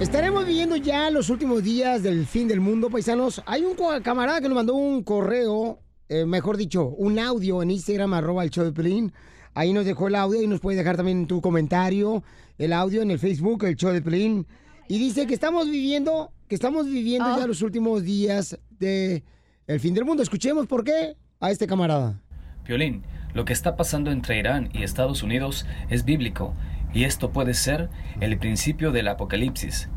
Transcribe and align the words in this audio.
Estaremos 0.00 0.44
viviendo 0.44 0.76
ya 0.76 1.08
los 1.08 1.30
últimos 1.30 1.62
días 1.62 2.02
del 2.02 2.26
fin 2.26 2.46
del 2.46 2.60
mundo, 2.60 2.90
paisanos. 2.90 3.42
Hay 3.46 3.62
un 3.64 3.74
camarada 4.02 4.40
que 4.40 4.48
nos 4.48 4.56
mandó 4.56 4.74
un 4.74 5.02
correo, 5.02 5.78
eh, 6.08 6.26
mejor 6.26 6.56
dicho, 6.56 6.88
un 6.88 7.18
audio 7.18 7.62
en 7.62 7.70
Instagram, 7.70 8.12
arroba 8.12 8.44
el 8.44 8.50
show 8.50 8.64
de 8.64 8.72
Pelín. 8.72 9.12
Ahí 9.54 9.72
nos 9.72 9.84
dejó 9.84 10.08
el 10.08 10.16
audio 10.16 10.42
y 10.42 10.46
nos 10.46 10.60
puede 10.60 10.76
dejar 10.76 10.96
también 10.96 11.26
tu 11.26 11.40
comentario, 11.40 12.24
el 12.58 12.72
audio 12.72 13.02
en 13.02 13.12
el 13.12 13.18
Facebook, 13.18 13.64
el 13.64 13.76
show 13.76 13.92
de 13.92 14.02
Pelín. 14.02 14.46
Y 14.88 14.98
dice 14.98 15.26
que 15.26 15.34
estamos 15.34 15.70
viviendo, 15.70 16.32
que 16.48 16.56
estamos 16.56 16.86
viviendo 16.86 17.38
ya 17.38 17.46
los 17.46 17.62
últimos 17.62 18.02
días 18.02 18.58
del 18.78 19.22
el 19.66 19.80
fin 19.80 19.94
del 19.94 20.04
mundo. 20.04 20.22
Escuchemos 20.22 20.66
por 20.66 20.84
qué 20.84 21.16
a 21.40 21.50
este 21.50 21.66
camarada. 21.66 22.20
Violín, 22.66 23.02
lo 23.34 23.44
que 23.44 23.52
está 23.52 23.76
pasando 23.76 24.10
entre 24.10 24.38
Irán 24.38 24.70
y 24.72 24.84
Estados 24.84 25.22
Unidos 25.22 25.66
es 25.90 26.04
bíblico 26.04 26.54
y 26.94 27.04
esto 27.04 27.32
puede 27.32 27.52
ser 27.54 27.90
el 28.20 28.38
principio 28.38 28.92
del 28.92 29.08
apocalipsis, 29.08 29.90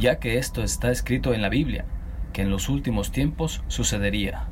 ya 0.00 0.18
que 0.18 0.38
esto 0.38 0.62
está 0.62 0.90
escrito 0.90 1.34
en 1.34 1.42
la 1.42 1.50
Biblia, 1.50 1.84
que 2.32 2.42
en 2.42 2.50
los 2.50 2.70
últimos 2.70 3.12
tiempos 3.12 3.62
sucedería. 3.68 4.48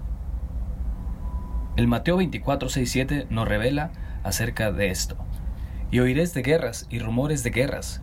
El 1.77 1.87
Mateo 1.87 2.19
24:67 2.19 3.27
nos 3.31 3.49
revela 3.49 3.93
acerca 4.23 4.71
de 4.71 4.91
esto. 4.91 5.17
Y 5.91 6.01
oiréis 6.01 6.35
de 6.35 6.43
guerras 6.43 6.87
y 6.91 6.99
rumores 6.99 7.43
de 7.43 7.51
guerras. 7.51 8.03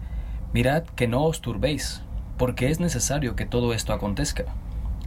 Mirad 0.54 0.84
que 0.84 1.08
no 1.08 1.24
os 1.24 1.42
turbéis, 1.42 2.02
porque 2.38 2.72
es 2.72 2.80
necesario 2.80 3.36
que 3.36 3.46
todo 3.46 3.74
esto 3.74 3.94
acontezca. 3.94 4.46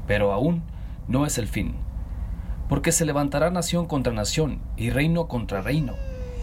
Pero 0.06 0.32
aún 0.32 0.62
no 1.08 1.26
es 1.26 1.38
el 1.38 1.48
fin. 1.48 1.87
Porque 2.68 2.92
se 2.92 3.04
levantará 3.06 3.50
nación 3.50 3.86
contra 3.86 4.12
nación 4.12 4.60
y 4.76 4.90
reino 4.90 5.26
contra 5.28 5.62
reino, 5.62 5.94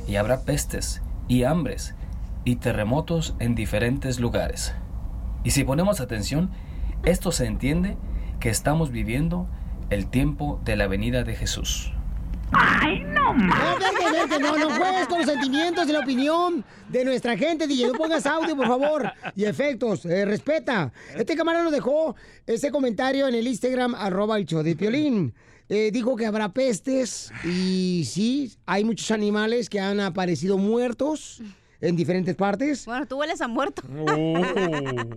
y 0.08 0.16
habrá 0.16 0.42
pestes 0.42 1.02
y 1.28 1.44
hambres 1.44 1.96
y 2.44 2.58
terremotos 2.58 3.36
en 3.40 3.56
diferentes 3.56 4.20
lugares. 4.20 4.74
Y 5.44 5.52
si 5.52 5.64
ponemos 5.64 6.00
atención, 6.00 6.50
esto 7.04 7.32
se 7.32 7.46
entiende 7.46 7.98
que 8.40 8.50
estamos 8.50 8.92
viviendo 8.92 9.48
el 9.90 10.08
tiempo 10.08 10.60
de 10.66 10.76
la 10.76 10.88
venida 10.88 11.24
de 11.24 11.36
Jesús. 11.36 11.92
¡Ay, 12.52 13.04
no 13.04 13.34
No, 13.34 13.54
vete, 13.78 14.12
vete, 14.12 14.40
no, 14.40 14.58
no 14.58 14.70
juegues 14.76 15.08
con 15.08 15.18
los 15.18 15.28
sentimientos 15.28 15.88
y 15.90 15.92
la 15.92 16.00
opinión 16.00 16.64
de 16.90 17.04
nuestra 17.04 17.36
gente, 17.38 17.68
DJ. 17.68 17.88
No 17.88 17.94
pongas 17.94 18.26
audio, 18.26 18.56
por 18.56 18.68
favor, 18.68 19.12
y 19.36 19.46
efectos. 19.46 20.06
eh, 20.06 20.26
respeta. 20.26 20.92
Este 21.16 21.36
camarada 21.36 21.64
nos 21.66 21.74
dejó 21.74 22.16
ese 22.46 22.72
comentario 22.72 23.28
en 23.28 23.36
el 23.36 23.48
Instagram, 23.48 23.96
arroba 23.96 24.38
el 24.38 24.46
show 24.46 24.62
de 24.62 24.76
Piolín. 24.76 25.34
Eh, 25.68 25.90
dijo 25.92 26.16
que 26.16 26.26
habrá 26.28 26.50
pestes 26.50 27.32
y 27.44 28.04
sí, 28.06 28.54
hay 28.68 28.84
muchos 28.84 29.10
animales 29.12 29.68
que 29.70 29.80
han 29.80 30.00
aparecido 30.00 30.58
muertos 30.60 31.42
en 31.82 31.96
diferentes 31.96 32.36
partes. 32.36 32.86
Bueno, 32.86 33.08
tú 33.08 33.18
hueles 33.18 33.42
a 33.42 33.48
muerto. 33.48 33.82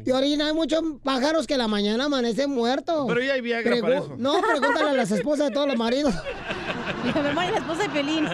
Y 0.05 0.11
ahorita 0.11 0.47
hay 0.47 0.55
muchos 0.55 0.83
pájaros 1.03 1.47
que 1.47 1.53
a 1.55 1.59
la 1.59 1.69
mañana 1.69 2.07
amanecen 2.07 2.51
muertos. 2.51 3.05
Pero 3.07 3.23
ya 3.23 3.35
hay 3.35 3.41
Viagra 3.43 3.77
Pregu- 3.77 3.81
para 3.83 3.99
eso. 3.99 4.15
No, 4.17 4.41
pregúntale 4.41 4.91
a 4.91 4.95
las 4.95 5.11
esposas 5.11 5.49
de 5.49 5.55
todos 5.55 5.67
los 5.67 5.77
maridos. 5.77 6.15
Mi 7.05 7.13
mamá 7.13 7.47
y 7.47 7.51
la 7.51 7.59
esposa 7.59 7.83
de 7.83 7.89
Pelín. 7.91 8.27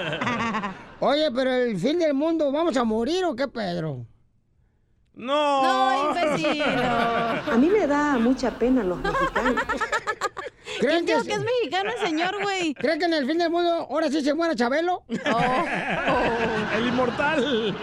Oye, 1.00 1.30
pero 1.34 1.50
el 1.52 1.76
fin 1.78 1.98
del 1.98 2.14
mundo, 2.14 2.52
¿vamos 2.52 2.76
a 2.76 2.84
morir 2.84 3.24
o 3.24 3.34
qué, 3.34 3.48
Pedro? 3.48 4.06
No. 5.14 5.62
No, 5.62 6.10
imbécil. 6.10 6.62
A 6.62 7.56
mí 7.58 7.68
me 7.68 7.86
da 7.88 8.18
mucha 8.18 8.56
pena 8.56 8.82
los 8.84 8.98
mexicanos. 9.00 9.62
¿Creen 10.80 11.04
que 11.06 11.12
es 11.12 11.24
mexicano 11.26 11.90
el 11.90 12.06
señor, 12.06 12.42
güey. 12.42 12.74
¿Creen 12.74 12.98
que 12.98 13.04
en 13.04 13.14
el 13.14 13.26
fin 13.26 13.38
del 13.38 13.50
mundo 13.50 13.86
ahora 13.90 14.08
sí 14.10 14.22
se 14.22 14.34
muera 14.34 14.54
Chabelo? 14.54 15.04
El 15.08 16.86
inmortal. 16.86 17.76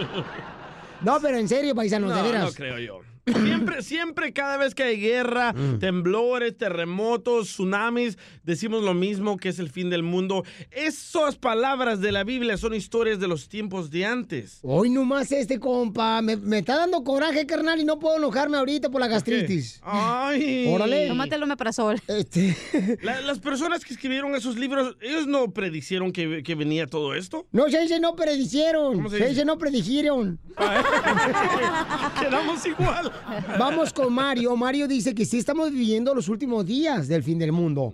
No, 1.02 1.20
pero 1.22 1.38
en 1.38 1.48
serio, 1.50 1.74
paisanos, 1.76 2.10
de 2.14 2.16
No, 2.22 2.24
veras. 2.24 2.44
no 2.46 2.52
creo 2.54 2.78
yo. 2.80 3.00
Siempre, 3.26 3.82
siempre, 3.84 4.34
cada 4.34 4.58
vez 4.58 4.74
que 4.74 4.84
hay 4.84 5.00
guerra, 5.00 5.54
Mm. 5.54 5.80
temblores, 5.80 6.58
terremotos, 6.58 7.48
tsunamis, 7.50 8.18
decimos 8.44 8.84
lo 8.84 8.94
mismo 8.94 9.38
que 9.38 9.50
es 9.50 9.60
el 9.60 9.70
fin 9.70 9.90
del 9.90 10.02
mundo. 10.04 10.44
Esas 10.72 11.36
palabras 11.38 12.02
de 12.02 12.12
la 12.12 12.24
Biblia 12.24 12.58
son 12.58 12.74
historias 12.74 13.20
de 13.20 13.28
los 13.28 13.48
tiempos 13.48 13.92
de 13.92 14.06
antes. 14.06 14.60
Hoy 14.64 14.90
nomás 14.90 15.32
este 15.32 15.60
compa, 15.60 16.22
me, 16.22 16.36
me 16.36 16.60
está 16.60 16.78
dando 16.78 17.04
coraje, 17.04 17.46
carnal, 17.46 17.80
y 17.80 17.86
no 17.86 18.00
puedo 18.00 18.18
enojarme 18.18 18.58
ahorita 18.58 18.90
por 18.90 19.02
la 19.02 19.08
gastritis. 19.08 19.80
Ay. 19.84 20.66
Órale. 20.74 21.08
Tómate 21.08 21.36
el 21.36 21.44
omeprazol. 21.44 22.02
Este. 22.08 22.58
La- 23.04 23.22
las 23.22 23.40
personas 23.40 23.86
que 23.86 23.94
escribieron 23.94 24.34
esos 24.36 24.58
libros, 24.58 24.96
ellos 25.02 25.28
no 25.28 25.52
predicieron 25.52 26.12
que, 26.12 26.42
que 26.44 26.56
venía 26.56 26.88
todo 26.88 27.14
esto. 27.14 27.46
No 27.52 27.70
se 27.70 27.82
dice 27.82 28.00
no 28.00 28.16
predicieron, 28.16 28.96
¿Cómo 28.96 29.10
se 29.10 29.28
dice 29.28 29.46
no 29.46 29.58
predijeron. 29.58 30.40
Quedamos 32.20 32.66
igual. 32.66 33.11
Vamos 33.60 33.92
con 33.94 34.14
Mario. 34.14 34.56
Mario 34.56 34.88
dice 34.88 35.14
que 35.16 35.26
sí 35.26 35.38
estamos 35.40 35.72
viviendo 35.72 36.14
los 36.16 36.30
últimos 36.30 36.66
días 36.66 37.08
del 37.08 37.24
fin 37.24 37.38
del 37.40 37.52
mundo. 37.52 37.94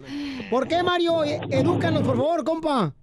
¿Por 0.50 0.67
qué, 0.67 0.83
Mario? 0.83 1.23
E- 1.23 1.39
Edúcanos, 1.50 2.03
por 2.03 2.16
favor, 2.17 2.44
compa. 2.44 2.94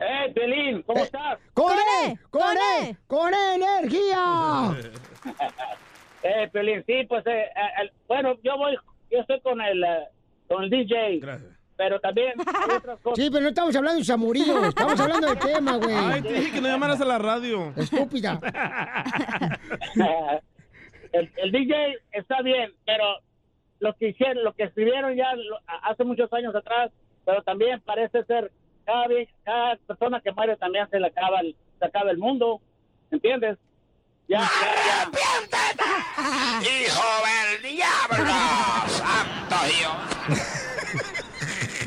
¡Eh, 0.00 0.32
Pelín! 0.34 0.82
¿Cómo 0.82 1.02
estás? 1.04 1.38
¡Con 1.54 1.72
E! 1.72 2.18
¡Con 2.30 2.42
E! 2.82 2.96
¡Con 3.06 3.32
E 3.32 3.54
energía! 3.54 4.74
Eh, 6.26 6.48
Pelín, 6.50 6.82
sí, 6.86 7.04
pues, 7.06 7.22
eh, 7.26 7.32
eh, 7.32 7.82
el- 7.82 7.92
bueno, 8.08 8.32
yo 8.42 8.56
voy, 8.56 8.74
yo 9.10 9.18
estoy 9.18 9.38
con 9.42 9.60
el, 9.60 9.84
eh, 9.84 10.08
con 10.48 10.64
el 10.64 10.70
DJ. 10.70 11.18
Gracias. 11.20 11.52
Pero 11.76 12.00
también 12.00 12.32
hay 12.38 12.76
otras 12.78 12.98
cosas. 13.00 13.22
Sí, 13.22 13.28
pero 13.30 13.42
no 13.42 13.48
estamos 13.50 13.76
hablando 13.76 13.98
de 13.98 14.04
Samurillo, 14.06 14.64
estamos 14.64 14.98
hablando 15.00 15.26
del 15.28 15.38
tema, 15.38 15.76
güey. 15.76 15.94
Ay, 15.94 16.22
te 16.22 16.32
dije 16.32 16.52
que 16.52 16.60
no 16.62 16.68
llamaras 16.68 16.98
a 17.02 17.04
la 17.04 17.18
radio. 17.18 17.74
Estúpida. 17.76 18.40
el, 21.14 21.32
el 21.36 21.52
DJ 21.52 21.74
está 22.12 22.42
bien, 22.42 22.72
pero 22.84 23.04
lo 23.80 23.94
que 23.94 24.08
hicieron, 24.08 24.44
lo 24.44 24.52
que 24.52 24.64
escribieron 24.64 25.14
ya 25.16 25.34
lo- 25.34 25.60
hace 25.82 26.04
muchos 26.04 26.32
años 26.32 26.54
atrás, 26.54 26.90
pero 27.24 27.42
también 27.42 27.80
parece 27.80 28.24
ser 28.24 28.50
cada 28.84 29.76
persona 29.86 30.20
que 30.20 30.32
muere 30.32 30.56
también 30.56 30.88
se 30.90 31.00
le 31.00 31.06
acaba 31.06 31.40
el, 31.40 31.56
se 31.78 31.84
acaba 31.86 32.10
el 32.10 32.18
mundo, 32.18 32.60
¿entiendes? 33.10 33.58
Ya, 34.28 34.40
ya, 34.40 35.10
ya. 35.12 35.20
¡Hijo 36.60 37.08
del 37.24 37.62
diablo! 37.76 38.32
¡Santo 38.88 39.56
Dios! 39.66 40.34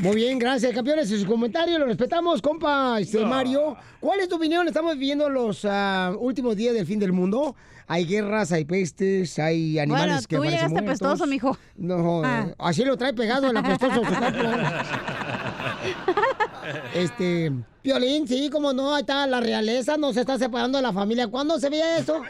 Muy 0.00 0.14
bien, 0.14 0.38
gracias, 0.38 0.72
campeones. 0.72 1.10
Y 1.10 1.18
su 1.20 1.26
comentario 1.26 1.78
lo 1.78 1.86
respetamos, 1.86 2.40
compa 2.40 3.00
este, 3.00 3.24
Mario. 3.24 3.76
¿Cuál 3.98 4.20
es 4.20 4.28
tu 4.28 4.36
opinión? 4.36 4.68
Estamos 4.68 4.94
viviendo 4.94 5.28
los 5.28 5.64
ah, 5.64 6.12
últimos 6.16 6.56
días 6.56 6.74
del 6.74 6.86
fin 6.86 7.00
del 7.00 7.12
mundo. 7.12 7.56
Hay 7.90 8.04
guerras, 8.04 8.52
hay 8.52 8.66
pestes, 8.66 9.38
hay 9.38 9.78
animales 9.78 10.06
Bueno, 10.06 10.20
que 10.28 10.36
tú 10.36 10.42
aparecen 10.42 10.58
llegaste 10.68 10.82
muertos. 10.84 11.08
apestoso, 11.08 11.26
mijo. 11.26 11.56
No, 11.76 12.22
Ah. 12.22 12.48
así 12.58 12.84
lo 12.84 12.98
trae 12.98 13.14
pegado 13.14 13.48
el 13.50 13.56
apestoso. 13.56 14.02
este, 16.94 17.50
Piolín, 17.82 18.28
sí, 18.28 18.50
como 18.50 18.72
no, 18.74 18.94
ahí 18.94 19.00
está 19.00 19.26
la 19.26 19.40
realeza, 19.40 19.96
no 19.96 20.12
se 20.12 20.20
está 20.20 20.36
separando 20.38 20.76
de 20.78 20.82
la 20.82 20.92
familia. 20.92 21.28
¿Cuándo 21.28 21.58
se 21.58 21.70
veía 21.70 21.96
eso? 21.98 22.20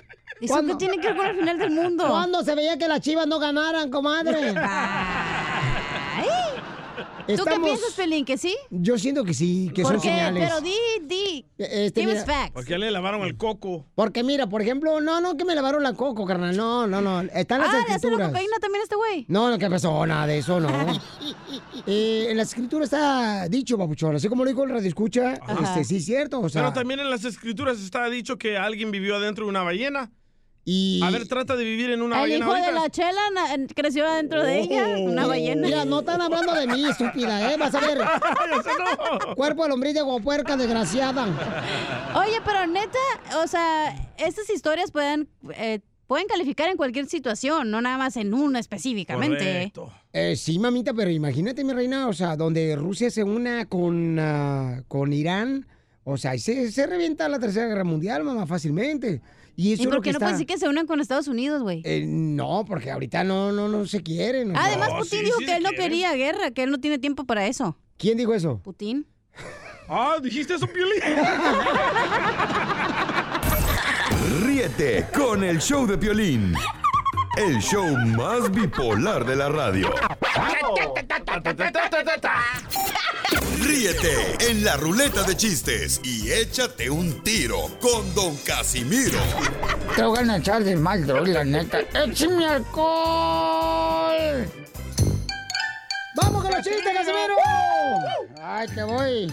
¿Eso 0.40 0.64
qué 0.64 0.74
tiene 0.76 0.98
que 0.98 1.08
ver 1.08 1.16
con 1.16 1.26
el 1.26 1.36
final 1.38 1.58
del 1.58 1.70
mundo? 1.70 2.06
¿Cuándo 2.08 2.44
se 2.44 2.54
veía 2.54 2.78
que 2.78 2.86
las 2.86 3.00
chivas 3.00 3.26
no 3.26 3.40
ganaran, 3.40 3.90
comadre? 3.90 4.54
¿Tú 7.36 7.44
qué 7.44 7.60
piensas, 7.62 7.92
Pelín? 7.94 8.24
¿Que 8.24 8.38
sí? 8.38 8.56
Yo 8.70 8.98
siento 8.98 9.24
que 9.24 9.34
sí, 9.34 9.70
que 9.74 9.82
¿Por 9.82 9.92
son 9.92 10.00
qué? 10.02 10.08
señales. 10.08 10.42
Pero 10.48 10.60
di, 10.60 10.74
di. 11.06 11.46
Este, 11.58 12.00
Give 12.00 12.12
us 12.14 12.20
mira- 12.22 12.34
facts. 12.40 12.52
¿Por 12.52 12.64
qué 12.64 12.78
le 12.78 12.90
lavaron 12.90 13.22
el 13.22 13.36
coco? 13.36 13.86
Porque 13.94 14.22
mira, 14.24 14.48
por 14.48 14.62
ejemplo, 14.62 15.00
no, 15.00 15.20
no, 15.20 15.36
que 15.36 15.44
me 15.44 15.54
lavaron 15.54 15.82
la 15.82 15.92
coco, 15.94 16.24
carnal. 16.24 16.56
No, 16.56 16.86
no, 16.86 17.00
no. 17.00 17.20
Están 17.20 17.60
las 17.60 17.68
Ah, 17.70 17.72
¿le 17.72 17.78
hace 17.78 17.88
la 17.90 17.94
escrituras. 17.96 18.28
cocaína 18.28 18.56
también 18.60 18.80
a 18.80 18.84
este 18.84 18.96
güey? 18.96 19.24
No, 19.28 19.50
no, 19.50 19.58
¿qué 19.58 19.68
pasó? 19.68 20.06
Nada 20.06 20.26
de 20.26 20.38
eso, 20.38 20.58
no. 20.60 20.68
Eh, 21.86 22.26
en 22.30 22.36
la 22.36 22.42
escritura 22.42 22.84
está 22.84 23.48
dicho, 23.48 23.78
papuchón. 23.78 24.14
Así 24.16 24.28
como 24.28 24.44
lo 24.44 24.50
dijo 24.50 24.64
el 24.64 24.70
radio 24.70 24.86
escucha, 24.88 25.34
este, 25.62 25.84
sí 25.84 25.96
es 25.96 26.04
cierto. 26.04 26.40
O 26.40 26.48
sea, 26.48 26.62
Pero 26.62 26.74
también 26.74 27.00
en 27.00 27.08
las 27.08 27.24
escrituras 27.24 27.80
está 27.80 28.10
dicho 28.10 28.36
que 28.36 28.58
alguien 28.58 28.90
vivió 28.90 29.16
adentro 29.16 29.44
de 29.46 29.50
una 29.50 29.62
ballena. 29.62 30.10
Y... 30.70 31.00
A 31.02 31.08
ver, 31.10 31.26
trata 31.26 31.56
de 31.56 31.64
vivir 31.64 31.88
en 31.90 32.02
una 32.02 32.16
El 32.16 32.20
ballena 32.20 32.44
hijo 32.44 32.54
de 32.66 32.72
la 32.72 32.90
chela 32.90 33.20
na- 33.32 33.66
creció 33.74 34.06
adentro 34.06 34.44
de 34.44 34.60
ella, 34.60 34.86
una 34.98 35.26
ballena. 35.26 35.66
Mira, 35.66 35.84
no 35.86 36.00
están 36.00 36.20
hablando 36.20 36.52
de 36.52 36.66
mí, 36.66 36.84
estúpida, 36.86 37.50
¿eh? 37.50 37.56
Vas 37.56 37.74
a 37.74 37.80
ver. 37.80 37.98
No. 39.28 39.34
Cuerpo 39.34 39.62
de 39.62 39.68
lombriz 39.70 39.94
de 39.94 40.02
guapuerca, 40.02 40.56
desgraciada. 40.58 41.24
Oye, 42.14 42.38
pero 42.44 42.66
neta, 42.66 42.98
o 43.42 43.46
sea, 43.46 44.12
estas 44.18 44.50
historias 44.50 44.90
pueden, 44.90 45.28
eh, 45.54 45.80
pueden 46.06 46.26
calificar 46.26 46.68
en 46.68 46.76
cualquier 46.76 47.06
situación, 47.06 47.70
no 47.70 47.80
nada 47.80 47.96
más 47.96 48.16
en 48.16 48.34
una 48.34 48.58
específicamente. 48.58 49.38
Correcto. 49.74 49.92
Eh, 50.12 50.36
sí, 50.36 50.58
mamita, 50.58 50.92
pero 50.92 51.10
imagínate, 51.10 51.64
mi 51.64 51.72
reina, 51.72 52.08
o 52.08 52.12
sea, 52.12 52.36
donde 52.36 52.76
Rusia 52.76 53.10
se 53.10 53.24
una 53.24 53.66
con, 53.66 54.18
ah, 54.18 54.82
con 54.88 55.12
Irán, 55.14 55.66
o 56.04 56.16
sea, 56.18 56.36
se, 56.38 56.70
se 56.72 56.86
revienta 56.86 57.28
la 57.28 57.38
Tercera 57.38 57.66
Guerra 57.68 57.84
Mundial, 57.84 58.22
mamá, 58.24 58.46
fácilmente. 58.46 59.22
Y 59.60 59.72
eso 59.72 59.82
¿Y 59.82 59.86
es 59.86 59.90
por 59.90 60.02
qué 60.04 60.12
no 60.12 60.18
está... 60.18 60.26
puedes 60.26 60.38
decir 60.38 60.46
que 60.46 60.56
se 60.56 60.68
unan 60.68 60.86
con 60.86 61.00
Estados 61.00 61.26
Unidos, 61.26 61.64
güey? 61.64 61.82
Eh, 61.84 62.04
no, 62.06 62.64
porque 62.64 62.92
ahorita 62.92 63.24
no, 63.24 63.50
no, 63.50 63.66
no 63.66 63.86
se 63.86 64.04
quieren. 64.04 64.56
Además, 64.56 64.88
No, 64.90 64.98
Putin 65.00 65.18
sí, 65.18 65.24
dijo 65.24 65.38
sí 65.40 65.46
que 65.46 65.56
él 65.56 65.64
no 65.64 65.70
quieren. 65.70 65.90
quería 65.90 66.14
guerra, 66.14 66.52
que 66.52 66.62
él 66.62 66.70
no 66.70 66.78
tiene 66.78 67.00
tiempo 67.00 67.24
para 67.24 67.44
eso. 67.48 67.76
¿Quién 67.96 68.16
dijo 68.16 68.32
eso? 68.34 68.60
Putin. 68.62 69.04
Ah, 69.90 70.18
¿dijiste 70.22 70.52
eso, 70.54 70.66
Piolín? 70.66 71.00
Ríete 74.44 75.06
con 75.16 75.42
el 75.42 75.58
show 75.60 75.86
de 75.86 75.96
Piolín. 75.96 76.52
El 77.38 77.58
show 77.60 77.86
más 78.16 78.50
bipolar 78.50 79.24
de 79.24 79.36
la 79.36 79.48
radio. 79.48 79.92
Ríete 83.60 84.50
en 84.50 84.64
la 84.64 84.76
ruleta 84.76 85.22
de 85.22 85.36
chistes 85.36 86.00
y 86.02 86.30
échate 86.32 86.90
un 86.90 87.22
tiro 87.22 87.68
con 87.80 88.12
Don 88.14 88.36
Casimiro. 88.38 89.18
Te 89.94 90.02
voy 90.02 90.28
a 90.28 90.36
echar 90.36 90.64
de 90.64 90.76
mal, 90.76 91.06
droga, 91.06 91.32
la 91.32 91.44
neta. 91.44 91.78
¡Échame 91.94 92.46
alcohol! 92.46 94.46
¡Vamos 96.16 96.42
con 96.42 96.50
los 96.52 96.62
chistes, 96.62 96.92
Casimiro! 96.94 97.34
Ay, 98.42 98.66
te 98.74 98.82
voy. 98.82 99.32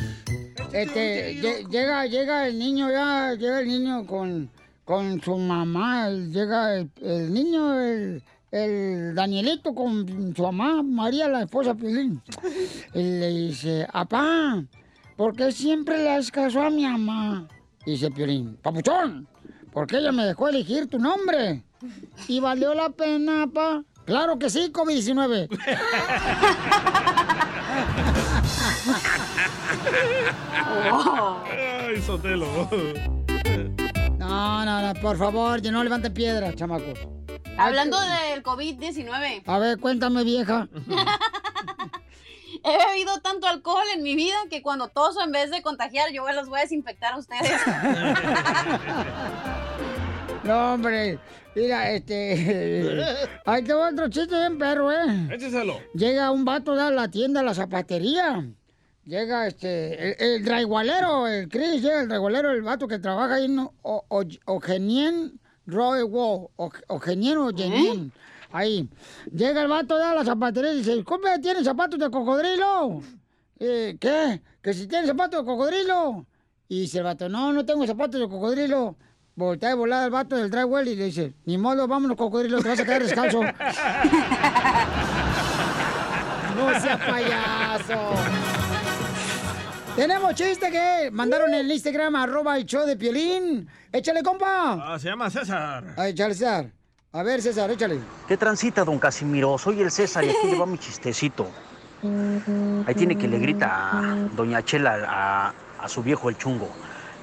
Este, 0.74 1.42
lle- 1.42 1.68
llega, 1.70 2.06
llega 2.06 2.48
el 2.48 2.60
niño 2.60 2.92
ya, 2.92 3.34
llega 3.38 3.60
el 3.62 3.68
niño 3.68 4.06
con, 4.06 4.50
con 4.86 5.20
su 5.22 5.36
mamá, 5.36 6.10
llega 6.10 6.76
el, 6.76 6.90
el 7.02 7.34
niño, 7.34 7.82
el, 7.82 8.24
el 8.52 9.16
Danielito 9.16 9.74
con 9.74 10.34
su 10.36 10.44
mamá, 10.44 10.84
María, 10.84 11.28
la 11.28 11.42
esposa 11.42 11.74
de 11.74 11.82
Piolín. 11.82 12.22
Y 12.94 13.02
le 13.02 13.30
dice, 13.30 13.88
apá, 13.92 14.64
¿por 15.18 15.36
qué 15.36 15.52
siempre 15.52 15.98
le 15.98 16.24
caso 16.32 16.62
a 16.62 16.70
mi 16.70 16.86
mamá? 16.86 17.48
Y 17.86 17.92
dice 17.92 18.12
Piolín, 18.12 18.58
papuchón, 18.62 19.28
porque 19.74 19.98
ella 19.98 20.12
me 20.12 20.26
dejó 20.26 20.50
elegir 20.50 20.88
tu 20.88 21.00
nombre. 21.00 21.64
¿Y 22.28 22.40
valió 22.40 22.76
la 22.76 22.92
pena, 22.92 23.48
pa? 23.52 23.84
Claro 24.06 24.38
que 24.38 24.52
sí, 24.52 24.72
COVID-19. 24.72 25.50
Ay, 31.88 32.02
Sotelo. 32.02 33.25
No, 34.36 34.66
no, 34.66 34.82
no, 34.82 35.00
por 35.00 35.18
favor, 35.18 35.62
que 35.62 35.72
no 35.72 35.82
levanten 35.82 36.14
piedras, 36.14 36.56
chamacos. 36.56 37.00
Hablando 37.58 37.98
del 38.02 38.44
COVID-19, 38.44 39.44
A 39.46 39.60
ver, 39.60 39.80
cuéntame, 39.80 40.26
vieja. 40.26 40.68
he 42.66 42.78
bebido 42.86 43.18
tanto 43.22 43.48
alcohol 43.48 43.86
en 43.94 44.04
mi 44.04 44.14
vida 44.14 44.36
que 44.50 44.62
cuando 44.62 44.90
toso, 44.90 45.22
en 45.24 45.32
vez 45.32 45.52
de 45.52 45.62
contagiar, 45.62 46.12
yo 46.12 46.30
los 46.34 46.50
voy 46.50 46.60
a 46.60 46.64
desinfectar 46.64 47.14
a 47.14 47.18
ustedes. 47.18 47.52
No, 50.44 50.74
hombre, 50.76 51.18
mira, 51.56 51.90
este... 51.90 53.04
Ahí 53.48 53.64
te 53.64 53.74
va 53.74 53.90
otro 53.90 54.08
chiste 54.10 54.38
bien 54.38 54.60
perro, 54.60 54.92
¿eh? 54.92 55.28
Écheselo. 55.32 55.80
Llega 55.96 56.30
un 56.30 56.46
vato 56.46 56.74
a 56.74 56.92
la 56.92 57.10
tienda, 57.10 57.40
a 57.40 57.44
la 57.44 57.56
zapatería. 57.56 58.46
Llega 59.06 59.46
este, 59.48 60.12
el, 60.12 60.16
el 60.38 60.44
draigualero, 60.46 61.28
el 61.28 61.48
Chris, 61.48 61.82
llega 61.82 62.02
el 62.02 62.08
draigualero, 62.08 62.50
el 62.52 62.64
vato 62.64 62.88
que 62.88 62.98
trabaja 62.98 63.36
ahí 63.36 63.46
en 63.46 63.60
O- 63.60 63.72
O- 63.84 64.24
Ogenien 64.46 65.40
Roy 65.68 66.02
Wall, 66.04 66.48
O- 66.56 66.72
Ogenien 66.88 67.38
o 67.38 67.50
Genien. 67.56 68.12
Ahí. 68.52 68.90
Llega 69.32 69.62
el 69.62 69.68
vato 69.68 69.96
a 69.96 70.16
la 70.16 70.24
zapatería 70.26 70.74
y 70.74 70.78
dice, 70.78 71.04
¿cómo 71.04 71.24
tiene 71.42 71.64
zapatos 71.64 72.00
de 72.00 72.10
cocodrilo? 72.10 73.02
Eh, 73.60 73.96
¿Qué? 74.00 74.42
¿Que 74.62 74.74
si 74.74 74.88
tiene 74.88 75.06
zapatos 75.06 75.42
de 75.42 75.46
cocodrilo? 75.46 76.26
Y 76.68 76.82
dice 76.82 76.98
el 77.00 77.04
vato, 77.04 77.30
no, 77.30 77.54
no 77.54 77.64
tengo 77.64 77.86
zapatos 77.86 78.20
de 78.20 78.28
cocodrilo. 78.28 78.96
Voltea 79.36 79.70
de 79.70 79.76
volada 79.76 80.06
el 80.06 80.12
vato 80.12 80.36
del 80.36 80.50
drywall 80.50 80.88
y 80.88 80.96
le 80.96 81.06
dice, 81.06 81.34
ni 81.46 81.58
modo, 81.60 81.88
vámonos 81.88 82.18
cocodrilo, 82.18 82.60
te 82.62 82.70
vas 82.70 82.80
a 82.80 82.86
quedar 82.86 83.04
descalzo. 83.04 83.42
¡No 86.56 86.80
sea 86.80 86.98
payaso! 87.06 88.55
Tenemos 89.96 90.36
chiste 90.36 90.70
que 90.70 91.10
mandaron 91.12 91.54
en 91.54 91.62
el 91.62 91.72
Instagram, 91.72 92.16
arroba 92.16 92.58
el 92.58 92.66
show 92.66 92.86
de 92.86 92.98
Piolín. 92.98 93.68
¡Échale, 93.92 94.22
compa! 94.24 94.94
Ah, 94.94 95.00
se 95.00 95.08
llama 95.08 95.30
César. 95.30 95.86
Ay, 95.96 96.12
échale, 96.12 96.34
César. 96.34 96.66
A 97.14 97.24
ver, 97.24 97.42
César, 97.42 97.72
échale. 97.72 98.00
¿Qué 98.28 98.36
transita, 98.36 98.84
don 98.84 99.00
Casimiro? 99.00 99.58
Soy 99.58 99.82
el 99.82 99.90
César 99.92 100.26
y 100.26 100.30
aquí 100.30 100.48
le 100.52 100.58
va 100.58 100.66
mi 100.66 100.78
chistecito. 100.78 101.48
Ahí 102.86 102.94
tiene 102.94 103.18
que 103.18 103.28
le 103.28 103.40
grita 103.40 103.68
a 103.94 104.16
doña 104.36 104.62
Chela 104.64 105.06
a, 105.08 105.54
a 105.82 105.88
su 105.90 106.04
viejo 106.04 106.28
el 106.30 106.38
chungo. 106.38 106.70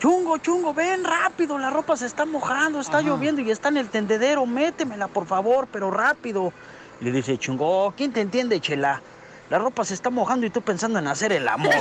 Chungo, 0.00 0.38
chungo, 0.38 0.72
ven 0.74 1.04
rápido, 1.04 1.58
la 1.58 1.70
ropa 1.70 1.96
se 1.96 2.06
está 2.06 2.24
mojando, 2.24 2.80
está 2.80 3.02
lloviendo 3.02 3.40
y 3.42 3.50
está 3.50 3.68
en 3.68 3.76
el 3.76 3.88
tendedero, 3.90 4.46
métemela 4.46 5.06
por 5.08 5.26
favor, 5.26 5.68
pero 5.70 5.90
rápido. 5.92 6.52
Le 7.00 7.12
dice 7.12 7.36
chungo, 7.38 7.68
"Oh, 7.86 7.92
¿quién 7.96 8.12
te 8.12 8.20
entiende, 8.22 8.60
Chela? 8.60 9.00
La 9.50 9.58
ropa 9.58 9.84
se 9.84 9.94
está 9.94 10.10
mojando 10.10 10.46
y 10.46 10.50
tú 10.50 10.62
pensando 10.62 10.98
en 10.98 11.06
hacer 11.06 11.32
el 11.32 11.46
amor. 11.46 11.74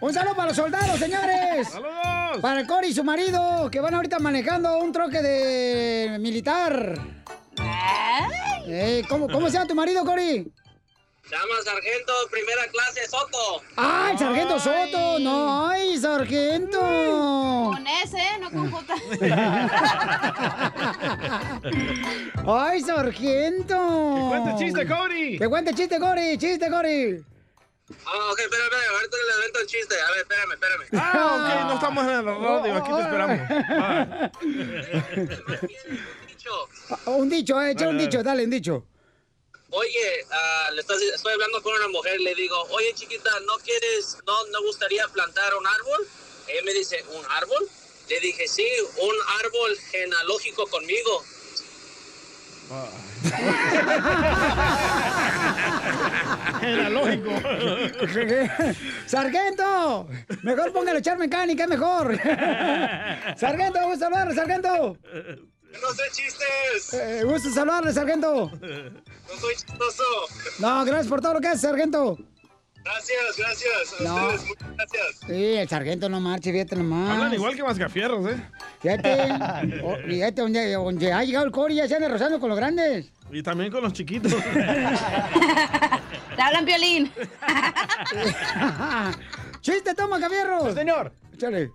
Un 0.00 0.12
saludo 0.12 0.34
para 0.34 0.48
los 0.48 0.56
soldados, 0.56 0.98
señores. 0.98 1.68
¡Saludos! 1.68 2.38
Para 2.42 2.60
el 2.60 2.66
Cory 2.66 2.88
y 2.88 2.94
su 2.94 3.02
marido, 3.02 3.70
que 3.70 3.80
van 3.80 3.94
ahorita 3.94 4.18
manejando 4.18 4.78
un 4.78 4.92
troque 4.92 5.22
de 5.22 6.18
militar. 6.20 6.98
Eh, 8.66 9.02
¿cómo, 9.08 9.28
¿Cómo 9.28 9.46
se 9.46 9.54
llama 9.54 9.66
tu 9.66 9.74
marido, 9.74 10.04
Cory? 10.04 10.52
Llama 11.30 11.54
Sargento 11.64 12.12
Primera 12.30 12.66
Clase 12.68 13.06
Soto. 13.08 13.62
¡Ay, 13.76 14.16
Sargento 14.16 14.60
Soto! 14.60 15.18
¡No, 15.18 15.66
ay, 15.68 15.98
Sargento! 15.98 16.78
Con 16.78 17.84
ese, 17.86 18.38
no 18.40 18.48
con 18.50 18.70
J. 18.70 18.94
¡Ay, 22.46 22.80
Sargento! 22.80 24.14
¡Que 24.14 24.20
cuente 24.28 24.54
chiste, 24.64 24.86
Cody! 24.86 25.38
¡Que 25.38 25.48
cuente 25.48 25.74
chiste, 25.74 25.98
Cory! 25.98 26.38
¡Chiste, 26.38 26.70
Cory! 26.70 27.24
Ah, 28.04 28.30
ok, 28.32 28.38
espérame, 28.38 28.66
espérame, 28.66 28.94
ahorita 28.94 29.16
le 29.16 29.22
invento 29.36 29.58
el 29.60 29.66
chiste. 29.66 29.94
A 30.00 30.10
ver, 30.10 30.18
espérame, 30.20 30.52
espérame. 30.52 30.84
Ah, 30.94 31.34
ok, 31.34 31.48
no 31.68 31.74
estamos 31.74 32.04
en 32.04 32.10
la 32.12 32.22
radio, 32.22 32.74
aquí 32.76 32.92
te 32.92 33.00
esperamos. 33.02 33.40
Ah, 36.90 36.98
Un 37.10 37.28
dicho, 37.28 37.60
eh, 37.60 37.72
echa 37.72 37.88
un 37.88 37.98
dicho, 37.98 38.22
dale, 38.22 38.44
un 38.44 38.50
dicho. 38.50 38.84
Oye, 39.70 40.24
ah, 40.30 40.70
le 40.72 40.80
estás- 40.80 41.02
estoy 41.02 41.32
hablando 41.34 41.62
con 41.62 41.74
una 41.74 41.88
mujer, 41.88 42.20
le 42.20 42.34
digo, 42.34 42.56
oye 42.70 42.92
chiquita, 42.94 43.30
¿no 43.46 43.56
quieres, 43.58 44.16
no, 44.26 44.46
no 44.46 44.62
gustaría 44.62 45.06
plantar 45.08 45.54
un 45.54 45.66
árbol? 45.66 46.06
Ella 46.48 46.62
me 46.64 46.72
dice, 46.72 47.04
¿un 47.12 47.24
árbol? 47.30 47.68
Le 48.08 48.20
dije, 48.20 48.46
sí, 48.46 48.66
un 48.98 49.14
árbol 49.44 49.76
genealógico 49.90 50.66
conmigo. 50.68 51.24
Era 56.62 56.88
lógico. 56.88 57.30
¡Sargento! 59.06 60.08
Mejor 60.42 60.72
póngale 60.72 61.00
echar 61.00 61.18
mecánica, 61.18 61.66
mejor. 61.66 62.16
¡Sargento, 63.36 63.80
gusto 63.84 63.98
saludarle, 63.98 64.34
sargento! 64.34 64.96
No 65.82 65.92
sé 65.94 66.02
chistes. 66.12 66.94
Eh, 66.94 67.22
gusto 67.24 67.50
saludarle, 67.50 67.92
sargento. 67.92 68.50
No 68.60 69.40
soy 69.40 69.54
chistoso. 69.54 70.02
No, 70.58 70.84
gracias 70.84 71.08
por 71.08 71.20
todo 71.20 71.34
lo 71.34 71.40
que 71.40 71.48
hace, 71.48 71.58
sargento. 71.66 72.16
Gracias, 72.84 73.36
gracias. 73.36 74.00
A 74.00 74.04
No. 74.04 74.14
ustedes, 74.28 74.46
muchas 74.48 74.76
gracias. 74.76 75.20
Sí, 75.26 75.54
el 75.56 75.68
sargento 75.68 76.08
no 76.08 76.20
marche, 76.20 76.52
fíjate 76.52 76.76
nomás. 76.76 77.10
Hablan 77.16 77.34
igual 77.34 77.56
que 77.56 77.64
mascafierros, 77.64 78.30
¿eh? 78.30 78.40
Fíjate, 78.80 79.80
o- 79.84 79.96
fíjate 80.06 80.40
donde, 80.40 80.72
donde 80.72 81.12
ha 81.12 81.24
llegado 81.24 81.46
el 81.46 81.52
Cori, 81.52 81.74
ya 81.74 81.88
se 81.88 81.96
anda 81.96 82.08
rozando 82.08 82.38
con 82.38 82.48
los 82.48 82.56
grandes. 82.58 83.10
Y 83.32 83.42
también 83.42 83.72
con 83.72 83.82
los 83.82 83.92
chiquitos. 83.92 84.32
Te 84.32 84.38
hablan 86.42 86.64
violín. 86.64 87.12
¡Chiste, 89.60 89.94
toma, 89.94 90.20
Javierro! 90.20 90.72
Señor. 90.72 91.12
Échale. 91.34 91.72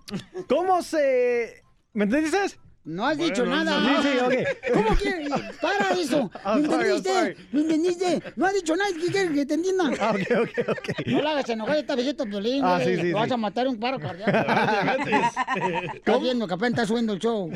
¿Cómo 0.47 0.81
se... 0.81 1.61
¿Me 1.93 2.05
entiendes? 2.05 2.57
No 2.83 3.05
has 3.05 3.15
dicho 3.15 3.45
Bueno, 3.45 3.63
nada. 3.63 4.01
sí, 4.01 4.09
sí, 4.09 4.17
ok. 4.17 4.33
¿Cómo 4.73 4.95
quieres? 4.97 5.29
Para 5.61 5.91
eso. 5.91 6.31
Ah, 6.43 6.55
¿Me 6.55 6.65
entendiste? 6.65 7.37
¿Me 7.51 7.61
entendiste? 7.61 8.23
No 8.35 8.45
has 8.47 8.53
dicho 8.55 8.75
nada. 8.75 8.89
¿Qué 8.99 9.11
quieres 9.11 9.31
que 9.31 9.45
te 9.45 9.53
entiendan? 9.53 9.93
Ah, 9.99 10.11
ok, 10.15 10.37
ok, 10.41 10.69
ok. 10.69 11.05
No 11.07 11.21
la 11.21 11.31
hagas 11.31 11.49
enojar 11.49 11.75
a 11.75 11.79
esta 11.79 11.95
viejita 11.95 12.23
violín. 12.25 12.63
Ah, 12.65 12.79
sí, 12.83 12.95
sí, 12.97 13.11
Lo 13.11 13.17
vas 13.19 13.27
sí. 13.27 13.33
a 13.33 13.37
matar 13.37 13.67
un 13.67 13.79
paro 13.79 13.99
cardíaco. 13.99 14.31
Estás 15.93 16.21
viendo 16.21 16.47
que 16.47 16.53
apenas 16.55 16.71
está 16.71 16.85
subiendo 16.87 17.13
el 17.13 17.19
show. 17.19 17.51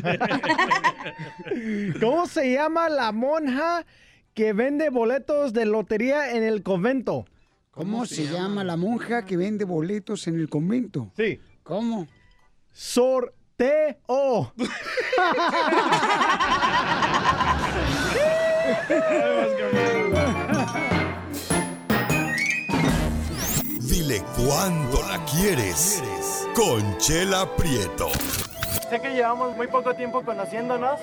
¿Cómo 2.00 2.28
se 2.28 2.54
llama 2.54 2.90
la 2.90 3.12
monja 3.12 3.86
que 4.34 4.54
vende 4.54 4.90
boletos 4.90 5.54
de 5.54 5.66
lotería 5.66 6.32
en 6.32 6.44
el 6.44 6.62
convento? 6.64 7.26
¿Cómo 7.72 8.06
se 8.06 8.26
llama 8.28 8.64
la 8.64 8.78
monja 8.78 9.26
que 9.26 9.38
vende 9.38 9.66
boletos 9.66 10.28
en 10.28 10.36
el 10.40 10.50
convento? 10.50 11.12
Sí. 11.18 11.40
¿Cómo? 11.64 12.08
Sorteo. 13.58 14.52
Dile 23.80 24.22
cuándo 24.36 25.02
la 25.10 25.24
quieres. 25.26 26.04
Conchela 26.54 27.46
Prieto. 27.56 28.10
Sé 28.90 29.00
que 29.00 29.14
llevamos 29.14 29.56
muy 29.56 29.68
poco 29.68 29.94
tiempo 29.94 30.24
conociéndonos. 30.24 31.00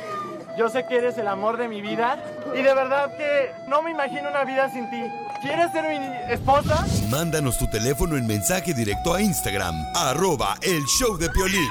Yo 0.56 0.68
sé 0.68 0.84
que 0.84 0.96
eres 0.98 1.16
el 1.16 1.28
amor 1.28 1.56
de 1.56 1.68
mi 1.68 1.80
vida. 1.80 2.22
Y 2.54 2.62
de 2.62 2.74
verdad 2.74 3.16
que 3.16 3.52
no 3.68 3.82
me 3.82 3.90
imagino 3.90 4.28
una 4.28 4.44
vida 4.44 4.70
sin 4.70 4.88
ti. 4.90 5.02
¿Quieres 5.40 5.72
ser 5.72 5.98
mi 5.98 6.32
esposa? 6.32 6.86
Mándanos 7.08 7.58
tu 7.58 7.66
teléfono 7.68 8.16
en 8.16 8.26
mensaje 8.26 8.74
directo 8.74 9.14
a 9.14 9.20
Instagram, 9.20 9.74
arroba 9.94 10.56
el 10.62 10.84
show 10.84 11.16
de 11.16 11.28
Piolín. 11.30 11.68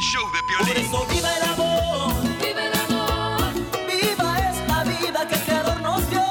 Por 0.60 0.70
eso 0.78 1.06
viva 1.10 1.30
el 1.38 1.44
amor, 1.44 2.14
viva 2.42 2.66
el 2.66 2.74
amor, 2.74 3.54
viva 3.88 4.40
esta 4.40 4.84
vida 4.84 5.28
que 5.28 5.36
el 5.36 5.42
Creador 5.42 5.82
nos 5.82 6.10
dio. 6.10 6.22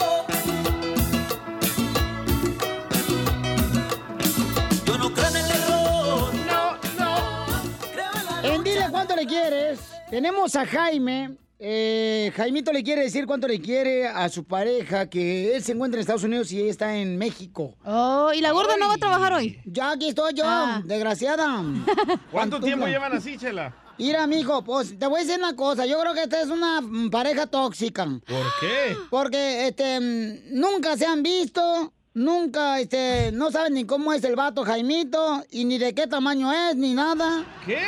Yo 4.85 4.99
no 4.99 5.15
creo 5.15 5.29
en 5.29 5.37
el 5.37 5.51
error, 5.51 6.35
no, 6.35 6.77
no. 6.99 8.55
En 8.55 8.65
Dile 8.65 8.87
cuánto 8.91 9.17
le 9.17 9.25
quieres. 9.25 9.81
Tenemos 10.11 10.57
a 10.57 10.67
Jaime. 10.67 11.39
Eh, 11.63 12.33
Jaimito 12.37 12.73
le 12.73 12.83
quiere 12.83 13.03
decir 13.03 13.27
cuánto 13.27 13.47
le 13.47 13.61
quiere 13.61 14.07
a 14.09 14.31
su 14.31 14.45
pareja, 14.45 15.11
que 15.11 15.55
él 15.55 15.63
se 15.63 15.73
encuentra 15.73 15.99
en 15.99 16.01
Estados 16.01 16.25
Unidos 16.25 16.51
y 16.53 16.61
ella 16.61 16.71
está 16.71 16.97
en 16.97 17.19
México. 17.19 17.77
Oh, 17.85 18.33
¿y 18.35 18.41
la 18.41 18.53
gorda 18.53 18.79
no 18.79 18.89
va 18.89 18.95
a 18.95 18.99
trabajar 18.99 19.35
hoy? 19.35 19.61
Ya 19.67 19.91
aquí 19.91 20.09
estoy 20.09 20.33
yo, 20.33 20.45
Ah. 20.47 20.81
desgraciada. 20.85 21.63
¿Cuánto 22.33 22.61
tiempo 22.61 22.87
llevan 22.87 23.13
así, 23.13 23.37
Chela? 23.37 23.75
Mira, 23.99 24.27
mijo, 24.27 24.65
pues 24.65 24.99
te 24.99 25.07
voy 25.07 25.21
a 25.21 25.25
decir 25.25 25.39
una 25.39 25.55
cosa. 25.55 25.85
Yo 25.85 26.01
creo 26.01 26.15
que 26.15 26.23
esta 26.23 26.41
es 26.41 26.49
una 26.49 26.81
mm, 26.81 27.11
pareja 27.11 27.47
tóxica. 27.47 28.07
¿Por 28.07 28.47
qué? 28.59 28.97
Porque, 29.11 29.67
este, 29.69 30.01
mm, 30.01 30.59
nunca 30.59 30.97
se 30.97 31.05
han 31.05 31.23
visto, 31.23 31.93
nunca, 32.15 32.81
este, 32.81 33.33
no 33.33 33.51
saben 33.51 33.75
ni 33.75 33.85
cómo 33.85 34.15
es 34.15 34.25
el 34.25 34.35
vato 34.35 34.65
Jaimito, 34.65 35.45
y 35.51 35.67
ni 35.67 35.77
de 35.77 35.93
qué 35.95 36.07
tamaño 36.07 36.51
es, 36.51 36.77
ni 36.77 36.95
nada. 36.95 37.45
¿Qué? 37.67 37.83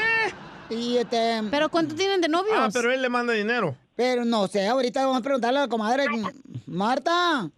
Y, 0.72 0.96
este... 0.98 1.42
¿Pero 1.50 1.68
cuánto 1.68 1.94
tienen 1.94 2.20
de 2.20 2.28
novios? 2.28 2.56
Ah, 2.58 2.68
pero 2.72 2.90
él 2.92 3.00
le 3.02 3.08
manda 3.08 3.32
dinero. 3.32 3.76
Pero 3.94 4.24
no 4.24 4.46
sé, 4.48 4.66
ahorita 4.66 5.04
vamos 5.04 5.18
a 5.20 5.22
preguntarle 5.22 5.58
a 5.58 5.62
la 5.62 5.68
comadre. 5.68 6.08
mm, 6.08 6.26
Marta. 6.66 7.50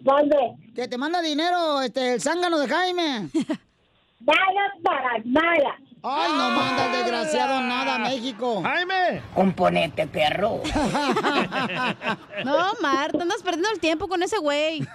¿Dónde? 0.00 0.36
Que 0.74 0.86
te 0.88 0.96
manda 0.98 1.20
dinero, 1.20 1.82
este, 1.82 2.14
el 2.14 2.20
zángano 2.20 2.58
de 2.58 2.68
Jaime. 2.68 3.28
Nada 4.20 4.72
para 4.82 5.18
nada. 5.24 5.78
Ay, 6.02 6.32
no 6.32 6.50
manda 6.50 6.86
el 6.86 6.92
desgraciado 6.92 7.60
nada 7.60 7.96
a 7.96 7.98
México. 7.98 8.62
¡Jaime! 8.62 9.22
Componente, 9.34 10.06
perro. 10.06 10.62
No, 12.44 12.74
Marta, 12.80 13.22
andas 13.22 13.42
perdiendo 13.42 13.70
el 13.70 13.80
tiempo 13.80 14.06
con 14.08 14.22
ese 14.22 14.38
güey. 14.38 14.80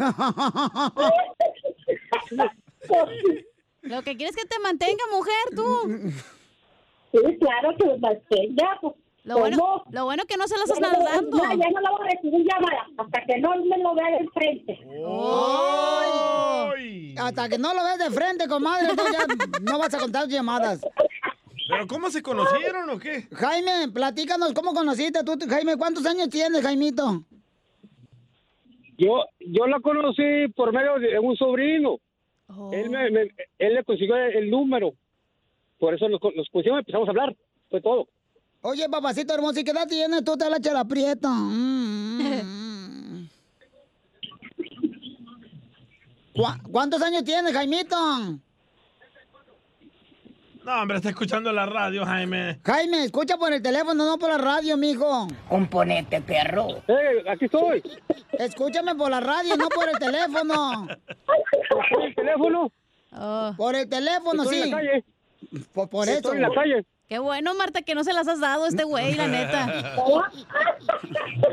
Lo 3.82 4.01
que 4.03 4.15
quieres 4.15 4.36
es 4.36 4.44
que 4.44 4.48
te 4.48 4.60
mantenga, 4.60 5.03
mujer, 5.12 5.34
tú. 5.56 6.13
Sí, 7.12 7.38
claro 7.39 7.75
que 7.77 7.86
me 7.86 7.98
mantenga. 7.98 8.77
Pues, 8.82 8.94
Lo 9.24 9.38
bueno, 9.39 9.58
¿cómo? 9.60 9.84
lo 9.91 10.06
bueno 10.06 10.24
que 10.25 10.38
no 10.38 10.48
se 10.48 10.58
las 10.58 10.68
Ya 10.68 10.74
estás 10.75 10.98
no- 10.98 11.03
dando. 11.06 11.38
Ya, 11.38 11.50
ya 11.56 11.70
no 11.72 11.82
la 11.82 11.91
voy 11.91 12.08
a 12.08 12.12
recibir 12.12 12.46
llamada 12.46 12.88
hasta 12.98 13.25
que 13.25 13.39
no 13.39 13.50
me 13.65 13.77
lo 13.77 13.94
vea 13.96 14.18
de 14.20 14.27
frente. 14.30 14.80
Ay. 16.01 17.15
Hasta 17.18 17.50
que 17.50 17.58
no 17.58 17.74
lo 17.74 17.84
ves 17.84 18.00
de 18.00 18.10
frente, 18.12 18.48
comadre, 18.48 18.89
entonces 18.89 19.15
ya 19.18 19.25
no 19.62 19.77
vas 19.80 19.94
a 19.94 20.00
contar 20.00 20.27
llamadas. 20.27 20.82
¿Pero 21.70 21.88
cómo 21.88 22.10
se 22.10 22.22
conocieron 22.22 22.89
o 22.89 23.00
qué? 23.00 23.27
Jaime, 23.32 23.89
platícanos, 23.94 24.53
¿cómo 24.53 24.74
conociste 24.74 25.24
tú, 25.24 25.38
Jaime? 25.50 25.77
¿Cuántos 25.77 26.06
años 26.06 26.30
tienes, 26.30 26.62
Jaimito? 26.62 27.24
Yo, 28.98 29.24
yo 29.39 29.68
la 29.68 29.80
conocí 29.80 30.48
por 30.56 30.74
medio 30.74 31.00
de 31.00 31.18
un 31.20 31.36
sobrino. 31.36 31.98
Él, 32.74 32.89
me, 32.89 33.10
me- 33.12 33.32
él 33.60 33.74
le 33.75 33.84
consiguió 33.84 34.15
el 34.15 34.50
número. 34.51 34.91
Por 35.82 35.96
eso 35.96 36.08
nos, 36.08 36.20
pusimos 36.52 36.78
y 36.78 36.80
empezamos 36.82 37.08
a 37.08 37.12
hablar. 37.12 37.36
Fue 37.72 37.82
todo. 37.82 38.08
Oye, 38.62 38.88
papacito 38.88 39.34
hermoso, 39.34 39.60
¿y 39.60 39.64
qué 39.64 39.72
edad 39.72 39.88
tienes? 39.88 40.24
Tú 40.24 40.38
te 40.38 40.48
la 40.48 40.60
chela 40.60 40.86
prieta. 40.86 41.28
Mm. 41.28 43.28
¿Cuá- 46.36 46.60
¿Cuántos 46.72 47.02
años 47.02 47.24
tienes, 47.24 47.52
Jaimito? 47.52 47.96
No, 50.64 50.82
hombre, 50.84 50.98
está 50.98 51.10
escuchando 51.10 51.52
la 51.52 51.66
radio, 51.66 52.06
Jaime. 52.06 52.60
Jaime, 52.64 53.06
escucha 53.06 53.38
por 53.38 53.52
el 53.52 53.64
teléfono, 53.64 54.06
no 54.06 54.20
por 54.20 54.30
la 54.30 54.38
radio, 54.38 54.78
mijo. 54.78 55.28
Componente, 55.50 56.22
perro. 56.22 56.68
Eh, 56.88 57.24
aquí 57.28 57.46
estoy. 57.46 57.82
Escúchame 58.34 58.94
por 58.94 59.10
la 59.10 59.20
radio, 59.20 59.58
no 59.58 59.68
por 59.70 59.90
el 59.90 59.98
teléfono. 59.98 60.88
¿Por 61.90 62.04
el 62.04 62.14
teléfono? 62.14 62.72
Por 63.58 63.76
el 63.76 63.90
teléfono, 63.90 64.44
Estoy 64.44 64.58
sí. 64.58 64.64
en 64.66 64.70
la 64.72 64.78
calle. 64.78 65.04
Por, 65.74 66.08
eso. 66.08 66.34
en 66.34 66.41
la 66.41 66.50
calle. 66.51 66.86
Qué 67.08 67.20
bueno, 67.20 67.53
Marta, 67.55 67.81
que 67.81 67.93
no 67.93 68.05
se 68.05 68.13
las 68.13 68.25
has 68.29 68.39
dado 68.39 68.63
a 68.63 68.67
este 68.70 68.86
güey, 68.86 69.15
la 69.15 69.27
neta. 69.27 69.96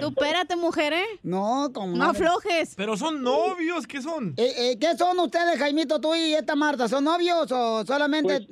Tú 0.01 0.09
espérate, 0.09 0.55
mujer, 0.55 0.93
¿eh? 0.93 1.05
No, 1.25 1.71
como 1.75 1.97
No 1.97 2.11
aflojes. 2.11 2.75
Pero 2.77 2.97
son 2.97 3.23
novios, 3.23 3.87
¿qué 3.87 4.01
son? 4.01 4.35
Eh, 4.37 4.53
eh, 4.57 4.79
¿Qué 4.79 4.97
son 4.97 5.19
ustedes, 5.19 5.59
Jaimito, 5.59 6.01
tú 6.01 6.15
y 6.15 6.35
esta 6.35 6.55
Marta? 6.55 6.89
¿Son 6.89 7.03
novios 7.03 7.51
o 7.51 7.85
solamente...? 7.85 8.47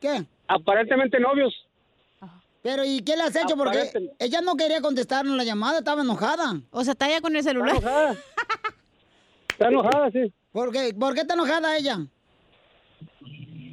¿Qué? 0.00 0.24
Aparentemente 0.46 1.18
novios. 1.18 1.52
Pero, 2.62 2.84
¿y 2.84 3.02
qué 3.02 3.16
le 3.16 3.24
has 3.24 3.34
hecho? 3.34 3.56
Porque 3.56 3.78
Aparenten- 3.78 4.12
ella 4.20 4.40
no 4.40 4.54
quería 4.54 4.80
contestarnos 4.80 5.36
la 5.36 5.42
llamada, 5.42 5.78
estaba 5.78 6.02
enojada. 6.02 6.60
O 6.70 6.84
sea, 6.84 6.92
está 6.92 7.08
ya 7.08 7.20
con 7.20 7.34
el 7.34 7.42
celular. 7.42 7.74
Está 7.74 7.88
enojada. 7.90 8.16
Está 9.48 9.68
enojada, 9.68 10.10
sí. 10.12 10.32
¿Por 10.52 10.70
qué, 10.70 10.94
¿Por 10.94 11.14
qué 11.14 11.22
está 11.22 11.34
enojada 11.34 11.76
ella? 11.76 11.98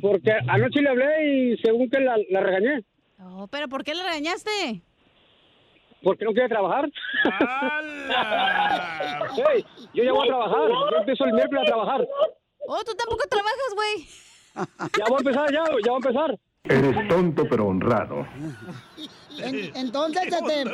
Porque 0.02 0.32
anoche 0.48 0.82
le 0.82 0.90
hablé 0.90 1.26
y 1.28 1.58
según 1.58 1.90
que 1.90 2.00
la, 2.00 2.16
la 2.30 2.40
regañé. 2.42 2.84
Oh, 3.22 3.48
¿Pero 3.48 3.68
por 3.68 3.84
qué 3.84 3.94
le 3.94 4.04
regañaste? 4.04 4.82
Porque 6.02 6.24
no 6.24 6.32
quiere 6.32 6.48
trabajar. 6.48 6.90
Hey, 9.36 9.66
yo 9.94 10.04
ya 10.04 10.12
voy 10.14 10.28
a 10.28 10.32
trabajar. 10.32 10.70
Yo 10.70 10.98
empiezo 11.00 11.26
el 11.26 11.34
miércoles 11.34 11.64
a 11.64 11.66
trabajar. 11.66 12.08
Oh, 12.68 12.84
tú 12.86 12.94
tampoco 12.96 13.28
trabajas, 13.30 13.76
güey. 13.76 14.08
Ya 14.98 15.06
voy 15.08 15.16
a 15.16 15.20
empezar, 15.20 15.52
ya, 15.52 15.64
ya 15.84 15.92
voy 15.92 16.04
a 16.04 16.08
empezar. 16.08 16.40
Eres 16.64 17.08
tonto 17.08 17.44
pero 17.50 17.68
honrado. 17.68 18.26
En- 19.44 19.72
entonces, 19.76 20.24
este... 20.26 20.66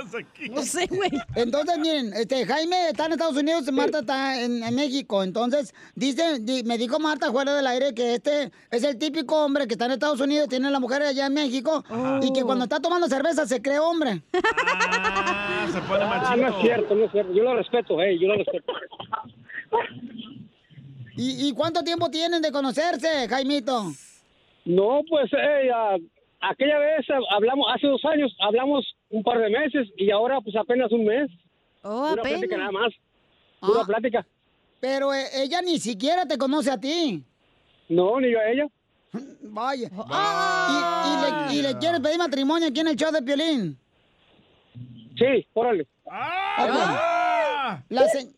No 0.51 0.61
sé, 0.63 0.87
güey. 0.87 1.09
Entonces, 1.35 1.77
miren, 1.79 2.13
este, 2.13 2.45
Jaime 2.45 2.89
está 2.89 3.05
en 3.05 3.13
Estados 3.13 3.37
Unidos, 3.37 3.71
Marta 3.71 3.99
está 3.99 4.41
en, 4.41 4.63
en 4.63 4.75
México. 4.75 5.23
Entonces, 5.23 5.73
dice, 5.95 6.39
di- 6.39 6.63
me 6.63 6.77
dijo 6.77 6.99
Marta 6.99 7.31
fuera 7.31 7.53
del 7.55 7.67
aire 7.67 7.93
que 7.93 8.15
este 8.15 8.51
es 8.71 8.83
el 8.83 8.97
típico 8.97 9.43
hombre 9.43 9.67
que 9.67 9.73
está 9.73 9.85
en 9.85 9.91
Estados 9.91 10.19
Unidos, 10.21 10.49
tiene 10.49 10.69
la 10.71 10.79
mujer 10.79 11.01
allá 11.03 11.25
en 11.27 11.33
México, 11.33 11.83
y 12.21 12.31
que 12.33 12.43
cuando 12.43 12.63
está 12.65 12.79
tomando 12.79 13.07
cerveza 13.07 13.45
se 13.45 13.61
cree 13.61 13.79
hombre. 13.79 14.21
Ah, 14.33 15.67
se 15.71 15.81
pone 15.81 16.03
Ah, 16.03 16.35
no 16.37 16.47
es 16.47 16.55
cierto, 16.61 16.95
no 16.95 17.05
es 17.05 17.11
cierto. 17.11 17.33
Yo 17.33 17.43
lo 17.43 17.55
respeto, 17.55 17.97
hey, 17.99 18.17
yo 18.19 18.27
lo 18.27 18.35
respeto. 18.35 18.73
¿Y, 21.17 21.47
y 21.47 21.53
cuánto 21.53 21.83
tiempo 21.83 22.09
tienen 22.09 22.41
de 22.41 22.51
conocerse, 22.51 23.27
Jaimito? 23.29 23.85
No, 24.65 25.01
pues 25.09 25.31
eh, 25.33 25.69
ah, 25.73 25.95
aquella 26.41 26.77
vez 26.79 27.05
ah, 27.09 27.19
hablamos, 27.35 27.67
hace 27.73 27.87
dos 27.87 28.03
años, 28.05 28.35
hablamos 28.39 28.85
un 29.09 29.23
par 29.23 29.39
de 29.39 29.49
meses 29.49 29.87
y 29.97 30.11
ahora 30.11 30.39
pues 30.41 30.55
apenas 30.55 30.91
un 30.91 31.05
mes. 31.05 31.29
Oh, 31.83 32.11
Una 32.11 32.21
apenas. 32.21 32.39
plática 32.39 32.57
nada 32.57 32.71
más. 32.71 32.93
Pura 33.59 33.81
Ah. 33.81 33.85
plática. 33.85 34.25
Pero 34.79 35.13
eh, 35.13 35.25
ella 35.35 35.61
ni 35.61 35.79
siquiera 35.79 36.25
te 36.27 36.37
conoce 36.37 36.69
a 36.71 36.79
ti. 36.79 37.23
No, 37.89 38.19
ni 38.19 38.31
yo 38.31 38.39
a 38.39 38.49
ella. 38.49 38.67
Vaya. 39.43 39.89
¿Y, 39.89 39.93
y 41.09 41.21
le, 41.21 41.59
y 41.59 41.61
le 41.61 41.77
quieres 41.79 41.99
pedir 42.01 42.17
matrimonio 42.17 42.67
aquí 42.67 42.81
en 42.81 42.87
el 42.89 42.95
show 42.95 43.11
de 43.11 43.21
Piolín? 43.21 43.77
Sí, 45.17 45.47
órale. 45.53 45.87
Ok. 46.05 46.65
señora! 46.67 47.83
La, 47.89 48.07
se- 48.09 48.33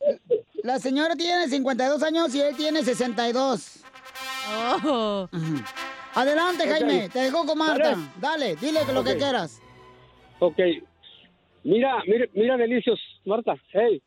la 0.63 0.80
señora 0.80 1.16
tiene 1.16 1.48
52 1.48 2.04
años 2.04 2.34
y 2.36 2.42
él 2.42 2.56
tiene 2.56 2.84
62. 2.84 3.82
Ujú. 4.86 5.30
Adelante. 6.21 6.67
Jaime. 6.67 7.09
Te 7.09 7.19
dejo 7.19 7.45
con 7.45 7.57
Marta. 7.57 7.93
¿Sale? 7.93 8.07
Dale, 8.19 8.55
dile 8.55 8.79
lo 8.91 9.03
que 9.03 9.12
Ok. 9.12 9.17
quieras. 9.17 9.62
Ok. 10.39 10.59
Mira, 11.63 12.01
mira, 12.07 12.25
mira, 12.33 12.57
Delicios, 12.57 13.00
Marta. 13.25 13.55
Hey. 13.71 14.01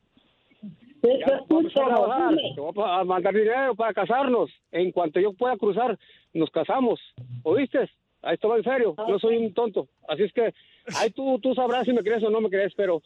Ya 1.03 1.41
vamos 1.49 1.73
a 1.73 1.85
trabajar. 1.85 2.35
Te 2.55 2.61
voy 2.61 2.73
a 2.85 3.05
mandar 3.05 3.33
dinero 3.33 3.75
para 3.75 3.95
casarnos. 3.95 4.51
En 4.73 4.91
cuanto 4.91 5.21
yo 5.21 5.33
pueda 5.33 5.57
cruzar, 5.57 5.97
nos 6.35 6.51
casamos. 6.51 7.01
¿Oíste? 7.45 7.89
Ahí 8.23 8.35
esto 8.35 8.49
va 8.49 8.57
en 8.59 8.65
serio. 8.65 8.95
Yo 9.09 9.19
soy 9.19 9.37
un 9.37 9.55
tonto. 9.55 9.87
Así 10.09 10.25
es 10.25 10.33
que 10.33 10.53
ahí 10.97 11.11
tú, 11.11 11.39
tú 11.39 11.55
sabrás 11.55 11.85
si 11.87 11.93
me 11.93 12.03
crees 12.03 12.23
o 12.25 12.29
no 12.31 12.41
me 12.41 12.51
crees, 12.51 12.75
pero 12.77 13.01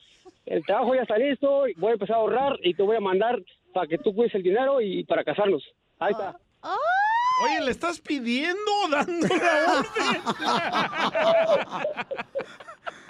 el 0.47 0.65
trabajo 0.65 0.95
ya 0.95 1.03
está 1.03 1.19
listo. 1.19 1.65
Voy 1.77 1.91
a 1.91 1.93
empezar 1.93 2.17
a 2.17 2.21
ahorrar 2.21 2.59
y 2.63 2.75
te 2.75 2.83
voy 2.83 2.97
a 2.97 3.01
mandar 3.01 3.41
para 3.73 3.87
que 3.87 3.99
tú 3.99 4.15
cuides 4.15 4.35
el 4.35 4.43
dinero 4.43 4.81
y 4.81 5.05
para 5.05 5.23
casarnos. 5.23 5.63
Ahí 5.99 6.13
está. 6.13 6.37
Oye, 7.45 7.61
¿le 7.65 7.71
estás 7.71 8.01
pidiendo 8.01 8.61
o 8.85 8.89
dando 8.89 9.27
la 9.29 9.79
orden? 9.79 10.23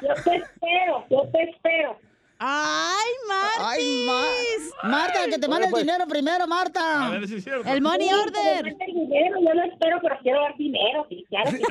Yo 0.02 0.14
te 0.22 0.36
espero, 0.36 1.06
yo 1.10 1.22
te 1.32 1.42
espero. 1.50 1.98
¡Ay, 2.38 3.10
Marta! 3.26 3.68
Ay, 3.70 4.04
Ma- 4.06 4.88
Marta, 4.90 5.24
que 5.30 5.38
te 5.38 5.48
mande 5.48 5.64
el 5.66 5.70
pues. 5.70 5.82
dinero 5.84 6.06
primero, 6.06 6.46
Marta. 6.46 7.06
A 7.06 7.10
ver 7.10 7.26
si 7.26 7.36
es 7.36 7.44
cierto. 7.44 7.66
El 7.66 7.80
money 7.80 8.08
Sí, 8.08 8.14
order. 8.14 8.66
el 8.66 8.94
dinero, 8.94 9.40
yo 9.40 9.54
lo 9.54 9.62
espero, 9.62 9.98
pero 10.02 10.18
quiero 10.22 10.42
dar 10.42 10.54
dinero, 10.58 11.06
sí, 11.08 11.24
claro 11.30 11.50
que 11.52 11.56
sí. 11.58 11.64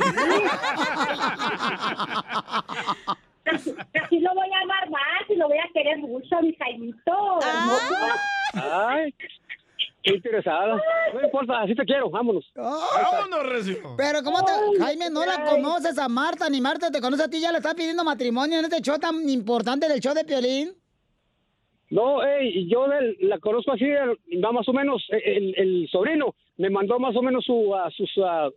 Así, 3.46 3.75
así 4.01 4.20
lo 4.20 4.34
voy 4.34 4.48
a 4.51 4.60
amar 4.63 4.89
más 4.89 5.29
y 5.29 5.36
lo 5.36 5.48
voy 5.50 5.58
a 5.58 5.70
querer 5.74 5.98
mucho, 6.00 6.41
mi 6.41 6.55
Jaimito. 6.55 7.39
hermoso. 7.41 7.96
Ay, 8.53 9.13
qué 10.03 10.15
interesada. 10.15 10.81
No 11.13 11.22
importa, 11.22 11.62
así 11.62 11.75
te 11.75 11.86
quiero. 11.86 12.10
Vámonos. 12.10 12.45
Vámonos, 12.55 13.50
Recio. 13.50 13.95
Pero 13.98 14.24
¿cómo 14.24 14.43
te... 14.43 14.51
Jaime, 14.79 15.10
no 15.10 15.25
la 15.25 15.43
conoces 15.43 15.98
a 15.98 16.07
Marta, 16.07 16.50
ni 16.50 16.62
Marta 16.62 16.91
te 16.91 17.01
conoce 17.01 17.24
a 17.24 17.29
ti, 17.29 17.39
ya 17.39 17.51
le 17.51 17.57
estás 17.57 17.75
pidiendo 17.75 18.03
matrimonio 18.03 18.60
en 18.60 18.65
este 18.65 18.81
show 18.81 18.98
tan 19.00 19.27
importante 19.29 19.88
del 19.88 20.00
show 20.00 20.13
de 20.13 20.25
Piolín. 20.25 20.74
No, 21.89 22.24
ey, 22.24 22.67
yo 22.69 22.88
del- 22.88 23.17
la 23.22 23.39
conozco 23.39 23.74
así, 23.74 23.86
va 23.88 24.51
más 24.51 24.67
o 24.67 24.74
menos, 24.74 25.03
el, 25.10 25.53
el 25.55 25.88
sobrino 25.91 26.36
me 26.57 26.69
mandó 26.69 27.00
más 27.00 27.15
o 27.15 27.22
menos 27.22 27.45
su, 27.45 27.75
a, 27.75 27.89
su, 27.91 28.05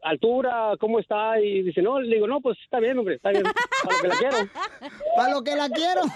altura, 0.02 0.72
cómo 0.80 0.98
está, 1.00 1.38
y 1.40 1.62
dice, 1.62 1.82
no, 1.82 2.00
le 2.00 2.14
digo, 2.14 2.26
no, 2.26 2.40
pues 2.40 2.58
está 2.62 2.80
bien, 2.80 2.98
hombre, 2.98 3.16
está 3.16 3.30
bien, 3.30 3.42
para 3.84 3.94
lo 3.94 4.02
que 4.02 4.08
la 4.08 4.16
quiero. 4.16 4.36
Para 5.16 5.30
lo 5.32 5.44
que 5.44 5.56
la 5.56 5.68
quiero. 5.68 6.00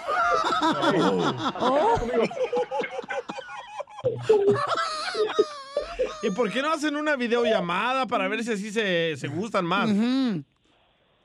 ¿Y 6.23 6.29
por 6.31 6.51
qué 6.51 6.61
no 6.61 6.71
hacen 6.71 6.95
una 6.95 7.15
videollamada 7.15 8.05
para 8.07 8.27
ver 8.27 8.43
si 8.43 8.51
así 8.51 8.71
se, 8.71 9.15
se 9.17 9.27
gustan 9.27 9.65
más? 9.65 9.89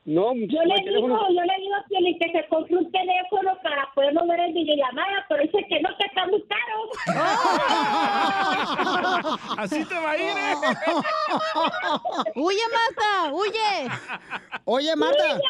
No, 0.07 0.33
Yo 0.35 0.63
le 0.63 0.75
digo, 0.85 1.09
yo 1.09 1.43
le 1.43 1.57
digo 1.59 1.75
a 1.75 1.85
Piolín 1.89 2.17
que 2.21 2.31
se 2.31 2.47
compre 2.49 2.77
un 2.77 2.93
teléfono 2.93 3.59
para 3.61 3.93
poderlo 3.93 4.25
ver 4.29 4.39
en 4.39 4.55
videollamada, 4.55 5.27
pero 5.29 5.43
dice 5.43 5.59
que 5.69 5.81
no, 5.81 5.89
que 5.99 6.07
está 6.07 6.27
muy 6.29 6.45
caro. 6.47 6.91
Así 9.59 9.85
te 9.85 9.95
va 9.97 10.13
a 10.13 10.17
ir, 10.17 10.23
¿eh? 10.23 10.55
¡Huye, 12.37 12.63
Marta! 12.73 13.35
¡Huye! 13.35 13.91
Oye, 14.65 14.95
Marta. 14.95 15.41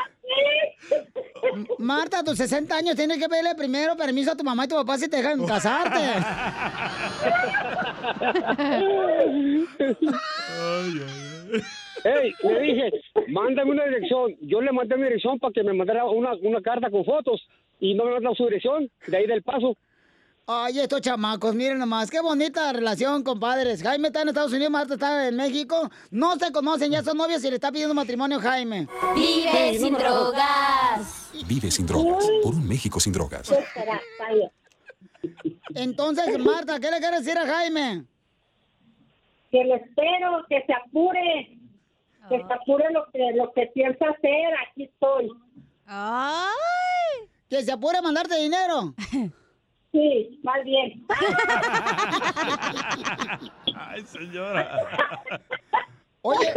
Marta, 1.79 2.21
a 2.21 2.25
tus 2.25 2.39
60 2.39 2.75
años 2.75 2.97
tienes 2.97 3.19
que 3.19 3.29
pedirle 3.29 3.55
primero 3.55 3.95
permiso 3.95 4.33
a 4.33 4.37
tu 4.37 4.45
mamá 4.45 4.65
y 4.65 4.69
tu 4.69 4.77
papá 4.77 4.97
si 4.97 5.07
te 5.11 5.19
dejan 5.19 5.47
casarte. 5.47 6.01
Ey, 12.07 12.33
le 12.43 12.61
dije, 12.61 12.91
mándame 13.29 13.73
una 13.73 13.85
dirección. 13.85 14.37
Yo 14.41 14.61
le 14.61 14.71
mandé 14.71 14.97
mi 14.97 15.05
dirección 15.05 15.39
para 15.39 15.53
que 15.53 15.65
me 15.65 15.73
mandara 15.73 16.05
una, 16.05 16.35
una 16.35 16.61
carta 16.63 16.91
con 16.91 17.05
fotos 17.05 17.45
y 17.81 17.95
no 17.95 18.05
me 18.05 18.13
mandó 18.13 18.35
su 18.35 18.45
dirección, 18.45 18.89
de 19.07 19.17
ahí 19.17 19.27
del 19.27 19.43
paso. 19.43 19.77
Ay, 20.49 20.79
estos 20.79 21.01
chamacos, 21.01 21.57
miren 21.57 21.79
nomás, 21.79 22.09
qué 22.09 22.21
bonita 22.21 22.73
relación, 22.73 23.25
compadres. 23.25 23.83
Jaime 23.83 24.09
está 24.09 24.23
en 24.23 24.29
Estados 24.29 24.53
Unidos, 24.53 24.71
Marta 24.71 24.95
está 24.95 25.27
en 25.27 25.35
México. 25.35 25.91
No 26.13 26.37
se 26.37 26.53
conocen, 26.53 26.93
ya 26.93 27.03
son 27.03 27.17
novios 27.17 27.45
y 27.45 27.49
le 27.49 27.57
está 27.57 27.73
pidiendo 27.73 27.95
matrimonio 27.95 28.39
Jaime. 28.39 28.87
Vive 29.17 29.77
sin 29.77 29.95
drogas. 29.95 31.33
Vive 31.49 31.71
sin 31.73 31.87
drogas. 31.87 32.25
Por 32.45 32.55
un 32.55 32.69
México 32.69 33.01
sin 33.01 33.13
drogas. 33.13 33.53
Entonces, 35.75 36.39
Marta, 36.39 36.79
¿qué 36.79 36.93
le 36.93 36.99
quieres 36.99 37.25
decir 37.25 37.37
a 37.37 37.47
Jaime? 37.47 38.05
Que 39.51 39.65
le 39.65 39.75
espero, 39.75 40.45
que 40.49 40.63
se 40.65 40.73
apure, 40.73 41.56
que 42.29 42.45
se 42.47 42.53
apure 42.53 42.85
lo 42.93 43.07
que, 43.13 43.33
lo 43.35 43.53
que 43.53 43.67
piensa 43.75 44.05
hacer, 44.11 44.55
aquí 44.69 44.85
estoy. 44.85 45.31
¡Ay! 45.87 47.29
Que 47.49 47.63
se 47.63 47.73
apure 47.73 47.99
a 47.99 48.03
mandarte 48.03 48.37
dinero. 48.37 48.95
Sí, 49.93 50.41
más 50.43 50.63
bien. 50.63 51.07
Ay, 53.75 54.03
señora. 54.03 54.79
Oye, 56.21 56.53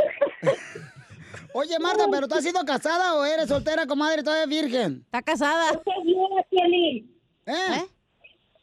oye, 1.54 1.80
Marta, 1.80 2.08
¿pero 2.12 2.28
tú 2.28 2.36
has 2.36 2.44
sido 2.44 2.66
casada 2.66 3.14
o 3.14 3.24
eres 3.24 3.48
soltera, 3.48 3.86
comadre, 3.86 4.24
todavía 4.24 4.48
virgen? 4.48 5.04
Está 5.06 5.22
casada. 5.22 5.72
Yo 5.74 5.82
soy 5.86 6.04
viuda, 6.06 6.44
Piolín. 6.50 7.16
¿Eh? 7.46 7.86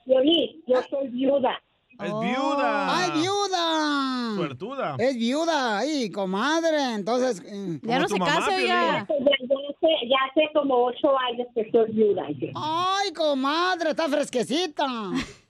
Piolín, 0.05 0.63
yo 0.67 0.83
soy 0.91 1.09
viuda. 1.09 1.63
Es 1.99 2.13
viuda. 2.21 2.99
¡Ay, 2.99 3.11
viuda! 3.21 4.35
Suertuda. 4.37 4.97
Es 4.99 5.17
viuda, 5.17 5.79
ay, 5.79 6.11
comadre. 6.11 6.95
Entonces. 6.95 7.43
mm. 7.43 7.77
Ya 7.83 7.99
no 7.99 8.09
se 8.09 8.19
casa. 8.19 8.51
Ya, 8.51 8.67
ya 8.67 8.99
hace, 9.01 10.09
ya 10.09 10.17
hace 10.31 10.53
como 10.53 10.85
ocho 10.87 11.17
años 11.31 11.47
que 11.55 11.71
soy 11.71 11.93
viuda. 11.93 12.25
Ay, 12.55 13.13
comadre, 13.13 13.91
está 13.91 14.09
fresquecita. 14.09 14.85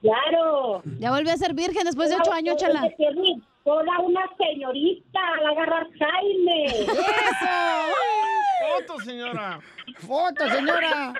Claro. 0.00 0.82
Ya 0.98 1.10
volvió 1.10 1.30
a 1.30 1.36
ser 1.36 1.52
virgen 1.52 1.84
después 1.84 2.08
de 2.08 2.16
ocho 2.16 2.32
años, 2.32 2.56
chala. 2.56 2.90
Toda 3.64 3.98
una 4.00 4.22
señorita 4.38 5.20
al 5.38 5.46
agarrar 5.48 5.86
Jaime. 5.98 6.64
¡Eso! 6.64 6.86
¡Foto, 8.60 9.00
señora! 9.04 9.58
¡Foto, 10.06 10.48
señora! 10.50 11.14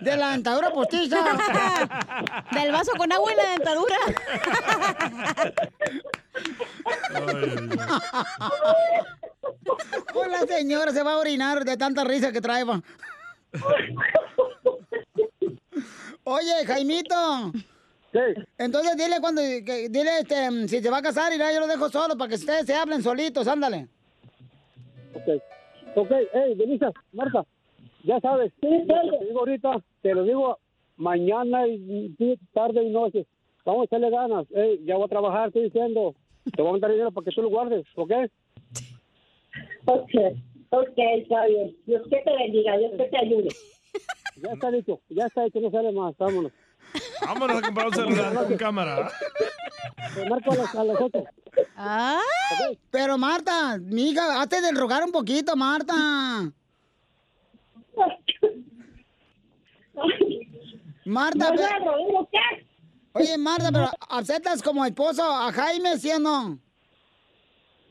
De 0.00 0.16
la 0.16 0.32
dentadura 0.32 0.70
postiza. 0.70 1.18
Del 2.52 2.72
vaso 2.72 2.92
con 2.96 3.10
agua 3.12 3.32
y 3.32 3.36
la 3.36 3.50
dentadura. 3.50 3.96
Hola, 10.14 10.46
señora, 10.46 10.92
se 10.92 11.02
va 11.02 11.12
a 11.14 11.18
orinar 11.18 11.64
de 11.64 11.76
tanta 11.76 12.04
risa 12.04 12.32
que 12.32 12.40
trae. 12.40 12.64
va. 12.64 12.82
Oye, 16.24 16.66
Jaimito. 16.66 17.52
Entonces 18.58 18.96
dile 18.96 19.20
cuando, 19.20 19.40
que- 19.40 19.88
dile 19.88 20.18
este, 20.20 20.68
si 20.68 20.80
se 20.82 20.90
va 20.90 20.98
a 20.98 21.02
casar 21.02 21.32
y 21.32 21.38
yo 21.38 21.60
lo 21.60 21.66
dejo 21.68 21.88
solo 21.88 22.16
para 22.18 22.28
que 22.28 22.34
ustedes 22.34 22.66
se 22.66 22.74
hablen 22.74 23.02
solitos, 23.02 23.46
ándale. 23.46 23.88
Ok, 25.14 25.40
ok, 25.94 26.10
hey, 26.32 26.54
Denisa, 26.56 26.92
Marta, 27.12 27.44
ya 28.04 28.20
sabes, 28.20 28.52
te 28.60 28.68
lo 28.68 29.18
digo 29.20 29.40
ahorita, 29.40 29.82
te 30.02 30.14
lo 30.14 30.24
digo 30.24 30.58
mañana 30.96 31.66
y 31.66 32.14
tarde 32.52 32.82
y 32.82 32.90
noche. 32.90 33.26
Vamos 33.64 33.82
a 33.82 33.84
echarle 33.84 34.10
ganas, 34.10 34.46
hey, 34.54 34.80
ya 34.84 34.96
voy 34.96 35.04
a 35.04 35.08
trabajar, 35.08 35.48
estoy 35.48 35.64
diciendo. 35.64 36.14
Te 36.56 36.62
voy 36.62 36.70
a 36.70 36.72
mandar 36.72 36.90
dinero 36.90 37.12
para 37.12 37.24
que 37.26 37.32
tú 37.32 37.42
lo 37.42 37.50
guardes, 37.50 37.86
¿ok? 37.94 38.12
Ok, 39.84 40.10
ok, 40.70 40.98
está 41.18 41.46
bien. 41.46 41.76
Dios 41.86 42.02
que 42.08 42.16
te 42.22 42.32
bendiga, 42.36 42.78
Dios 42.78 42.92
que 42.96 43.04
te 43.04 43.18
ayude. 43.18 43.48
Ya 44.36 44.52
está 44.52 44.70
dicho, 44.70 45.00
ya 45.10 45.26
está 45.26 45.44
hecho, 45.44 45.60
no 45.60 45.70
sale 45.70 45.92
más, 45.92 46.16
vámonos. 46.16 46.52
Vámonos 47.26 47.58
a 47.58 47.62
comprar 47.62 47.86
un 47.88 47.94
celular 47.94 48.34
con 48.34 48.56
cámara. 48.56 49.10
Te 50.14 50.28
marco 50.28 50.52
a 50.52 50.56
las, 50.56 50.74
a 50.74 50.84
las 50.84 51.00
ocho. 51.00 51.24
Pero 52.90 53.18
Marta, 53.18 53.78
mija, 53.78 54.40
hazte 54.40 54.60
del 54.60 54.76
rogar 54.76 55.02
un 55.04 55.12
poquito, 55.12 55.56
Marta. 55.56 55.94
Marta, 61.04 61.50
No, 61.50 61.56
pe- 61.56 61.62
no, 61.62 61.96
no, 61.96 62.12
no, 62.20 62.28
¿qué? 62.30 62.66
oye, 63.12 63.38
Marta, 63.38 63.70
pero 63.72 63.90
¿aceptas 64.08 64.62
como 64.62 64.84
esposo 64.84 65.22
a 65.24 65.50
Jaime, 65.52 65.96
sí 65.98 66.10
o 66.12 66.18
no? 66.18 66.58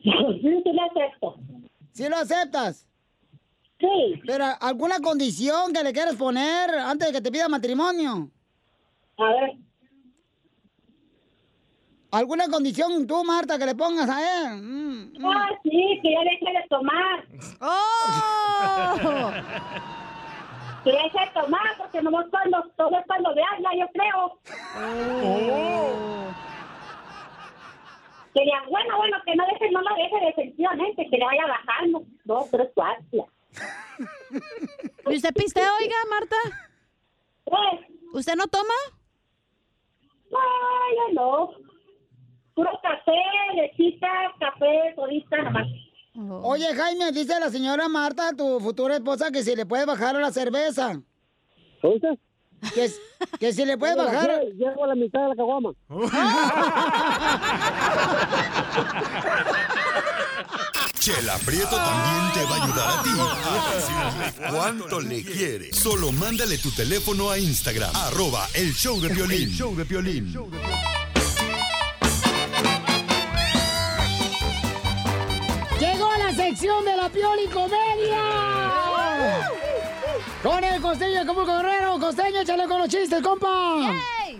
Sí, 0.01 0.11
sí 0.41 0.71
lo 0.71 0.83
acepto. 0.83 1.35
¿Sí 1.91 2.07
lo 2.07 2.15
aceptas? 2.17 2.87
Sí. 3.79 4.21
Pero 4.25 4.45
¿alguna 4.61 4.99
condición 4.99 5.73
que 5.73 5.83
le 5.83 5.91
quieras 5.93 6.15
poner 6.15 6.69
antes 6.69 7.07
de 7.07 7.13
que 7.13 7.21
te 7.21 7.31
pida 7.31 7.47
matrimonio? 7.49 8.29
A 9.17 9.23
ver. 9.25 9.57
¿Alguna 12.11 12.47
condición 12.49 13.05
tú, 13.05 13.23
Marta, 13.23 13.59
que 13.59 13.67
le 13.67 13.75
pongas 13.75 14.09
a 14.09 14.19
él? 14.19 14.61
Mm, 14.61 15.19
mm. 15.19 15.25
Ah, 15.25 15.49
sí, 15.61 15.99
que 16.01 16.11
ya 16.11 16.23
deje 16.23 16.59
de 16.59 16.67
tomar. 16.67 17.25
¡Oh! 17.61 19.31
Que 20.83 20.91
deje 20.91 21.19
de 21.19 21.31
tomar, 21.33 21.77
porque 21.77 22.01
nomás 22.01 22.25
cuando, 22.31 22.63
todo 22.77 22.97
es 22.97 23.05
cuando 23.05 23.35
veanla, 23.35 23.69
yo 23.77 23.85
creo. 23.93 24.39
Quería, 28.33 28.63
bueno, 28.69 28.97
bueno, 28.97 29.17
que 29.25 29.35
no 29.35 29.45
deje, 29.45 29.71
no 29.71 29.81
la 29.81 29.93
deje 29.95 30.25
definitivamente, 30.25 31.07
que 31.11 31.17
le 31.17 31.25
vaya 31.25 31.45
bajando. 31.47 32.03
Dos, 32.23 32.49
tres, 32.49 32.69
cuatro. 32.73 33.27
¿Y 35.09 35.15
usted 35.15 35.33
pistea, 35.33 35.69
oiga, 35.79 35.95
Marta? 36.09 36.35
Pues, 37.43 37.81
¿Usted 38.13 38.35
no 38.35 38.47
toma? 38.47 38.73
no, 40.31 40.39
yo 40.95 41.13
no. 41.13 41.68
Puro 42.59 42.75
café, 42.83 43.15
lechita, 43.55 44.07
café, 44.37 44.93
todita, 44.93 45.37
nada 45.37 45.49
más. 45.49 45.65
Oye, 46.43 46.75
Jaime, 46.75 47.13
dice 47.13 47.39
la 47.39 47.49
señora 47.49 47.87
Marta, 47.87 48.33
tu 48.35 48.59
futura 48.59 48.95
esposa, 48.95 49.31
que 49.31 49.43
si 49.43 49.55
le 49.55 49.65
puede 49.65 49.85
bajar 49.85 50.17
a 50.17 50.19
la 50.19 50.29
cerveza. 50.29 51.01
¿Oíste? 51.81 52.19
Que, 52.75 52.89
que 53.39 53.53
si 53.53 53.63
le 53.63 53.77
puede 53.77 53.95
bajar. 53.95 54.41
Llego 54.57 54.83
a 54.83 54.87
la 54.87 54.95
mitad 54.95 55.21
de 55.21 55.27
la 55.29 55.35
caguama. 55.37 55.71
Chela 60.99 61.37
Prieto 61.45 61.77
también 61.77 62.33
te 62.33 62.43
va 62.43 62.57
a 62.57 62.63
ayudar 62.65 62.99
a 62.99 63.03
ti 63.03 63.09
a 63.17 63.73
decirle 63.75 64.33
cuánto 64.51 64.99
le 64.99 65.23
quiere. 65.23 65.71
Solo 65.71 66.11
mándale 66.11 66.57
tu 66.57 66.71
teléfono 66.71 67.29
a 67.31 67.39
Instagram, 67.39 67.95
arroba 67.95 68.49
el 68.53 68.73
show 68.73 68.99
de 68.99 69.09
Piolín. 69.11 69.43
El 69.43 69.49
show 69.55 69.73
de 69.73 69.85
Piolín. 69.85 70.35
Sección 76.39 76.85
de 76.85 76.95
la 76.95 77.09
Pioli 77.09 77.47
Comedia. 77.47 78.23
Con 80.41 80.63
el 80.63 80.81
costeño 80.81 81.27
como 81.27 81.45
Guerrero. 81.45 81.99
Costeño, 81.99 82.39
échale 82.39 82.65
con 82.65 82.79
los 82.79 82.87
chistes, 82.87 83.21
compa. 83.21 83.93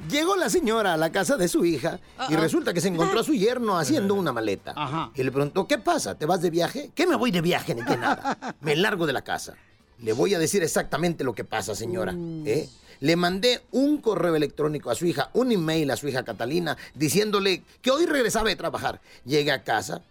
Llegó 0.10 0.38
la 0.38 0.50
señora 0.50 0.94
a 0.94 0.98
la 0.98 1.12
casa 1.12 1.36
de 1.36 1.50
su 1.50 1.66
hija 1.66 2.00
y 2.30 2.36
resulta 2.38 2.74
que 2.74 2.80
se 2.80 2.88
encontró 2.88 3.20
a 3.20 3.24
su 3.24 3.34
yerno 3.34 3.78
haciendo 3.78 4.16
una 4.16 4.32
maleta. 4.32 5.12
Y 5.14 5.24
le 5.24 5.32
preguntó, 5.32 5.68
¿qué 5.68 5.78
pasa? 5.78 6.16
¿Te 6.16 6.26
vas 6.26 6.42
de 6.42 6.50
viaje? 6.50 6.92
¿Qué 6.96 7.06
me 7.06 7.18
voy 7.18 7.32
de 7.32 7.42
viaje 7.42 7.76
ni 7.76 7.84
qué 7.84 7.98
nada? 7.98 8.56
Me 8.62 8.78
largo 8.78 9.06
de 9.06 9.14
la 9.14 9.22
casa. 9.22 9.56
Le 10.00 10.14
voy 10.14 10.34
a 10.34 10.40
decir 10.40 10.64
exactamente 10.64 11.26
lo 11.26 11.36
que 11.36 11.44
pasa, 11.44 11.76
señora. 11.76 12.16
¿eh? 12.46 12.70
Le 13.02 13.16
mandé 13.18 13.62
un 13.72 13.98
correo 13.98 14.38
electrónico 14.38 14.90
a 14.90 14.96
su 14.96 15.06
hija, 15.06 15.32
un 15.34 15.52
email 15.52 15.92
a 15.92 15.98
su 15.98 16.08
hija 16.08 16.24
Catalina, 16.24 16.78
diciéndole 16.96 17.64
que 17.82 17.92
hoy 17.92 18.06
regresaba 18.06 18.48
de 18.48 18.56
trabajar. 18.56 19.02
Llegué 19.26 19.52
a 19.52 19.64
casa 19.66 20.02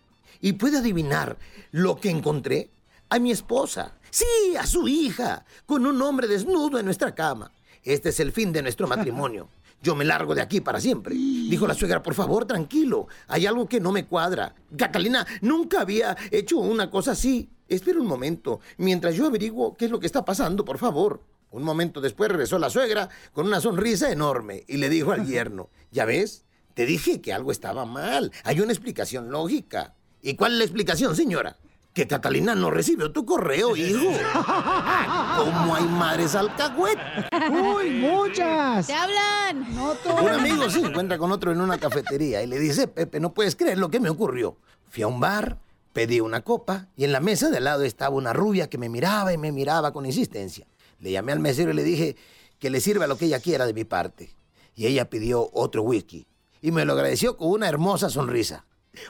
y 0.40 0.52
puede 0.54 0.78
adivinar 0.78 1.38
lo 1.70 1.96
que 1.96 2.10
encontré. 2.10 2.70
A 3.10 3.18
mi 3.18 3.30
esposa. 3.30 3.94
Sí, 4.10 4.54
a 4.58 4.66
su 4.66 4.86
hija, 4.86 5.46
con 5.64 5.86
un 5.86 6.00
hombre 6.02 6.26
desnudo 6.26 6.78
en 6.78 6.84
nuestra 6.84 7.14
cama. 7.14 7.52
Este 7.82 8.10
es 8.10 8.20
el 8.20 8.32
fin 8.32 8.52
de 8.52 8.60
nuestro 8.60 8.86
matrimonio. 8.86 9.48
Yo 9.82 9.94
me 9.94 10.04
largo 10.04 10.34
de 10.34 10.42
aquí 10.42 10.60
para 10.60 10.80
siempre. 10.80 11.14
Dijo 11.14 11.66
la 11.66 11.74
suegra, 11.74 12.02
por 12.02 12.14
favor, 12.14 12.44
tranquilo. 12.44 13.06
Hay 13.28 13.46
algo 13.46 13.68
que 13.68 13.80
no 13.80 13.92
me 13.92 14.04
cuadra. 14.06 14.54
Catalina 14.76 15.26
nunca 15.40 15.80
había 15.80 16.16
hecho 16.30 16.58
una 16.58 16.90
cosa 16.90 17.12
así. 17.12 17.48
Espera 17.68 18.00
un 18.00 18.06
momento, 18.06 18.60
mientras 18.78 19.14
yo 19.14 19.26
averiguo 19.26 19.76
qué 19.76 19.84
es 19.84 19.90
lo 19.90 20.00
que 20.00 20.06
está 20.06 20.24
pasando, 20.24 20.64
por 20.64 20.78
favor. 20.78 21.22
Un 21.50 21.62
momento 21.62 22.00
después 22.00 22.30
regresó 22.30 22.58
la 22.58 22.70
suegra 22.70 23.08
con 23.32 23.46
una 23.46 23.60
sonrisa 23.60 24.10
enorme 24.10 24.64
y 24.66 24.76
le 24.78 24.88
dijo 24.88 25.12
al 25.12 25.26
yerno, 25.26 25.70
¿ya 25.90 26.04
ves? 26.04 26.44
Te 26.74 26.86
dije 26.86 27.20
que 27.20 27.32
algo 27.32 27.52
estaba 27.52 27.86
mal. 27.86 28.32
Hay 28.44 28.60
una 28.60 28.72
explicación 28.72 29.30
lógica. 29.30 29.94
¿Y 30.22 30.34
cuál 30.34 30.52
es 30.52 30.58
la 30.58 30.64
explicación, 30.64 31.14
señora? 31.14 31.56
Que 31.92 32.06
Catalina 32.06 32.54
no 32.54 32.70
recibió 32.70 33.10
tu 33.10 33.24
correo, 33.24 33.76
hijo. 33.76 34.10
¿Cómo 35.36 35.74
hay 35.74 35.84
madres 35.84 36.34
alcahuet? 36.34 36.98
Uy, 37.50 37.90
muchas. 37.90 38.86
¡Te 38.86 38.94
hablan! 38.94 39.74
No 39.74 39.94
Un 40.20 40.28
amigo 40.28 40.70
se 40.70 40.80
encuentra 40.80 41.18
con 41.18 41.32
otro 41.32 41.50
en 41.52 41.60
una 41.60 41.78
cafetería 41.78 42.42
y 42.42 42.46
le 42.46 42.58
dice, 42.58 42.88
Pepe, 42.88 43.20
no 43.20 43.32
puedes 43.32 43.56
creer 43.56 43.78
lo 43.78 43.90
que 43.90 44.00
me 44.00 44.10
ocurrió. 44.10 44.56
Fui 44.90 45.02
a 45.02 45.08
un 45.08 45.18
bar, 45.18 45.58
pedí 45.92 46.20
una 46.20 46.42
copa 46.42 46.86
y 46.96 47.04
en 47.04 47.12
la 47.12 47.20
mesa 47.20 47.50
de 47.50 47.56
al 47.56 47.64
lado 47.64 47.82
estaba 47.82 48.14
una 48.14 48.32
rubia 48.32 48.68
que 48.68 48.78
me 48.78 48.88
miraba 48.88 49.32
y 49.32 49.38
me 49.38 49.50
miraba 49.52 49.92
con 49.92 50.06
insistencia. 50.06 50.66
Le 51.00 51.10
llamé 51.10 51.32
al 51.32 51.40
mesero 51.40 51.70
y 51.72 51.74
le 51.74 51.84
dije 51.84 52.16
que 52.58 52.70
le 52.70 52.80
sirva 52.80 53.06
lo 53.06 53.16
que 53.16 53.26
ella 53.26 53.40
quiera 53.40 53.66
de 53.66 53.74
mi 53.74 53.84
parte. 53.84 54.30
Y 54.74 54.86
ella 54.86 55.10
pidió 55.10 55.50
otro 55.52 55.82
whisky 55.82 56.26
y 56.60 56.70
me 56.70 56.84
lo 56.84 56.92
agradeció 56.92 57.36
con 57.36 57.50
una 57.50 57.68
hermosa 57.68 58.10
sonrisa. 58.10 58.64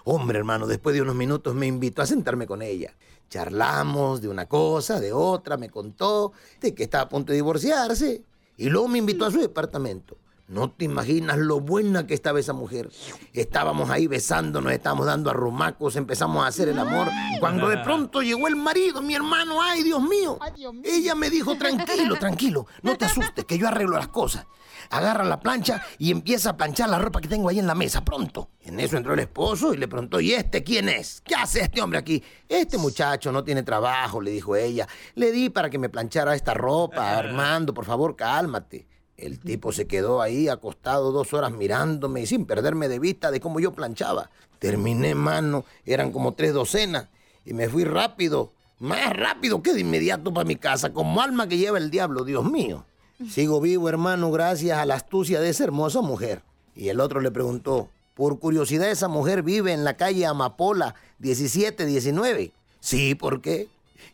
Hombre, 0.05 0.38
hermano, 0.38 0.66
después 0.66 0.94
de 0.94 1.03
unos 1.03 1.14
minutos 1.14 1.55
me 1.55 1.66
invitó 1.66 2.03
a 2.03 2.07
sentarme 2.07 2.46
con 2.46 2.62
ella. 2.62 2.94
Charlamos 3.29 4.22
de 4.22 4.29
una 4.29 4.46
cosa, 4.46 5.01
de 5.01 5.12
otra, 5.12 5.57
me 5.57 5.70
contó 5.70 6.33
de 6.61 6.74
que 6.74 6.85
estaba 6.85 7.05
a 7.05 7.09
punto 7.09 7.33
de 7.33 7.37
divorciarse 7.37 8.24
y 8.57 8.68
luego 8.70 8.88
me 8.88 8.98
invitó 8.98 9.27
a 9.27 9.31
su 9.31 9.38
departamento. 9.38 10.16
No 10.48 10.70
te 10.70 10.87
imaginas 10.87 11.37
lo 11.37 11.61
buena 11.61 12.07
que 12.07 12.14
estaba 12.14 12.40
esa 12.40 12.55
mujer. 12.55 12.90
Estábamos 13.35 13.90
ahí 13.90 14.07
besándonos, 14.07 14.72
estábamos 14.72 15.05
dando 15.05 15.29
arrumacos, 15.29 15.94
empezamos 15.96 16.42
a 16.42 16.46
hacer 16.46 16.70
el 16.70 16.79
amor. 16.79 17.09
Cuando 17.38 17.68
de 17.68 17.77
pronto 17.79 18.22
llegó 18.22 18.48
el 18.48 18.57
marido, 18.57 19.03
mi 19.03 19.14
hermano, 19.14 19.62
ay 19.62 19.83
Dios 19.83 20.03
mío. 20.03 20.38
Ella 20.83 21.14
me 21.14 21.29
dijo, 21.29 21.59
tranquilo, 21.59 22.16
tranquilo, 22.16 22.66
no 22.83 22.96
te 22.96 23.05
asustes, 23.05 23.44
que 23.44 23.59
yo 23.59 23.68
arreglo 23.68 23.98
las 23.98 24.09
cosas. 24.09 24.46
Agarra 24.90 25.24
la 25.24 25.40
plancha 25.40 25.83
y 25.98 26.11
empieza 26.11 26.51
a 26.51 26.57
planchar 26.57 26.88
la 26.88 26.98
ropa 26.98 27.20
que 27.20 27.29
tengo 27.29 27.48
ahí 27.48 27.59
en 27.59 27.66
la 27.66 27.74
mesa, 27.74 28.05
pronto. 28.05 28.51
En 28.62 28.81
eso 28.81 28.96
entró 28.96 29.14
el 29.14 29.20
esposo 29.20 29.74
y 29.74 29.77
le 29.77 29.88
preguntó, 29.88 30.20
¿y 30.20 30.33
este 30.33 30.62
quién 30.62 30.88
es? 30.88 31.20
¿Qué 31.24 31.35
hace 31.35 31.61
este 31.61 31.83
hombre 31.83 31.98
aquí? 31.98 32.22
Este 32.48 32.79
muchacho 32.79 33.31
no 33.33 33.44
tiene 33.44 33.62
trabajo, 33.62 34.20
le 34.20 34.31
dijo 34.31 34.57
ella. 34.57 34.88
Le 35.14 35.31
di 35.31 35.51
para 35.51 35.70
que 35.70 35.79
me 35.79 35.88
planchara 35.88 36.35
esta 36.35 36.55
ropa, 36.55 37.18
Armando, 37.18 37.74
por 37.74 37.85
favor, 37.85 38.16
cálmate. 38.16 38.87
El 39.18 39.40
tipo 39.40 39.72
se 39.72 39.88
quedó 39.88 40.22
ahí 40.22 40.48
acostado 40.48 41.11
dos 41.11 41.33
horas 41.35 41.51
mirándome 41.51 42.20
y 42.20 42.27
sin 42.27 42.46
perderme 42.46 42.87
de 42.88 43.01
vista 43.01 43.33
de 43.33 43.40
cómo 43.40 43.59
yo 43.59 43.72
planchaba. 43.72 44.31
Terminé, 44.61 45.14
mano, 45.14 45.64
eran 45.85 46.12
como 46.12 46.35
tres 46.35 46.55
docenas 46.55 47.09
y 47.44 47.53
me 47.53 47.68
fui 47.68 47.85
rápido, 47.85 48.53
más 48.79 49.12
rápido 49.16 49.61
que 49.61 49.72
de 49.72 49.81
inmediato 49.81 50.33
para 50.33 50.44
mi 50.44 50.57
casa, 50.57 50.92
como 50.92 51.20
alma 51.20 51.48
que 51.48 51.59
lleva 51.59 51.79
el 51.79 51.90
diablo, 51.90 52.24
Dios 52.24 52.44
mío. 52.44 52.85
Sigo 53.26 53.61
vivo, 53.61 53.88
hermano, 53.88 54.31
gracias 54.31 54.78
a 54.78 54.87
la 54.87 54.94
astucia 54.94 55.40
de 55.40 55.48
esa 55.50 55.64
hermosa 55.64 56.00
mujer. 56.02 56.42
Y 56.76 56.88
el 56.88 57.00
otro 57.00 57.20
le 57.20 57.33
preguntó, 57.33 57.88
por 58.14 58.38
curiosidad, 58.38 58.90
¿esa 58.90 59.09
mujer 59.09 59.42
vive 59.42 59.72
en 59.72 59.85
la 59.85 59.96
calle 59.96 60.24
Amapola 60.24 60.94
1719? 61.18 62.52
Sí, 62.78 63.16
¿por 63.16 63.40
qué? 63.40 63.68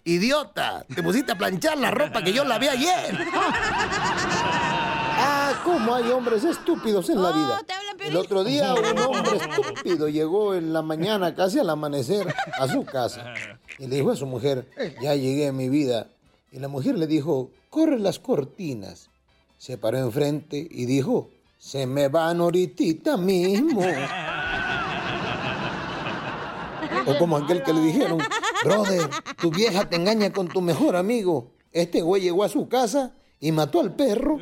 Idiota, 0.05 0.87
te 0.95 1.03
pusiste 1.03 1.33
a 1.33 1.39
planchar 1.39 1.77
la 1.79 1.91
ropa 1.91 2.23
que 2.23 2.33
yo 2.33 2.45
lavé 2.45 2.71
ayer. 2.71 3.27
Ah, 5.17 5.61
cómo 5.65 5.95
hay 5.95 6.11
hombres 6.11 6.43
estúpidos 6.43 7.09
en 7.09 7.23
la 7.23 7.31
vida. 7.31 7.63
El 8.01 8.17
otro 8.17 8.43
día 8.43 8.75
un 8.93 8.99
hombre 8.99 9.37
estúpido 9.37 10.09
llegó 10.09 10.55
en 10.55 10.73
la 10.73 10.83
mañana, 10.83 11.35
casi 11.35 11.61
al 11.61 11.71
amanecer, 11.71 12.35
a 12.59 12.67
su 12.67 12.85
casa. 12.85 13.33
Y 13.79 13.87
le 13.87 13.97
dijo 13.97 14.11
a 14.11 14.17
su 14.17 14.27
mujer, 14.27 14.69
ya 15.01 15.15
llegué 15.15 15.49
a 15.49 15.53
mi 15.53 15.69
vida. 15.69 16.09
Y 16.55 16.61
la 16.61 16.69
mujer 16.69 16.97
le 16.97 17.09
dijo, 17.09 17.51
corre 17.69 17.99
las 17.99 18.21
cortinas. 18.21 19.11
Se 19.59 19.77
paró 19.77 19.99
enfrente 19.99 20.69
y 20.71 20.87
dijo, 20.87 21.31
se 21.59 21.85
me 21.85 22.07
van 22.07 22.41
ahorita 22.41 23.17
mismo. 23.17 23.83
O 27.07 27.19
como 27.19 27.39
aquel 27.39 27.65
que 27.65 27.73
le 27.73 27.81
dijeron, 27.81 28.21
brother, 28.63 29.11
tu 29.37 29.51
vieja 29.51 29.89
te 29.89 29.97
engaña 29.97 30.33
con 30.33 30.47
tu 30.47 30.61
mejor 30.61 30.95
amigo. 30.95 31.51
Este 31.73 32.03
güey 32.03 32.23
llegó 32.23 32.45
a 32.45 32.49
su 32.49 32.69
casa 32.69 33.15
y 33.41 33.51
mató 33.51 33.81
al 33.81 33.97
perro. 33.97 34.39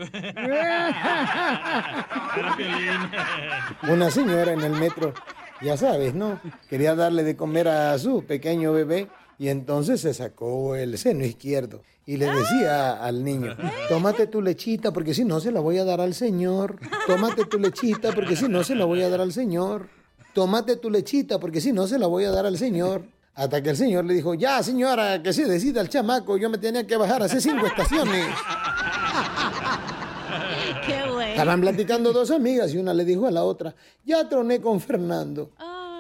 Una 3.89 4.11
señora 4.11 4.53
en 4.53 4.61
el 4.61 4.73
metro, 4.73 5.15
ya 5.63 5.79
sabes, 5.79 6.13
¿no? 6.13 6.39
Quería 6.69 6.95
darle 6.95 7.25
de 7.25 7.37
comer 7.37 7.69
a 7.69 7.99
su 7.99 8.23
pequeño 8.27 8.75
bebé 8.75 9.09
y 9.43 9.49
entonces 9.49 10.01
se 10.01 10.15
sacó 10.15 10.77
el 10.77 10.97
seno 10.97 11.25
izquierdo 11.25 11.83
y 12.07 12.17
le 12.17 12.27
decía 12.27 12.93
al 12.93 13.25
niño, 13.25 13.57
tómate 13.89 14.29
tu 14.29 14.41
lechita 14.41 14.93
porque 14.93 15.15
si 15.15 15.25
no 15.25 15.41
se 15.41 15.51
la 15.51 15.59
voy 15.59 15.79
a 15.79 15.85
dar 15.85 16.01
al 16.01 16.15
señor. 16.15 16.79
Tómate 17.09 17.47
tu 17.47 17.59
lechita 17.59 18.13
porque 18.13 18.37
si 18.37 18.47
no 18.47 18.63
se 18.63 18.77
la 18.77 18.85
voy 18.85 19.03
a 19.03 19.09
dar 19.09 19.21
al 19.21 19.33
señor. 19.33 19.89
Tómate 20.33 20.77
tu 20.77 20.91
lechita 20.91 21.41
porque 21.41 21.61
si 21.61 21.73
no 21.73 21.89
se 21.89 21.99
la 21.99 22.07
voy 22.07 22.23
a 22.23 22.31
dar 22.31 22.47
al 22.47 22.57
señor. 22.57 23.03
Hasta 23.35 23.61
que 23.61 23.71
el 23.71 23.77
señor 23.77 24.05
le 24.05 24.15
dijo, 24.15 24.35
ya 24.35 24.63
señora, 24.63 25.21
que 25.25 25.33
se 25.33 25.45
decida 25.47 25.81
el 25.81 25.89
chamaco, 25.89 26.37
yo 26.37 26.49
me 26.49 26.59
tenía 26.59 26.87
que 26.87 26.97
bajar 26.97 27.25
hace 27.25 27.41
cinco 27.41 27.67
estaciones. 27.67 28.29
Qué 30.87 31.11
güey. 31.13 31.31
Estaban 31.31 31.61
platicando 31.61 32.13
dos 32.13 32.31
amigas 32.31 32.73
y 32.75 32.79
una 32.79 32.95
le 32.95 33.05
dijo 33.05 33.27
a 33.27 33.33
la 33.33 33.43
otra, 33.43 33.75
ya 34.05 34.29
troné 34.29 34.61
con 34.61 34.81
Fernando. 34.81 35.51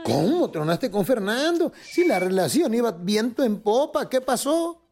¿Cómo 0.05 0.51
tronaste 0.51 0.91
con 0.91 1.05
Fernando? 1.05 1.73
Si 1.83 2.05
la 2.05 2.19
relación 2.19 2.75
iba 2.75 2.93
viento 2.93 3.45
en 3.45 3.61
popa, 3.61 4.09
¿qué 4.09 4.21
pasó? 4.21 4.83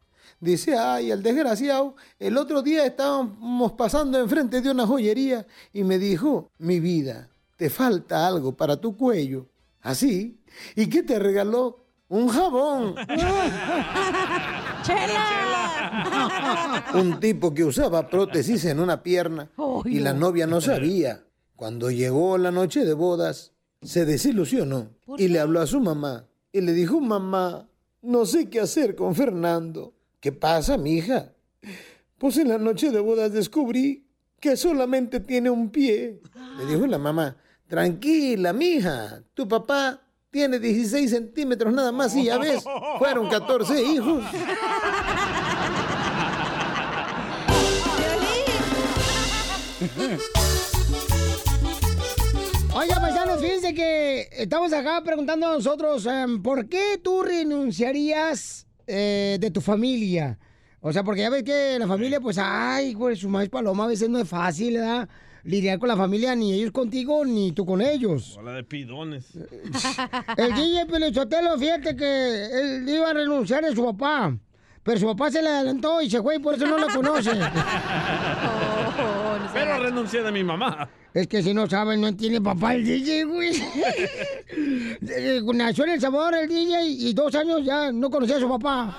Dice, 0.40 0.76
ay, 0.78 1.10
el 1.10 1.22
desgraciado, 1.22 1.96
el 2.18 2.38
otro 2.38 2.62
día 2.62 2.86
estábamos 2.86 3.72
pasando 3.72 4.18
enfrente 4.18 4.60
de 4.62 4.70
una 4.70 4.86
joyería 4.86 5.46
y 5.72 5.84
me 5.84 5.98
dijo, 5.98 6.50
mi 6.58 6.80
vida, 6.80 7.28
te 7.56 7.68
falta 7.68 8.26
algo 8.26 8.56
para 8.56 8.80
tu 8.80 8.96
cuello. 8.96 9.46
¿Así? 9.82 10.40
¿Y 10.76 10.88
qué 10.88 11.02
te 11.02 11.18
regaló? 11.18 11.84
Un 12.08 12.28
jabón. 12.28 12.94
¡Chela! 14.82 15.30
Un 16.94 17.20
tipo 17.20 17.52
que 17.52 17.64
usaba 17.64 18.08
prótesis 18.08 18.64
en 18.64 18.80
una 18.80 19.02
pierna 19.02 19.50
y 19.84 20.00
la 20.00 20.12
novia 20.12 20.46
no 20.46 20.60
sabía. 20.60 21.24
Cuando 21.54 21.90
llegó 21.90 22.38
la 22.38 22.50
noche 22.50 22.84
de 22.84 22.94
bodas, 22.94 23.52
se 23.82 24.04
desilusionó 24.04 24.90
y 25.16 25.28
le 25.28 25.40
habló 25.40 25.60
a 25.60 25.66
su 25.66 25.80
mamá 25.80 26.26
y 26.52 26.60
le 26.60 26.72
dijo, 26.72 27.00
mamá, 27.00 27.68
no 28.02 28.26
sé 28.26 28.48
qué 28.48 28.60
hacer 28.60 28.94
con 28.94 29.14
Fernando. 29.14 29.94
¿Qué 30.20 30.32
pasa, 30.32 30.76
mija? 30.76 31.32
Pues 32.18 32.36
en 32.36 32.48
la 32.48 32.58
noche 32.58 32.90
de 32.90 33.00
bodas 33.00 33.32
descubrí 33.32 34.06
que 34.38 34.56
solamente 34.56 35.20
tiene 35.20 35.50
un 35.50 35.70
pie. 35.70 36.20
Le 36.58 36.66
dijo 36.66 36.86
la 36.86 36.98
mamá, 36.98 37.36
tranquila, 37.66 38.52
mija, 38.52 39.22
tu 39.34 39.48
papá 39.48 40.02
tiene 40.30 40.58
16 40.58 41.10
centímetros 41.10 41.72
nada 41.72 41.92
más 41.92 42.14
y 42.14 42.24
ya 42.24 42.38
ves, 42.38 42.62
fueron 42.98 43.28
14 43.28 43.82
hijos. 43.82 44.24
Oiga, 52.80 52.98
paisanos, 52.98 53.42
fíjense 53.42 53.74
que 53.74 54.26
estamos 54.38 54.72
acá 54.72 55.02
preguntando 55.04 55.46
a 55.46 55.52
nosotros, 55.52 56.06
em, 56.06 56.40
¿por 56.40 56.66
qué 56.66 56.98
tú 57.04 57.22
renunciarías 57.22 58.66
eh, 58.86 59.36
de 59.38 59.50
tu 59.50 59.60
familia? 59.60 60.38
O 60.80 60.90
sea, 60.90 61.04
porque 61.04 61.20
ya 61.20 61.28
ves 61.28 61.42
que 61.42 61.76
la 61.78 61.86
familia, 61.86 62.22
pues, 62.22 62.38
ay, 62.38 62.94
güey, 62.94 63.16
su 63.16 63.28
maíz 63.28 63.50
paloma 63.50 63.84
a 63.84 63.88
veces 63.88 64.08
no 64.08 64.18
es 64.18 64.26
fácil, 64.26 64.78
¿verdad? 64.78 65.10
Lidiar 65.44 65.78
con 65.78 65.88
la 65.88 65.96
familia, 65.96 66.34
ni 66.34 66.54
ellos 66.54 66.70
contigo, 66.72 67.22
ni 67.26 67.52
tú 67.52 67.66
con 67.66 67.82
ellos. 67.82 68.38
Hola 68.38 68.52
de 68.52 68.64
pidones. 68.64 69.26
El 70.38 70.54
DJ 70.54 70.86
Pelichotelo, 70.86 71.58
fíjate 71.58 71.94
que 71.94 72.46
él 72.46 72.88
iba 72.88 73.10
a 73.10 73.12
renunciar 73.12 73.62
de 73.62 73.74
su 73.74 73.84
papá. 73.84 74.34
Pero 74.82 74.98
su 74.98 75.06
papá 75.06 75.30
se 75.30 75.42
le 75.42 75.50
adelantó 75.50 76.00
y 76.00 76.08
se 76.08 76.22
fue 76.22 76.36
y 76.36 76.38
por 76.38 76.54
eso 76.54 76.66
no 76.66 76.78
lo 76.78 76.88
conoce. 76.88 77.32
Pero 79.52 79.78
renuncié 79.80 80.22
de 80.22 80.32
mi 80.32 80.42
mamá. 80.42 80.88
Es 81.12 81.26
que 81.26 81.42
si 81.42 81.52
no 81.52 81.68
saben, 81.68 82.00
no 82.00 82.14
tiene 82.14 82.40
papá 82.40 82.74
el 82.74 82.84
DJ, 82.84 83.24
güey. 83.24 83.52
Eh, 85.02 85.40
Nació 85.54 85.84
en 85.84 85.90
El 85.90 86.00
Salvador 86.00 86.34
el 86.34 86.48
DJ 86.48 86.82
y 86.84 87.12
dos 87.14 87.34
años 87.34 87.64
ya 87.64 87.90
no 87.92 88.10
conocía 88.10 88.36
a 88.36 88.40
su 88.40 88.48
papá. 88.48 88.96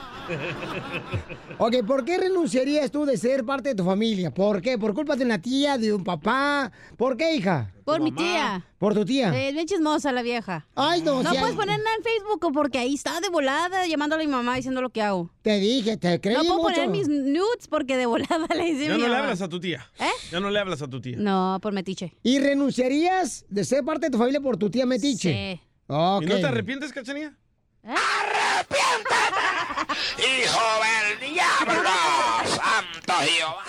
Ok, 1.57 1.75
¿por 1.85 2.03
qué 2.05 2.17
renunciarías 2.17 2.89
tú 2.89 3.05
de 3.05 3.17
ser 3.17 3.43
parte 3.45 3.69
de 3.69 3.75
tu 3.75 3.83
familia? 3.83 4.31
¿Por 4.33 4.61
qué? 4.61 4.77
¿Por 4.77 4.93
culpa 4.93 5.15
de 5.15 5.25
una 5.25 5.39
tía, 5.41 5.77
de 5.77 5.93
un 5.93 6.03
papá? 6.03 6.71
¿Por 6.97 7.17
qué, 7.17 7.35
hija? 7.35 7.73
Por 7.83 7.99
mi 8.01 8.11
tía. 8.11 8.65
¿Por 8.77 8.93
tu 8.93 9.03
tía? 9.03 9.27
Es 9.47 9.53
bien 9.53 9.65
chismosa 9.67 10.11
la 10.11 10.21
vieja. 10.21 10.65
Ay, 10.75 11.01
no, 11.01 11.21
No 11.21 11.29
si 11.31 11.37
puedes 11.37 11.51
hay- 11.51 11.55
poner 11.59 11.77
nada 11.79 11.95
en 11.97 12.03
Facebook 12.03 12.53
porque 12.53 12.77
ahí 12.77 12.93
está 12.95 13.19
de 13.19 13.29
volada 13.29 13.85
llamándole 13.85 14.23
a 14.23 14.27
mi 14.27 14.31
mamá 14.31 14.55
diciendo 14.55 14.81
lo 14.81 14.89
que 14.89 15.01
hago. 15.01 15.29
Te 15.41 15.59
dije, 15.59 15.97
te 15.97 16.19
creí 16.21 16.35
No 16.35 16.41
puedo 16.43 16.57
mucho. 16.63 16.75
poner 16.75 16.89
mis 16.89 17.07
nudes 17.09 17.67
porque 17.69 17.97
de 17.97 18.05
volada 18.05 18.47
le 18.55 18.63
dice 18.73 18.87
Ya 18.87 18.95
mi 18.95 19.01
no 19.01 19.07
le 19.09 19.15
hablas 19.17 19.41
a 19.41 19.49
tu 19.49 19.59
tía. 19.59 19.85
¿Eh? 19.99 20.05
Ya 20.31 20.39
no 20.39 20.49
le 20.49 20.59
hablas 20.59 20.81
a 20.81 20.87
tu 20.87 21.01
tía. 21.01 21.17
No, 21.17 21.59
por 21.61 21.73
metiche. 21.73 22.00
¿Y 22.23 22.39
renunciarías 22.39 23.45
de 23.49 23.63
ser 23.65 23.83
parte 23.83 24.07
de 24.07 24.11
tu 24.11 24.17
familia 24.17 24.39
por 24.41 24.57
tu 24.57 24.69
tía 24.69 24.85
Metiche? 24.85 25.59
Sí. 25.59 25.61
¿Y 25.89 25.93
no 25.93 26.19
te 26.39 26.45
arrepientes, 26.45 26.91
Cachanía? 26.93 27.33
¡Hijo 30.17 30.61
del 30.81 31.33
diablo! 31.33 31.89
¡Santo 32.45 33.13
Jehová! 33.23 33.63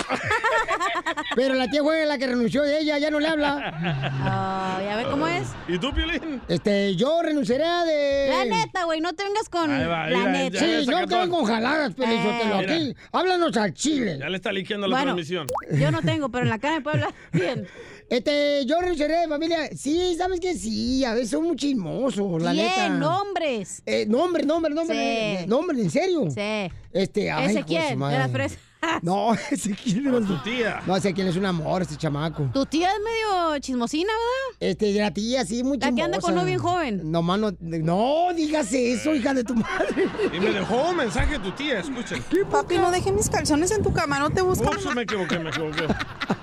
Pero 1.35 1.55
la 1.55 1.69
tía 1.69 1.83
fue 1.83 2.05
la 2.07 2.19
que 2.19 2.27
renunció 2.27 2.63
de 2.63 2.81
ella, 2.81 2.99
ya 2.99 3.11
no 3.11 3.19
le 3.21 3.29
habla. 3.29 3.73
Ah, 3.75 4.81
ya 4.85 4.97
ve 4.97 5.05
cómo 5.11 5.27
es. 5.27 5.49
¿Y 5.67 5.79
tú, 5.79 5.93
Piolín? 5.95 6.43
Este, 6.49 6.95
yo 6.97 7.23
renunciaría 7.23 7.85
de... 7.85 8.29
La 8.31 8.45
neta, 8.45 8.85
güey, 8.85 9.01
no 9.01 9.13
te 9.15 9.25
vengas 9.25 9.49
con 9.49 9.71
Ahí 9.71 9.87
va, 9.87 10.07
la 10.09 10.29
neta. 10.31 10.59
ya 10.61 10.81
Sí, 10.83 10.87
no 10.91 10.99
te 11.01 11.07
todo. 11.07 11.21
ven 11.21 11.31
con 11.31 11.45
jaladas, 11.47 11.95
Pelizotelo. 11.95 12.59
Mira. 12.59 12.75
Aquí, 12.75 12.95
háblanos 13.13 13.57
al 13.57 13.73
chile. 13.75 14.19
Ya 14.21 14.29
le 14.29 14.37
está 14.37 14.53
liqueando 14.53 14.87
la 14.89 14.97
Bueno, 14.97 15.15
transmisión. 15.15 15.47
Yo 15.73 15.91
no 15.91 16.03
tengo, 16.03 16.29
pero 16.29 16.45
en 16.45 16.51
la 16.51 16.59
cara 16.59 16.77
me 16.77 16.83
puede 16.83 16.97
hablar 16.99 17.15
bien. 17.33 17.67
Este, 18.13 18.67
yo 18.67 18.79
renunciaré 18.79 19.21
de 19.21 19.27
familia. 19.27 19.71
Sí, 19.75 20.15
¿sabes 20.19 20.39
qué? 20.39 20.53
Sí, 20.55 21.03
a 21.03 21.15
veces 21.15 21.31
son 21.31 21.45
muy 21.45 21.57
chismosos, 21.57 22.43
la 22.43 22.53
Bien, 22.53 22.67
neta. 22.67 22.89
nombres. 22.91 23.83
Eh, 23.87 24.05
nombre, 24.07 24.45
nombre, 24.45 24.75
nombre. 24.75 24.95
Sí. 24.95 25.03
eh, 25.03 25.45
Nombre, 25.49 25.81
¿en 25.81 25.91
serio? 25.91 26.25
Sí. 26.31 26.71
Este, 26.93 27.31
ay, 27.31 27.47
¿Ese 27.57 27.61
hijo 27.61 28.07
de 28.09 28.19
las 28.19 28.31
fresas. 28.31 28.59
No, 29.01 29.33
ese 29.51 29.71
quién 29.83 30.15
es 30.15 30.27
Tu 30.27 30.37
tía. 30.43 30.83
No, 30.87 30.95
ese 30.95 31.15
quién 31.15 31.27
es 31.29 31.37
un 31.37 31.47
amor, 31.47 31.81
este 31.81 31.97
chamaco. 31.97 32.51
Tu 32.53 32.67
tía 32.67 32.91
es 32.91 32.99
medio 33.03 33.59
chismosina, 33.61 34.13
¿verdad? 34.13 34.59
Este, 34.71 34.93
de 34.93 35.01
la 35.01 35.15
tía, 35.15 35.47
sí, 35.47 35.65
muy 35.65 35.79
La 35.79 35.91
que 35.91 36.03
anda 36.03 36.19
con 36.19 36.33
chismosa. 36.33 36.33
uno 36.35 36.45
bien 36.45 36.59
joven. 36.59 37.11
No, 37.11 37.23
mano, 37.23 37.53
no 37.61 38.27
digas 38.37 38.71
eso, 38.75 39.15
hija 39.15 39.33
de 39.33 39.45
tu 39.45 39.55
madre. 39.55 40.07
Y 40.35 40.39
me 40.39 40.51
dejó 40.51 40.91
un 40.91 40.97
mensaje 40.97 41.39
tu 41.39 41.51
tía, 41.53 41.79
escuchen. 41.79 42.23
Papi, 42.51 42.77
no 42.77 42.91
dejes 42.91 43.15
mis 43.15 43.31
calzones 43.31 43.71
en 43.71 43.83
tu 43.83 43.91
cama, 43.91 44.19
no 44.19 44.29
te 44.29 44.43
busco. 44.43 44.69
Ups, 44.69 44.95
me 44.95 45.01
equivoqué, 45.03 45.39
me 45.39 45.49
equivoqué. 45.49 45.87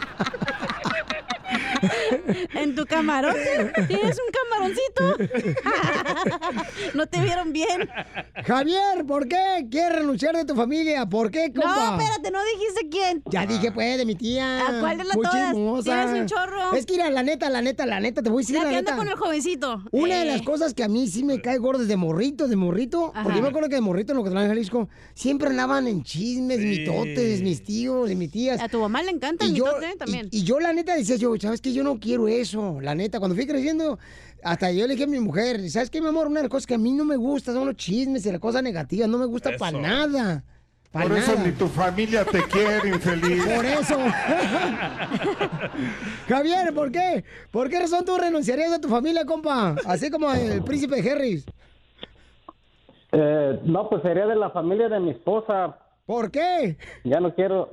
En 2.54 2.76
tu 2.76 2.86
camarote. 2.86 3.72
Tienes 3.88 4.18
un 4.18 4.32
camaroncito. 4.50 5.18
no 6.94 7.08
te 7.08 7.20
vieron 7.22 7.54
bien. 7.54 7.90
Javier, 8.46 9.06
¿por 9.06 9.28
qué 9.28 9.68
quieres 9.70 10.00
renunciar 10.00 10.36
de 10.36 10.46
tu 10.46 10.56
familia? 10.56 11.06
¿Por 11.06 11.32
qué, 11.32 11.52
compa? 11.54 11.92
No, 11.96 12.00
espérate, 12.02 12.32
no 12.32 12.40
dijiste 12.56 12.90
quién. 12.90 13.24
Ya 13.30 13.46
dije, 13.46 13.72
pues, 13.72 13.98
de 13.98 14.06
mi 14.06 14.16
tía. 14.16 14.68
¿A 14.68 14.80
cuál 14.80 14.98
de 14.98 15.04
las 15.04 15.16
Muy 15.16 15.26
todas? 15.26 15.48
chismosa. 15.52 15.84
Tienes 16.04 16.22
un 16.22 16.28
chorro. 16.28 16.74
Es 16.74 16.86
que, 16.86 16.94
mira, 16.94 17.10
la 17.10 17.24
neta, 17.24 17.50
la 17.50 17.62
neta, 17.62 17.86
la 17.86 18.00
neta, 18.00 18.22
te 18.22 18.30
voy 18.30 18.42
a 18.42 18.44
decir 18.44 18.56
La 18.58 18.64
la, 18.64 18.70
que 18.70 18.76
neta. 18.78 18.92
anda 18.92 19.04
con 19.04 19.12
el 19.12 19.18
jovencito. 19.18 19.84
Una 19.92 20.16
de 20.16 20.22
Eh. 20.24 20.26
las 20.26 20.42
cosas 20.42 20.74
que 20.74 20.84
a 20.84 20.88
mí 20.88 21.08
sí 21.08 21.24
me 21.24 21.42
cae 21.42 21.58
gordo 21.58 21.80
desde 21.82 21.96
morrito, 21.96 22.48
de 22.48 22.56
morrito, 22.56 23.12
Ajá. 23.14 23.24
porque 23.24 23.38
yo 23.38 23.44
me 23.44 23.50
acuerdo 23.50 23.70
que 23.70 23.76
de 23.76 23.82
morrito 23.82 24.14
en 24.14 24.18
lo 24.18 24.24
que 24.24 24.30
trabaja 24.30 24.46
en 24.48 24.52
Jalisco, 24.52 24.90
siempre 25.14 25.50
andaban 25.50 25.88
en 25.88 26.04
chismes, 26.04 26.60
mitotes, 26.60 27.42
mis 27.42 27.64
tíos 27.64 28.10
y 28.12 28.16
mis 28.16 28.32
tías. 28.32 28.60
A 28.62 28.68
tu 28.70 28.80
mamá 28.80 29.02
le 29.04 29.12
encanta 29.12 29.46
Y 29.46 29.50
el 29.50 29.56
yo, 29.56 29.66
mitote 29.66 29.96
también. 29.98 30.28
y, 30.32 30.40
y 30.40 30.44
yo 30.44 30.60
la 30.60 30.74
neta 30.74 30.96
decía 30.96 31.16
yo, 31.16 31.34
¿sabes 31.40 31.62
qué? 31.62 31.69
Yo 31.74 31.84
no 31.84 32.00
quiero 32.00 32.28
eso, 32.28 32.80
la 32.82 32.96
neta. 32.96 33.20
Cuando 33.20 33.36
fui 33.36 33.46
creciendo, 33.46 34.00
hasta 34.44 34.72
yo 34.72 34.88
le 34.88 34.94
dije 34.94 35.06
a 35.06 35.08
mi 35.08 35.20
mujer, 35.20 35.70
¿sabes 35.70 35.90
qué, 35.90 36.02
mi 36.02 36.08
amor? 36.08 36.28
Una 36.28 36.40
de 36.40 36.44
las 36.44 36.52
cosas 36.52 36.68
que 36.68 36.76
a 36.76 36.78
mí 36.78 36.92
no 36.94 37.06
me 37.06 37.16
gusta 37.16 37.54
son 37.54 37.66
los 37.68 37.76
chismes 37.76 38.26
y 38.26 38.32
las 38.32 38.40
cosas 38.40 38.64
negativas, 38.64 39.08
no 39.08 39.18
me 39.18 39.26
gusta 39.26 39.52
para 39.58 39.80
nada. 39.80 40.44
Pa' 40.92 41.04
Por 41.04 41.18
eso 41.18 41.36
ni 41.46 41.52
tu 41.52 41.68
familia 41.68 42.26
te 42.26 42.42
quiere, 42.44 42.90
infeliz. 42.90 43.46
Por 43.46 43.64
eso. 43.64 44.00
Javier, 46.28 46.74
¿por 46.74 46.92
qué? 46.92 47.24
¿Por 47.52 47.70
qué 47.70 47.80
razón 47.80 48.04
tú 48.06 48.18
renunciarías 48.18 48.74
a 48.74 48.82
tu 48.82 48.88
familia, 48.88 49.24
compa? 49.24 49.76
Así 49.86 50.10
como 50.10 50.34
el 50.34 50.64
príncipe 50.64 51.00
Harris. 51.08 51.46
Eh, 53.12 53.60
no, 53.64 53.88
pues 53.88 54.02
sería 54.02 54.26
de 54.26 54.36
la 54.36 54.50
familia 54.50 54.90
de 54.90 55.00
mi 55.00 55.12
esposa. 55.12 55.78
¿Por 56.08 56.32
qué? 56.32 56.76
Ya 57.04 57.20
no 57.20 57.36
quiero, 57.36 57.70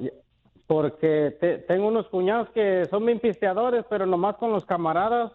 porque 0.67 1.37
te- 1.41 1.59
tengo 1.59 1.89
unos 1.89 2.07
cuñados 2.09 2.49
que 2.51 2.85
son 2.91 3.07
bien 3.07 3.21
pisteadores, 3.21 3.85
pero 3.89 4.07
nomás 4.07 4.37
con 4.37 4.51
los 4.53 4.65
camaradas 4.67 5.33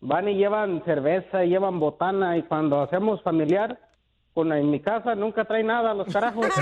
van 0.00 0.28
y 0.28 0.34
llevan 0.34 0.82
cerveza, 0.84 1.44
y 1.44 1.50
llevan 1.50 1.78
botana 1.78 2.36
y 2.36 2.42
cuando 2.42 2.80
hacemos 2.82 3.22
familiar, 3.22 3.78
con, 4.34 4.52
en 4.52 4.70
mi 4.70 4.80
casa 4.80 5.14
nunca 5.14 5.44
trae 5.44 5.62
nada 5.62 5.94
los 5.94 6.08
carajos. 6.12 6.46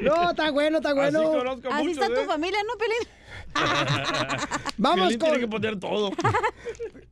No, 0.00 0.30
está 0.30 0.50
bueno, 0.50 0.78
está 0.78 0.94
bueno. 0.94 1.18
Así 1.20 1.28
conozco 1.38 1.68
Así 1.70 1.88
muchos, 1.88 2.02
está 2.02 2.14
tu 2.14 2.20
¿eh? 2.20 2.24
familia, 2.26 2.58
¿no, 2.66 2.74
Pelín? 2.78 3.08
Vamos 4.78 4.98
Piolín 5.00 5.18
tiene 5.18 5.32
con- 5.34 5.40
que 5.40 5.48
poner 5.48 5.78
todo. 5.80 6.10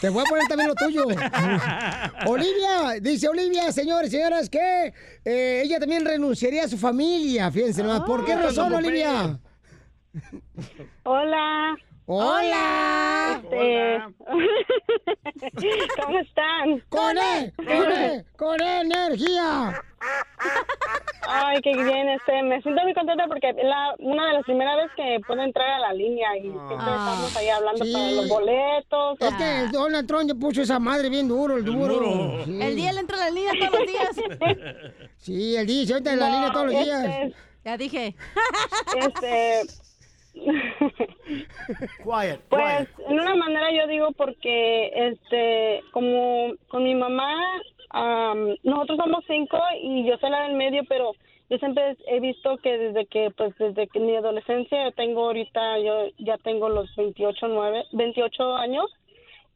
Te 0.00 0.08
voy 0.08 0.22
a 0.22 0.28
poner 0.28 0.46
también 0.48 0.68
lo 0.68 0.74
tuyo. 0.74 1.04
Olivia, 2.26 3.00
dice 3.00 3.28
Olivia, 3.28 3.72
señores, 3.72 4.10
señoras, 4.10 4.48
que 4.50 4.92
eh, 5.24 5.62
ella 5.64 5.78
también 5.78 6.04
renunciaría 6.04 6.64
a 6.64 6.68
su 6.68 6.78
familia. 6.78 7.50
Fíjense 7.50 7.82
nomás. 7.82 8.00
¿Por 8.02 8.24
qué 8.24 8.32
Ah, 8.34 8.42
razón, 8.42 8.72
Olivia? 8.74 9.38
Hola. 11.04 11.76
Hola. 12.12 13.40
Este... 13.40 14.02
¿Cómo 16.02 16.18
están? 16.18 16.80
Con 16.88 17.16
E, 17.16 17.52
con 17.56 17.92
E, 17.92 18.24
con 18.36 18.60
E 18.60 18.80
energía. 18.80 19.80
Ay, 21.28 21.60
qué 21.62 21.70
bien, 21.76 22.08
este, 22.08 22.42
me 22.42 22.60
siento 22.62 22.82
muy 22.82 22.94
contenta 22.94 23.28
porque 23.28 23.50
es 23.50 23.56
la, 23.62 23.94
una 24.00 24.26
de 24.26 24.32
las 24.32 24.42
primeras 24.42 24.76
veces 24.78 24.90
que 24.96 25.20
puedo 25.24 25.40
entrar 25.40 25.70
a 25.70 25.78
la 25.78 25.92
línea 25.92 26.36
y 26.36 26.40
siempre 26.42 26.74
estamos 26.74 27.36
ahí 27.36 27.48
hablando 27.48 27.84
Sí. 27.84 27.92
para 27.92 28.10
los 28.10 28.28
boletos. 28.28 29.20
Es 29.20 29.34
que 29.36 29.60
el 29.60 29.70
Donald 29.70 30.08
Trump 30.08 30.28
ya 30.30 30.34
puso 30.34 30.62
esa 30.62 30.80
madre 30.80 31.10
bien 31.10 31.28
duro, 31.28 31.58
el 31.58 31.64
duro. 31.64 31.94
duro. 31.94 32.44
Sí. 32.44 32.60
El 32.60 32.74
día 32.74 32.92
le 32.92 33.00
entra 33.00 33.18
a 33.18 33.20
la 33.20 33.30
línea 33.30 33.52
todos 33.56 33.72
los 33.78 33.86
días. 33.86 34.16
Sí, 35.18 35.54
el 35.54 35.66
día 35.66 35.86
se 35.86 35.96
entra 35.98 36.14
en 36.14 36.18
la 36.18 36.28
No, 36.28 36.34
línea 36.34 36.52
todos 36.52 36.66
los 36.66 36.74
este 36.74 36.84
días. 36.86 37.32
Ya 37.64 37.76
dije. 37.76 38.16
Este, 38.96 39.62
Quiet, 42.04 42.40
pues 42.48 42.88
en 43.08 43.20
una 43.20 43.34
manera 43.34 43.70
yo 43.72 43.86
digo 43.86 44.12
porque 44.12 44.90
este 44.94 45.82
como 45.92 46.54
con 46.68 46.84
mi 46.84 46.94
mamá 46.94 47.34
am, 47.90 48.56
nosotros 48.62 48.98
somos 48.98 49.24
cinco 49.26 49.58
y 49.82 50.04
yo 50.04 50.16
soy 50.18 50.30
la 50.30 50.42
del 50.42 50.54
medio 50.54 50.82
pero 50.88 51.12
yo 51.48 51.58
siempre 51.58 51.96
he 52.06 52.20
visto 52.20 52.56
que 52.58 52.78
desde 52.78 53.06
que 53.06 53.30
pues 53.36 53.56
desde 53.58 53.88
que 53.88 54.00
mi 54.00 54.16
adolescencia 54.16 54.84
yo 54.84 54.92
tengo 54.92 55.26
ahorita 55.26 55.78
yo 55.80 56.08
ya 56.18 56.38
tengo 56.38 56.68
los 56.68 56.94
28 56.96 57.48
nueve 57.48 57.84
28 57.92 58.56
años 58.56 58.86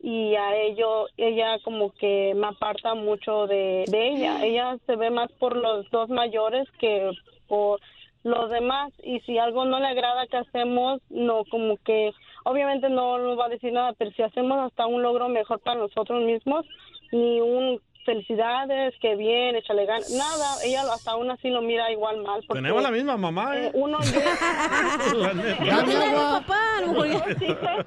y 0.05 0.35
a 0.35 0.55
ello 0.55 1.07
ella 1.17 1.59
como 1.65 1.91
que 1.95 2.35
me 2.37 2.49
aparta 2.49 2.95
mucho 2.95 3.47
de, 3.47 3.85
de 3.89 4.09
ella. 4.09 4.45
Ella 4.45 4.77
se 4.85 4.97
ve 4.97 5.09
más 5.09 5.33
por 5.33 5.57
los 5.57 5.91
dos 5.91 6.11
mayores 6.11 6.69
que 6.79 7.11
por 7.49 7.81
los 8.25 8.51
demás 8.51 8.93
y 9.03 9.21
si 9.21 9.39
algo 9.39 9.65
no 9.65 9.79
le 9.79 9.87
agrada 9.87 10.27
que 10.27 10.39
hacemos, 10.39 11.01
no 11.11 11.45
como 11.51 11.77
que 11.77 12.11
obviamente 12.45 12.89
no 12.89 13.19
nos 13.19 13.39
va 13.39 13.47
a 13.47 13.51
decir 13.51 13.73
nada, 13.73 13.93
pero 13.97 14.11
si 14.13 14.23
hacemos 14.23 14.59
hasta 14.59 14.87
un 14.87 15.03
logro 15.03 15.29
mejor 15.29 15.61
para 15.61 15.79
nosotros 15.79 16.25
mismos, 16.25 16.67
ni 17.13 17.41
un 17.41 17.81
felicidades, 18.05 18.95
que 19.01 19.17
bien, 19.17 19.57
échale 19.57 19.87
ganas, 19.87 20.11
nada, 20.11 20.57
ella 20.65 20.83
hasta 20.93 21.13
aún 21.13 21.31
así 21.31 21.49
lo 21.49 21.63
mira 21.63 21.91
igual 21.91 22.23
mal. 22.23 22.43
porque, 22.47 22.61
Tenemos 22.63 22.83
la 22.83 22.91
misma 22.91 23.17
mamá, 23.17 23.57
eh, 23.57 23.67
¿eh? 23.67 23.71
uno 23.75 23.99
La 25.17 25.33
neta. 25.35 25.65
Dame 25.65 25.95
agua. 25.97 26.45
Tengo 26.81 27.05
dos 27.05 27.43
hijos, 27.43 27.87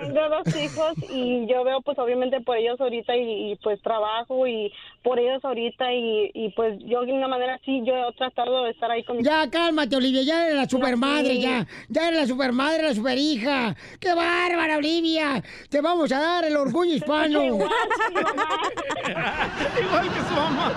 tengo 0.00 0.28
dos 0.28 0.56
hijos 0.56 0.94
y 1.10 1.46
yo 1.46 1.64
veo 1.64 1.80
pues 1.80 1.98
obviamente 1.98 2.40
por 2.40 2.56
ellos 2.56 2.80
ahorita 2.80 3.16
y, 3.16 3.52
y, 3.52 3.56
pues 3.56 3.80
trabajo 3.82 4.46
y 4.46 4.72
por 5.02 5.18
ellos 5.18 5.44
ahorita 5.44 5.92
y, 5.92 6.30
y 6.34 6.50
pues 6.50 6.78
yo 6.84 7.02
de 7.02 7.12
una 7.12 7.28
manera 7.28 7.54
así 7.54 7.82
yo 7.84 7.94
he 7.94 8.12
tratado 8.14 8.64
de 8.64 8.70
estar 8.70 8.90
ahí 8.90 9.02
con 9.04 9.16
mis 9.16 9.26
Ya, 9.26 9.48
cálmate, 9.50 9.96
Olivia, 9.96 10.22
ya 10.22 10.44
eres 10.44 10.56
la 10.56 10.68
supermadre, 10.68 11.38
ya. 11.38 11.66
Ya 11.88 12.08
eres 12.08 12.20
la 12.20 12.26
supermadre, 12.26 12.82
la 12.82 12.94
superhija. 12.94 13.74
¡Qué 13.98 14.14
bárbara, 14.14 14.76
Olivia! 14.76 15.42
Te 15.68 15.80
vamos 15.80 16.12
a 16.12 16.20
dar 16.20 16.44
el 16.44 16.56
orgullo 16.56 16.94
hispano. 16.94 17.42
Igual 19.80 20.12
que 20.12 20.20
su 20.28 20.34
mamá. 20.34 20.72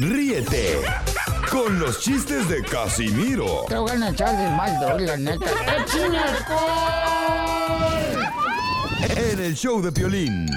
Ríete 0.00 0.78
con 1.54 1.78
los 1.78 2.00
chistes 2.00 2.48
de 2.48 2.62
Casimiro 2.62 3.64
Te 3.68 3.78
voy 3.78 3.92
a 3.92 4.10
echar 4.10 4.36
de 4.36 4.56
mal, 4.56 5.06
la 5.06 5.16
neta. 5.16 5.46
¡Échame 5.84 6.18
alcohol! 6.18 7.54
en 9.16 9.38
el 9.38 9.54
show 9.54 9.80
de 9.80 9.92
Piolín. 9.92 10.48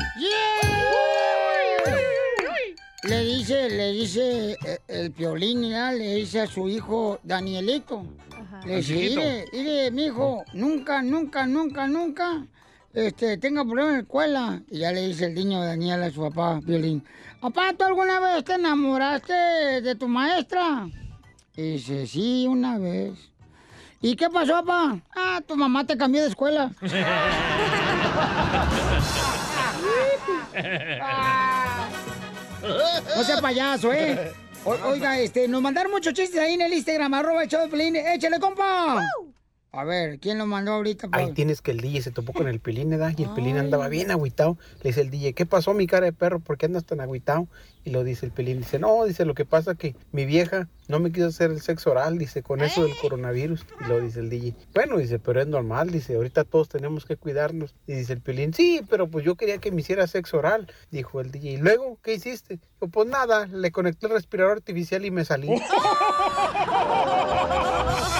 Le 3.03 3.23
dice, 3.23 3.69
le 3.69 3.91
dice 3.91 4.57
eh, 4.65 4.79
el 4.87 5.11
piolín, 5.11 5.69
¿ya? 5.69 5.91
le 5.91 6.15
dice 6.15 6.41
a 6.41 6.47
su 6.47 6.67
hijo 6.67 7.19
Danielito. 7.23 8.03
Le 8.65 8.77
dice, 8.77 8.95
mire, 8.95 9.45
mire, 9.53 9.91
mijo, 9.91 10.43
nunca, 10.53 11.03
nunca, 11.03 11.45
nunca, 11.45 11.87
nunca 11.87 12.47
este, 12.93 13.37
tenga 13.37 13.63
problemas 13.63 13.91
en 13.91 13.97
la 13.97 14.01
escuela. 14.01 14.63
Y 14.71 14.79
ya 14.79 14.91
le 14.91 15.07
dice 15.07 15.25
el 15.25 15.35
niño 15.35 15.63
Daniel 15.63 16.01
a 16.01 16.09
su 16.09 16.21
papá, 16.21 16.59
Piolín. 16.65 17.03
Papá, 17.41 17.73
¿tú 17.77 17.83
alguna 17.85 18.19
vez 18.19 18.43
te 18.43 18.53
enamoraste 18.53 19.33
de 19.33 19.95
tu 19.95 20.07
maestra? 20.07 20.87
Y 21.55 21.73
dice, 21.73 22.07
sí, 22.07 22.45
una 22.47 22.77
vez. 22.77 23.13
¿Y 24.01 24.15
qué 24.15 24.29
pasó, 24.29 24.53
papá? 24.63 24.99
Ah, 25.15 25.41
tu 25.47 25.55
mamá 25.55 25.85
te 25.85 25.97
cambió 25.97 26.21
de 26.21 26.29
escuela. 26.29 26.71
No 33.15 33.23
sea 33.23 33.41
payaso, 33.41 33.93
¿eh? 33.93 34.31
O- 34.65 34.89
oiga, 34.89 35.19
este, 35.19 35.47
nos 35.47 35.61
mandaron 35.61 35.91
muchos 35.91 36.13
chistes 36.13 36.39
ahí 36.39 36.53
en 36.55 36.61
el 36.61 36.73
Instagram, 36.73 37.13
arroba 37.13 37.43
el 37.43 37.49
show 37.49 37.61
de 37.61 37.67
Pelín. 37.69 37.95
¡Échale, 37.95 38.39
compa! 38.39 39.01
A 39.71 39.83
ver, 39.83 40.19
¿quién 40.19 40.37
lo 40.37 40.45
mandó 40.45 40.71
ahorita? 40.71 41.09
Ahí 41.11 41.25
pues? 41.25 41.35
tienes 41.35 41.61
que 41.61 41.71
el 41.71 41.81
DJ 41.81 42.01
se 42.01 42.11
topó 42.11 42.33
con 42.33 42.47
el 42.47 42.59
Pelín, 42.59 42.89
¿verdad? 42.89 43.13
Y 43.15 43.23
el 43.23 43.29
Pelín 43.31 43.57
andaba 43.57 43.89
bien 43.89 44.11
agüitado. 44.11 44.57
Le 44.81 44.89
dice 44.89 45.01
el 45.01 45.09
DJ, 45.09 45.33
¿qué 45.33 45.45
pasó, 45.45 45.73
mi 45.73 45.87
cara 45.87 46.05
de 46.05 46.13
perro? 46.13 46.39
¿Por 46.39 46.57
qué 46.57 46.67
andas 46.67 46.85
tan 46.85 47.01
agüitado? 47.01 47.47
Y 47.83 47.91
lo 47.91 48.03
dice 48.03 48.25
el 48.25 48.31
Pelín, 48.31 48.59
dice, 48.59 48.79
no, 48.79 49.03
dice, 49.05 49.25
lo 49.25 49.33
que 49.33 49.45
pasa 49.45 49.75
que 49.75 49.95
mi 50.11 50.25
vieja 50.25 50.67
no 50.87 50.99
me 50.99 51.11
quiso 51.11 51.27
hacer 51.27 51.51
el 51.51 51.61
sexo 51.61 51.91
oral, 51.91 52.17
dice, 52.17 52.41
con 52.41 52.61
eso 52.61 52.83
del 52.83 52.93
coronavirus. 53.01 53.65
Y 53.85 53.87
lo 53.87 53.99
dice 53.99 54.21
el 54.21 54.29
DJ, 54.29 54.55
bueno, 54.73 54.97
dice, 54.97 55.19
pero 55.19 55.41
es 55.41 55.47
normal, 55.47 55.91
dice, 55.91 56.15
ahorita 56.15 56.45
todos 56.45 56.69
tenemos 56.69 57.05
que 57.05 57.17
cuidarnos. 57.17 57.75
Y 57.85 57.93
dice 57.93 58.13
el 58.13 58.21
Pelín, 58.21 58.53
sí, 58.53 58.81
pero 58.89 59.07
pues 59.07 59.25
yo 59.25 59.35
quería 59.35 59.59
que 59.59 59.71
me 59.71 59.81
hiciera 59.81 60.07
sexo 60.07 60.37
oral, 60.37 60.71
dijo 60.91 61.21
el 61.21 61.31
DJ. 61.31 61.51
¿Y 61.51 61.57
luego 61.57 61.99
qué 62.01 62.15
hiciste? 62.15 62.55
Dijo, 62.55 62.87
pues 62.91 63.07
nada, 63.07 63.45
le 63.45 63.71
conecté 63.71 64.07
el 64.07 64.13
respirador 64.13 64.53
artificial 64.53 65.05
y 65.05 65.11
me 65.11 65.23
salí. 65.23 65.49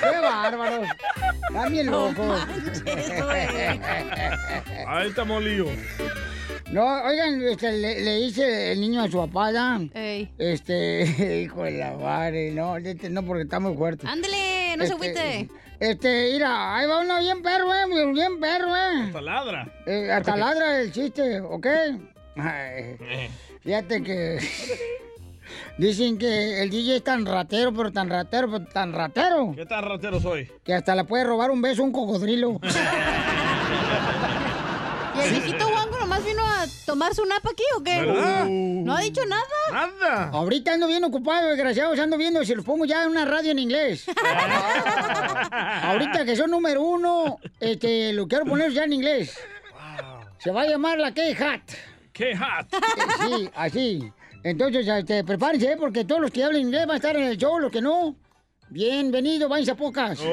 ¡Qué 0.00 0.18
bárbaro! 0.20 0.82
Están 1.48 1.72
bien 1.72 1.86
locos. 1.86 2.46
Ahí 4.86 5.08
está 5.08 5.24
molido. 5.24 5.66
No, 6.70 7.02
oigan, 7.02 7.42
este, 7.42 7.72
le, 7.72 8.00
le 8.00 8.16
dice 8.18 8.72
el 8.72 8.80
niño 8.80 9.02
a 9.02 9.10
su 9.10 9.18
papá, 9.18 9.50
¿ya? 9.50 9.80
Este, 10.38 11.42
hijo 11.44 11.64
de 11.64 11.72
la 11.72 11.92
madre, 11.96 12.52
no, 12.52 12.76
este, 12.76 13.10
no, 13.10 13.24
porque 13.24 13.42
está 13.42 13.58
muy 13.58 13.74
fuerte. 13.76 14.06
Ándele, 14.06 14.76
no 14.76 14.86
se 14.86 14.92
agüite. 14.92 15.48
Este, 15.80 16.30
mira, 16.32 16.76
ahí 16.76 16.86
va 16.86 17.00
uno 17.00 17.18
bien 17.18 17.42
perro, 17.42 17.74
eh, 17.74 18.12
bien 18.12 18.38
perro, 18.38 18.76
eh. 18.76 19.10
Taladra. 19.12 19.66
Eh, 19.86 20.12
hasta 20.12 20.36
ladra 20.36 20.80
el 20.80 20.92
chiste, 20.92 21.40
¿ok? 21.40 21.66
Ay, 22.36 22.96
fíjate 23.62 24.02
que 24.02 24.38
dicen 25.80 26.18
que 26.18 26.62
el 26.62 26.70
DJ 26.70 26.96
es 26.96 27.04
tan 27.04 27.24
ratero, 27.26 27.72
pero 27.72 27.90
tan 27.92 28.08
ratero, 28.08 28.50
pero 28.50 28.64
tan 28.66 28.92
ratero, 28.92 29.52
¿Qué 29.56 29.66
tan 29.66 29.84
ratero 29.84 30.20
soy? 30.20 30.50
que 30.64 30.74
hasta 30.74 30.94
le 30.94 31.04
puede 31.04 31.24
robar 31.24 31.50
un 31.50 31.62
beso 31.62 31.82
a 31.82 31.84
un 31.86 31.92
cocodrilo. 31.92 32.60
¿Y 35.16 35.18
el 35.22 35.30
viejito 35.30 35.66
Wango 35.68 35.98
nomás 35.98 36.24
vino 36.24 36.42
a 36.42 36.64
tomarse 36.86 37.20
un 37.20 37.28
nap 37.28 37.44
aquí 37.46 37.62
o 37.76 37.82
qué? 37.82 38.00
¿Verdad? 38.00 38.46
No 38.48 38.96
ha 38.96 39.00
dicho 39.00 39.20
nada. 39.26 39.44
Nada. 39.72 40.30
Ahorita 40.30 40.72
ando 40.72 40.86
bien 40.86 41.04
ocupado, 41.04 41.48
desgraciados, 41.48 41.98
ando 41.98 42.16
viendo 42.16 42.44
si 42.44 42.54
los 42.54 42.64
pongo 42.64 42.84
ya 42.86 43.02
en 43.02 43.10
una 43.10 43.24
radio 43.24 43.50
en 43.50 43.58
inglés. 43.58 44.06
Ahorita 45.82 46.24
que 46.24 46.36
son 46.36 46.50
número 46.50 46.82
uno, 46.82 47.38
este, 47.58 48.12
lo 48.12 48.26
quiero 48.28 48.44
poner 48.46 48.72
ya 48.72 48.84
en 48.84 48.92
inglés. 48.94 49.38
Se 50.38 50.50
va 50.50 50.62
a 50.62 50.66
llamar 50.66 50.98
la 50.98 51.12
K-Hat. 51.12 51.60
K-Hat. 52.12 52.66
Sí, 53.26 53.50
así. 53.54 54.12
Entonces, 54.42 54.86
este, 54.88 55.22
prepárense, 55.24 55.72
¿eh? 55.72 55.76
porque 55.78 56.04
todos 56.04 56.20
los 56.22 56.30
que 56.30 56.42
hablan 56.44 56.62
inglés 56.62 56.86
van 56.86 56.94
a 56.94 56.96
estar 56.96 57.14
en 57.16 57.24
el 57.24 57.36
show, 57.36 57.58
los 57.58 57.70
que 57.70 57.82
no. 57.82 58.16
Bienvenido, 58.70 59.48
váyanse 59.48 59.72
a 59.72 59.74
pocas. 59.76 60.18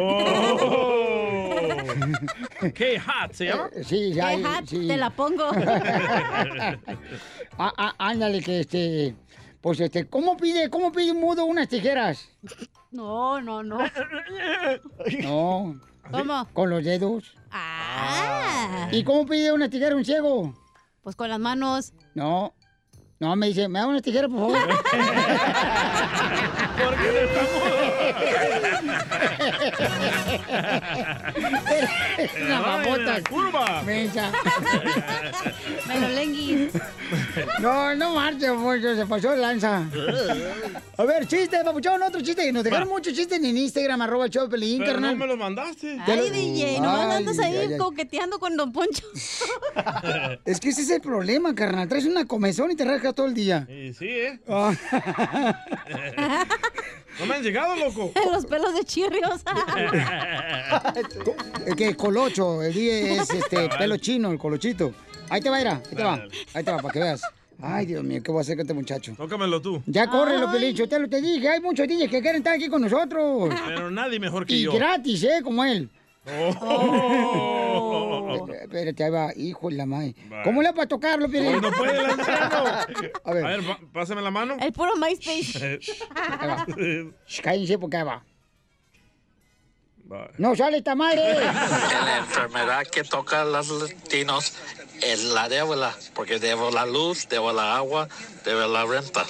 K-Hat, 2.73 3.33
¿se 3.33 3.45
llama? 3.45 3.69
Eh, 3.73 3.83
Sí, 3.83 4.13
ya, 4.13 4.39
K-Hat, 4.41 4.65
sí. 4.67 4.87
te 4.87 4.97
la 4.97 5.09
pongo. 5.09 5.49
Ah, 7.59 7.73
ah, 7.75 7.95
ándale, 7.97 8.39
que 8.43 8.59
este. 8.59 9.15
Pues 9.61 9.79
este, 9.79 10.05
¿cómo 10.07 10.37
pide, 10.37 10.69
cómo 10.69 10.91
pide 10.91 11.11
un 11.11 11.19
mudo 11.19 11.43
unas 11.45 11.67
tijeras? 11.67 12.29
No, 12.91 13.41
no, 13.41 13.63
no. 13.63 13.79
No. 15.23 15.81
¿Cómo? 16.11 16.47
Con 16.53 16.69
los 16.69 16.83
dedos. 16.83 17.33
Ah. 17.49 18.87
¿Y 18.91 19.03
cómo 19.03 19.25
pide 19.25 19.51
una 19.51 19.67
tijera 19.71 19.95
un 19.95 20.05
ciego? 20.05 20.53
Pues 21.01 21.15
con 21.15 21.29
las 21.29 21.39
manos. 21.39 21.93
No. 22.13 22.53
No, 23.19 23.36
me 23.36 23.47
dice, 23.47 23.67
¿me 23.67 23.80
da 23.80 23.88
una 23.88 24.01
tijera, 24.01 24.30
por 24.30 24.39
favor? 24.39 24.58
Porque 26.77 27.08
no 27.34 27.76
Una 32.45 32.59
babota. 32.61 33.21
curva. 33.29 33.81
Mensa. 33.83 34.31
Me 35.87 35.99
lo 35.99 36.09
lenguis. 36.09 36.71
No, 37.61 37.95
no 37.95 38.15
marche, 38.15 38.51
mucho, 38.51 38.95
se 38.95 39.05
pasó 39.05 39.31
de 39.31 39.37
lanza. 39.37 39.85
A 40.97 41.03
ver, 41.03 41.27
chiste, 41.27 41.57
papuchón, 41.63 42.01
otro 42.03 42.21
chiste. 42.21 42.51
Nos 42.51 42.63
dejaron 42.63 42.89
muchos 42.89 43.13
chistes 43.13 43.37
en 43.41 43.57
Instagram, 43.57 44.01
arroba 44.01 44.25
el 44.25 44.31
show 44.31 44.49
Pelín, 44.49 44.79
Pero 44.79 44.93
carnal. 44.93 45.17
no 45.17 45.25
me 45.25 45.27
lo 45.27 45.37
mandaste. 45.37 45.99
Te 46.05 46.15
lo- 46.15 46.23
Ay, 46.23 46.29
DJ, 46.31 46.65
Ay, 46.79 47.11
andas 47.17 47.39
ahí 47.39 47.55
ay, 47.57 47.67
ay. 47.73 47.77
coqueteando 47.77 48.39
con 48.39 48.55
Don 48.57 48.71
Poncho. 48.71 49.05
Es 50.45 50.59
que 50.59 50.69
ese 50.69 50.81
es 50.81 50.89
el 50.89 51.01
problema, 51.01 51.53
carnal. 51.55 51.87
Traes 51.87 52.05
una 52.05 52.25
comezón 52.25 52.71
y 52.71 52.75
te 52.75 52.85
rascas 52.85 53.13
todo 53.15 53.27
el 53.27 53.33
día. 53.33 53.65
Y 53.69 53.93
sí, 53.93 54.07
¿eh? 54.09 54.39
Ah. 54.47 54.73
No 57.19 57.25
me 57.25 57.36
han 57.36 57.43
llegado, 57.43 57.75
loco. 57.75 58.12
Los 58.32 58.45
pelos 58.45 58.73
de 58.75 58.84
chirrios. 58.84 59.41
El 61.65 61.75
que 61.75 61.95
colocho, 61.95 62.63
el 62.63 62.73
día 62.73 63.21
es 63.21 63.30
este 63.30 63.69
pelo 63.77 63.97
chino, 63.97 64.32
el 64.32 64.38
colochito. 64.38 64.93
Ahí 65.30 65.41
te 65.41 65.49
va, 65.49 65.60
Ira, 65.60 65.82
ahí 65.89 65.95
te 65.95 66.04
va. 66.04 66.23
Ahí 66.54 66.63
te 66.63 66.71
va, 66.71 66.77
para 66.77 66.94
que 66.94 67.00
veas. 67.00 67.21
Ay, 67.62 67.87
Dios 67.87 68.04
mío, 68.04 68.21
¿qué 68.23 68.31
voy 68.31 68.39
a 68.39 68.41
hacer 68.41 68.56
con 68.56 68.62
este 68.62 68.73
muchacho? 68.73 69.13
Tócamelo 69.17 69.62
tú. 69.62 69.81
Ya 69.87 70.08
corre, 70.08 70.37
lo 70.37 70.52
Pelicho, 70.52 70.87
te 70.87 71.00
lo 71.00 71.10
te 71.10 71.21
dije. 71.21 71.50
Hay 71.50 71.60
muchos 71.60 71.87
DJs 71.87 72.10
que 72.10 72.21
quieren 72.21 72.37
estar 72.37 72.54
aquí 72.54 72.69
con 72.69 72.81
nosotros. 72.83 73.50
Pero 73.65 73.89
nadie 73.89 74.19
mejor 74.19 74.46
que 74.46 74.56
Y 74.56 74.62
yo. 74.62 74.73
gratis, 74.73 75.23
¿eh? 75.23 75.39
Como 75.44 75.63
él. 75.65 75.89
Oh. 76.30 78.17
Eh, 78.50 78.60
Espérate, 78.63 79.04
ahí 79.04 79.10
va, 79.10 79.32
hijo 79.36 79.69
de 79.69 79.75
la 79.75 79.86
madre. 79.86 80.15
Va. 80.32 80.44
¿Cómo 80.44 80.62
le 80.62 80.71
va 80.71 80.84
a 80.84 80.88
tocarlo, 80.88 81.30
Piolín? 81.30 81.62
No 81.62 81.71
puede 81.71 82.04
lanzarlo. 82.04 82.69
A 83.23 83.34
ver. 83.34 83.46
A 83.46 83.50
ver, 83.50 83.62
pásame 83.94 84.21
la 84.21 84.32
mano. 84.32 84.58
El 84.60 84.73
puro 84.73 84.96
MySpace. 84.98 85.80
Ahí 86.15 86.48
va. 86.48 86.65
Shh, 87.25 87.42
Cállense 87.42 87.78
porque 87.78 87.98
ahí 87.98 88.04
va. 88.04 88.23
Va. 90.12 90.30
No 90.38 90.56
sale 90.56 90.78
esta 90.78 90.96
madre. 90.96 91.21
La 91.44 92.17
enfermedad 92.19 92.88
que 92.88 93.04
toca 93.04 93.42
a 93.42 93.46
los 93.46 93.69
latinos 93.69 94.54
es 95.02 95.23
la 95.25 95.50
deuda, 95.50 95.96
porque 96.13 96.40
debo 96.40 96.71
la 96.71 96.86
luz, 96.86 97.28
debo 97.30 97.52
la 97.52 97.75
agua, 97.75 98.08
debo 98.46 98.67
la 98.67 98.86
renta. 98.86 99.25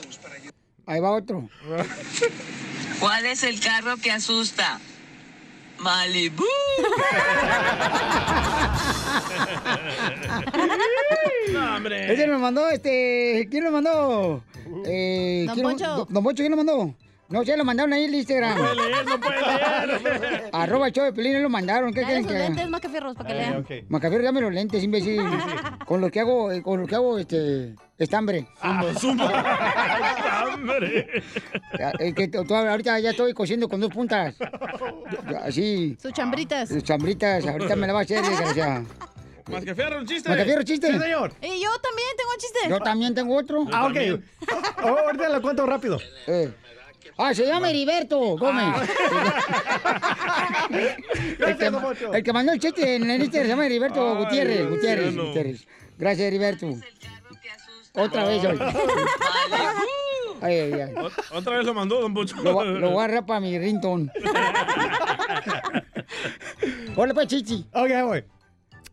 Ahí 0.85 0.99
va 1.01 1.11
otro. 1.11 1.49
¿Cuál 2.99 3.25
es 3.25 3.43
el 3.43 3.59
carro 3.59 3.97
que 3.97 4.11
asusta? 4.11 4.79
Malibu. 5.79 6.43
No, 11.53 11.75
hombre. 11.75 12.13
Ese 12.13 12.27
nos 12.27 12.39
mandó, 12.41 12.67
este, 12.69 13.47
¿quién 13.49 13.63
lo 13.63 13.71
mandó? 13.71 14.43
Eh, 14.85 15.43
Don 15.47 15.53
¿quién 15.55 15.63
lo- 15.63 15.69
Poncho. 15.71 15.87
Don, 15.97 16.07
Don 16.13 16.23
Poncho, 16.23 16.43
¿quién 16.43 16.51
lo 16.51 16.57
mandó? 16.57 16.93
No 17.29 17.43
sé, 17.43 17.57
lo 17.57 17.65
mandaron 17.65 17.91
ahí 17.91 18.03
en 18.05 18.09
el 18.09 18.15
Instagram. 18.15 18.57
No 18.57 18.63
puede 18.63 18.75
leer, 18.89 19.05
no 19.05 19.19
puede 19.19 20.19
leer. 20.19 20.49
Arroba 20.53 20.87
el 20.87 20.93
show 20.93 21.03
de 21.03 21.11
Pelín, 21.13 21.41
lo 21.43 21.49
mandaron. 21.49 21.93
¿Qué 21.93 22.03
quieren 22.03 22.25
que 22.25 22.33
lentes, 22.33 22.69
Macafierros, 22.69 23.15
para 23.15 23.27
que 23.27 23.33
lean. 23.35 23.65
Macafierro, 23.89 24.23
dame 24.23 24.41
los 24.41 24.53
lentes, 24.53 24.81
imbécil. 24.83 25.21
Con 25.85 25.99
los 26.01 26.09
que 26.11 26.19
hago, 26.21 26.51
eh, 26.51 26.61
con 26.61 26.79
los 26.79 26.87
que 26.89 26.95
hago, 26.95 27.17
este, 27.17 27.75
estambre. 27.97 28.47
Ya, 31.79 31.91
que 32.13 32.27
to- 32.27 32.55
ahorita 32.55 32.99
ya 32.99 33.11
estoy 33.11 33.33
cosiendo 33.33 33.67
con 33.69 33.79
dos 33.79 33.91
puntas. 33.91 34.35
Ya, 35.29 35.37
Así. 35.39 35.97
Sus 36.01 36.11
chambritas. 36.13 36.69
Sus 36.69 36.83
chambritas, 36.83 37.45
ahorita 37.45 37.75
me 37.75 37.87
la 37.87 37.93
va 37.93 37.99
a 37.99 38.01
hacer, 38.03 38.21
desgraciada. 38.23 38.83
Mascafierro, 39.47 39.99
un 39.99 40.05
chiste. 40.07 40.29
Macafierro, 40.29 40.63
chiste. 40.63 40.91
Sí, 40.91 40.99
señor. 40.99 41.31
Y 41.41 41.61
yo 41.61 41.69
también 41.79 42.07
tengo 42.17 42.31
un 42.31 42.37
chiste. 42.37 42.59
Yo 42.69 42.79
también 42.79 43.15
tengo 43.15 43.35
otro. 43.37 43.65
Ah, 43.71 43.87
ok. 43.87 44.21
Oh, 44.83 44.87
ahorita 45.05 45.29
lo 45.29 45.41
cuento 45.41 45.65
rápido. 45.65 45.99
Eh. 46.27 46.51
Ah, 47.17 47.33
se 47.33 47.45
llama 47.45 47.69
Heriberto 47.69 48.19
Gómez. 48.37 48.65
el, 50.69 51.57
que, 51.57 51.71
el 52.13 52.23
que 52.23 52.33
mandó 52.33 52.51
el 52.53 52.59
chiste 52.59 52.95
en 52.95 53.09
el 53.09 53.21
Instagram 53.21 53.45
se 53.45 53.49
llama 53.49 53.65
Heriberto 53.65 54.11
Ay, 54.17 54.23
Gutiérrez. 54.23 54.69
Gutiérrez. 54.69 55.15
Gutiérez. 55.15 55.67
Gracias, 55.97 56.27
Heriberto. 56.27 56.67
Otra 57.95 58.25
vez 58.25 58.43
hoy. 58.45 58.59
Ay, 60.39 60.53
ay, 60.59 60.73
ay. 60.73 60.93
Ot- 60.93 61.23
Otra 61.33 61.57
vez 61.57 61.65
lo 61.65 61.73
mandó, 61.73 61.99
don 61.99 62.13
Pocho. 62.13 62.35
Lo, 62.43 62.53
voy- 62.53 62.77
lo 62.79 62.91
voy 62.91 63.01
a 63.01 63.05
agarrar 63.05 63.25
para 63.25 63.39
mi 63.39 63.57
rington. 63.57 64.11
Hola, 66.95 67.13
pues, 67.15 67.25
chichi. 67.27 67.65
Ok, 67.73 67.89
voy. 68.03 68.23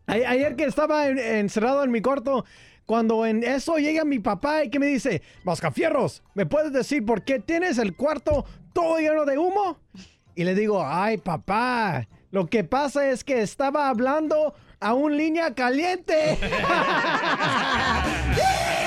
A- 0.07 0.13
Ayer 0.31 0.55
que 0.55 0.63
estaba 0.63 1.07
en- 1.07 1.19
encerrado 1.19 1.83
en 1.83 1.91
mi 1.91 2.01
cuarto, 2.01 2.45
cuando 2.85 3.25
en 3.25 3.43
eso 3.43 3.77
llega 3.77 4.05
mi 4.05 4.19
papá 4.19 4.63
y 4.63 4.69
que 4.69 4.79
me 4.79 4.87
dice, 4.87 5.21
Mascafierros, 5.43 6.23
¿me 6.33 6.45
puedes 6.45 6.71
decir 6.71 7.05
por 7.05 7.23
qué 7.23 7.39
tienes 7.39 7.77
el 7.77 7.95
cuarto 7.95 8.45
todo 8.73 8.99
lleno 8.99 9.25
de 9.25 9.37
humo? 9.37 9.79
Y 10.35 10.43
le 10.43 10.53
digo, 10.53 10.83
ay 10.85 11.17
papá, 11.17 12.07
lo 12.31 12.47
que 12.47 12.63
pasa 12.63 13.09
es 13.09 13.23
que 13.23 13.41
estaba 13.41 13.89
hablando 13.89 14.53
a 14.79 14.93
un 14.93 15.17
línea 15.17 15.53
caliente. 15.55 16.37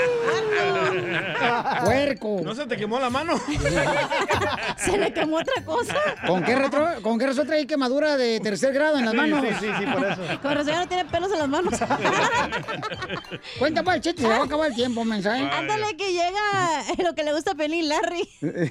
Puerco. 1.84 2.40
¿No 2.42 2.54
se 2.54 2.66
te 2.66 2.76
quemó 2.76 2.98
la 2.98 3.10
mano? 3.10 3.34
Se 4.76 4.96
le 4.96 5.12
quemó 5.12 5.38
otra 5.38 5.64
cosa. 5.64 5.96
¿Con 6.26 6.42
qué, 6.42 6.54
retro, 6.56 6.88
¿Con 7.02 7.18
qué 7.18 7.26
razón 7.26 7.46
trae 7.46 7.66
quemadura 7.66 8.16
de 8.16 8.40
tercer 8.40 8.72
grado 8.72 8.98
en 8.98 9.04
las 9.04 9.14
manos? 9.14 9.42
Sí, 9.42 9.54
sí, 9.60 9.66
sí, 9.78 9.86
por 9.86 10.06
eso. 10.06 10.20
Con 10.42 10.54
razón 10.54 10.72
ya 10.72 10.80
no 10.80 10.88
tiene 10.88 11.04
pelos 11.06 11.32
en 11.32 11.38
las 11.38 11.48
manos. 11.48 11.74
Cuenta 13.58 13.82
para 13.82 13.96
el 13.96 14.02
chiste, 14.02 14.22
se 14.22 14.28
va 14.28 14.36
a 14.36 14.44
acabar 14.44 14.68
el 14.68 14.74
tiempo, 14.74 15.04
mensaje. 15.04 15.42
Ándale 15.42 15.96
que 15.96 16.12
llega 16.12 16.82
lo 16.98 17.14
que 17.14 17.24
le 17.24 17.32
gusta 17.32 17.52
a 17.52 17.54
Pelín, 17.54 17.88
Larry. 17.88 18.28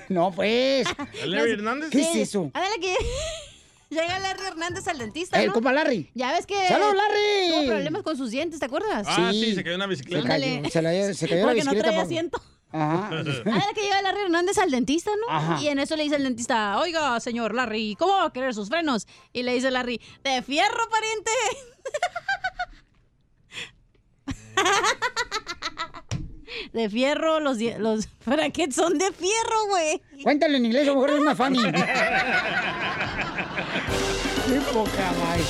No, 0.09 0.31
pues. 0.31 0.87
¿Larry 1.25 1.51
Hernández? 1.51 1.89
¿Qué 1.89 2.01
es 2.01 2.15
eso? 2.15 2.51
Ándale 2.53 2.79
que 2.79 2.95
llega 3.89 4.19
Larry 4.19 4.45
Hernández 4.47 4.87
al 4.87 4.97
dentista, 4.97 5.39
El 5.41 5.47
¿no? 5.47 5.53
compa 5.53 5.71
Larry. 5.73 6.09
Ya 6.13 6.31
ves 6.31 6.45
que 6.45 6.67
¡Salud, 6.67 6.93
Larry! 6.95 7.49
tuvo 7.49 7.65
problemas 7.67 8.03
con 8.03 8.17
sus 8.17 8.31
dientes, 8.31 8.59
¿te 8.59 8.65
acuerdas? 8.65 9.07
Ah, 9.09 9.29
sí, 9.31 9.55
se 9.55 9.63
cayó 9.63 9.75
una 9.75 9.85
Se 9.85 9.89
bicicleta. 9.89 10.27
cayó, 10.27 10.69
se, 10.69 10.81
la- 10.81 11.13
se 11.13 11.27
cayó 11.27 11.41
la 11.41 11.47
Porque 11.47 11.63
no 11.63 11.71
bicicleta. 11.71 11.81
traía 11.83 11.97
por- 11.97 12.05
asiento. 12.05 12.41
Ajá. 12.71 13.07
Ándale 13.07 13.73
que 13.73 13.81
llega 13.81 14.01
Larry 14.03 14.21
Hernández 14.21 14.57
al 14.59 14.69
dentista, 14.69 15.09
¿no? 15.27 15.33
Ajá. 15.35 15.59
Y 15.61 15.69
en 15.69 15.79
eso 15.79 15.95
le 15.95 16.03
dice 16.03 16.17
el 16.17 16.23
dentista, 16.23 16.77
oiga, 16.79 17.19
señor 17.19 17.55
Larry, 17.55 17.95
¿cómo 17.97 18.13
va 18.13 18.25
a 18.25 18.31
querer 18.33 18.53
sus 18.53 18.69
frenos? 18.69 19.07
Y 19.33 19.41
le 19.41 19.55
dice 19.55 19.71
Larry, 19.71 19.99
de 20.23 20.41
fierro, 20.43 20.87
pariente. 20.89 21.31
De 26.73 26.89
fierro, 26.89 27.39
los, 27.39 27.57
die- 27.57 27.77
los 27.77 28.07
brackets 28.25 28.75
son 28.75 28.97
de 28.97 29.11
fierro, 29.11 29.67
güey. 29.69 30.01
Cuéntale 30.23 30.57
en 30.57 30.65
inglés, 30.65 30.83
a 30.83 30.91
lo 30.91 30.95
mejor 30.95 31.09
es 31.11 31.19
más 31.21 31.37
funny. 31.37 31.61
Qué 34.47 34.59
poca 34.73 35.11
madre. 35.19 35.43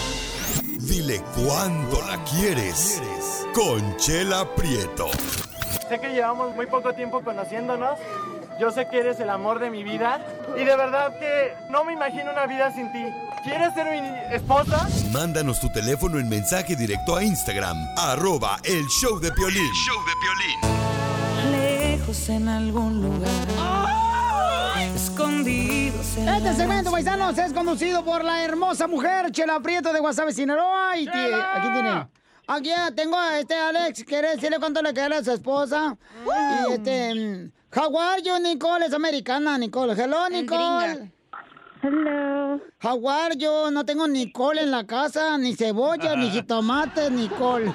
Dile 0.80 1.22
cuándo 1.36 2.02
la 2.08 2.24
quieres. 2.26 3.02
Conchela 3.54 4.54
Prieto. 4.56 5.10
Sé 5.88 6.00
que 6.00 6.10
llevamos 6.10 6.56
muy 6.56 6.66
poco 6.68 6.94
tiempo 6.94 7.22
conociéndonos. 7.24 7.98
Yo 8.60 8.72
sé 8.72 8.90
que 8.90 9.00
eres 9.00 9.18
el 9.22 9.30
amor 9.30 9.60
de 9.60 9.70
mi 9.70 9.84
vida. 9.84 10.20
Y 10.56 10.66
de 10.66 10.76
verdad 10.76 11.18
que 11.18 11.54
no 11.70 11.86
me 11.86 11.94
imagino 11.94 12.32
una 12.32 12.46
vida 12.46 12.74
sin 12.74 12.92
ti. 12.92 13.06
¿Quieres 13.44 13.74
ser 13.74 13.90
mi 13.90 14.36
esposa? 14.36 14.86
Mándanos 15.14 15.62
tu 15.62 15.72
teléfono 15.72 16.20
en 16.20 16.28
mensaje 16.28 16.76
directo 16.76 17.16
a 17.16 17.24
Instagram, 17.24 17.78
arroba 17.98 18.58
el 18.66 18.86
show 18.88 19.18
de 19.18 19.32
Piolín. 19.32 19.72
show 19.74 19.96
de 20.04 21.52
Lejos 21.52 22.28
en 22.28 22.50
algún 22.50 23.02
lugar. 23.02 23.32
Escondidos 24.94 26.18
en 26.18 26.28
Este 26.28 26.54
segmento, 26.56 26.92
paisanos, 26.92 27.38
es 27.38 27.54
conducido 27.54 28.04
por 28.04 28.26
la 28.26 28.44
hermosa 28.44 28.88
mujer 28.88 29.32
Chela 29.32 29.62
Prieto 29.62 29.94
de 29.94 30.02
Guasave, 30.02 30.34
Sinaloa. 30.34 30.98
Y 30.98 31.08
aquí 31.08 31.70
tiene. 31.74 32.08
Aquí 32.46 32.70
ya 32.70 32.92
tengo 32.92 33.18
a 33.18 33.40
este 33.40 33.56
Alex. 33.56 34.04
¿Quiere 34.04 34.32
decirle 34.32 34.60
cuánto 34.60 34.82
le 34.82 34.94
quiere 34.94 35.16
a 35.16 35.24
su 35.24 35.32
esposa? 35.32 35.96
Y 36.26 36.74
este. 36.74 37.52
How 37.72 37.96
are 37.96 38.20
you, 38.22 38.40
Nicole? 38.40 38.86
Es 38.86 38.94
americana, 38.94 39.58
Nicole. 39.58 39.94
Hello, 39.96 40.28
Nicole. 40.28 41.12
Hello. 41.82 42.60
How 42.80 43.08
are 43.08 43.36
you? 43.38 43.70
No 43.72 43.86
tengo 43.86 44.08
Nicole 44.08 44.64
en 44.64 44.72
la 44.72 44.84
casa, 44.86 45.38
ni 45.38 45.56
cebolla, 45.56 46.16
ni 46.16 46.30
jitomate, 46.32 47.10
Nicole. 47.12 47.72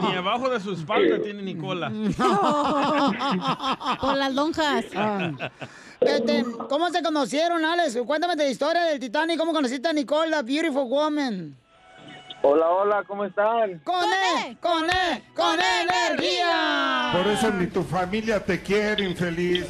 Ni 0.00 0.14
abajo 0.16 0.48
de 0.48 0.58
su 0.58 0.72
espalda 0.72 1.20
tiene 1.22 1.42
Nicola. 1.42 1.90
Por 4.00 4.16
las 4.16 4.34
lonjas. 4.34 4.86
Ah. 4.96 5.30
Este, 6.00 6.44
¿Cómo 6.68 6.90
se 6.90 7.02
conocieron, 7.02 7.64
Alex? 7.64 7.98
Cuéntame 8.06 8.36
de 8.36 8.44
la 8.44 8.50
historia 8.50 8.82
del 8.84 8.98
Titanic. 8.98 9.38
¿Cómo 9.38 9.52
conociste 9.52 9.88
a 9.88 9.92
Nicole, 9.92 10.30
la 10.30 10.42
beautiful 10.42 10.88
woman? 10.88 11.56
Hola, 12.44 12.68
hola, 12.70 13.04
¿cómo 13.06 13.24
están? 13.24 13.78
¡Con 13.80 14.04
E! 14.04 14.56
¡Con 14.60 14.84
E! 14.90 15.22
¡Con 15.34 15.58
energía! 15.60 17.12
Por 17.12 17.26
eso 17.32 17.50
ni 17.52 17.66
tu 17.68 17.82
familia 17.82 18.44
te 18.44 18.60
quiere, 18.62 19.04
infeliz. 19.04 19.68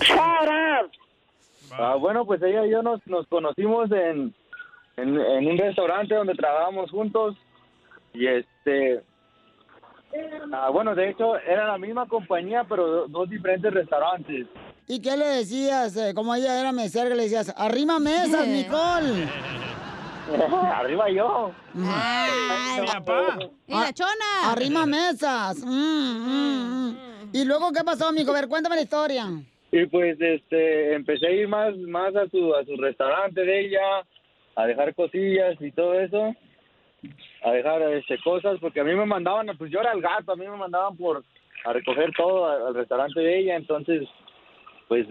Ah, 1.78 1.94
bueno, 1.96 2.24
pues 2.24 2.40
ella 2.42 2.64
y 2.66 2.70
yo 2.70 2.82
nos, 2.82 3.06
nos 3.06 3.26
conocimos 3.28 3.90
en, 3.92 4.34
en, 4.96 5.20
en 5.20 5.46
un 5.46 5.58
restaurante 5.58 6.14
donde 6.14 6.34
trabajábamos 6.34 6.90
juntos 6.90 7.36
y 8.14 8.26
este... 8.26 9.02
ah, 10.52 10.70
bueno, 10.70 10.94
de 10.94 11.10
hecho 11.10 11.36
era 11.38 11.66
la 11.66 11.78
misma 11.78 12.06
compañía, 12.08 12.64
pero 12.68 12.86
do- 12.86 13.06
dos 13.08 13.28
diferentes 13.28 13.72
restaurantes. 13.72 14.46
¿Y 14.88 15.00
qué 15.00 15.16
le 15.16 15.26
decías? 15.26 15.94
eh, 15.96 16.12
como 16.14 16.34
ella 16.34 16.58
era 16.58 16.72
mesera, 16.72 17.08
que 17.10 17.14
le 17.16 17.24
decías, 17.24 17.54
arrima 17.56 17.98
mesas, 17.98 18.46
Nicole. 18.46 19.28
Arriba 20.74 21.10
yo. 21.10 21.52
Ay, 21.84 22.30
y 23.66 23.72
la 23.72 23.92
chona. 23.92 24.50
Arrima 24.52 24.86
mesas. 24.86 25.62
Mm, 25.64 25.70
mm, 25.70 26.88
mm. 26.90 26.96
¿Y 27.32 27.44
luego 27.44 27.72
qué 27.72 27.82
pasó, 27.84 28.08
amigo? 28.08 28.30
A 28.32 28.34
ver, 28.40 28.48
cuéntame 28.48 28.76
la 28.76 28.82
historia. 28.82 29.26
Y 29.70 29.86
pues 29.86 30.20
este 30.20 30.94
empecé 30.94 31.26
a 31.26 31.30
ir 31.30 31.48
más 31.48 31.74
más 31.78 32.14
a 32.14 32.28
su 32.28 32.54
a 32.54 32.64
su 32.64 32.76
restaurante 32.76 33.40
de 33.42 33.60
ella, 33.66 34.04
a 34.54 34.66
dejar 34.66 34.94
cosillas 34.94 35.56
y 35.60 35.70
todo 35.72 35.94
eso, 35.98 36.34
a 37.42 37.50
dejar 37.52 37.80
este 37.94 38.18
cosas 38.22 38.58
porque 38.60 38.80
a 38.80 38.84
mí 38.84 38.94
me 38.94 39.06
mandaban, 39.06 39.46
pues 39.56 39.70
yo 39.70 39.80
era 39.80 39.92
el 39.92 40.02
gato, 40.02 40.32
a 40.32 40.36
mí 40.36 40.46
me 40.46 40.56
mandaban 40.56 40.94
por 40.96 41.24
a 41.64 41.72
recoger 41.72 42.12
todo 42.16 42.50
al, 42.50 42.66
al 42.66 42.74
restaurante 42.74 43.18
de 43.20 43.38
ella, 43.38 43.56
entonces 43.56 44.06
pues 44.88 45.06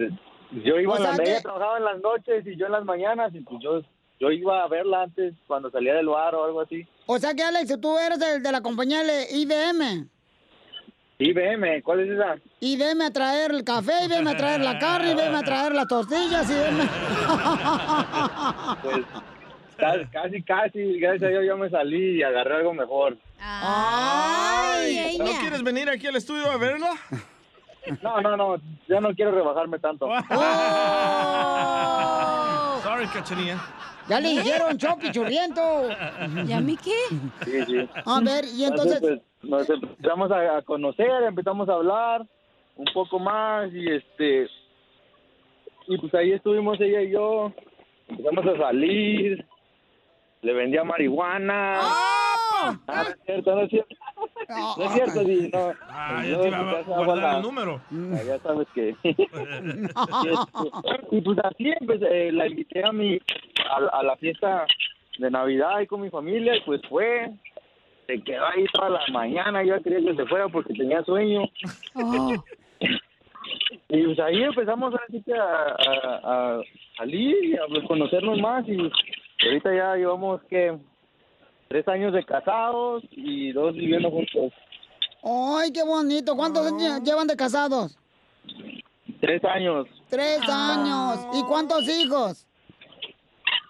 yo 0.63 0.79
iba 0.79 0.93
O 0.93 0.97
sea 0.97 1.07
las, 1.11 1.19
que- 1.21 1.31
ella 1.31 1.41
trabajaba 1.41 1.77
en 1.79 1.85
las 1.85 1.99
noches 2.01 2.45
y 2.45 2.55
yo 2.55 2.67
en 2.67 2.73
las 2.73 2.85
mañanas 2.85 3.33
y 3.33 3.39
pues 3.41 3.63
yo 3.63 3.81
yo 4.21 4.31
iba 4.31 4.63
a 4.63 4.67
verla 4.67 5.01
antes 5.01 5.33
cuando 5.47 5.71
salía 5.71 5.95
del 5.95 6.05
bar 6.05 6.35
o 6.35 6.45
algo 6.45 6.61
así. 6.61 6.85
O 7.07 7.17
sea 7.17 7.33
que, 7.33 7.41
Alex, 7.41 7.81
tú 7.81 7.97
eres 7.97 8.21
el 8.21 8.43
de 8.43 8.51
la 8.51 8.61
compañía 8.61 9.03
de 9.03 9.25
IBM. 9.31 10.07
IBM, 11.17 11.81
¿cuál 11.81 12.01
es 12.01 12.11
esa? 12.11 12.35
Y 12.59 12.77
veme 12.77 13.05
a 13.05 13.11
traer 13.11 13.49
el 13.49 13.63
café, 13.63 14.05
y 14.05 14.07
veme 14.07 14.29
a 14.31 14.37
traer 14.37 14.61
la 14.61 14.77
carne, 14.77 15.11
y 15.11 15.15
veme 15.15 15.37
a 15.37 15.41
traer 15.43 15.73
las 15.73 15.87
tortillas, 15.87 16.47
y 16.49 16.53
veme... 16.53 16.83
Pues 18.83 19.05
casi, 19.77 20.05
casi, 20.05 20.43
casi, 20.43 20.99
gracias 20.99 21.23
a 21.23 21.27
Dios 21.29 21.43
yo 21.47 21.57
me 21.57 21.69
salí 21.71 22.17
y 22.17 22.23
agarré 22.23 22.57
algo 22.57 22.75
mejor. 22.75 23.17
Ay, 23.39 25.17
¿No 25.17 25.31
quieres 25.39 25.63
venir 25.63 25.89
aquí 25.89 26.05
al 26.05 26.15
estudio 26.15 26.51
a 26.51 26.57
verla? 26.57 26.91
No, 28.03 28.21
no, 28.21 28.37
no, 28.37 28.57
ya 28.87 29.01
no 29.01 29.15
quiero 29.15 29.31
rebajarme 29.31 29.79
tanto. 29.79 30.07
Sorry, 32.83 33.07
cachanilla. 33.07 33.57
Ya 34.07 34.19
le 34.19 34.29
dijeron 34.29 34.77
chopi 34.77 35.11
churriento. 35.11 35.61
¿Y 36.47 36.51
a 36.51 36.59
mí 36.59 36.77
qué? 36.77 36.97
Sí, 37.45 37.65
sí. 37.65 37.89
A 38.05 38.19
ver, 38.21 38.45
y 38.55 38.65
entonces... 38.65 38.99
pues, 38.99 39.21
nos 39.43 39.69
empezamos 39.69 40.31
a, 40.31 40.57
a 40.57 40.61
conocer, 40.61 41.23
empezamos 41.23 41.67
a 41.69 41.73
hablar 41.73 42.25
un 42.75 42.85
poco 42.93 43.19
más 43.19 43.71
y 43.73 43.91
este 43.91 44.47
y 45.87 45.97
pues 45.97 46.13
ahí 46.13 46.31
estuvimos 46.31 46.79
ella 46.79 47.01
y 47.01 47.11
yo, 47.11 47.51
empezamos 48.07 48.45
a 48.45 48.57
salir, 48.57 49.45
le 50.41 50.53
vendía 50.53 50.83
marihuana. 50.83 51.81
Ah, 52.87 53.03
no 53.03 53.09
es 53.09 53.17
cierto, 53.25 53.55
no 53.55 53.61
es 53.61 53.69
cierto. 53.69 53.95
No 54.77 54.83
es 54.85 54.91
cierto, 54.93 55.23
sí, 55.25 55.49
no. 55.53 55.71
Ah, 55.89 56.23
Yo 56.25 56.35
ya 56.35 56.41
te 56.41 56.47
iba 56.49 56.79
a 56.79 56.83
guardar 57.05 57.35
el 57.37 57.41
número. 57.41 57.81
Ah, 57.91 58.19
Ya 58.25 58.39
sabes 58.39 58.67
que. 58.73 58.95
y 61.11 61.21
pues 61.21 61.37
así 61.43 61.71
empecé, 61.79 62.27
eh, 62.27 62.31
la 62.31 62.47
invité 62.47 62.83
a 62.83 62.91
mi 62.91 63.19
a, 63.69 63.97
a 63.99 64.03
la 64.03 64.15
fiesta 64.17 64.65
de 65.17 65.29
Navidad 65.31 65.75
ahí 65.77 65.87
con 65.87 66.01
mi 66.01 66.09
familia 66.09 66.55
y 66.55 66.61
pues 66.61 66.81
fue. 66.89 67.31
Se 68.07 68.21
quedó 68.23 68.45
ahí 68.45 68.65
toda 68.73 68.89
la 68.89 69.01
mañana, 69.13 69.63
yo 69.63 69.81
quería 69.81 69.99
que 69.99 70.15
se 70.17 70.25
fuera 70.25 70.47
porque 70.49 70.73
tenía 70.73 71.03
sueño. 71.03 71.43
Y 73.89 74.03
pues 74.05 74.19
ahí 74.19 74.41
empezamos 74.43 74.93
así 75.05 75.21
que 75.23 75.33
a, 75.33 75.43
a- 75.43 76.21
a 76.23 76.61
salir 76.97 77.35
y 77.43 77.55
a 77.55 77.61
pues, 77.67 77.83
conocernos 77.87 78.39
más 78.39 78.65
y 78.67 78.77
ahorita 79.45 79.75
ya 79.75 79.95
llevamos 79.97 80.41
que 80.49 80.77
tres 81.71 81.87
años 81.87 82.11
de 82.11 82.25
casados 82.25 83.01
y 83.11 83.53
dos 83.53 83.73
viviendo 83.73 84.11
juntos. 84.11 84.51
Ay, 85.23 85.71
qué 85.71 85.83
bonito. 85.83 86.35
¿Cuántos 86.35 86.67
años 86.67 87.01
llevan 87.01 87.27
de 87.27 87.37
casados? 87.37 87.97
Tres 89.21 89.41
años. 89.45 89.87
Tres 90.09 90.41
años. 90.49 91.27
¿Y 91.33 91.43
cuántos 91.43 91.87
hijos? 91.87 92.45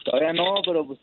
Todavía 0.04 0.34
no, 0.34 0.56
pero 0.66 0.88
pues 0.88 1.00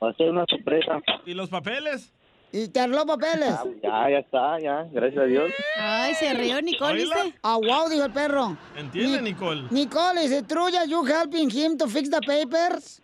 va 0.00 0.10
a 0.10 0.14
ser 0.14 0.30
una 0.30 0.44
sorpresa. 0.48 1.00
¿Y 1.26 1.34
los 1.34 1.48
papeles? 1.48 2.12
¿Y 2.52 2.68
te 2.68 2.78
arregló 2.78 3.04
papeles? 3.04 3.50
Ah, 3.50 3.64
ya, 3.82 4.10
ya 4.10 4.18
está, 4.18 4.60
ya, 4.60 4.84
gracias 4.92 5.22
a 5.24 5.26
Dios. 5.26 5.50
Ay, 5.76 6.14
se 6.14 6.34
rió 6.34 6.62
Nicole. 6.62 6.94
¿viste? 6.94 7.34
Ah, 7.42 7.56
wow, 7.56 7.88
dijo 7.88 8.04
el 8.04 8.12
perro. 8.12 8.56
¿Entiende, 8.76 9.22
Ni- 9.22 9.32
Nicole? 9.32 9.62
Nicole, 9.70 10.22
is 10.24 10.30
it 10.30 10.46
true 10.46 10.70
that 10.70 10.86
you 10.88 11.04
helping 11.04 11.50
him 11.50 11.76
to 11.78 11.88
fix 11.88 12.08
the 12.10 12.20
papers? 12.20 13.02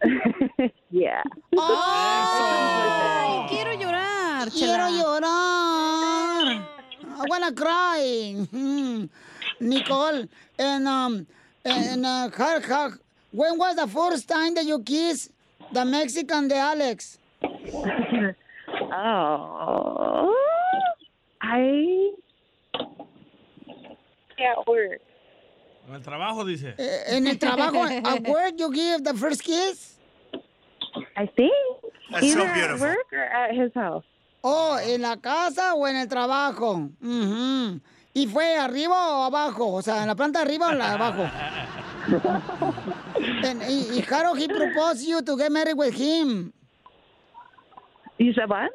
Yeah. 0.90 1.22
Ay, 1.56 3.46
quiero 3.48 3.72
llorar, 3.74 4.48
Quiero 4.50 4.88
chela. 4.88 4.90
llorar. 4.90 6.46
I 7.20 7.24
wanna 7.28 7.52
cry. 7.52 8.34
Mm. 8.52 9.08
Nicole, 9.60 10.26
and 10.58 10.88
um, 10.88 11.26
and 11.64 12.04
uh, 12.06 12.30
how, 12.36 12.60
how, 12.62 12.90
when 13.30 13.56
was 13.58 13.76
the 13.76 13.86
first 13.86 14.26
time 14.26 14.54
that 14.54 14.64
you 14.64 14.82
kissed 14.82 15.30
the 15.72 15.84
Mexican 15.84 16.48
de 16.48 16.56
Alex? 16.56 17.18
Oh, 18.92 20.34
I 21.42 22.10
can't 24.36 24.66
work. 24.66 25.00
En 25.88 25.94
el 25.94 26.00
trabajo, 26.02 26.44
dice. 26.44 26.74
Eh, 26.78 27.16
En 27.16 27.26
el 27.26 27.36
trabajo, 27.38 27.82
at 27.84 28.22
work, 28.26 28.54
you 28.58 28.72
give 28.72 29.04
the 29.04 29.14
first 29.14 29.42
kiss? 29.44 29.98
I 31.16 31.26
think 31.26 31.52
That's 32.10 32.32
so 32.32 32.42
either 32.42 32.74
at 32.74 32.80
work 32.80 33.12
or 33.12 33.22
at 33.22 33.54
his 33.54 33.72
house. 33.74 34.04
Oh, 34.42 34.78
¿en 34.82 35.02
la 35.02 35.16
casa 35.16 35.74
o 35.74 35.86
en 35.86 35.96
el 35.96 36.08
trabajo? 36.08 36.90
¿Y 38.12 38.26
fue 38.26 38.56
arriba 38.56 39.18
o 39.18 39.24
abajo? 39.24 39.74
O 39.74 39.82
sea, 39.82 40.00
¿en 40.00 40.08
la 40.08 40.14
planta 40.14 40.40
arriba 40.40 40.68
o 40.68 40.72
en 40.72 40.78
la 40.78 40.88
de 40.88 40.94
abajo? 40.94 41.30
And, 43.44 43.62
y, 43.68 43.98
y 43.98 44.02
how 44.02 44.34
he 44.34 44.48
proposed 44.48 45.06
you 45.06 45.22
to 45.22 45.36
get 45.36 45.52
married 45.52 45.76
with 45.76 45.94
him? 45.94 46.52
Said 48.18 48.48
what? 48.48 48.70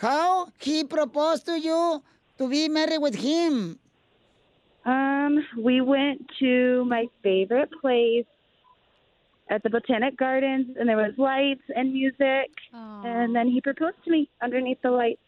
How 0.00 0.48
he 0.58 0.84
proposed 0.84 1.46
to 1.46 1.58
you 1.58 2.02
to 2.38 2.48
be 2.48 2.68
married 2.68 3.00
with 3.00 3.16
him? 3.16 3.78
Um, 4.84 5.44
we 5.56 5.80
went 5.80 6.30
to 6.38 6.84
my 6.84 7.06
favorite 7.22 7.70
place 7.80 8.26
at 9.50 9.62
the 9.62 9.70
Botanic 9.70 10.16
Gardens, 10.16 10.76
and 10.78 10.88
there 10.88 10.96
was 10.96 11.16
lights 11.16 11.62
and 11.74 11.92
music, 11.92 12.50
and 12.72 13.34
then 13.34 13.48
he 13.48 13.60
proposed 13.60 13.96
to 14.04 14.10
me 14.10 14.28
underneath 14.42 14.80
the 14.82 14.90
lights. 14.90 15.20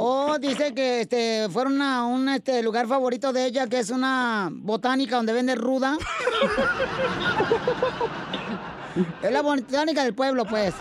Oh, 0.00 0.36
dice 0.38 0.74
que 0.74 1.00
este, 1.02 1.48
fueron 1.50 1.80
a 1.80 2.04
un 2.04 2.28
este, 2.28 2.62
lugar 2.62 2.86
favorito 2.86 3.32
de 3.32 3.46
ella, 3.46 3.66
que 3.66 3.78
es 3.78 3.90
una 3.90 4.48
botánica 4.52 5.16
donde 5.16 5.32
vende 5.32 5.54
ruda. 5.54 5.96
es 9.22 9.32
la 9.32 9.42
botánica 9.42 10.04
del 10.04 10.14
pueblo, 10.14 10.44
pues. 10.44 10.74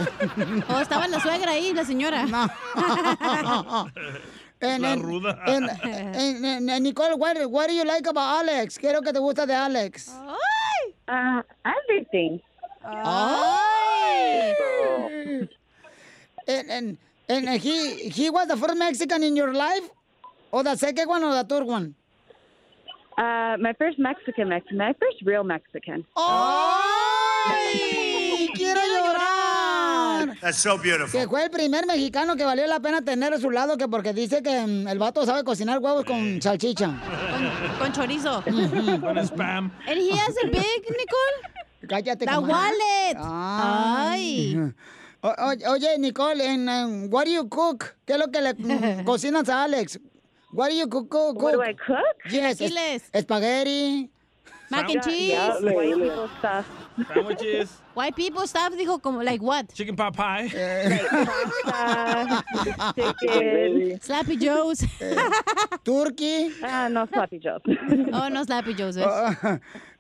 Oh, 0.69 0.79
estaba 0.79 1.07
la 1.07 1.19
suegra 1.19 1.51
ahí, 1.51 1.73
la 1.73 1.85
señora. 1.85 2.25
En- 4.59 4.81
La 4.81 4.93
en- 4.93 5.03
ruda. 5.03 5.39
en- 5.45 5.69
en- 6.15 6.43
en- 6.45 6.69
en- 6.69 6.83
Nicole, 6.83 7.13
what, 7.13 7.37
what 7.47 7.67
do 7.67 7.73
you 7.73 7.83
like 7.83 8.09
about 8.09 8.39
Alex? 8.41 8.79
¿Qué 8.79 8.87
es 8.87 8.93
lo 8.93 9.03
que 9.03 9.13
te 9.13 9.19
gusta 9.19 9.45
de 9.45 9.53
Alex? 9.53 10.11
Uh, 11.07 11.41
everything. 11.65 12.41
Ay. 12.83 14.53
And, 16.47 16.69
and, 16.71 16.97
and 17.27 17.49
he, 17.61 18.09
he 18.09 18.29
was 18.29 18.47
the 18.47 18.57
first 18.57 18.77
Mexican 18.77 19.23
in 19.23 19.35
your 19.35 19.53
life? 19.53 19.89
Or 20.51 20.63
the 20.63 20.75
second 20.75 21.09
one 21.09 21.23
or 21.23 21.33
the 21.33 21.43
third 21.43 21.65
one? 21.65 21.95
Uh, 23.17 23.57
my 23.59 23.73
first 23.77 23.97
Mexican 23.99 24.49
Mexican, 24.49 24.77
my 24.77 24.93
first 24.93 25.21
real 25.25 25.43
Mexican. 25.43 26.05
¡Ay! 26.15 27.57
¡Quiero 28.53 28.79
llorar! 28.79 29.46
That's 30.41 30.57
so 30.57 30.77
beautiful. 30.77 31.11
Que 31.19 31.27
fue 31.27 31.43
el 31.45 31.49
primer 31.49 31.85
mexicano 31.85 32.35
que 32.35 32.43
valió 32.43 32.65
la 32.67 32.79
pena 32.79 33.01
tener 33.01 33.33
a 33.33 33.39
su 33.39 33.49
lado, 33.51 33.77
que 33.77 33.87
porque 33.87 34.13
dice 34.13 34.41
que 34.41 34.65
mm, 34.65 34.87
el 34.87 34.99
vato 34.99 35.25
sabe 35.25 35.43
cocinar 35.43 35.79
huevos 35.79 36.05
con 36.05 36.41
salchicha. 36.41 36.91
Con 37.79 37.91
chorizo. 37.93 38.43
Con 38.43 39.17
spam. 39.19 39.71
And 39.87 39.97
he 39.97 40.11
has 40.11 40.35
a 40.43 40.47
big, 40.47 40.83
Nicole? 40.89 41.87
Cállate, 41.87 42.25
The 42.25 42.31
comadre. 42.35 42.51
wallet. 42.53 43.17
Ay. 43.19 44.55
Ay. 44.57 44.73
O- 45.21 45.29
o- 45.29 45.71
oye, 45.73 45.97
Nicole, 45.97 46.41
en 46.45 46.69
um, 46.69 47.09
what 47.11 47.25
do 47.25 47.31
you 47.31 47.47
cook? 47.49 47.95
¿Qué 48.05 48.13
es 48.13 48.19
lo 48.19 48.27
que 48.31 48.41
le 48.41 48.53
mm, 48.53 49.03
cocinas 49.05 49.49
a 49.49 49.63
Alex? 49.63 49.99
What 50.53 50.69
do 50.69 50.75
you 50.75 50.87
cook? 50.87 51.09
cook, 51.09 51.41
What 51.41 51.53
do? 51.53 51.61
I 51.63 51.73
cook? 51.75 51.97
Yes, 52.29 52.61
es- 52.61 52.69
Chiles. 52.71 53.03
espagueti. 53.11 54.09
Mac 54.69 54.89
and 54.89 55.01
cheese. 55.01 55.29
Yeah, 55.29 55.53
stuff. 56.39 56.65
Sandwiches. 57.05 57.81
Why 57.93 58.11
people 58.11 58.47
stuff 58.47 58.73
dijo 58.73 59.01
como 59.01 59.21
like 59.23 59.41
what? 59.41 59.73
Chicken 59.73 59.95
pot 59.95 60.15
pie. 60.15 60.49
Eh. 60.53 60.97
Chicken. 62.95 63.99
Slappy 63.99 64.39
Joe's. 64.39 64.83
Eh. 65.01 65.29
Turkey. 65.83 66.51
Ah, 66.63 66.87
no 66.89 67.05
Slappy 67.05 67.39
Joe's. 67.41 67.61
oh, 68.13 68.27
no 68.29 68.43
Slappy 68.43 68.75
Joe's. 68.77 68.97
Uh, 68.97 69.33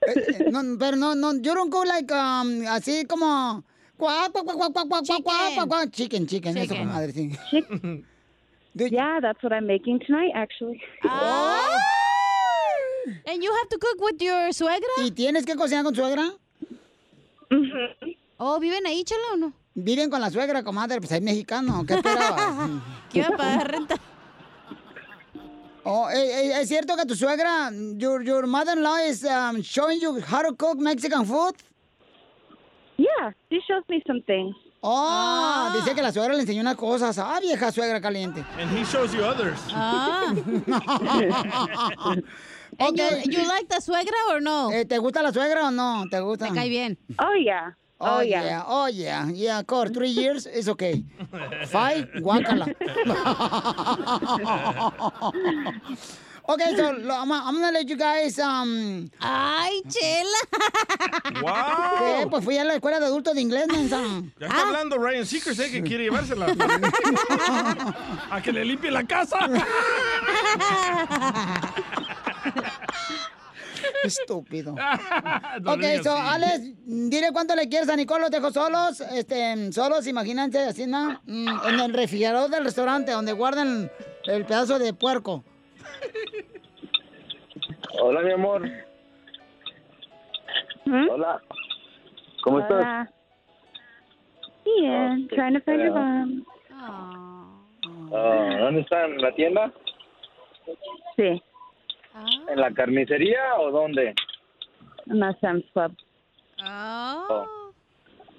eh, 0.07 0.49
no, 0.49 0.77
pero 0.77 0.95
no, 0.95 1.13
no, 1.13 1.33
you 1.33 1.53
don't 1.53 1.69
go 1.69 1.81
like 1.81 2.11
um, 2.11 2.61
así 2.67 3.05
como 3.07 3.63
cuac, 3.97 4.31
cuac, 4.31 4.45
cuac, 4.45 4.73
cuac, 4.73 4.87
cuac, 4.87 5.05
chicken. 5.05 5.23
cuac, 5.23 5.67
cuac, 5.67 5.91
chicken, 5.91 6.27
chicken, 6.27 6.55
chicken. 6.55 6.77
eso 6.77 6.85
madre, 6.85 7.11
sí. 7.11 7.37
Chicken. 7.49 8.05
yeah, 8.75 9.19
that's 9.21 9.41
what 9.43 9.53
I'm 9.53 9.67
making 9.67 9.99
tonight, 10.05 10.31
actually. 10.35 10.81
Ah. 11.03 11.73
Oh. 11.73 11.77
And 13.25 13.41
you 13.43 13.53
have 13.53 13.69
to 13.69 13.77
cook 13.77 14.01
with 14.01 14.21
your 14.21 14.51
suegra? 14.51 14.93
¿Y 14.97 15.11
tienes 15.11 15.45
que 15.45 15.55
cocinar 15.55 15.83
con 15.83 15.95
suegra? 15.95 16.33
Oh, 18.37 18.59
¿viven 18.59 18.85
ahí, 18.85 19.03
chela 19.03 19.33
o 19.33 19.37
no? 19.37 19.53
Viven 19.73 20.09
con 20.09 20.21
la 20.21 20.29
suegra, 20.29 20.63
comadre, 20.63 20.99
pues 20.99 21.11
es 21.11 21.21
mexicano, 21.21 21.85
¿qué 21.85 21.95
esperabas? 21.95 22.69
¿Qué 23.11 23.19
iba 23.19 23.27
a 23.29 23.37
pagar 23.37 23.71
renta? 23.71 23.95
Oh, 25.83 26.09
eh, 26.09 26.49
eh, 26.49 26.61
¿Es 26.61 26.67
cierto 26.67 26.95
que 26.97 27.05
tu 27.05 27.15
suegra, 27.15 27.71
your, 27.95 28.23
your 28.23 28.45
mother-in-law 28.45 28.97
is 29.07 29.23
um, 29.23 29.61
showing 29.61 29.99
you 30.01 30.19
how 30.19 30.41
to 30.41 30.53
cook 30.55 30.77
Mexican 30.77 31.25
food? 31.25 31.55
Yeah, 32.97 33.31
she 33.49 33.59
shows 33.67 33.83
me 33.87 34.03
some 34.05 34.21
things. 34.23 34.55
Oh, 34.81 35.71
dice 35.73 35.95
que 35.95 36.01
la 36.01 36.11
suegra 36.11 36.33
le 36.35 36.41
enseñó 36.41 36.61
unas 36.61 36.75
cosas. 36.75 37.17
Ah, 37.17 37.39
vieja 37.41 37.71
suegra 37.71 38.01
caliente. 38.01 38.43
And 38.57 38.69
he 38.69 38.83
shows 38.83 39.13
you 39.13 39.23
others. 39.23 39.59
Ah. 39.69 40.33
Okay. 42.79 43.23
you, 43.25 43.31
you 43.41 43.47
like 43.47 43.67
the 43.69 43.81
suegra 43.81 44.29
or 44.29 44.39
no? 44.41 44.69
Eh, 44.71 44.85
¿Te 44.85 44.97
gusta 44.99 45.21
la 45.23 45.31
suegra 45.31 45.67
o 45.67 45.71
no? 45.71 46.05
¿Te 46.09 46.19
gusta? 46.19 46.49
Me 46.49 46.55
cae 46.55 46.69
bien. 46.69 46.97
Oh, 47.19 47.33
yeah. 47.35 47.71
Oh, 47.99 48.17
Oh, 48.17 48.21
yeah. 48.21 48.43
yeah. 48.45 48.63
Oh, 48.67 48.87
yeah. 48.87 49.27
Yeah, 49.31 49.59
of 49.59 49.65
course. 49.67 49.89
Three 49.91 50.09
years 50.11 50.45
is 50.45 50.69
okay. 50.69 51.03
Five, 51.67 52.07
guácala. 52.21 52.67
okay, 56.47 56.75
so 56.75 56.89
I'm, 56.93 57.31
I'm 57.31 57.55
gonna 57.55 57.71
let 57.71 57.89
you 57.89 57.97
guys... 57.97 58.37
Um, 58.37 59.09
Ay, 59.19 59.81
chela. 59.89 60.37
¿Qué? 61.33 61.41
¡Wow! 62.21 62.29
Pues 62.29 62.43
fui 62.43 62.57
a 62.59 62.63
la 62.63 62.75
escuela 62.75 62.99
de 62.99 63.07
adultos 63.07 63.33
de 63.33 63.41
inglés, 63.41 63.65
mensa. 63.67 63.99
Ya 64.39 64.45
está 64.47 64.61
hablando 64.67 64.99
Ryan 64.99 65.25
Seacrest, 65.25 65.59
¿eh? 65.61 65.71
Que 65.71 65.81
quiere 65.81 66.03
llevársela. 66.03 66.45
A 68.29 68.39
que 68.41 68.51
le 68.53 68.63
limpie 68.63 68.91
la 68.91 69.03
casa. 69.07 69.39
Estúpido. 74.03 74.75
No 75.61 75.73
ok, 75.73 75.83
so. 76.03 76.15
Alex, 76.15 76.61
dile 76.85 77.31
cuánto 77.33 77.55
le 77.55 77.67
quieres 77.67 77.89
a 77.89 77.95
Nicole, 77.95 78.21
los 78.21 78.31
dejo 78.31 78.51
solos, 78.51 79.01
este, 79.01 79.71
solos, 79.71 80.05
imagínense, 80.07 80.59
así, 80.59 80.85
¿no? 80.85 81.19
Mm, 81.25 81.47
En 81.67 81.79
el 81.79 81.93
refrigerador 81.93 82.49
del 82.49 82.63
restaurante, 82.63 83.11
donde 83.11 83.33
guardan 83.33 83.91
el 84.25 84.45
pedazo 84.45 84.77
de 84.77 84.93
puerco. 84.93 85.43
Hola, 87.99 88.21
mi 88.21 88.31
amor. 88.33 88.69
Hola. 91.11 91.41
¿Cómo 92.43 92.59
estás? 92.59 93.09
Bien, 94.63 95.27
trying 95.29 95.53
to 95.53 95.61
find 95.61 95.79
your 95.81 95.93
mom. 95.93 96.45
Ah, 96.71 98.57
¿Dónde 98.59 98.81
están? 98.81 99.11
¿En 99.13 99.21
la 99.21 99.33
tienda? 99.33 99.73
Sí, 101.15 101.41
¿En 102.49 102.59
la 102.59 102.71
carnicería 102.73 103.55
o 103.59 103.71
dónde? 103.71 104.13
en 105.09 105.19
la 105.19 105.33
Sam's 105.39 105.63
Club. 105.73 105.95
Oh. 106.65 107.45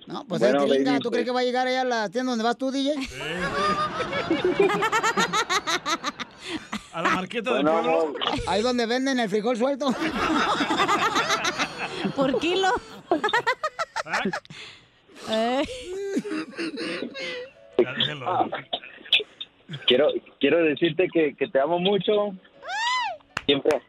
No, 0.06 0.24
pues 0.26 0.40
Bueno, 0.40 0.64
es 0.64 0.70
gringa. 0.72 0.98
¿Tú 1.00 1.10
crees 1.10 1.24
que 1.26 1.32
va 1.32 1.40
a 1.40 1.44
llegar 1.44 1.66
allá 1.66 1.82
a 1.82 1.84
la 1.84 2.08
tienda 2.10 2.30
donde 2.32 2.44
vas 2.44 2.56
tú, 2.58 2.70
DJ? 2.70 2.94
A 6.92 7.02
la 7.02 7.10
marqueta 7.10 7.54
del 7.54 7.64
Bueno, 7.64 7.82
pueblo. 7.82 8.14
Ahí 8.48 8.62
donde 8.62 8.86
venden 8.86 9.20
el 9.20 9.28
frijol 9.28 9.56
suelto. 9.56 9.90
Por 12.16 12.38
kilo. 12.40 12.68
Eh. 15.30 15.62
Ah, 18.24 18.46
quiero 19.86 20.08
quiero 20.40 20.62
decirte 20.62 21.06
que, 21.12 21.34
que 21.34 21.48
te 21.48 21.60
amo 21.60 21.78
mucho. 21.78 22.34
Siempre 23.48 23.80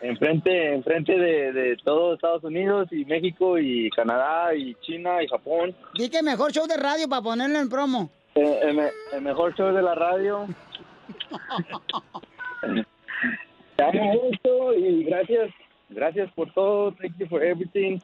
enfrente 0.00 0.74
enfrente 0.74 1.16
de, 1.16 1.52
de 1.52 1.76
todo 1.84 2.14
Estados 2.14 2.42
Unidos 2.42 2.88
y 2.90 3.04
México 3.04 3.58
y 3.58 3.88
Canadá 3.90 4.52
y 4.54 4.74
China 4.82 5.22
y 5.22 5.28
Japón. 5.28 5.72
Di 5.94 6.10
que 6.10 6.20
mejor 6.20 6.50
show 6.50 6.66
de 6.66 6.76
radio 6.76 7.08
para 7.08 7.22
ponerlo 7.22 7.60
en 7.60 7.68
promo. 7.68 8.10
Eh, 8.34 8.58
El, 8.62 8.80
el 9.12 9.22
mejor 9.22 9.54
show 9.54 9.72
de 9.72 9.82
la 9.82 9.94
radio. 9.94 10.46
Te 13.76 13.82
amo 13.84 14.14
mucho 14.14 14.74
y 14.74 15.04
gracias, 15.04 15.50
gracias 15.90 16.30
por 16.32 16.52
todo. 16.52 16.92
Thank 16.92 17.16
you 17.18 17.28
for 17.28 17.40
everything. 17.42 18.00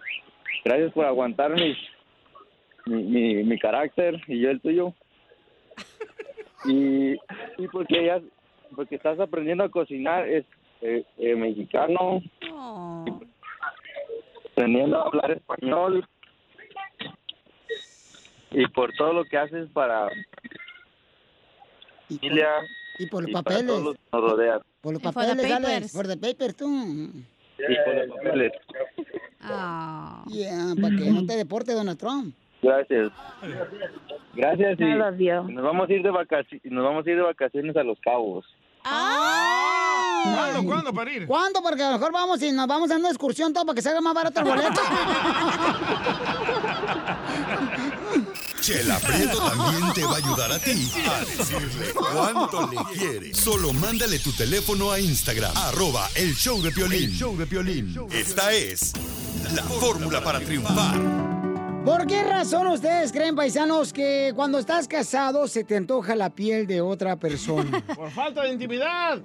Gracias 0.65 0.93
por 0.93 1.07
aguantar 1.07 1.51
mis, 1.51 1.77
mi, 2.87 3.03
mi, 3.03 3.43
mi 3.43 3.59
carácter 3.59 4.21
y 4.29 4.41
yo 4.41 4.51
el 4.51 4.61
tuyo. 4.61 4.95
Y, 6.67 7.15
y 7.59 7.69
porque 7.73 8.05
ya, 8.07 8.21
porque 8.77 8.95
estás 8.95 9.19
aprendiendo 9.19 9.65
a 9.65 9.71
cocinar 9.71 10.29
es 10.29 10.45
eh, 10.83 11.05
eh, 11.19 11.35
mexicano, 11.37 12.21
aprendiendo 14.53 14.99
a 14.99 15.07
hablar 15.07 15.31
español 15.33 16.07
y 18.53 18.67
por 18.69 18.93
todo 18.95 19.13
lo 19.13 19.25
que 19.25 19.39
haces 19.39 19.69
para 19.71 20.09
familia 22.09 22.49
Y 22.99 23.07
por 23.07 23.23
los 23.23 23.31
y 23.31 23.33
para 23.33 23.43
papeles. 23.45 23.67
todos 23.67 23.83
los 23.85 23.95
que 23.95 24.01
nos 24.13 24.31
rodean. 24.31 24.61
Por 24.81 24.93
los 24.95 25.03
papeles, 25.03 25.31
Alex. 25.31 25.61
papers. 25.61 25.93
Por 25.93 26.07
the 26.09 26.17
papers, 26.17 26.57
tú. 26.57 26.67
Y 27.59 27.77
por 27.85 27.95
los 27.95 28.17
papeles. 28.17 28.53
Ah. 29.41 30.25
Yeah, 30.29 30.75
para 30.81 30.97
que 30.97 31.11
no 31.11 31.25
te 31.27 31.37
deporte 31.37 31.73
Donald 31.73 31.99
Trump. 31.99 32.35
Gracias. 32.63 33.11
Gracias 34.35 34.79
y 34.81 34.83
I 34.85 34.95
love 34.95 35.19
you. 35.19 35.51
nos 35.51 35.65
vamos 35.65 35.89
a 35.89 35.93
ir 35.93 36.03
de 36.03 36.11
vacaciones, 36.11 36.63
nos 36.71 36.85
vamos 36.85 37.07
a 37.07 37.11
ir 37.11 37.17
de 37.17 37.23
vacaciones 37.23 37.75
a 37.77 37.83
Los 37.83 37.99
Cabos. 38.01 38.45
¿Cuándo? 40.25 40.65
¿Cuándo 40.65 40.93
para 40.93 41.13
ir? 41.13 41.27
¿Cuándo? 41.27 41.63
Porque 41.63 41.83
a 41.83 41.91
lo 41.91 41.99
mejor 41.99 42.13
vamos 42.13 42.43
y 42.43 42.53
nos 42.53 42.67
vamos 42.67 42.91
a 42.91 42.97
una 42.97 43.09
excursión 43.09 43.53
todo 43.53 43.67
para 43.67 43.75
que 43.75 43.83
salga 43.83 44.01
más 44.01 44.15
barato 44.15 44.41
el 44.41 44.47
boleto. 44.47 44.81
Chela 48.61 48.99
Prieto 48.99 49.39
también 49.39 49.93
te 49.95 50.05
va 50.05 50.13
a 50.13 50.17
ayudar 50.17 50.53
a 50.53 50.59
ti 50.59 50.93
a 51.09 51.21
decirle 51.21 51.93
cuánto 51.95 52.69
le 52.69 52.77
quieres. 52.93 53.37
Solo 53.37 53.73
mándale 53.73 54.19
tu 54.19 54.33
teléfono 54.33 54.93
a 54.93 55.01
Instagram, 55.01 55.57
arroba 55.57 56.09
el 56.15 56.37
show 56.37 56.61
de 56.61 56.71
Piolín. 56.71 57.05
El 57.05 57.17
show 57.17 57.37
de 57.37 57.47
Piolín. 57.47 57.97
Esta 58.11 58.53
es 58.53 58.93
la 59.55 59.63
fórmula 59.63 60.23
para 60.23 60.41
triunfar. 60.41 61.30
¿Por 61.85 62.07
qué 62.07 62.23
razón 62.23 62.67
ustedes 62.67 63.11
creen, 63.11 63.35
paisanos, 63.35 63.93
que 63.93 64.33
cuando 64.37 64.59
estás 64.59 64.87
casado 64.87 65.49
se 65.49 65.65
te 65.65 65.77
antoja 65.77 66.15
la 66.15 66.29
piel 66.29 66.67
de 66.67 66.83
otra 66.83 67.17
persona? 67.17 67.83
Por 67.97 68.11
falta 68.11 68.43
de 68.43 68.51
intimidad. 68.53 69.19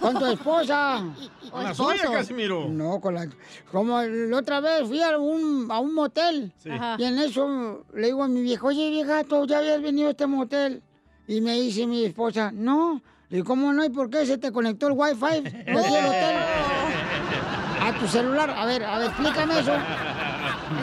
Con 0.00 0.18
tu 0.18 0.26
esposa. 0.26 1.04
Con 1.50 1.64
la 1.64 1.74
suya, 1.74 2.10
Casimiro. 2.10 2.68
No, 2.68 3.00
con 3.00 3.14
la... 3.14 3.28
Como 3.70 4.00
la 4.02 4.36
otra 4.36 4.60
vez 4.60 4.86
fui 4.86 5.02
a 5.02 5.16
un, 5.18 5.68
a 5.70 5.78
un 5.78 5.94
motel. 5.94 6.52
Sí. 6.58 6.70
Ajá. 6.70 6.96
Y 6.98 7.04
en 7.04 7.18
eso 7.18 7.84
le 7.94 8.06
digo 8.06 8.22
a 8.22 8.28
mi 8.28 8.42
vieja, 8.42 8.66
oye, 8.66 8.90
vieja, 8.90 9.24
¿tú 9.24 9.46
ya 9.46 9.58
habías 9.58 9.80
venido 9.80 10.08
a 10.08 10.10
este 10.10 10.26
motel? 10.26 10.82
Y 11.26 11.40
me 11.40 11.54
dice 11.54 11.86
mi 11.86 12.04
esposa, 12.04 12.50
no. 12.52 13.02
Le 13.28 13.36
digo, 13.38 13.46
¿cómo 13.46 13.72
no? 13.72 13.84
¿Y 13.84 13.90
por 13.90 14.10
qué 14.10 14.26
se 14.26 14.36
te 14.38 14.52
conectó 14.52 14.88
el 14.88 14.94
wifi? 14.94 15.42
No 15.66 15.82
del 15.82 16.06
hotel. 16.06 16.36
A 17.80 17.96
tu 17.98 18.08
celular. 18.08 18.50
A 18.50 18.66
ver, 18.66 18.84
a 18.84 18.98
ver, 18.98 19.08
explícame 19.08 19.60
eso. 19.60 19.72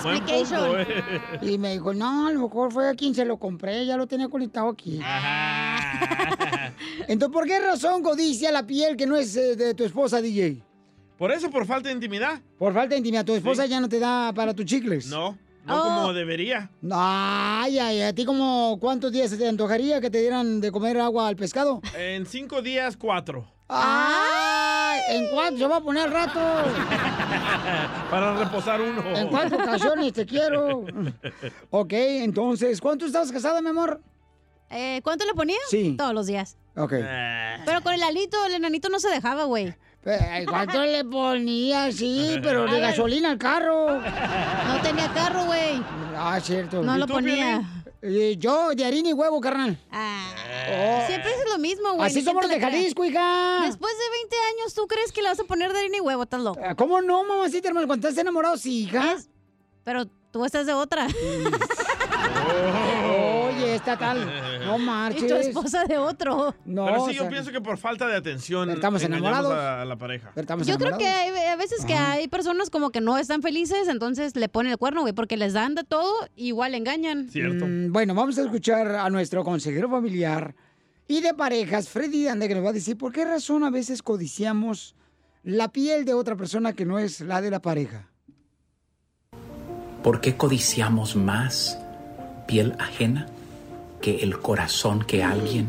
Buen 0.03 0.19
punto, 0.25 0.77
eh. 0.79 0.87
Y 1.41 1.57
me 1.57 1.73
dijo, 1.73 1.93
no, 1.93 2.27
a 2.27 2.31
lo 2.31 2.41
mejor 2.41 2.71
fue 2.71 2.89
a 2.89 2.93
quien 2.95 3.13
se 3.15 3.25
lo 3.25 3.37
compré, 3.37 3.85
ya 3.85 3.97
lo 3.97 4.07
tenía 4.07 4.27
conectado 4.29 4.69
aquí. 4.69 4.99
Entonces, 7.07 7.33
¿por 7.33 7.45
qué 7.47 7.59
razón 7.59 8.01
codicia 8.03 8.51
la 8.51 8.65
piel 8.65 8.95
que 8.97 9.05
no 9.05 9.15
es 9.15 9.35
eh, 9.35 9.55
de 9.55 9.73
tu 9.73 9.83
esposa, 9.83 10.21
DJ? 10.21 10.61
Por 11.17 11.31
eso, 11.31 11.49
por 11.49 11.65
falta 11.65 11.89
de 11.89 11.95
intimidad. 11.95 12.41
Por 12.57 12.73
falta 12.73 12.89
de 12.89 12.97
intimidad, 12.97 13.25
tu 13.25 13.33
esposa 13.35 13.65
ya 13.65 13.79
no 13.79 13.87
te 13.87 13.99
da 13.99 14.33
para 14.33 14.53
tus 14.53 14.65
chicles. 14.65 15.07
No, 15.07 15.37
no 15.65 15.75
Oh. 15.77 15.83
como 15.83 16.13
debería. 16.13 16.69
Ay, 16.91 17.79
ay, 17.79 18.01
¿a 18.01 18.13
ti 18.13 18.25
como 18.25 18.77
cuántos 18.79 19.11
días 19.11 19.29
se 19.31 19.37
te 19.37 19.47
antojaría 19.47 19.99
que 20.01 20.09
te 20.11 20.19
dieran 20.19 20.61
de 20.61 20.71
comer 20.71 20.99
agua 20.99 21.27
al 21.27 21.35
pescado? 21.35 21.81
En 21.97 22.25
cinco 22.25 22.61
días, 22.61 22.97
cuatro. 22.97 23.47
¡Ay! 23.67 24.99
¿En 25.09 25.27
cuánto 25.29 25.59
se 25.59 25.67
va 25.67 25.77
a 25.77 25.81
poner 25.81 26.09
rato? 26.09 26.39
Para 28.11 28.37
reposar 28.37 28.81
uno. 28.81 29.01
¿En 29.15 29.27
cuántas 29.27 29.59
ocasiones 29.59 30.13
te 30.13 30.25
quiero? 30.25 30.85
Ok, 31.71 31.93
entonces, 31.93 32.79
¿cuánto 32.79 33.05
estabas 33.05 33.31
casada, 33.31 33.61
mi 33.61 33.69
amor? 33.69 34.01
Eh, 34.69 34.99
¿Cuánto 35.03 35.25
le 35.25 35.33
ponía? 35.33 35.57
Sí. 35.69 35.95
Todos 35.97 36.13
los 36.13 36.27
días. 36.27 36.57
Ok. 36.75 36.93
Pero 37.65 37.81
con 37.81 37.93
el 37.93 38.03
alito, 38.03 38.37
el 38.45 38.53
enanito 38.53 38.89
no 38.89 38.99
se 38.99 39.09
dejaba, 39.09 39.45
güey. 39.45 39.73
Eh, 40.05 40.45
¿Cuánto 40.47 40.83
le 40.83 41.03
ponía? 41.03 41.91
Sí, 41.91 42.37
pero 42.43 42.65
de 42.67 42.79
gasolina 42.79 43.31
al 43.31 43.39
carro. 43.39 43.99
No 43.99 44.81
tenía 44.83 45.11
carro, 45.13 45.45
güey. 45.45 45.81
Ah, 46.15 46.39
cierto. 46.39 46.83
No 46.83 46.95
¿Y 46.95 46.99
lo 46.99 47.07
ponía. 47.07 47.61
Eh, 48.01 48.35
yo, 48.37 48.69
de 48.75 48.85
harina 48.85 49.09
y 49.09 49.13
huevo, 49.13 49.39
carnal. 49.41 49.77
Oh. 49.91 51.03
Siempre 51.07 51.31
es 51.31 51.49
lo 51.49 51.57
mismo, 51.59 51.93
güey. 51.93 52.07
Así 52.07 52.21
somos 52.21 52.43
los 52.43 52.51
de. 52.51 52.59
Jalisco, 52.59 53.05
hija. 53.05 53.61
Después 53.65 53.93
de 53.93 54.09
20 54.19 54.35
años, 54.53 54.73
¿tú 54.73 54.87
crees 54.87 55.11
que 55.11 55.21
le 55.21 55.29
vas 55.29 55.39
a 55.39 55.43
poner 55.43 55.73
de 55.73 55.79
harina 55.79 55.97
y 55.97 56.01
huevo? 56.01 56.23
Estás 56.23 56.41
loco. 56.41 56.59
Ah, 56.63 56.75
¿Cómo 56.75 57.01
no, 57.01 57.23
mamacita, 57.23 57.67
hermano? 57.67 57.87
Cuando 57.87 58.07
estás 58.07 58.21
enamorado, 58.21 58.57
sí, 58.57 58.83
hija. 58.83 59.17
Pero 59.83 60.05
tú 60.31 60.45
estás 60.45 60.65
de 60.65 60.73
otra. 60.73 61.07
Oye, 63.65 63.75
esta 63.75 63.97
tal. 63.97 64.31
No 64.65 64.77
marches. 64.77 65.23
Y 65.25 65.27
tu 65.27 65.35
esposa 65.35 65.85
de 65.85 65.97
otro. 65.97 66.53
No, 66.65 66.85
Pero 66.85 67.05
sí, 67.07 67.13
yo 67.13 67.21
sea, 67.21 67.29
pienso 67.29 67.51
que 67.51 67.61
por 67.61 67.77
falta 67.77 68.07
de 68.07 68.15
atención. 68.15 68.69
Estamos 68.69 69.01
enamorados. 69.03 69.53
A, 69.53 69.85
la 69.85 69.97
pareja. 69.97 70.31
Yo 70.65 70.77
creo 70.77 70.97
que 70.97 71.07
hay 71.07 71.29
a 71.47 71.55
veces 71.55 71.85
que 71.85 71.93
hay 71.93 72.27
personas 72.27 72.69
como 72.69 72.91
que 72.91 73.01
no 73.01 73.17
están 73.17 73.41
felices, 73.41 73.87
entonces 73.87 74.35
le 74.35 74.49
ponen 74.49 74.71
el 74.71 74.77
cuerno, 74.77 75.01
güey, 75.01 75.13
porque 75.13 75.37
les 75.37 75.53
dan 75.53 75.75
de 75.75 75.83
todo, 75.83 76.11
igual 76.35 76.73
le 76.73 76.77
engañan. 76.77 77.27
Mm, 77.33 77.91
bueno, 77.91 78.13
vamos 78.13 78.37
a 78.37 78.43
escuchar 78.43 78.95
a 78.95 79.09
nuestro 79.09 79.43
consejero 79.43 79.89
familiar 79.89 80.55
y 81.07 81.21
de 81.21 81.33
parejas, 81.33 81.89
Freddy 81.89 82.27
Ande, 82.27 82.47
que 82.47 82.55
nos 82.55 82.65
va 82.65 82.69
a 82.69 82.73
decir 82.73 82.97
por 82.97 83.11
qué 83.11 83.25
razón 83.25 83.63
a 83.63 83.69
veces 83.69 84.01
codiciamos 84.01 84.95
la 85.43 85.71
piel 85.71 86.05
de 86.05 86.13
otra 86.13 86.35
persona 86.35 86.73
que 86.73 86.85
no 86.85 86.97
es 86.97 87.21
la 87.21 87.41
de 87.41 87.51
la 87.51 87.61
pareja. 87.61 88.09
¿Por 90.03 90.21
qué 90.21 90.35
codiciamos 90.35 91.15
más 91.15 91.79
piel 92.47 92.75
ajena 92.79 93.27
que 94.05 94.17
el 94.17 94.37
corazón 94.37 95.03
que 95.03 95.23
alguien 95.23 95.67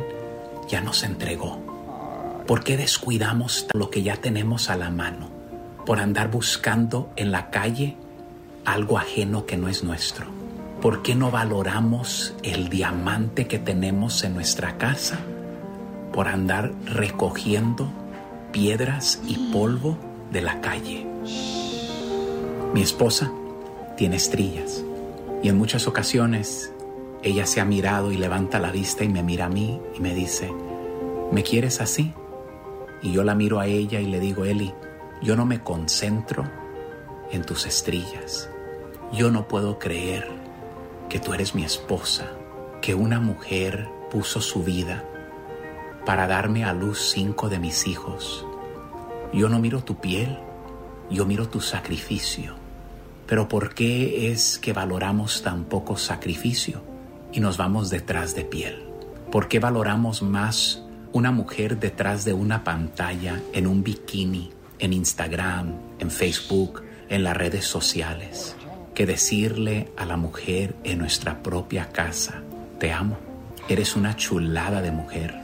ya 0.69 0.83
nos 0.83 1.05
entregó? 1.05 1.59
¿Por 2.47 2.65
qué 2.65 2.77
descuidamos 2.77 3.67
lo 3.73 3.89
que 3.89 4.03
ya 4.03 4.17
tenemos 4.17 4.69
a 4.69 4.77
la 4.77 4.91
mano 4.91 5.31
por 5.87 6.01
andar 6.01 6.31
buscando 6.31 7.11
en 7.17 7.33
la 7.33 7.49
calle 7.49 7.97
algo 8.67 8.99
ajeno 8.99 9.47
que 9.47 9.57
no 9.57 9.69
es 9.69 9.83
nuestro? 9.85 10.27
¿Por 10.83 11.01
qué 11.01 11.15
no 11.15 11.31
valoramos 11.31 12.35
el 12.43 12.69
diamante 12.69 13.47
que 13.47 13.59
tenemos 13.59 14.23
en 14.23 14.35
nuestra 14.35 14.77
casa 14.77 15.19
por 16.13 16.29
andar 16.29 16.73
recogiendo 16.85 17.89
piedras 18.53 19.19
y 19.27 19.51
polvo 19.51 19.97
de 20.31 20.43
la 20.43 20.61
calle? 20.61 21.07
Mi 22.75 22.83
esposa 22.83 23.33
tiene 23.97 24.17
estrillas 24.17 24.85
y 25.43 25.49
en 25.49 25.57
muchas 25.57 25.87
ocasiones 25.87 26.71
ella 27.27 27.45
se 27.45 27.61
ha 27.61 27.65
mirado 27.65 28.13
y 28.13 28.17
levanta 28.17 28.61
la 28.61 28.71
vista 28.71 29.03
y 29.03 29.09
me 29.09 29.25
mira 29.25 29.47
a 29.47 29.49
mí 29.49 29.81
y 29.97 30.01
me 30.01 30.15
dice, 30.15 30.49
¿me 31.33 31.43
quieres 31.43 31.81
así? 31.81 32.15
Y 33.03 33.11
yo 33.11 33.25
la 33.25 33.35
miro 33.35 33.59
a 33.59 33.67
ella 33.67 33.99
y 33.99 34.07
le 34.07 34.21
digo, 34.21 34.45
Eli, 34.45 34.73
yo 35.23 35.35
no 35.35 35.45
me 35.45 35.61
concentro 35.61 36.45
en 37.33 37.43
tus 37.43 37.67
estrillas. 37.67 38.49
Yo 39.13 39.33
no 39.33 39.49
puedo 39.49 39.81
creer 39.81 40.29
que 41.09 41.19
tú 41.19 41.35
eres 41.35 41.57
mi 41.57 41.65
esposa, 41.65 42.31
que 42.81 42.95
una 42.95 43.19
mujer 43.19 43.89
puso 44.09 44.41
su 44.41 44.63
vida 44.63 45.05
para 46.05 46.29
darme 46.29 46.65
a 46.65 46.73
luz 46.73 47.11
cinco 47.11 47.49
de 47.49 47.59
mis 47.59 47.89
hijos. 47.89 48.47
Yo 49.33 49.49
no 49.49 49.59
miro 49.59 49.83
tu 49.83 49.97
piel, 49.97 50.39
yo 51.11 51.27
miro 51.27 51.49
tu 51.49 51.61
sacrificio. 51.61 52.55
Pero 53.27 53.49
¿por 53.49 53.75
qué 53.75 54.31
es 54.31 54.61
que 54.61 54.73
valoramos 54.73 55.43
tan 55.43 55.65
poco 55.65 55.97
sacrificio 55.97 56.86
y 57.33 57.41
nos 57.41 57.57
vamos 57.57 57.91
detrás 57.91 58.35
de 58.35 58.45
piel? 58.45 58.83
¿Por 59.31 59.49
qué 59.49 59.59
valoramos 59.59 60.23
más 60.23 60.83
una 61.13 61.31
mujer 61.31 61.79
detrás 61.79 62.25
de 62.25 62.33
una 62.33 62.63
pantalla 62.63 63.41
en 63.53 63.67
un 63.67 63.83
bikini, 63.83 64.51
en 64.79 64.93
Instagram, 64.93 65.73
en 65.99 66.11
Facebook, 66.11 66.83
en 67.09 67.25
las 67.25 67.37
redes 67.37 67.65
sociales, 67.65 68.55
que 68.95 69.07
decirle 69.07 69.91
a 69.97 70.05
la 70.05 70.17
mujer 70.17 70.77
en 70.85 70.99
nuestra 70.99 71.43
propia 71.43 71.91
casa, 71.91 72.43
te 72.79 72.93
amo, 72.93 73.17
eres 73.69 73.97
una 73.97 74.17
chulada 74.17 74.83
de 74.83 74.91
mujer, 74.91 75.35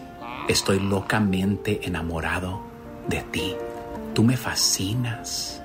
estoy 0.49 0.79
locamente 0.79 1.81
enamorado 1.87 2.63
de 3.09 3.23
ti, 3.23 3.55
tú 4.15 4.25
me 4.25 4.37
fascinas, 4.37 5.63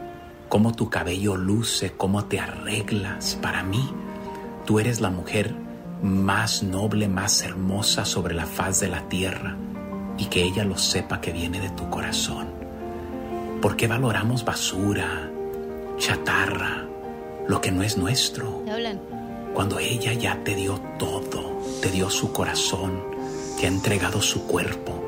cómo 0.48 0.74
tu 0.74 0.90
cabello 0.90 1.36
luce, 1.36 1.94
cómo 1.98 2.26
te 2.26 2.40
arreglas 2.40 3.38
para 3.42 3.64
mí, 3.64 3.90
tú 4.66 4.80
eres 4.80 5.02
la 5.02 5.10
mujer 5.10 5.54
más 6.02 6.64
noble, 6.64 7.08
más 7.08 7.42
hermosa 7.44 8.06
sobre 8.06 8.36
la 8.36 8.46
faz 8.46 8.80
de 8.80 8.88
la 8.88 9.08
tierra 9.10 9.56
y 10.18 10.26
que 10.26 10.44
ella 10.44 10.64
lo 10.64 10.78
sepa 10.78 11.22
que 11.22 11.32
viene 11.32 11.60
de 11.60 11.70
tu 11.70 11.90
corazón. 11.90 12.48
¿Por 13.62 13.76
qué 13.76 13.88
valoramos 13.88 14.46
basura, 14.46 15.30
chatarra, 15.98 16.86
lo 17.48 17.62
que 17.62 17.72
no 17.72 17.84
es 17.84 17.98
nuestro? 17.98 18.64
Cuando 19.54 19.80
ella 19.80 20.14
ya 20.14 20.44
te 20.44 20.56
dio 20.56 20.80
todo, 21.00 21.62
te 21.82 21.90
dio 21.90 22.10
su 22.10 22.32
corazón, 22.32 23.04
te 23.60 23.66
ha 23.66 23.70
entregado 23.70 24.22
su 24.22 24.46
cuerpo, 24.46 25.04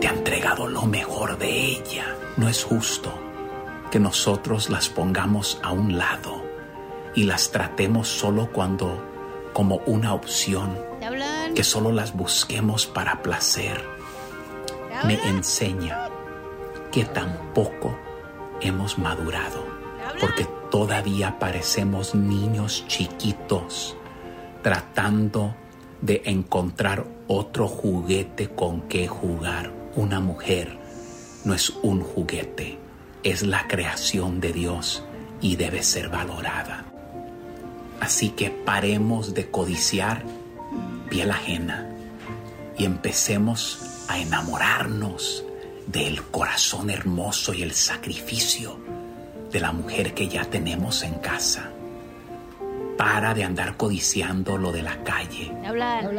te 0.00 0.06
ha 0.06 0.12
entregado 0.12 0.68
lo 0.68 0.82
mejor 0.82 1.38
de 1.38 1.72
ella. 1.72 2.14
No 2.36 2.48
es 2.48 2.62
justo 2.62 3.12
que 3.90 3.98
nosotros 3.98 4.70
las 4.70 4.88
pongamos 4.88 5.58
a 5.62 5.72
un 5.72 5.96
lado 5.98 6.44
y 7.14 7.24
las 7.24 7.50
tratemos 7.50 8.08
solo 8.08 8.50
cuando 8.52 9.15
como 9.56 9.76
una 9.86 10.12
opción, 10.12 10.76
que 11.54 11.64
solo 11.64 11.90
las 11.90 12.14
busquemos 12.14 12.84
para 12.84 13.22
placer. 13.22 13.82
Me 15.06 15.14
enseña 15.30 16.10
que 16.92 17.06
tampoco 17.06 17.96
hemos 18.60 18.98
madurado, 18.98 19.64
porque 20.20 20.46
todavía 20.70 21.38
parecemos 21.38 22.14
niños 22.14 22.84
chiquitos 22.86 23.96
tratando 24.62 25.54
de 26.02 26.20
encontrar 26.26 27.06
otro 27.26 27.66
juguete 27.66 28.50
con 28.50 28.82
que 28.82 29.08
jugar. 29.08 29.72
Una 29.94 30.20
mujer 30.20 30.76
no 31.46 31.54
es 31.54 31.70
un 31.70 32.02
juguete, 32.02 32.78
es 33.22 33.42
la 33.42 33.66
creación 33.66 34.38
de 34.38 34.52
Dios 34.52 35.02
y 35.40 35.56
debe 35.56 35.82
ser 35.82 36.10
valorada. 36.10 36.85
Así 38.00 38.30
que 38.30 38.50
paremos 38.50 39.34
de 39.34 39.50
codiciar 39.50 40.22
piel 41.08 41.30
ajena 41.30 41.88
y 42.78 42.84
empecemos 42.84 44.04
a 44.08 44.18
enamorarnos 44.18 45.44
del 45.86 46.22
corazón 46.24 46.90
hermoso 46.90 47.54
y 47.54 47.62
el 47.62 47.72
sacrificio 47.72 48.78
de 49.50 49.60
la 49.60 49.72
mujer 49.72 50.14
que 50.14 50.28
ya 50.28 50.44
tenemos 50.44 51.02
en 51.02 51.14
casa. 51.14 51.70
Para 52.98 53.34
de 53.34 53.44
andar 53.44 53.76
codiciando 53.76 54.56
lo 54.56 54.72
de 54.72 54.82
la 54.82 55.02
calle. 55.04 55.52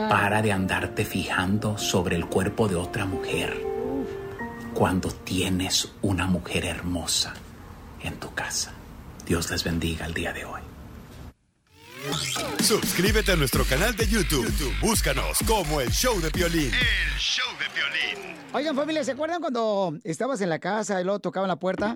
Para 0.09 0.41
de 0.41 0.51
andarte 0.51 1.05
fijando 1.05 1.77
sobre 1.77 2.15
el 2.15 2.27
cuerpo 2.27 2.67
de 2.67 2.75
otra 2.75 3.05
mujer 3.05 3.65
cuando 4.73 5.09
tienes 5.09 5.91
una 6.03 6.27
mujer 6.27 6.65
hermosa 6.65 7.33
en 8.03 8.19
tu 8.19 8.33
casa. 8.35 8.73
Dios 9.25 9.49
les 9.49 9.63
bendiga 9.63 10.05
el 10.05 10.13
día 10.13 10.31
de 10.31 10.45
hoy. 10.45 10.66
Suscríbete 12.63 13.31
a 13.31 13.35
nuestro 13.35 13.63
canal 13.65 13.95
de 13.95 14.07
YouTube. 14.07 14.45
YouTube, 14.45 14.73
Búscanos 14.81 15.39
como 15.47 15.81
el 15.81 15.89
show 15.89 16.19
de 16.21 16.29
violín. 16.29 16.71
El 16.73 17.19
show 17.19 17.45
de 17.59 17.65
violín. 17.73 18.35
Oigan, 18.53 18.75
familia, 18.75 19.03
¿se 19.03 19.11
acuerdan 19.11 19.41
cuando 19.41 19.97
estabas 20.03 20.41
en 20.41 20.49
la 20.49 20.59
casa 20.59 20.99
y 21.01 21.03
luego 21.03 21.19
tocaban 21.19 21.47
la 21.47 21.57
puerta? 21.57 21.95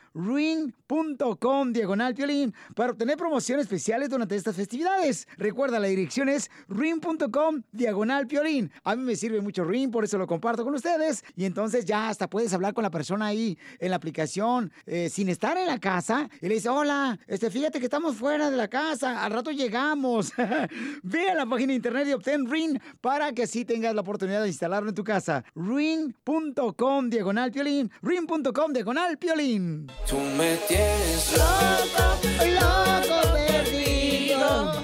ring.com 0.13 1.73
diagonal 1.73 2.13
piolín 2.13 2.53
para 2.75 2.91
obtener 2.91 3.17
promociones 3.17 3.63
especiales 3.63 4.09
durante 4.09 4.35
estas 4.35 4.55
festividades. 4.55 5.27
Recuerda, 5.37 5.79
la 5.79 5.87
dirección 5.87 6.29
es 6.29 6.49
ring.com 6.67 7.61
diagonal 7.71 8.27
piolín. 8.27 8.71
A 8.83 8.95
mí 8.95 9.03
me 9.03 9.15
sirve 9.15 9.41
mucho 9.41 9.63
ring, 9.63 9.91
por 9.91 10.03
eso 10.03 10.17
lo 10.17 10.27
comparto 10.27 10.63
con 10.63 10.73
ustedes. 10.73 11.23
Y 11.35 11.45
entonces 11.45 11.85
ya 11.85 12.09
hasta 12.09 12.29
puedes 12.29 12.53
hablar 12.53 12.73
con 12.73 12.83
la 12.83 12.91
persona 12.91 13.27
ahí 13.27 13.57
en 13.79 13.89
la 13.89 13.95
aplicación 13.95 14.71
eh, 14.85 15.09
sin 15.09 15.29
estar 15.29 15.57
en 15.57 15.67
la 15.67 15.79
casa. 15.79 16.29
Y 16.41 16.47
le 16.47 16.55
dice, 16.55 16.69
hola, 16.69 17.19
este, 17.27 17.49
fíjate 17.49 17.79
que 17.79 17.85
estamos 17.85 18.15
fuera 18.15 18.49
de 18.49 18.57
la 18.57 18.67
casa, 18.67 19.23
al 19.23 19.31
rato 19.31 19.51
llegamos. 19.51 20.33
Ve 21.03 21.29
a 21.29 21.35
la 21.35 21.45
página 21.45 21.71
de 21.71 21.75
internet 21.75 22.07
y 22.07 22.13
obtén 22.13 22.49
ring 22.49 22.79
para 22.99 23.31
que 23.33 23.43
así 23.43 23.65
tengas 23.65 23.95
la 23.95 24.01
oportunidad 24.01 24.41
de 24.41 24.47
instalarlo 24.47 24.89
en 24.89 24.95
tu 24.95 25.03
casa. 25.03 25.43
ring.com 25.55 27.09
diagonal 27.09 27.51
piolín. 27.51 27.91
ring.com 28.01 28.73
diagonal 28.73 29.17
piolín. 29.17 29.87
Tú 30.07 30.17
me 30.19 30.57
tienes 30.67 31.37
loco, 31.37 32.03
loco 32.45 33.33
perdido. 33.33 34.81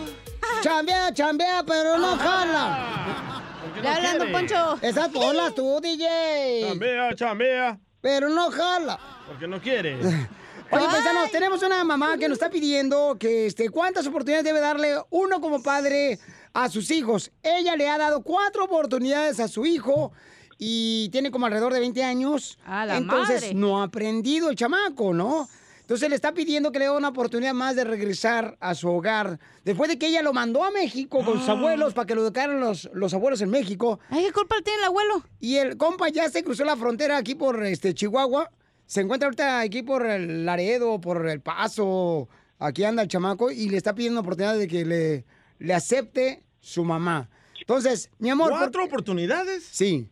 Chambea, 0.62 1.14
chambea, 1.14 1.64
pero 1.66 1.98
no 1.98 2.18
jala. 2.18 3.42
no 3.82 3.90
hablando, 3.90 4.26
quiere. 4.26 4.32
Poncho. 4.32 4.80
Esas 4.82 5.12
bolas 5.12 5.54
tú, 5.56 5.80
DJ. 5.82 6.66
Chambea, 6.68 7.16
chambea. 7.16 7.80
Pero 8.02 8.30
no 8.30 8.50
jala. 8.52 9.00
Porque 9.28 9.48
no 9.48 9.62
quiere. 9.62 9.96
Oye, 10.70 10.86
paisanos, 10.86 11.32
tenemos 11.32 11.64
una 11.64 11.84
mamá 11.84 12.18
que 12.18 12.28
nos 12.28 12.36
está 12.38 12.50
pidiendo 12.50 13.18
que 13.18 13.48
este, 13.48 13.70
cuántas 13.70 14.06
oportunidades 14.06 14.44
debe 14.44 14.60
darle 14.60 14.96
uno 15.10 15.40
como 15.40 15.64
padre 15.64 16.20
a 16.54 16.70
sus 16.70 16.92
hijos. 16.92 17.32
Ella 17.42 17.76
le 17.76 17.88
ha 17.88 17.98
dado 17.98 18.22
cuatro 18.22 18.66
oportunidades 18.66 19.40
a 19.40 19.48
su 19.48 19.66
hijo 19.66 20.12
y 20.58 21.10
tiene 21.10 21.32
como 21.32 21.46
alrededor 21.46 21.74
de 21.74 21.80
20 21.80 22.04
años. 22.04 22.58
la 22.68 22.98
Entonces 22.98 23.42
madre. 23.42 23.54
no 23.54 23.82
ha 23.82 23.86
aprendido 23.86 24.50
el 24.50 24.56
chamaco, 24.56 25.14
¿no? 25.14 25.48
Entonces 25.82 26.10
le 26.10 26.16
está 26.16 26.34
pidiendo 26.34 26.74
que 26.74 26.80
le 26.80 26.86
dé 26.86 26.92
una 26.92 27.08
oportunidad 27.10 27.54
más 27.54 27.78
de 27.78 27.86
regresar 27.86 28.58
a 28.60 28.76
su 28.76 28.90
hogar. 28.90 29.40
Después 29.64 29.90
de 29.90 29.98
que 29.98 30.08
ella 30.08 30.22
lo 30.22 30.34
mandó 30.34 30.66
a 30.66 30.72
México 30.72 31.24
con 31.24 31.40
sus 31.40 31.48
abuelos 31.48 31.94
para 31.94 32.06
que 32.06 32.14
lo 32.14 32.24
educaran 32.24 32.60
los, 32.60 32.90
los 32.94 33.14
abuelos 33.14 33.40
en 33.40 33.50
México. 33.50 33.98
Ay, 34.10 34.26
¿qué 34.26 34.34
culpa 34.34 34.56
tiene 34.62 34.80
el 34.80 34.86
abuelo? 34.86 35.24
Y 35.40 35.56
el 35.56 35.78
compa 35.78 36.10
ya 36.10 36.30
se 36.30 36.44
cruzó 36.44 36.66
la 36.66 36.76
frontera 36.76 37.16
aquí 37.16 37.36
por 37.36 37.64
este 37.66 37.94
Chihuahua. 37.94 38.52
Se 38.86 39.00
encuentra 39.00 39.28
ahorita 39.28 39.60
aquí 39.62 39.82
por 39.82 40.06
el 40.06 40.46
Laredo, 40.46 41.00
por 41.00 41.26
el 41.30 41.40
Paso. 41.40 42.28
Aquí 42.60 42.84
anda 42.84 43.04
el 43.04 43.08
chamaco 43.08 43.50
y 43.50 43.70
le 43.70 43.78
está 43.78 43.96
pidiendo 43.96 44.20
oportunidad 44.20 44.58
de 44.58 44.68
que 44.68 44.84
le, 44.84 45.26
le 45.60 45.74
acepte 45.74 46.44
su 46.60 46.84
mamá. 46.84 47.30
Entonces, 47.62 48.10
mi 48.20 48.30
amor. 48.30 48.50
¿Cuatro 48.50 48.84
oportunidades? 48.84 49.66
Sí. 49.72 50.10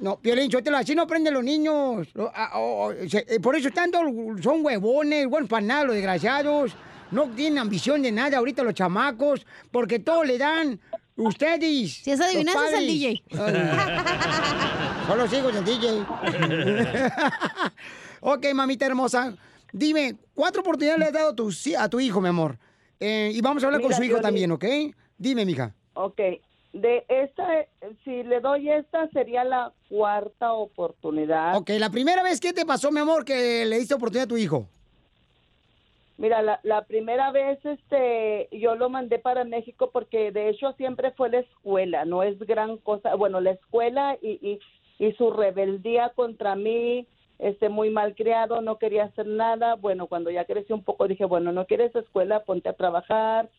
No, 0.00 0.18
Piolín, 0.18 0.50
yo 0.50 0.62
te 0.62 0.70
lo 0.70 0.78
así 0.78 0.94
no 0.94 1.02
aprenden 1.02 1.34
los 1.34 1.44
niños. 1.44 2.08
Ah, 2.34 2.50
oh, 2.54 2.90
oh, 2.90 3.08
se- 3.08 3.24
eh, 3.28 3.40
por 3.40 3.54
eso 3.56 3.70
tanto 3.70 3.98
son 4.42 4.64
huevones, 4.64 5.26
buenos 5.28 5.48
para 5.48 5.64
nada, 5.64 5.84
los 5.84 5.94
desgraciados. 5.94 6.72
No 7.10 7.28
tienen 7.28 7.58
ambición 7.58 8.02
de 8.02 8.10
nada 8.10 8.38
ahorita 8.38 8.62
los 8.62 8.74
chamacos, 8.74 9.46
porque 9.70 9.98
todo 9.98 10.24
le 10.24 10.38
dan 10.38 10.80
ustedes. 11.16 11.92
Si 12.02 12.10
es 12.10 12.20
adivinanza, 12.20 12.68
es 12.68 12.74
el 12.78 12.86
DJ. 12.86 13.22
Son 15.06 15.18
los 15.18 15.32
hijos 15.32 15.54
del 15.54 15.64
DJ. 15.64 15.90
ok, 18.20 18.46
mamita 18.54 18.86
hermosa. 18.86 19.34
Dime, 19.72 20.16
cuatro 20.34 20.62
oportunidades 20.62 20.98
le 21.00 21.06
has 21.06 21.12
dado 21.12 21.30
a 21.30 21.36
tu, 21.36 21.50
si- 21.52 21.74
a 21.74 21.88
tu 21.88 22.00
hijo, 22.00 22.20
mi 22.20 22.28
amor. 22.28 22.58
Eh, 23.00 23.30
y 23.34 23.40
vamos 23.40 23.62
a 23.62 23.66
hablar 23.66 23.80
con 23.82 23.92
su 23.92 24.02
hijo 24.02 24.20
Piolín. 24.20 24.22
también, 24.22 24.52
¿ok? 24.52 24.64
Dime, 25.18 25.44
mija. 25.44 25.74
Ok, 25.94 26.20
de 26.72 27.04
esta, 27.08 27.46
si 28.04 28.22
le 28.22 28.40
doy 28.40 28.70
esta, 28.70 29.08
sería 29.08 29.44
la 29.44 29.72
cuarta 29.88 30.52
oportunidad. 30.54 31.56
Ok, 31.56 31.70
la 31.78 31.90
primera 31.90 32.22
vez, 32.22 32.40
¿qué 32.40 32.52
te 32.52 32.64
pasó, 32.64 32.90
mi 32.90 33.00
amor, 33.00 33.24
que 33.24 33.64
le 33.64 33.78
diste 33.78 33.94
oportunidad 33.94 34.24
a 34.24 34.28
tu 34.28 34.36
hijo? 34.36 34.66
Mira, 36.18 36.40
la, 36.40 36.60
la 36.62 36.84
primera 36.84 37.32
vez 37.32 37.58
este, 37.64 38.48
yo 38.52 38.76
lo 38.76 38.88
mandé 38.88 39.18
para 39.18 39.44
México 39.44 39.90
porque 39.92 40.30
de 40.30 40.50
hecho 40.50 40.72
siempre 40.74 41.10
fue 41.12 41.30
la 41.30 41.40
escuela, 41.40 42.04
no 42.04 42.22
es 42.22 42.38
gran 42.38 42.76
cosa. 42.76 43.16
Bueno, 43.16 43.40
la 43.40 43.50
escuela 43.52 44.16
y, 44.22 44.38
y, 44.40 44.60
y 45.04 45.12
su 45.14 45.32
rebeldía 45.32 46.10
contra 46.10 46.54
mí 46.54 47.06
este 47.38 47.68
muy 47.68 47.90
mal 47.90 48.14
criado, 48.14 48.60
no 48.60 48.78
quería 48.78 49.04
hacer 49.04 49.26
nada. 49.26 49.74
Bueno, 49.74 50.06
cuando 50.06 50.30
ya 50.30 50.44
creció 50.44 50.76
un 50.76 50.84
poco 50.84 51.08
dije, 51.08 51.24
bueno, 51.24 51.50
no 51.50 51.66
quieres 51.66 51.94
escuela, 51.96 52.44
ponte 52.44 52.68
a 52.68 52.74
trabajar. 52.74 53.50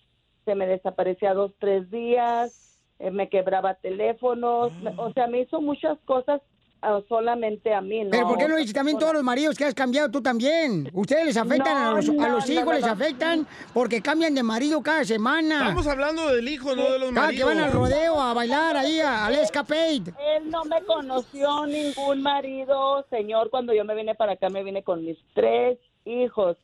Se 0.45 0.55
me 0.55 0.65
desaparecía 0.65 1.33
dos, 1.33 1.51
tres 1.59 1.91
días, 1.91 2.72
me 3.11 3.29
quebraba 3.29 3.75
teléfonos, 3.75 4.71
me- 4.81 4.91
o 4.97 5.11
sea, 5.13 5.27
me 5.27 5.41
hizo 5.41 5.61
muchas 5.61 5.97
cosas 6.05 6.41
ah, 6.85 6.99
solamente 7.07 7.73
a 7.73 7.79
mí, 7.79 8.03
¿no? 8.03 8.09
Pero 8.11 8.27
¿por 8.27 8.37
qué 8.37 8.47
no 8.47 8.57
dices 8.57 8.73
también 8.73 8.97
todos 8.99 9.13
los 9.13 9.23
maridos 9.23 9.57
que 9.57 9.63
has 9.65 9.73
cambiado 9.73 10.11
tú 10.11 10.21
también? 10.21 10.89
Ustedes 10.93 11.25
les 11.27 11.37
afectan 11.37 11.77
a 11.77 11.83
No, 11.91 11.95
los, 11.95 12.09
a 12.09 12.27
los 12.29 12.45
no, 12.47 12.53
hijos, 12.53 12.65
no, 12.65 12.73
les 12.73 12.83
afectan 12.83 13.47
porque 13.73 14.01
cambian 14.01 14.35
de 14.35 14.43
marido 14.43 14.81
cada 14.83 15.05
semana. 15.05 15.59
Estamos 15.61 15.87
hablando 15.87 16.27
del 16.27 16.45
hijo, 16.49 16.75
no 16.75 16.83
de 16.83 16.99
los 16.99 17.11
Cada 17.13 17.29
que 17.31 17.43
maridos. 17.45 17.47
van 17.55 17.59
al 17.59 17.71
rodeo 17.71 18.19
a 18.21 18.33
bailar 18.33 18.75
ahí 18.75 18.99
a- 18.99 19.25
al 19.25 19.35
escapade. 19.35 20.13
Él 20.35 20.49
no 20.49 20.65
me 20.65 20.81
conoció 20.83 21.65
ningún 21.67 22.21
marido, 22.21 23.05
señor. 23.09 23.49
Cuando 23.49 23.73
yo 23.73 23.85
me 23.85 23.95
vine 23.95 24.13
para 24.15 24.33
acá, 24.33 24.49
me 24.49 24.63
vine 24.63 24.83
con 24.83 25.05
mis 25.05 25.17
tres 25.33 25.77
hijos. 26.05 26.57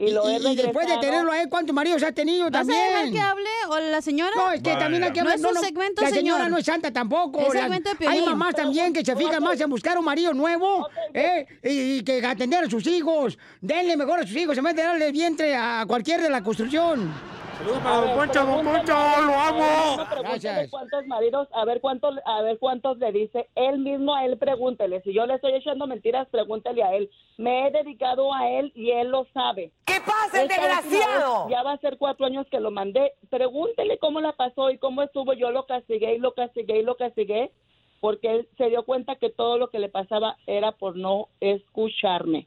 Y, 0.00 0.10
lo 0.12 0.26
he 0.28 0.38
Y, 0.38 0.46
y 0.48 0.56
después 0.56 0.88
de 0.88 0.96
tenerlo 0.96 1.30
a 1.30 1.42
él, 1.42 1.48
¿cuántos 1.50 1.74
maridos 1.74 2.02
ha 2.02 2.12
tenido 2.12 2.44
¿Vas 2.46 2.54
a 2.54 2.58
también? 2.60 2.88
dejar 2.88 3.10
que 3.12 3.20
hable 3.20 3.50
o 3.68 3.78
la 3.90 4.00
señora? 4.00 4.30
No, 4.34 4.50
es 4.50 4.62
que 4.62 4.74
también 4.74 5.04
hay 5.04 5.12
que 5.12 5.20
No 5.22 5.30
hablar. 5.30 5.36
es 5.36 5.42
no, 5.42 5.48
un 5.50 5.54
no, 5.56 5.60
segmento, 5.60 6.00
La 6.02 6.08
señor. 6.08 6.20
señora 6.22 6.48
no 6.48 6.56
es 6.56 6.64
santa 6.64 6.90
tampoco. 6.90 7.40
Es 7.40 7.52
segmento 7.52 7.90
de 7.98 8.08
hay 8.08 8.22
mamás 8.22 8.54
también 8.54 8.94
que 8.94 9.04
se 9.04 9.14
fijan 9.14 9.42
más 9.42 9.60
en 9.60 9.68
buscar 9.68 9.98
un 9.98 10.04
marido 10.06 10.32
nuevo 10.32 10.88
¿eh? 11.12 11.46
y, 11.62 11.98
y 11.98 12.02
que 12.02 12.24
atender 12.24 12.64
a 12.64 12.70
sus 12.70 12.86
hijos. 12.86 13.36
Denle 13.60 13.96
mejor 13.98 14.20
a 14.20 14.26
sus 14.26 14.36
hijos 14.36 14.56
en 14.56 14.64
vez 14.64 14.74
de 14.74 14.82
darle 14.84 15.12
vientre 15.12 15.54
a 15.54 15.84
cualquier 15.86 16.22
de 16.22 16.30
la 16.30 16.42
construcción. 16.42 17.12
Saludos 17.60 17.82
A 17.84 18.00
ver, 18.00 18.10
pregúntale- 18.30 19.22
lo 19.26 19.34
amo. 19.38 19.96
No, 19.98 20.08
pregúntale 20.08 20.22
Gracias. 20.22 20.70
cuántos 20.70 21.06
maridos, 21.06 21.48
a 21.52 21.64
ver 21.66 21.80
cuántos, 21.82 22.14
a 22.24 22.40
ver 22.42 22.58
cuántos 22.58 22.96
le 22.98 23.12
dice 23.12 23.50
él 23.54 23.78
mismo 23.80 24.14
a 24.14 24.24
él, 24.24 24.38
pregúntele. 24.38 25.02
Si 25.02 25.12
yo 25.12 25.26
le 25.26 25.34
estoy 25.34 25.52
echando 25.54 25.86
mentiras, 25.86 26.26
pregúntele 26.30 26.82
a 26.82 26.94
él. 26.94 27.10
Me 27.36 27.66
he 27.66 27.70
dedicado 27.70 28.32
a 28.32 28.48
él 28.48 28.72
y 28.74 28.92
él 28.92 29.08
lo 29.10 29.26
sabe. 29.34 29.72
¿Qué 29.84 30.00
pasa, 30.00 30.40
el 30.42 30.48
desgraciado? 30.48 31.44
vez 31.48 31.52
Ya 31.56 31.62
va 31.62 31.72
a 31.72 31.78
ser 31.78 31.98
cuatro 31.98 32.24
años 32.24 32.46
que 32.50 32.60
lo 32.60 32.70
mandé. 32.70 33.12
Pregúntele 33.28 33.98
cómo 33.98 34.20
la 34.22 34.32
pasó 34.32 34.70
y 34.70 34.78
cómo 34.78 35.02
estuvo. 35.02 35.34
Yo 35.34 35.50
lo 35.50 35.66
castigué 35.66 36.14
y 36.14 36.18
lo 36.18 36.32
castigué 36.32 36.78
y 36.78 36.82
lo 36.82 36.96
castigué 36.96 37.52
porque 38.00 38.30
él 38.30 38.48
se 38.56 38.70
dio 38.70 38.84
cuenta 38.84 39.16
que 39.16 39.28
todo 39.28 39.58
lo 39.58 39.68
que 39.68 39.78
le 39.80 39.90
pasaba 39.90 40.38
era 40.46 40.72
por 40.72 40.96
no 40.96 41.28
escucharme. 41.40 42.46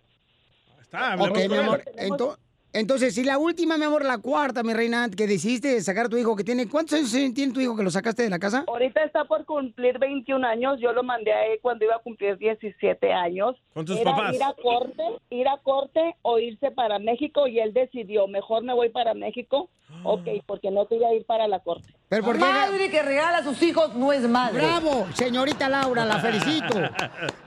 Está, 0.82 1.16
Ok, 1.20 1.38
mi 1.50 1.56
amor. 1.58 1.84
ento- 1.98 2.38
entonces, 2.74 3.14
si 3.14 3.24
la 3.24 3.38
última, 3.38 3.78
mi 3.78 3.86
amor, 3.86 4.04
la 4.04 4.18
cuarta, 4.18 4.64
mi 4.64 4.74
reina, 4.74 5.08
que 5.16 5.28
decidiste 5.28 5.80
sacar 5.82 6.08
a 6.08 6.10
tu 6.10 6.18
hijo 6.18 6.36
que 6.36 6.44
tiene. 6.44 6.68
¿Cuántos 6.68 6.98
años 6.98 7.34
tiene 7.36 7.54
tu 7.54 7.60
hijo 7.60 7.76
que 7.76 7.84
lo 7.84 7.92
sacaste 7.92 8.24
de 8.24 8.32
la 8.32 8.40
casa? 8.40 8.66
Ahorita 8.68 9.04
está 9.04 9.26
por 9.26 9.46
cumplir 9.46 10.00
21 10.00 10.46
años. 10.48 10.80
Yo 10.82 10.92
lo 10.92 11.04
mandé 11.04 11.32
a 11.32 11.46
él 11.46 11.60
cuando 11.62 11.86
iba 11.86 11.96
a 11.96 12.00
cumplir 12.00 12.36
17 12.40 13.14
años. 13.14 13.56
¿Con 13.76 13.86
tus 13.86 13.98
Era 14.00 14.12
papás? 14.12 14.34
Ir 14.34 14.44
a 14.44 14.54
corte, 14.54 15.04
ir 15.30 15.48
a 15.48 15.58
corte 15.58 16.16
o 16.24 16.40
irse 16.40 16.72
para 16.72 16.98
México 16.98 17.46
y 17.46 17.60
él 17.60 17.74
decidió, 17.74 18.28
mejor 18.28 18.64
me 18.64 18.74
voy 18.74 18.90
para 18.90 19.14
México. 19.14 19.70
Ok, 20.02 20.28
porque 20.46 20.70
no 20.72 20.86
quería 20.88 21.14
ir 21.14 21.26
para 21.26 21.48
la 21.48 21.60
corte. 21.60 21.88
¿Pero 22.10 22.24
por 22.26 22.34
qué? 22.36 22.42
Madre 22.42 22.90
que 22.90 23.02
regala 23.02 23.38
a 23.38 23.44
sus 23.44 23.62
hijos 23.64 23.96
no 23.96 24.12
es 24.12 24.28
madre. 24.28 24.60
Bravo, 24.60 25.08
señorita 25.14 25.70
Laura, 25.70 26.04
la 26.06 26.20
felicito. 26.20 26.76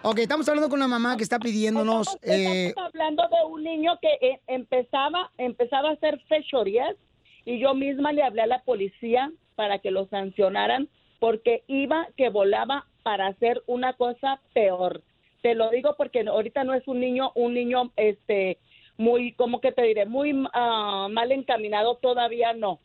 Ok, 0.03 0.21
estamos 0.21 0.49
hablando 0.49 0.71
con 0.71 0.79
una 0.79 0.89
mamá 0.89 1.17
que 1.17 1.23
está 1.23 1.39
pidiéndonos. 1.39 2.17
eh, 2.23 2.69
Estamos 2.69 2.89
hablando 2.95 3.23
de 3.29 3.45
un 3.53 3.63
niño 3.63 3.99
que 4.01 4.27
eh, 4.27 4.41
empezaba, 4.47 5.31
empezaba 5.37 5.91
a 5.91 5.93
hacer 5.93 6.21
fechorías 6.29 6.97
y 7.45 7.59
yo 7.61 7.75
misma 7.75 8.13
le 8.13 8.23
hablé 8.23 8.43
a 8.43 8.47
la 8.47 8.63
policía 8.63 9.31
para 9.55 9.79
que 9.79 9.91
lo 9.91 10.07
sancionaran 10.09 10.89
porque 11.21 11.63
iba 11.67 12.09
que 12.17 12.29
volaba 12.31 12.87
para 13.03 13.27
hacer 13.27 13.63
una 13.67 13.93
cosa 13.93 14.41
peor. 14.55 15.03
Te 15.43 15.55
lo 15.55 15.71
digo 15.71 15.95
porque 15.97 16.25
ahorita 16.27 16.65
no 16.65 16.75
es 16.75 16.89
un 16.89 17.01
niño, 17.01 17.31
un 17.35 17.55
niño, 17.55 17.93
este, 17.97 18.59
muy, 18.99 19.33
¿cómo 19.33 19.61
que 19.61 19.73
te 19.73 19.83
diré? 19.83 20.07
Muy 20.07 20.33
ah, 20.53 21.09
mal 21.11 21.33
encaminado, 21.33 21.97
todavía 21.97 22.53
no. 22.53 22.81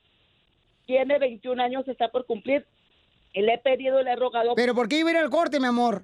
Tiene 0.86 1.20
21 1.20 1.62
años, 1.62 1.88
está 1.88 2.10
por 2.10 2.26
cumplir. 2.26 2.66
Y 3.34 3.42
le 3.42 3.54
he 3.54 3.58
pedido 3.60 4.02
le 4.04 4.12
he 4.12 4.16
rogado. 4.16 4.56
¿Pero 4.56 4.76
por 4.76 4.90
qué 4.90 5.00
iba 5.00 5.10
a 5.10 5.14
ir 5.14 5.18
al 5.20 5.30
corte, 5.30 5.60
mi 5.60 5.68
amor? 5.68 6.04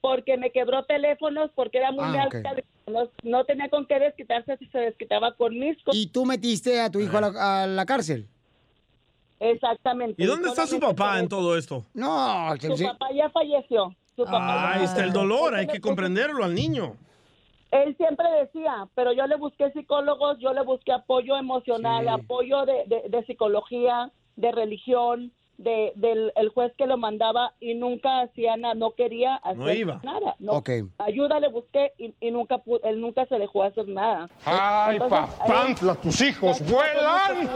Porque 0.00 0.38
me 0.38 0.50
quebró 0.50 0.84
teléfonos, 0.84 1.50
porque 1.54 1.76
era 1.78 1.92
muy 1.92 2.04
Ah, 2.04 2.22
alta. 2.22 2.54
No, 2.86 3.08
no 3.22 3.44
tenía 3.44 3.68
con 3.68 3.86
qué 3.86 3.98
desquitarse 4.00 4.56
si 4.56 4.66
se 4.68 4.78
desquitaba 4.78 5.34
con 5.34 5.58
mis 5.58 5.76
cosas. 5.82 6.00
Y 6.00 6.06
tú 6.06 6.24
metiste 6.24 6.80
a 6.80 6.90
tu 6.90 7.00
hijo 7.00 7.18
a 7.18 7.20
la, 7.20 7.62
a 7.62 7.66
la 7.66 7.84
cárcel. 7.84 8.26
Exactamente. 9.38 10.22
¿Y 10.22 10.26
dónde 10.26 10.48
está 10.48 10.66
su 10.66 10.80
papá 10.80 11.18
en 11.18 11.28
todo 11.28 11.56
esto? 11.56 11.84
No, 11.94 12.54
Su 12.58 12.82
papá 12.82 13.08
ya 13.14 13.28
falleció. 13.30 13.94
Su 14.16 14.24
papá 14.24 14.72
Ahí 14.74 14.80
ya- 14.80 14.84
está 14.84 15.04
el 15.04 15.12
dolor, 15.12 15.54
hay 15.54 15.66
que 15.66 15.80
comprenderlo 15.80 16.44
al 16.44 16.54
niño. 16.54 16.96
Él 17.70 17.96
siempre 17.96 18.26
decía, 18.40 18.88
pero 18.94 19.12
yo 19.12 19.26
le 19.26 19.36
busqué 19.36 19.70
psicólogos, 19.72 20.38
yo 20.38 20.52
le 20.52 20.62
busqué 20.62 20.92
apoyo 20.92 21.36
emocional, 21.36 22.04
apoyo 22.24 22.66
de, 22.66 22.84
de- 22.86 23.08
de 23.08 23.24
psicología, 23.26 24.10
de 24.36 24.50
religión, 24.52 25.32
de, 25.56 25.92
del 25.94 26.32
el 26.36 26.48
juez 26.48 26.72
que 26.78 26.86
lo 26.86 26.96
mandaba 26.96 27.52
y 27.60 27.74
nunca 27.74 28.22
hacía 28.22 28.56
nada, 28.56 28.74
no 28.74 28.92
quería 28.92 29.36
hacer 29.36 29.56
No 29.58 29.72
iba. 29.72 30.00
nada. 30.02 30.34
No. 30.38 30.52
Ok. 30.52 30.70
Ayuda 30.98 31.38
le 31.38 31.48
busqué 31.48 31.92
y, 31.98 32.14
y 32.20 32.30
nunca 32.30 32.56
pu- 32.64 32.80
él 32.82 33.00
nunca 33.00 33.26
se 33.26 33.38
dejó 33.38 33.62
hacer 33.62 33.86
nada. 33.86 34.28
Ay, 34.46 34.98
papantla, 34.98 35.94
tus 35.96 36.20
hijos 36.22 36.60
vuelan. 36.68 37.48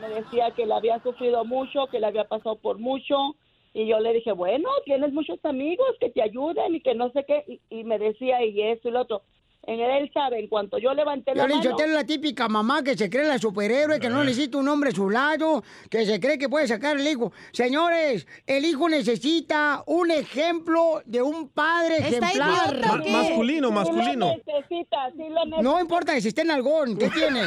Me 0.00 0.08
decía 0.08 0.50
que 0.50 0.66
le 0.66 0.74
había 0.74 0.98
sufrido 1.00 1.44
mucho, 1.44 1.86
que 1.86 2.00
le 2.00 2.06
había 2.08 2.24
pasado 2.24 2.56
por 2.56 2.78
mucho. 2.78 3.36
Y 3.74 3.86
yo 3.86 4.00
le 4.00 4.12
dije, 4.12 4.32
bueno, 4.32 4.68
tienes 4.84 5.12
muchos 5.12 5.42
amigos 5.44 5.86
que 5.98 6.10
te 6.10 6.22
ayuden 6.22 6.74
y 6.74 6.80
que 6.80 6.94
no 6.94 7.10
sé 7.12 7.24
qué. 7.24 7.60
Y, 7.70 7.84
me 7.84 7.98
decía, 7.98 8.44
y 8.44 8.60
esto 8.60 8.88
y 8.88 8.92
lo 8.92 9.00
otro. 9.00 9.22
En 9.64 9.78
él, 9.78 9.90
él 10.02 10.10
sabe, 10.12 10.40
en 10.40 10.48
cuanto 10.48 10.76
yo 10.78 10.92
levanté 10.92 11.36
la 11.36 11.46
Yo 11.46 11.56
mano... 11.56 11.78
es 11.78 11.88
la 11.90 12.04
típica 12.04 12.48
mamá 12.48 12.82
que 12.82 12.96
se 12.96 13.08
cree 13.08 13.24
la 13.28 13.38
superhéroe, 13.38 14.00
que 14.00 14.08
no 14.08 14.24
necesita 14.24 14.58
un 14.58 14.66
hombre 14.66 14.90
a 14.90 14.92
su 14.92 15.08
lado, 15.08 15.62
que 15.88 16.04
se 16.04 16.18
cree 16.18 16.36
que 16.36 16.48
puede 16.48 16.66
sacar 16.66 16.96
el 16.96 17.06
hijo. 17.06 17.32
Señores, 17.52 18.26
el 18.46 18.64
hijo 18.64 18.88
necesita 18.88 19.84
un 19.86 20.10
ejemplo 20.10 21.00
de 21.04 21.22
un 21.22 21.48
padre 21.48 21.98
¿Está 21.98 22.08
ejemplar. 22.30 22.74
idiota 22.74 22.88
Ma- 22.88 23.22
masculino, 23.22 23.68
Sí 23.68 23.74
masculino. 23.74 24.26
lo 24.26 24.52
necesita, 24.52 25.10
sí 25.12 25.28
lo 25.28 25.44
necesita. 25.44 25.62
No 25.62 25.80
importa 25.80 26.14
que 26.14 26.20
se 26.22 26.28
esté 26.28 26.40
en 26.42 26.50
algón, 26.50 26.98
¿qué 26.98 27.08
tiene? 27.10 27.42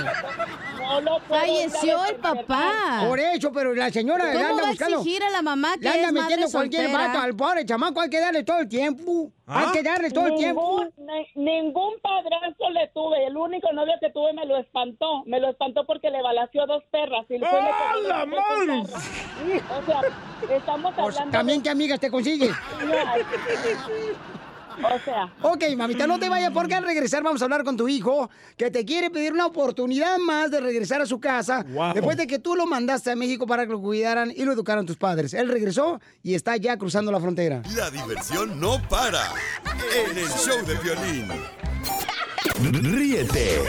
No 0.80 1.01
lo 1.01 1.20
Falleció 1.20 2.05
el 2.05 2.16
papá. 2.16 3.03
Por 3.09 3.20
eso, 3.20 3.51
pero 3.51 3.74
la 3.74 3.89
señora 3.89 4.26
¿Cómo 4.28 4.38
le 4.39 4.45
anda 4.45 4.61
va 4.61 4.68
a 4.68 4.72
buscando. 4.72 4.97
exigir 4.99 5.22
a 5.24 5.30
la 5.32 5.41
mamá 5.41 5.74
que 5.76 5.82
Le 5.82 5.89
anda 5.89 6.07
es 6.07 6.13
madre 6.13 6.22
metiendo 6.24 6.49
cualquier 6.51 6.91
vato 6.93 7.20
al 7.20 7.36
pobre 7.36 7.66
chamaco, 7.66 7.99
hay 7.99 8.09
que 8.09 8.20
darle 8.22 8.43
todo 8.43 8.59
el 8.59 8.70
tiempo. 8.70 9.32
Hay 9.47 9.68
que 9.74 9.84
darle 9.84 10.09
todo 10.09 10.28
el 10.28 10.36
tiempo. 10.36 10.86
Ningún, 11.36 11.93
padrastro 12.06 12.70
le 12.70 12.88
tuve. 12.89 13.26
El 13.26 13.36
único 13.38 13.72
novio 13.74 13.93
que 13.99 14.12
tuve 14.12 14.34
me 14.34 14.45
lo 14.45 14.58
espantó. 14.58 15.24
Me 15.26 15.39
lo 15.39 15.49
espantó 15.49 15.86
porque 15.86 16.12
le 16.12 16.22
balació 16.22 16.66
dos 16.68 16.84
perras. 16.91 17.26
Y 17.30 17.39
le 17.39 17.47
¡Ah, 17.47 17.95
la. 18.08 18.24
O 18.24 19.86
sea, 19.86 20.01
estamos 20.49 20.93
Pues, 20.93 21.08
hablando... 21.16 21.32
También, 21.38 21.62
¿qué 21.64 21.70
amigas 21.70 21.99
te 21.99 22.12
consigues? 22.12 22.51
O 24.84 24.99
sea... 25.03 25.34
Ok, 25.41 25.63
mamita, 25.78 26.07
no 26.07 26.19
te 26.19 26.30
vayas 26.30 26.51
porque 26.51 26.76
al 26.76 26.84
regresar 26.84 27.23
vamos 27.23 27.41
a 27.41 27.45
hablar 27.45 27.63
con 27.63 27.78
tu 27.78 27.88
hijo 27.88 28.30
que 28.57 28.71
te 28.71 28.86
quiere 28.86 29.09
pedir 29.09 29.34
una 29.34 29.45
oportunidad 29.45 30.17
más 30.17 30.51
de 30.51 30.59
regresar 30.59 31.01
a 31.01 31.05
su 31.05 31.19
casa 31.19 31.65
Wow. 31.69 31.93
después 31.93 32.17
de 32.17 32.28
que 32.28 32.39
tú 32.39 32.55
lo 32.55 32.65
mandaste 32.65 33.11
a 33.11 33.15
México 33.15 33.45
para 33.47 33.65
que 33.65 33.71
lo 33.71 33.82
cuidaran 33.82 34.32
y 34.36 34.43
lo 34.43 34.51
educaran 34.53 34.86
tus 34.86 34.97
padres. 34.97 35.34
Él 35.34 35.47
regresó 35.49 35.99
y 36.23 36.36
está 36.36 36.57
ya 36.57 36.78
cruzando 36.78 37.11
la 37.11 37.19
frontera. 37.19 37.61
La 37.76 37.89
diversión 37.89 38.59
no 38.59 38.82
para. 38.89 39.21
En 40.09 40.17
el 40.17 40.28
show 40.30 40.65
de 40.65 40.76
violín. 40.76 41.28
Ríete 42.93 43.61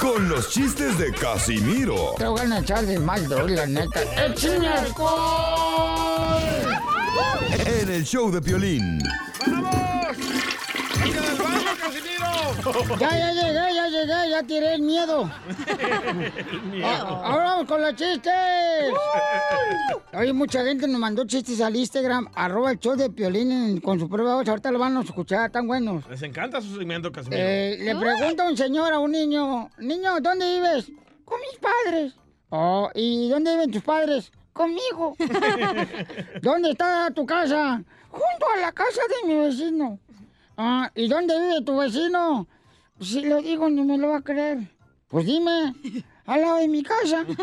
con 0.00 0.28
los 0.28 0.50
chistes 0.50 0.98
de 0.98 1.12
Casimiro 1.12 2.14
Te 2.18 2.26
voy 2.26 2.40
a 2.40 2.58
echar 2.58 2.84
de 2.84 2.98
mal, 2.98 3.26
la 3.54 3.66
neta. 3.66 4.02
¡Échame 4.26 4.68
alcohol! 4.68 6.71
En 7.66 7.90
el 7.90 8.04
show 8.04 8.30
de 8.30 8.40
violín. 8.40 8.98
Ya, 12.98 13.10
ya 13.10 13.32
llegué, 13.32 13.74
ya 13.74 13.88
llegué, 13.88 14.30
ya 14.30 14.42
tiré 14.44 14.74
el 14.74 14.82
miedo. 14.82 15.30
Ah, 16.84 17.20
Ahora 17.24 17.44
vamos 17.44 17.66
con 17.66 17.80
los 17.80 17.94
chistes. 17.94 18.32
Oye, 20.14 20.32
mucha 20.32 20.64
gente 20.64 20.86
nos 20.88 20.98
mandó 21.00 21.24
chistes 21.26 21.60
al 21.60 21.74
Instagram, 21.76 22.28
arroba 22.34 22.72
el 22.72 22.78
show 22.78 22.94
de 22.96 23.10
Piolín 23.10 23.50
en- 23.52 23.80
con 23.80 23.98
su 23.98 24.08
prueba 24.08 24.34
voz. 24.36 24.48
Ahorita 24.48 24.70
lo 24.70 24.78
van 24.78 24.96
a 24.96 25.02
escuchar, 25.02 25.50
tan 25.50 25.66
buenos. 25.66 26.06
Les 26.08 26.22
encanta 26.22 26.60
su 26.60 26.76
segmento, 26.76 27.10
Casimiro. 27.12 27.42
Eh, 27.42 27.78
le 27.80 27.94
pregunta 27.96 28.48
un 28.48 28.56
señor 28.56 28.92
a 28.92 28.98
un 28.98 29.12
niño, 29.12 29.70
niño, 29.78 30.20
¿dónde 30.20 30.46
vives? 30.56 30.90
Con 31.24 31.38
mis 31.40 31.58
padres. 31.60 32.14
Oh, 32.50 32.90
¿y 32.94 33.28
dónde 33.28 33.52
viven 33.52 33.70
tus 33.70 33.82
padres? 33.82 34.32
Conmigo. 34.52 35.16
¿Dónde 36.42 36.70
está 36.70 37.10
tu 37.10 37.24
casa? 37.26 37.82
Junto 38.10 38.46
a 38.54 38.60
la 38.60 38.72
casa 38.72 39.00
de 39.08 39.28
mi 39.28 39.34
vecino. 39.40 39.98
Ah, 40.56 40.90
¿y 40.94 41.08
dónde 41.08 41.38
vive 41.40 41.62
tu 41.62 41.76
vecino? 41.78 42.46
Si 43.00 43.22
lo 43.22 43.40
digo, 43.40 43.68
no 43.70 43.84
me 43.84 43.96
lo 43.98 44.08
va 44.10 44.18
a 44.18 44.22
creer. 44.22 44.58
Pues 45.08 45.24
dime, 45.26 45.74
al 46.26 46.40
lado 46.42 46.56
de 46.56 46.68
mi 46.68 46.82
casa. 46.82 47.24
¡Qué 47.26 47.34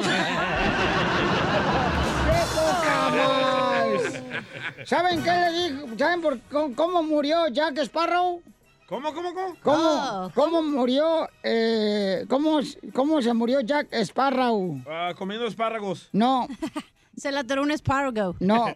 poca 2.55 3.09
más! 3.11 4.87
¿Saben 4.87 5.23
qué 5.23 5.31
le 5.31 5.51
dijo? 5.51 5.87
¿Saben 5.97 6.21
por 6.21 6.39
cómo, 6.75 7.03
murió 7.03 7.47
Jack 7.49 7.77
Sparrow? 7.79 8.41
¿Cómo, 8.87 9.13
cómo, 9.13 9.33
cómo? 9.33 9.55
¿Cómo, 9.61 9.77
Oh. 10.25 10.31
cómo 10.33 10.61
murió, 10.63 11.27
eh, 11.43 12.25
cómo, 12.29 12.59
cómo 12.93 13.21
se 13.21 13.33
murió 13.33 13.61
Jack 13.61 13.87
Sparrow? 13.93 14.81
Ah, 14.87 15.13
comiendo 15.17 15.45
espárragos. 15.45 16.09
No, 16.11 16.47
Se 17.19 17.31
la 17.31 17.41
atoró 17.41 17.63
un 17.63 17.71
espárrago. 17.71 18.35
no. 18.39 18.73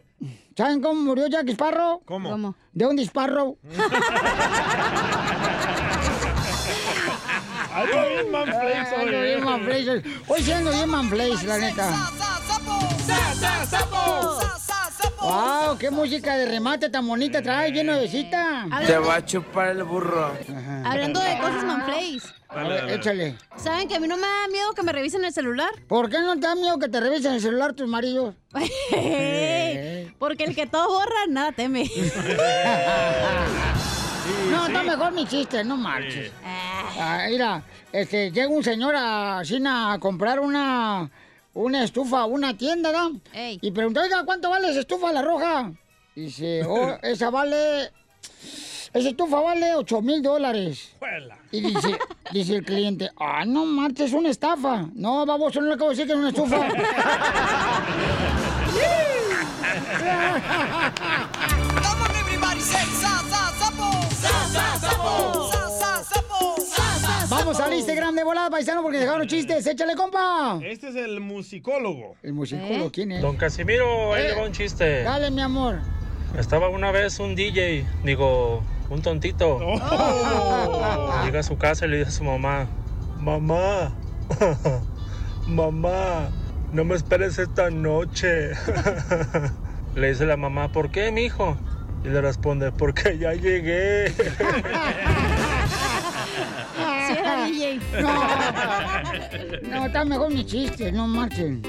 ¿Saben 0.56 0.82
cómo 0.82 1.02
murió 1.02 1.26
Jack 1.28 1.50
Sparrow? 1.50 2.04
¿Cómo? 2.06 2.30
¿Cómo? 2.30 2.56
De 2.74 2.86
un 2.86 2.96
disparo. 2.96 3.58
Ando 7.74 8.08
bien, 8.08 8.36
Ando 8.36 9.18
hoy. 9.18 9.24
bien 9.26 9.44
manflays. 9.44 9.88
Hoy 10.28 10.42
sí 10.44 10.52
ando 10.52 10.70
bien 10.72 10.90
manflays, 10.90 11.44
la 11.44 11.58
neta. 11.58 11.90
¡Wow! 15.24 15.78
¡Qué 15.78 15.90
música 15.90 16.36
de 16.36 16.46
remate 16.46 16.90
tan 16.90 17.08
bonita 17.08 17.42
trae, 17.42 17.72
bien 17.72 17.88
nuevecita! 17.88 18.68
Te 18.86 18.98
va 18.98 19.16
a 19.16 19.26
chupar 19.26 19.70
el 19.70 19.84
burro. 19.84 20.34
Hablando 20.84 21.22
de 21.22 21.38
cosas 21.38 21.64
ver, 22.54 22.90
échale. 22.90 23.38
¿Saben 23.56 23.88
que 23.88 23.96
a 23.96 24.00
mí 24.02 24.08
no 24.08 24.18
me 24.18 24.24
da 24.28 24.48
miedo 24.52 24.74
que 24.74 24.84
me 24.84 24.92
revisen 24.92 25.24
el 25.24 25.32
celular? 25.32 25.70
¿Por 25.88 26.10
qué 26.10 26.20
no 26.20 26.36
te 26.36 26.42
da 26.42 26.56
miedo 26.56 26.78
que 26.78 26.90
te 26.90 27.00
revisen 27.00 27.34
el 27.34 27.42
celular 27.42 27.74
tus 27.74 27.88
maridos? 27.88 28.36
Porque 30.20 30.44
el 30.44 30.56
que 30.56 30.68
todo 30.68 30.90
borra, 30.90 31.28
nada 31.30 31.52
teme. 31.54 31.90
No, 34.50 34.68
está 34.68 34.84
mejor 34.84 35.12
mi 35.12 35.26
chiste, 35.28 35.64
no 35.66 35.76
marches. 35.76 36.32
Ah, 36.46 37.26
mira, 37.30 37.64
este, 37.92 38.32
llega 38.32 38.48
un 38.48 38.64
señor 38.64 38.96
a 38.96 39.42
China 39.44 39.92
a 39.94 40.00
comprar 40.00 40.40
una, 40.40 41.10
una 41.54 41.84
estufa 41.84 42.22
a 42.22 42.26
una 42.26 42.58
tienda, 42.58 42.92
¿no? 42.92 43.20
Y 43.34 43.72
pregunta, 43.72 44.02
oiga, 44.02 44.24
¿cuánto 44.26 44.50
vale 44.50 44.70
esa 44.70 44.82
estufa, 44.82 45.12
la 45.12 45.22
roja? 45.22 45.72
Dice, 46.16 46.64
oh, 46.66 46.98
esa 47.02 47.30
vale, 47.30 47.92
esa 48.94 49.10
estufa 49.10 49.40
vale 49.40 49.76
8 49.76 50.02
mil 50.02 50.22
dólares. 50.22 50.96
Y 51.52 51.62
dice, 51.62 51.98
dice 52.32 52.56
el 52.56 52.66
cliente, 52.66 53.12
ah, 53.20 53.46
no 53.46 53.66
marches, 53.66 54.08
es 54.08 54.14
una 54.14 54.30
estafa. 54.30 54.88
No, 54.94 55.26
baboso, 55.26 55.62
no 55.62 55.68
le 55.68 55.76
acabo 55.76 55.92
de 55.92 55.96
decir 55.96 56.08
que 56.08 56.14
es 56.14 56.20
una 56.20 56.30
estufa. 56.30 56.68
Vamos 67.54 67.68
al 67.68 67.74
Instagram 67.78 68.16
de 68.16 68.24
volada, 68.24 68.50
paisano, 68.50 68.82
porque 68.82 68.98
dejaron 68.98 69.28
chistes. 69.28 69.68
Échale, 69.68 69.96
compa. 69.96 70.60
Este 70.64 70.90
es 70.90 70.96
el 70.96 71.20
musicólogo. 71.20 72.16
El 72.24 72.34
musicólogo, 72.34 72.92
¿quién 72.92 73.12
es? 73.12 73.22
Don 73.22 73.38
Casimiro, 73.38 74.14
ahí 74.16 74.24
Eh, 74.24 74.30
le 74.30 74.36
va 74.36 74.48
un 74.48 74.52
chiste. 74.52 75.04
Dale, 75.04 75.30
mi 75.30 75.42
amor. 75.42 75.80
Estaba 76.36 76.70
una 76.70 76.92
vez 76.92 77.20
un 77.20 77.36
DJ, 77.36 77.86
digo, 78.04 78.64
un 78.90 79.04
tontito. 79.04 79.60
Llega 81.26 81.40
a 81.42 81.44
su 81.44 81.56
casa 81.60 81.86
y 81.86 81.90
le 81.90 81.98
dice 81.98 82.10
a 82.10 82.12
su 82.12 82.24
mamá, 82.24 82.68
mamá, 83.20 83.94
mamá, 85.48 86.30
no 86.72 86.84
me 86.86 86.96
esperes 86.96 87.38
esta 87.38 87.70
noche. 87.70 88.50
le 89.96 90.10
dice 90.10 90.26
la 90.26 90.38
mamá, 90.38 90.72
¿por 90.72 90.90
qué, 90.90 91.12
mijo? 91.12 91.56
Y 92.04 92.08
le 92.08 92.20
responde, 92.20 92.72
porque 92.72 93.20
ya 93.20 93.34
llegué. 93.34 94.12
DJ. 97.64 98.02
No, 98.02 99.70
no, 99.70 99.86
está 99.86 100.06
mejor 100.06 100.34
mi 100.34 100.46
chiste, 100.46 100.92
no 100.92 101.08
marchen. 101.08 101.62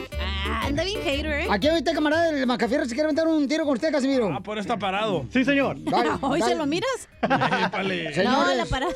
Ah, 0.47 0.67
anda 0.67 0.85
bien 0.85 1.01
hater, 1.03 1.41
¿eh? 1.41 1.47
Aquí 1.51 1.69
ahorita, 1.69 1.95
camarada 1.95 2.33
del 2.33 2.47
Macafierro, 2.47 2.85
se 2.85 2.91
quiere 2.91 3.05
aventar 3.05 3.27
un 3.27 3.49
tiro 3.49 3.65
con 3.65 3.75
usted, 3.75 3.91
Casimiro. 3.93 4.33
Ah, 4.33 4.41
por 4.41 4.59
está 4.59 4.77
parado. 4.77 5.25
Sí, 5.33 5.45
señor. 5.45 5.77
¿Hoy 6.21 6.43
se 6.43 6.55
lo 6.55 6.67
miras? 6.67 7.09
No, 8.25 8.55
la 8.55 8.67
parada. 8.67 8.93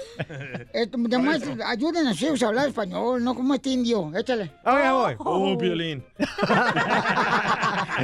Eh, 0.74 0.86
además, 0.92 1.42
ayuden 1.64 2.06
a 2.06 2.46
hablar 2.46 2.68
español, 2.68 3.24
no 3.24 3.34
como 3.34 3.54
este 3.54 3.70
indio. 3.70 4.12
Échale. 4.14 4.50
Ok, 4.64 4.78
voy. 4.92 5.14
Oh, 5.18 5.56
violín. 5.56 6.04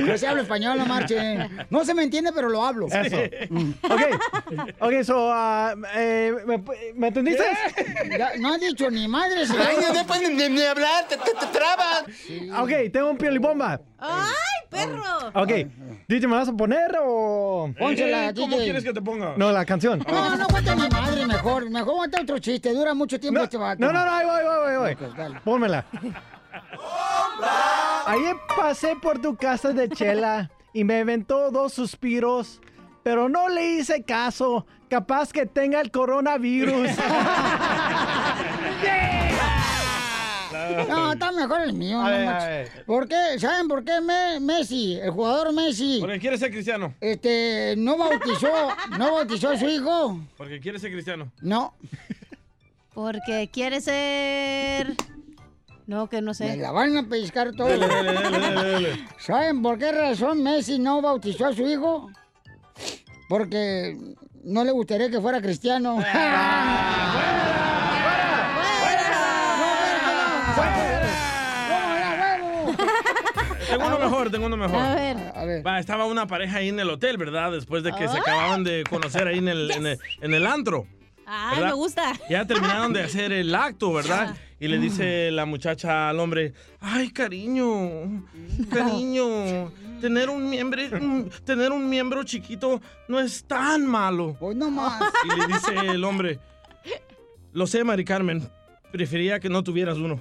Yo 0.07 0.19
sí 0.19 0.27
hablo 0.27 0.43
español, 0.43 0.79
no 0.79 0.87
marchen. 0.87 1.67
No 1.71 1.85
se 1.85 1.95
me 1.95 2.05
entiende, 2.05 2.33
pero 2.35 2.49
lo 2.49 2.65
hablo. 2.65 2.87
Eso. 2.87 3.17
Ok. 3.83 4.03
Ok, 4.81 5.03
so, 5.03 5.31
ah, 5.31 5.75
eh, 5.95 6.33
¿me, 6.47 6.63
me 6.95 7.09
entendiste? 7.09 7.45
Ya, 8.19 8.33
no 8.39 8.55
ha 8.55 8.59
dicho 8.59 8.84
ni 8.91 9.09
madre. 9.09 9.47
se- 9.47 9.57
Ay, 9.59 9.77
no 9.95 10.07
puedes 10.07 10.31
ni, 10.31 10.49
ni 10.49 10.63
hablar, 10.63 11.07
te, 11.09 11.17
te, 11.17 11.31
te 11.33 11.47
trabas. 11.47 12.05
Ok, 12.61 12.93
tengo 12.93 13.11
un 13.11 13.17
piolibomba. 13.19 13.81
¡Ay, 13.99 14.33
perro! 14.71 15.03
Ok. 15.35 15.51
DJ, 16.07 16.27
¿me 16.29 16.37
vas 16.37 16.49
a 16.49 16.53
poner 16.53 16.97
o...? 17.03 17.73
Pónsela, 17.79 18.29
Eh, 18.29 18.35
¿Cómo 18.35 18.57
DJ. 18.57 18.65
quieres 18.65 18.85
que 18.85 18.93
te 18.93 19.01
ponga? 19.01 19.35
No, 19.37 19.51
la 19.53 19.65
canción. 19.65 20.05
No, 20.07 20.37
no 20.37 20.47
cuenta 20.49 20.77
mi 20.77 20.89
madre, 20.89 21.27
mejor. 21.27 21.71
Mejor 21.71 21.97
cuenta 21.97 22.21
otro 22.23 22.39
chiste. 22.39 22.73
Dura 22.75 22.93
mucho 22.95 23.19
tiempo 23.19 23.39
No, 23.39 23.45
este 23.45 23.57
vato. 23.57 23.81
no, 23.81 23.91
no, 23.93 24.05
no, 24.05 24.11
ahí 24.13 24.27
voy, 24.27 24.43
voy, 24.45 24.77
voy, 24.77 24.95
voy. 24.95 25.15
dale. 25.17 25.41
Pónmela. 25.43 25.85
Ayer 28.07 28.37
pasé 28.57 28.97
por 29.01 29.19
tu 29.21 29.35
casa 29.37 29.73
de 29.73 29.89
Chela 29.89 30.51
y 30.73 30.85
me 30.85 31.01
aventó 31.01 31.51
dos 31.51 31.73
suspiros, 31.73 32.61
pero 33.03 33.29
no 33.29 33.49
le 33.49 33.65
hice 33.73 34.03
caso. 34.05 34.67
Capaz 34.91 35.33
que 35.33 35.47
tenga 35.47 35.81
el 35.81 35.91
coronavirus. 35.91 36.91
No, 40.89 41.13
está 41.13 41.31
mejor 41.33 41.63
el 41.63 41.73
mío. 41.73 42.01
A 42.01 42.05
no 42.05 42.11
ver, 42.11 42.29
a 42.29 42.33
manches. 42.33 42.49
ver. 42.75 42.85
¿Por 42.87 43.09
qué? 43.09 43.39
¿Saben 43.39 43.69
por 43.69 43.85
qué 43.85 44.01
Me- 44.01 44.41
Messi, 44.41 44.95
el 45.01 45.11
jugador 45.11 45.53
Messi, 45.53 45.99
Porque 46.01 46.19
quiere 46.19 46.39
ser 46.39 46.51
cristiano. 46.51 46.95
este, 47.01 47.75
no 47.77 47.97
bautizó, 47.97 48.49
no 48.99 49.13
bautizó 49.15 49.51
a 49.51 49.59
su 49.59 49.67
hijo? 49.69 50.19
Porque 50.37 50.61
quiere 50.61 50.79
ser 50.79 50.91
cristiano. 50.93 51.31
No, 51.41 51.75
Porque 52.95 53.49
quiere 53.53 53.81
ser... 53.81 54.95
No, 55.87 56.09
que 56.09 56.23
no 56.23 56.31
me 56.31 56.35
sé. 56.35 56.57
la 56.57 56.71
van 56.71 56.97
a 56.97 57.03
pescar 57.07 57.53
todo. 57.53 57.69
Dale, 57.69 57.87
dale, 57.87 58.13
dale, 58.15 58.39
dale, 58.41 58.71
dale. 58.73 59.05
¿Saben 59.19 59.63
por 59.63 59.79
qué 59.79 59.93
razón 59.93 60.43
Messi 60.43 60.79
no 60.79 61.03
bautizó 61.03 61.47
a 61.47 61.53
su 61.53 61.67
hijo? 61.67 62.11
Porque 63.29 63.97
no 64.45 64.65
le 64.65 64.73
gustaría 64.73 65.11
que 65.11 65.21
fuera 65.21 65.43
cristiano. 65.43 65.99
Tengo 73.71 73.87
uno 73.87 73.99
mejor, 73.99 74.31
tengo 74.31 74.47
uno 74.47 74.57
mejor. 74.57 74.79
A 74.79 74.95
ver. 74.95 75.17
A 75.35 75.45
ver. 75.45 75.67
Va, 75.67 75.81
estaba 75.81 76.07
una 76.07 76.27
pareja 76.27 76.59
ahí 76.59 76.69
en 76.69 76.79
el 76.79 76.91
hotel, 76.91 77.17
¿verdad? 77.17 77.53
Después 77.53 77.83
de 77.83 77.93
que 77.93 78.09
se 78.09 78.19
acababan 78.19 78.63
de 78.65 78.85
conocer 78.89 79.27
ahí 79.27 79.39
en 79.39 79.49
el, 79.49 79.71
en 79.71 79.87
el, 79.87 79.99
en 80.21 80.35
el 80.35 80.47
antro. 80.47 80.87
Ay, 81.27 81.57
¿verdad? 81.57 81.71
me 81.71 81.75
gusta. 81.75 82.13
Ya 82.29 82.47
terminaron 82.47 82.93
de 82.93 83.03
hacer 83.03 83.33
el 83.33 83.55
acto, 83.55 83.93
¿verdad? 83.93 84.37
Y 84.61 84.69
le 84.69 84.79
dice 84.79 85.31
la 85.31 85.45
muchacha 85.45 86.09
al 86.09 86.21
hombre, 86.21 86.55
ay, 86.81 87.11
cariño, 87.11 88.25
cariño, 88.71 89.71
tener 90.01 90.31
un 90.31 90.49
miembro, 90.49 90.81
tener 91.45 91.73
un 91.73 91.89
miembro 91.89 92.23
chiquito 92.23 92.81
no 93.09 93.19
es 93.21 93.45
tan 93.45 93.85
malo. 93.87 94.37
Pues 94.39 94.57
no 94.57 94.71
más. 94.71 95.03
Y 95.25 95.39
le 95.39 95.47
dice 95.47 95.93
el 95.93 96.05
hombre, 96.05 96.39
lo 97.53 97.67
sé, 97.67 97.85
Mari 97.85 98.05
Carmen, 98.05 98.49
prefería 98.93 99.41
que 99.41 99.49
no 99.49 99.63
tuvieras 99.65 99.99
uno. 99.99 100.21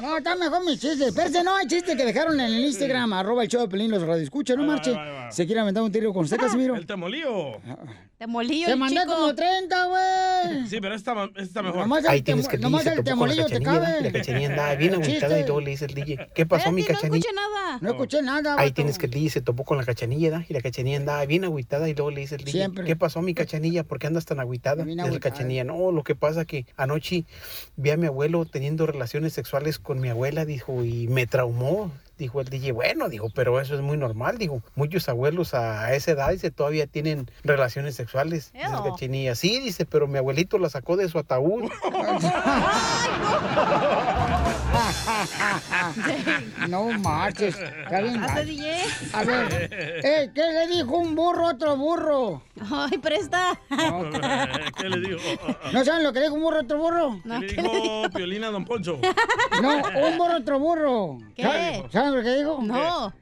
No, 0.00 0.16
está 0.18 0.36
mejor 0.36 0.64
mi 0.64 0.78
chiste. 0.78 1.06
Espérate, 1.08 1.42
no, 1.42 1.56
hay 1.56 1.66
chiste 1.66 1.96
que 1.96 2.04
dejaron 2.04 2.38
en 2.40 2.46
el 2.46 2.64
Instagram, 2.64 3.12
arroba 3.12 3.42
el 3.42 3.48
show 3.48 3.60
de 3.62 3.68
Pelín, 3.68 3.90
los 3.90 4.02
radioescuchas, 4.02 4.56
no 4.56 4.64
marche. 4.64 4.94
¿Se 5.30 5.46
quiere 5.46 5.60
aventar 5.60 5.82
un 5.82 5.92
tiro 5.92 6.12
con 6.12 6.24
usted, 6.24 6.36
Casimiro? 6.38 6.74
El 6.76 6.86
temolío. 6.86 7.60
Te 8.18 8.26
molillo 8.26 8.66
Te 8.66 8.74
mandé 8.74 9.00
chico. 9.00 9.14
como 9.14 9.32
30, 9.32 9.84
güey. 9.84 10.66
Sí, 10.68 10.80
pero 10.80 10.96
esta, 10.96 11.12
esta 11.26 11.40
está 11.40 11.62
mejor. 11.62 11.78
Nomás 11.82 12.04
Ahí 12.06 12.18
el, 12.18 12.24
tienes 12.24 12.46
temo- 12.46 12.50
que 12.50 12.56
el 12.56 12.62
nomás 12.62 12.86
el 12.86 13.04
temolillo 13.04 13.46
te 13.46 13.60
cachanilla. 13.60 13.80
cabe. 13.80 14.00
Y 14.00 14.02
la 14.02 14.12
cachanilla 14.12 14.46
andaba 14.48 14.74
bien 14.74 14.94
agüitada 14.94 15.38
y 15.38 15.42
luego 15.44 15.60
le 15.60 15.70
dice 15.70 15.84
el 15.84 15.94
DJ, 15.94 16.28
¿qué 16.34 16.44
pasó 16.44 16.72
mi 16.72 16.80
Espérate, 16.80 17.06
no 17.06 17.12
cachanilla? 17.12 17.28
escuché 17.30 17.34
nada. 17.36 17.78
No 17.80 17.90
escuché 17.90 18.22
nada, 18.22 18.56
Ahí 18.58 18.72
tienes 18.72 18.98
que 18.98 19.06
el 19.06 19.12
DJ 19.12 19.30
se 19.30 19.40
topó 19.40 19.62
con 19.64 19.76
la 19.78 19.84
cachanilla 19.84 20.30
¿da? 20.30 20.44
y 20.48 20.52
la 20.52 20.60
cachanilla 20.60 20.96
andaba 20.96 21.24
bien 21.26 21.44
agüitada 21.44 21.88
y 21.88 21.94
luego 21.94 22.10
le 22.10 22.22
dice 22.22 22.34
el 22.34 22.40
DJ, 22.44 22.50
Siempre. 22.58 22.84
¿qué 22.86 22.96
pasó 22.96 23.22
mi 23.22 23.34
cachanilla? 23.34 23.84
¿Por 23.84 24.00
qué 24.00 24.08
andas 24.08 24.24
tan 24.24 24.40
agüitada? 24.40 24.82
Dice 24.84 24.96
la 25.10 25.20
cachanilla, 25.20 25.62
no, 25.62 25.92
lo 25.92 26.02
que 26.02 26.16
pasa 26.16 26.44
que 26.44 26.66
anoche 26.76 27.24
vi 27.76 27.90
a 27.90 27.96
mi 27.96 28.06
abuelo 28.06 28.44
teniendo 28.46 28.84
relaciones 28.86 29.32
sexuales 29.32 29.67
con 29.76 30.00
mi 30.00 30.08
abuela, 30.08 30.46
dijo, 30.46 30.82
y 30.84 31.08
me 31.08 31.26
traumó. 31.26 31.92
Dijo 32.18 32.40
el 32.40 32.48
DJ, 32.48 32.72
bueno, 32.72 33.08
dijo, 33.08 33.28
pero 33.32 33.60
eso 33.60 33.76
es 33.76 33.80
muy 33.80 33.96
normal, 33.96 34.38
dijo. 34.38 34.60
Muchos 34.74 35.08
abuelos 35.08 35.54
a 35.54 35.94
esa 35.94 36.10
edad, 36.10 36.30
dice, 36.30 36.50
todavía 36.50 36.88
tienen 36.88 37.30
relaciones 37.44 37.94
sexuales. 37.94 38.50
Dice 38.52 38.68
la 38.68 38.78
Ew. 38.78 38.90
cachanilla, 38.90 39.36
sí, 39.36 39.60
dice, 39.60 39.86
pero 39.86 40.08
mi 40.08 40.18
abuelito 40.18 40.58
la 40.58 40.68
sacó 40.68 40.96
de 40.96 41.08
su 41.08 41.18
ataúd. 41.18 41.70
No 46.68 46.84
marches. 46.98 47.56
Está 47.56 48.00
bien 48.00 48.22
¿Hace 48.22 48.34
mal. 48.34 48.46
DJ? 48.46 48.72
A 49.12 49.24
ver, 49.24 49.68
eh, 49.72 50.30
¿qué 50.34 50.42
le 50.42 50.66
dijo 50.68 50.96
un 50.98 51.14
burro 51.14 51.48
a 51.48 51.52
otro 51.52 51.76
burro? 51.76 52.42
Ay, 52.70 52.98
presta. 52.98 53.58
¿Qué 54.78 54.88
le 54.88 55.00
dijo? 55.08 55.18
¿No 55.72 55.84
saben 55.84 56.04
lo 56.04 56.12
que 56.12 56.20
le 56.20 56.26
dijo 56.26 56.36
un 56.36 56.42
burro 56.42 56.58
a 56.58 56.62
otro 56.62 56.78
burro? 56.78 57.20
No, 57.24 57.40
¿Qué 57.40 57.46
¿qué 57.46 57.62
le 57.62 57.68
dijo 57.80 58.02
Piolina 58.14 58.48
a 58.48 58.50
Don 58.50 58.64
Poncho? 58.64 58.98
No, 59.62 59.76
un 59.76 60.18
burro 60.18 60.34
a 60.34 60.38
otro 60.38 60.58
burro. 60.58 61.18
¿Qué? 61.34 61.42
¿Saben- 61.42 61.90
¿Saben 62.08 62.24
lo 62.24 62.24
que 62.24 62.36
dijo? 62.38 62.58
No. 62.62 63.12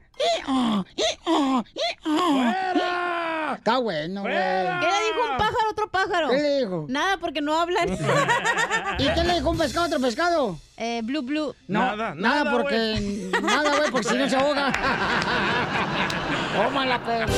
Está 3.57 3.77
bueno, 3.79 4.21
güey. 4.21 4.33
¿Qué 4.33 4.87
le 4.87 5.03
dijo 5.07 5.31
un 5.31 5.37
pájaro 5.37 5.67
a 5.67 5.71
otro 5.71 5.89
pájaro? 5.89 6.29
¿Qué 6.29 6.37
le 6.37 6.59
dijo? 6.59 6.85
Nada, 6.87 7.17
porque 7.17 7.41
no 7.41 7.59
hablan. 7.59 7.89
¿Y 8.99 9.09
qué 9.09 9.23
le 9.25 9.33
dijo 9.33 9.49
un 9.49 9.57
pescado 9.57 9.85
a 9.85 9.87
otro 9.87 9.99
pescado? 9.99 10.57
Eh, 10.77 11.01
blue, 11.03 11.21
blue. 11.21 11.53
No, 11.67 11.79
Nada, 11.81 12.15
nada, 12.15 12.43
nada, 12.43 12.51
porque. 12.51 13.29
Nada, 13.43 13.75
güey, 13.77 13.91
porque 13.91 14.07
si 14.07 14.15
no 14.15 14.29
se 14.29 14.35
ahoga. 14.37 14.71
Tómala, 16.55 16.99
perro. 17.03 17.33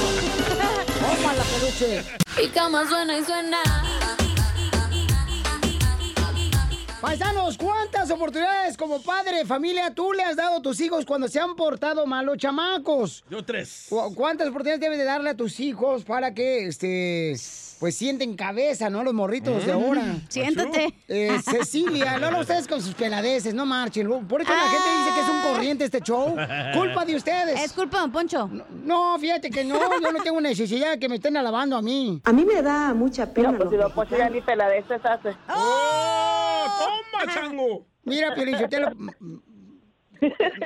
Tómala, 0.99 1.43
peluche. 1.43 2.03
Mi 2.37 2.47
cama 2.49 2.87
suena 2.87 3.17
y 3.17 3.23
suena. 3.23 3.57
Paisanos, 7.01 7.57
¿cuántas 7.57 8.11
oportunidades 8.11 8.75
como 8.75 9.01
padre 9.01 9.45
familia 9.45 9.89
tú 9.93 10.11
le 10.11 10.21
has 10.23 10.35
dado 10.35 10.57
a 10.57 10.61
tus 10.61 10.81
hijos 10.81 11.05
cuando 11.05 11.29
se 11.29 11.39
han 11.39 11.55
portado 11.55 12.05
mal 12.05 12.25
los 12.25 12.37
chamacos? 12.37 13.23
Yo 13.29 13.43
tres. 13.45 13.85
¿Cu- 13.89 14.13
¿Cuántas 14.13 14.49
oportunidades 14.49 14.81
debes 14.81 14.97
de 14.97 15.05
darle 15.05 15.29
a 15.29 15.37
tus 15.37 15.61
hijos 15.61 16.03
para 16.03 16.33
que, 16.33 16.67
este, 16.67 17.37
pues 17.79 17.95
sienten 17.95 18.35
cabeza, 18.35 18.89
¿no? 18.89 19.03
Los 19.03 19.13
morritos 19.13 19.65
de 19.65 19.73
Mm. 19.73 19.83
ahora. 19.83 20.01
Siéntate. 20.29 20.93
Eh, 21.07 21.39
Cecilia, 21.43 22.17
no, 22.17 22.29
no, 22.31 22.39
ustedes 22.41 22.67
con 22.67 22.81
sus 22.81 22.93
peladeces, 22.93 23.53
no 23.53 23.65
marchen. 23.65 24.07
Por 24.27 24.41
eso 24.41 24.51
la 24.53 24.59
gente 24.69 24.89
dice 24.99 25.13
que 25.15 25.21
es 25.21 25.29
un 25.29 25.41
corriente 25.53 25.83
este 25.85 26.01
show. 26.01 26.35
Culpa 26.73 27.05
de 27.05 27.15
ustedes. 27.15 27.59
Es 27.63 27.71
culpa 27.73 27.97
de 27.97 28.01
Don 28.01 28.11
Poncho. 28.11 28.49
No, 28.83 29.17
fíjate 29.17 29.49
que 29.49 29.63
no, 29.63 29.79
yo 30.01 30.11
no 30.11 30.21
tengo 30.21 30.41
necesidad 30.41 30.91
de 30.91 30.99
que 30.99 31.07
me 31.07 31.15
estén 31.15 31.37
alabando 31.37 31.77
a 31.77 31.81
mí. 31.81 32.21
A 32.25 32.33
mí 32.33 32.43
me 32.45 32.61
da 32.61 32.93
mucha 32.93 33.31
pena. 33.33 33.55
pues 33.57 33.69
si 33.69 33.77
lo 33.77 33.93
pues 33.93 34.09
ya 34.09 34.29
ni 34.29 34.41
peladeces 34.41 34.99
hace. 35.05 35.35
¡Oh! 35.49 36.65
¡Toma, 36.79 37.33
chango! 37.33 37.85
Mira, 38.03 38.33
Piolichotelo. 38.35 38.91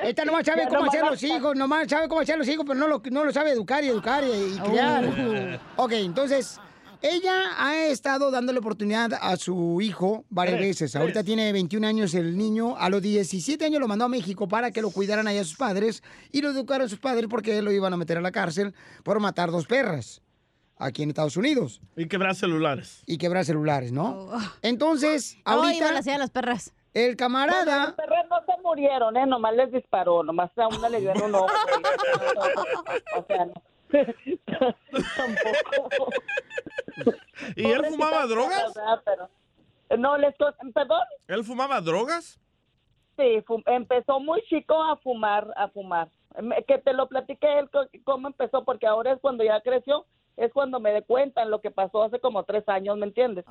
Esta 0.02 0.24
nomás 0.24 0.44
sabe 0.44 0.62
Ya 0.64 0.68
cómo 0.68 0.86
hacer 0.86 1.04
los 1.04 1.22
hijos, 1.22 1.54
nomás 1.54 1.86
sabe 1.88 2.08
cómo 2.08 2.20
hacer 2.20 2.36
los 2.36 2.48
hijos, 2.48 2.64
pero 2.66 2.78
no 2.78 2.88
lo, 2.88 3.00
no 3.10 3.24
lo 3.24 3.32
sabe 3.32 3.50
educar 3.52 3.84
y 3.84 3.88
educar 3.88 4.24
y, 4.24 4.54
y 4.54 4.58
criar. 4.58 5.60
Ok, 5.76 5.92
entonces, 5.92 6.60
ella 7.06 7.50
ha 7.58 7.76
estado 7.86 8.30
dándole 8.30 8.60
oportunidad 8.60 9.12
a 9.20 9.36
su 9.36 9.78
hijo 9.82 10.24
varias 10.30 10.56
Tres, 10.56 10.68
veces. 10.68 10.92
tres. 10.92 11.00
Ahorita 11.02 11.22
tiene 11.22 11.52
21 11.52 11.86
años 11.86 12.14
el 12.14 12.34
niño. 12.36 12.76
A 12.78 12.88
los 12.88 13.02
17 13.02 13.62
años 13.62 13.78
lo 13.78 13.88
mandó 13.88 14.06
a 14.06 14.08
México 14.08 14.48
para 14.48 14.70
que 14.70 14.80
lo 14.80 14.90
cuidaran 14.90 15.28
allá 15.28 15.44
sus 15.44 15.56
padres 15.58 16.02
y 16.32 16.40
lo 16.40 16.48
educaran 16.48 16.88
sus 16.88 16.98
padres 16.98 17.26
porque 17.28 17.60
lo 17.60 17.70
iban 17.72 17.92
a 17.92 17.98
meter 17.98 18.16
a 18.16 18.22
la 18.22 18.32
cárcel 18.32 18.74
por 19.02 19.20
matar 19.20 19.50
dos 19.50 19.66
perras 19.66 20.22
aquí 20.78 21.02
en 21.02 21.10
Estados 21.10 21.36
Unidos. 21.36 21.82
Y 21.94 22.06
quebrar 22.06 22.34
celulares. 22.34 23.02
Y 23.04 23.18
quebrar 23.18 23.44
celulares, 23.44 23.92
¿no? 23.92 24.30
Oh. 24.32 24.40
Entonces, 24.62 25.36
No, 25.44 25.52
ahorita... 25.52 25.76
iba 25.76 25.88
a 25.90 26.02
la 26.02 26.18
las 26.18 26.30
perras. 26.30 26.72
El 26.94 27.10
No, 27.12 27.16
camarada... 27.18 27.84
Las 27.86 27.92
perras 27.94 28.24
no 28.30 28.36
se 28.46 28.62
murieron, 28.62 29.16
¿eh? 29.18 29.26
Nomás 29.26 29.54
les 29.54 29.70
disparó, 29.72 30.22
nomás 30.22 30.50
a 30.56 30.68
una 30.68 30.88
le 30.88 31.00
dio 31.00 31.10
en 31.14 31.22
un 31.22 31.34
ojo. 31.34 31.46
o 33.18 33.24
sea, 33.26 33.44
no. 33.44 33.73
Tampoco. 35.16 36.10
¿Y 37.56 37.66
él 37.66 37.84
fumaba 37.86 38.26
drogas? 38.26 38.72
Pero- 39.04 39.28
No, 39.98 40.16
les... 40.18 40.34
¿Perdón? 40.72 41.00
¿Él 41.28 41.44
fumaba 41.44 41.80
drogas? 41.80 42.38
Sí, 43.16 43.42
fu- 43.46 43.62
empezó 43.66 44.18
muy 44.20 44.42
chico 44.48 44.82
a 44.82 44.96
fumar, 44.96 45.46
a 45.56 45.68
fumar. 45.68 46.08
Que 46.66 46.78
te 46.78 46.92
lo 46.92 47.08
platiqué 47.08 47.58
él 47.60 47.68
cómo 48.04 48.26
empezó, 48.28 48.64
porque 48.64 48.86
ahora 48.86 49.12
es 49.12 49.20
cuando 49.20 49.44
ya 49.44 49.60
creció, 49.60 50.04
es 50.36 50.52
cuando 50.52 50.80
me 50.80 50.90
de 50.90 51.02
cuenta 51.02 51.44
lo 51.44 51.60
que 51.60 51.70
pasó 51.70 52.02
hace 52.02 52.18
como 52.18 52.42
tres 52.42 52.68
años, 52.68 52.96
¿me 52.98 53.06
entiendes? 53.06 53.44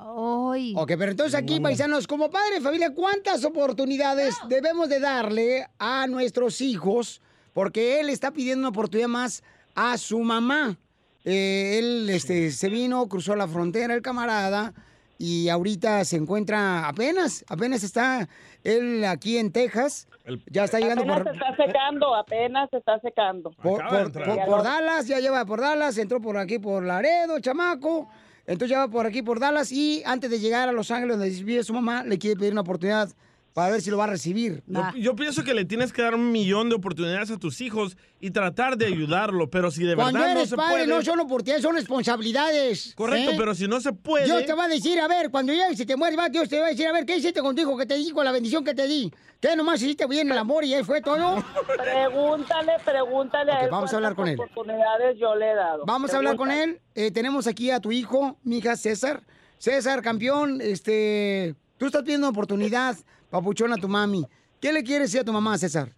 Ok, 0.76 0.92
pero 0.98 1.10
entonces 1.12 1.34
aquí, 1.34 1.60
paisanos, 1.60 2.06
como 2.06 2.30
padre 2.30 2.60
familia, 2.60 2.92
¿cuántas 2.94 3.42
oportunidades 3.44 4.36
debemos 4.48 4.90
de 4.90 5.00
darle 5.00 5.66
a 5.78 6.06
nuestros 6.08 6.60
hijos? 6.60 7.22
Porque 7.54 8.00
él 8.00 8.10
está 8.10 8.32
pidiendo 8.32 8.60
una 8.60 8.68
oportunidad 8.68 9.08
más 9.08 9.42
a 9.74 9.96
su 9.98 10.20
mamá. 10.20 10.76
Eh, 11.24 11.78
él 11.78 12.10
este, 12.10 12.50
se 12.50 12.68
vino, 12.68 13.06
cruzó 13.08 13.34
la 13.34 13.48
frontera, 13.48 13.94
el 13.94 14.02
camarada, 14.02 14.74
y 15.18 15.48
ahorita 15.48 16.04
se 16.04 16.16
encuentra 16.16 16.86
apenas, 16.86 17.44
apenas 17.48 17.82
está 17.82 18.28
él 18.62 19.04
aquí 19.04 19.38
en 19.38 19.50
Texas. 19.52 20.06
Ya 20.50 20.64
está 20.64 20.80
llegando 20.80 21.02
apenas 21.02 21.22
por, 21.22 21.32
se 21.32 21.38
está 21.38 21.56
secando, 21.66 22.14
apenas 22.14 22.70
se 22.70 22.76
está 22.78 22.98
secando. 23.00 23.50
por, 23.52 23.86
por- 23.88 24.12
por- 24.12 24.44
por 24.46 24.62
Dallas, 24.62 25.06
ya 25.06 25.20
lleva 25.20 25.44
por 25.44 25.60
Dallas, 25.60 25.96
entró 25.98 26.20
por 26.20 26.36
aquí 26.36 26.58
por 26.58 26.82
Laredo, 26.82 27.38
chamaco. 27.40 28.08
Entonces 28.46 28.70
ya 28.70 28.80
va 28.80 28.88
por 28.88 29.06
aquí 29.06 29.22
por 29.22 29.40
Dallas 29.40 29.72
y 29.72 30.02
antes 30.04 30.30
de 30.30 30.38
llegar 30.38 30.68
a 30.68 30.72
Los 30.72 30.90
Ángeles, 30.90 31.16
donde 31.18 31.30
vive 31.42 31.62
su 31.64 31.72
mamá, 31.72 32.04
le 32.04 32.18
quiere 32.18 32.38
pedir 32.38 32.52
una 32.52 32.60
oportunidad 32.60 33.08
para 33.54 33.70
ver 33.70 33.80
si 33.80 33.90
lo 33.90 33.96
va 33.96 34.04
a 34.04 34.08
recibir. 34.08 34.64
Yo, 34.66 34.82
yo 34.96 35.16
pienso 35.16 35.44
que 35.44 35.54
le 35.54 35.64
tienes 35.64 35.92
que 35.92 36.02
dar 36.02 36.16
un 36.16 36.32
millón 36.32 36.68
de 36.68 36.74
oportunidades 36.74 37.30
a 37.30 37.38
tus 37.38 37.60
hijos 37.60 37.96
y 38.18 38.32
tratar 38.32 38.76
de 38.76 38.86
ayudarlo, 38.86 39.48
pero 39.48 39.70
si 39.70 39.84
de 39.84 39.94
Cuando 39.94 40.18
verdad 40.18 40.34
no 40.34 40.44
se 40.44 40.56
padre, 40.56 40.72
puede... 40.72 40.86
no 40.88 41.02
son 41.02 41.20
oportunidades, 41.20 41.62
son 41.62 41.76
responsabilidades. 41.76 42.94
Correcto, 42.96 43.30
¿eh? 43.30 43.34
pero 43.38 43.54
si 43.54 43.68
no 43.68 43.80
se 43.80 43.92
puede... 43.92 44.24
Dios 44.24 44.44
te 44.44 44.54
va 44.54 44.64
a 44.64 44.68
decir, 44.68 44.98
a 44.98 45.06
ver, 45.06 45.30
cuando 45.30 45.52
ya 45.52 45.72
se 45.72 45.86
te 45.86 45.94
muere, 45.94 46.16
va, 46.16 46.28
Dios 46.28 46.48
te 46.48 46.58
va 46.58 46.66
a 46.66 46.70
decir, 46.70 46.88
a 46.88 46.92
ver, 46.92 47.06
¿qué 47.06 47.16
hiciste 47.16 47.40
con 47.40 47.54
tu 47.54 47.62
hijo 47.62 47.76
que 47.78 47.86
te 47.86 47.94
di 47.94 48.10
con 48.10 48.24
la 48.24 48.32
bendición 48.32 48.64
que 48.64 48.74
te 48.74 48.88
di? 48.88 49.12
¿Qué 49.40 49.54
nomás 49.54 49.80
hiciste 49.80 50.06
bien 50.08 50.32
el 50.32 50.38
amor 50.38 50.64
y 50.64 50.74
él 50.74 50.84
fue 50.84 51.00
todo? 51.00 51.36
Pregúntale, 51.76 52.72
pregúntale 52.84 53.52
a 53.52 53.60
él 53.60 53.70
vamos 53.70 53.92
a 53.92 53.96
hablar 53.96 54.16
con 54.16 54.26
él. 54.26 54.40
oportunidades 54.40 55.16
yo 55.20 55.36
le 55.36 55.52
he 55.52 55.54
dado. 55.54 55.84
Vamos 55.86 56.12
a 56.12 56.16
hablar 56.16 56.34
con 56.36 56.50
él. 56.50 56.80
Eh, 56.96 57.12
tenemos 57.12 57.46
aquí 57.46 57.70
a 57.70 57.78
tu 57.78 57.92
hijo, 57.92 58.36
mi 58.42 58.58
hija 58.58 58.74
César. 58.74 59.22
César, 59.58 60.02
campeón, 60.02 60.60
este, 60.60 61.54
tú 61.78 61.86
estás 61.86 62.02
pidiendo 62.02 62.28
oportunidad, 62.28 62.96
papuchón, 63.34 63.72
a 63.72 63.76
tu 63.76 63.88
mami. 63.88 64.24
¿Qué 64.60 64.72
le 64.72 64.84
quieres 64.84 65.08
decir 65.10 65.22
a 65.22 65.24
tu 65.24 65.32
mamá, 65.32 65.58
César? 65.58 65.88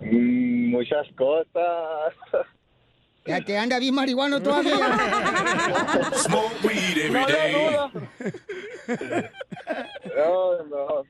Mm, 0.00 0.70
muchas 0.70 1.06
cosas. 1.16 2.14
Ya 3.26 3.42
te 3.42 3.56
anda 3.56 3.78
bien 3.78 3.94
marihuano 3.94 4.38
todavía. 4.42 4.76
Dudo. 6.28 7.90
No, 10.14 10.62
no. 10.64 11.04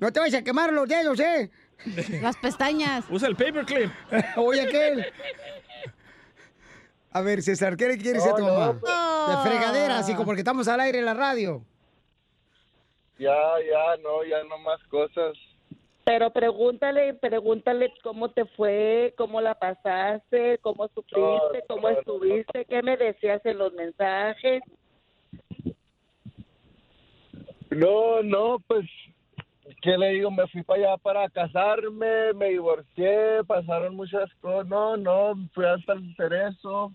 No 0.00 0.12
te 0.12 0.18
vayas 0.18 0.40
a 0.40 0.42
quemar 0.42 0.72
los 0.72 0.88
dedos, 0.88 1.20
¿eh? 1.20 1.48
Las 2.20 2.36
pestañas. 2.38 3.04
Usa 3.08 3.28
el 3.28 3.36
paperclip. 3.36 3.92
Oye, 4.36 4.62
aquel. 4.62 5.06
A 7.12 7.20
ver, 7.20 7.40
César, 7.40 7.76
¿qué 7.76 7.86
le 7.86 7.98
quieres 7.98 8.24
decir 8.24 8.32
a 8.32 8.34
tu 8.34 8.44
no, 8.44 8.58
mamá? 8.58 8.80
pues. 8.80 8.92
De 9.28 9.48
fregadera, 9.48 9.98
así 10.00 10.14
como 10.14 10.24
porque 10.24 10.40
estamos 10.40 10.66
al 10.66 10.80
aire 10.80 10.98
en 10.98 11.04
la 11.04 11.14
radio. 11.14 11.64
Ya, 13.22 13.38
ya, 13.70 13.96
no, 14.02 14.24
ya 14.24 14.42
no 14.42 14.58
más 14.58 14.82
cosas. 14.88 15.38
Pero 16.04 16.30
pregúntale, 16.32 17.14
pregúntale 17.14 17.94
cómo 18.02 18.32
te 18.32 18.44
fue, 18.56 19.14
cómo 19.16 19.40
la 19.40 19.54
pasaste, 19.54 20.58
cómo 20.58 20.88
sufriste, 20.88 21.60
No, 21.60 21.66
cómo 21.68 21.88
no, 21.88 21.94
no. 21.94 22.00
estuviste, 22.00 22.64
qué 22.64 22.82
me 22.82 22.96
decías 22.96 23.40
en 23.46 23.58
los 23.58 23.72
mensajes. 23.74 24.64
No, 27.70 28.24
no, 28.24 28.58
pues, 28.66 28.84
¿qué 29.82 29.96
le 29.96 30.08
digo? 30.14 30.32
Me 30.32 30.48
fui 30.48 30.64
para 30.64 30.80
allá 30.80 30.96
para 30.96 31.30
casarme, 31.30 32.32
me 32.34 32.48
divorcié, 32.48 33.44
pasaron 33.46 33.94
muchas 33.94 34.28
cosas. 34.40 34.66
No, 34.66 34.96
no, 34.96 35.34
fui 35.54 35.64
hasta 35.64 35.92
el 35.92 36.16
cerezo. 36.16 36.92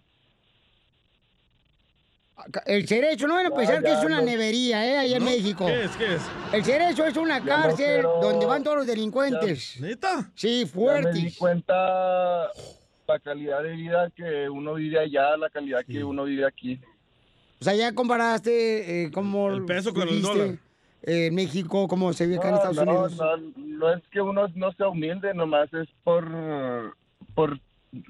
El 2.65 2.87
cerezo, 2.87 3.27
no 3.27 3.33
van 3.33 3.47
a 3.47 3.49
pensar 3.51 3.75
Ya, 3.77 3.81
que 3.81 3.87
ya, 3.89 3.99
es 3.99 4.05
una 4.05 4.19
no. 4.19 4.25
nevería, 4.25 4.85
¿eh? 4.85 4.97
Ahí 4.97 5.13
en 5.13 5.19
¿No? 5.19 5.25
México. 5.25 5.65
¿Qué 5.65 5.83
es? 5.85 5.91
¿Qué 5.97 6.15
es? 6.15 6.21
El 6.53 6.63
cerezo 6.63 7.05
es 7.05 7.17
una 7.17 7.39
Ya 7.39 7.57
no 7.57 7.63
cárcel 7.63 7.85
quiero- 7.85 8.19
donde 8.21 8.45
van 8.45 8.63
todos 8.63 8.77
los 8.77 8.87
delincuentes. 8.87 9.79
¿Neta? 9.81 10.31
Sí, 10.35 10.65
Ya 10.73 11.01
me 11.01 11.11
di 11.13 11.31
cuenta 11.33 11.73
la 13.07 13.19
calidad 13.23 13.63
de 13.63 13.71
vida 13.71 14.11
que 14.15 14.47
uno 14.49 14.75
vive 14.75 14.99
allá, 14.99 15.35
la 15.37 15.49
calidad 15.49 15.83
que 15.85 16.03
uno 16.03 16.25
vive 16.25 16.45
aquí. 16.45 16.79
O 17.59 17.63
sea, 17.63 17.73
ya 17.73 17.93
comparaste 17.95 19.05
eh, 19.05 19.11
cómo 19.11 19.49
El 19.49 19.65
peso 19.65 19.91
con 19.93 20.07
el 20.07 20.21
dólar. 20.21 20.47
eh, 21.01 21.27
en 21.27 21.35
México, 21.35 21.87
cómo 21.87 22.13
se 22.13 22.25
vive 22.27 22.37
acá 22.37 22.49
en 22.49 22.53
No, 22.55 22.57
Estados 22.57 22.85
no, 22.85 22.91
Unidos. 22.91 23.17
no, 23.17 23.37
no 23.57 23.93
es 23.93 24.03
que 24.11 24.21
uno 24.21 24.47
no 24.53 24.71
sea 24.73 24.89
humilde, 24.89 25.33
nomás 25.33 25.73
es 25.73 25.87
por, 26.03 26.95
por, 27.33 27.59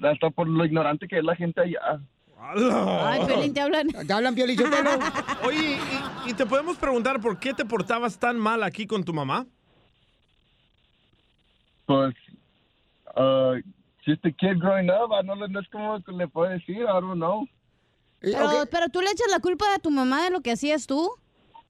hasta 0.02 0.28
por 0.30 0.46
lo 0.48 0.64
ignorante 0.66 1.08
que 1.08 1.16
es 1.18 1.24
la 1.24 1.34
gente 1.34 1.62
allá. 1.62 2.00
Ay, 2.40 3.26
Piolín, 3.26 3.52
te 3.52 3.60
hablan. 3.60 3.88
Te 3.88 4.12
hablan, 4.12 4.34
Piolín. 4.34 4.58
Oye, 5.44 5.78
¿y, 6.26 6.30
y 6.30 6.34
te 6.34 6.46
podemos 6.46 6.76
preguntar 6.76 7.20
por 7.20 7.38
qué 7.38 7.52
te 7.52 7.64
portabas 7.64 8.18
tan 8.18 8.38
mal 8.38 8.62
aquí 8.62 8.86
con 8.86 9.04
tu 9.04 9.12
mamá? 9.12 9.46
Pues, 11.86 12.14
uh, 13.16 13.54
just 14.04 14.24
a 14.24 14.30
kid 14.30 14.58
growing 14.60 14.90
up, 14.90 15.10
I 15.12 15.26
no, 15.26 15.34
no 15.34 15.60
es 15.60 15.68
como 15.70 15.98
le 16.06 16.28
puedo 16.28 16.50
decir, 16.50 16.76
I 16.76 17.00
don't 17.00 17.14
know. 17.14 17.48
Pero, 18.20 18.66
pero 18.70 18.88
tú 18.88 19.00
le 19.00 19.10
echas 19.10 19.30
la 19.30 19.40
culpa 19.40 19.64
a 19.74 19.78
tu 19.78 19.90
mamá 19.90 20.24
de 20.24 20.30
lo 20.30 20.40
que 20.40 20.52
hacías 20.52 20.86
tú. 20.86 21.10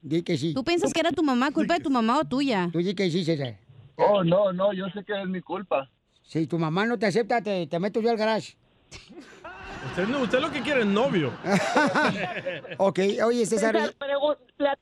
Di 0.00 0.22
que 0.22 0.36
sí. 0.38 0.54
¿Tú 0.54 0.64
piensas 0.64 0.92
que 0.92 1.00
era 1.00 1.12
tu 1.12 1.22
mamá, 1.22 1.50
culpa 1.50 1.74
de 1.74 1.80
tu 1.80 1.90
mamá 1.90 2.18
o 2.18 2.24
tuya? 2.24 2.68
Tú 2.72 2.78
di 2.78 2.94
que 2.94 3.10
sí, 3.10 3.24
César. 3.24 3.58
Oh, 3.96 4.22
no, 4.22 4.52
no, 4.52 4.72
yo 4.72 4.86
sé 4.90 5.04
que 5.04 5.20
es 5.20 5.28
mi 5.28 5.40
culpa. 5.40 5.90
Si 6.22 6.46
tu 6.46 6.58
mamá 6.58 6.86
no 6.86 6.98
te 6.98 7.06
acepta, 7.06 7.42
te, 7.42 7.66
te 7.66 7.78
meto 7.78 8.00
yo 8.00 8.10
al 8.10 8.16
garage. 8.16 8.56
Usted, 9.86 10.06
no- 10.08 10.20
usted 10.20 10.40
lo 10.40 10.50
que 10.50 10.60
quiere 10.62 10.80
es 10.80 10.86
novio. 10.86 11.32
ok, 12.78 12.98
oye, 13.24 13.46
César. 13.46 13.76
César, 13.76 13.94
cuán- 13.98 14.76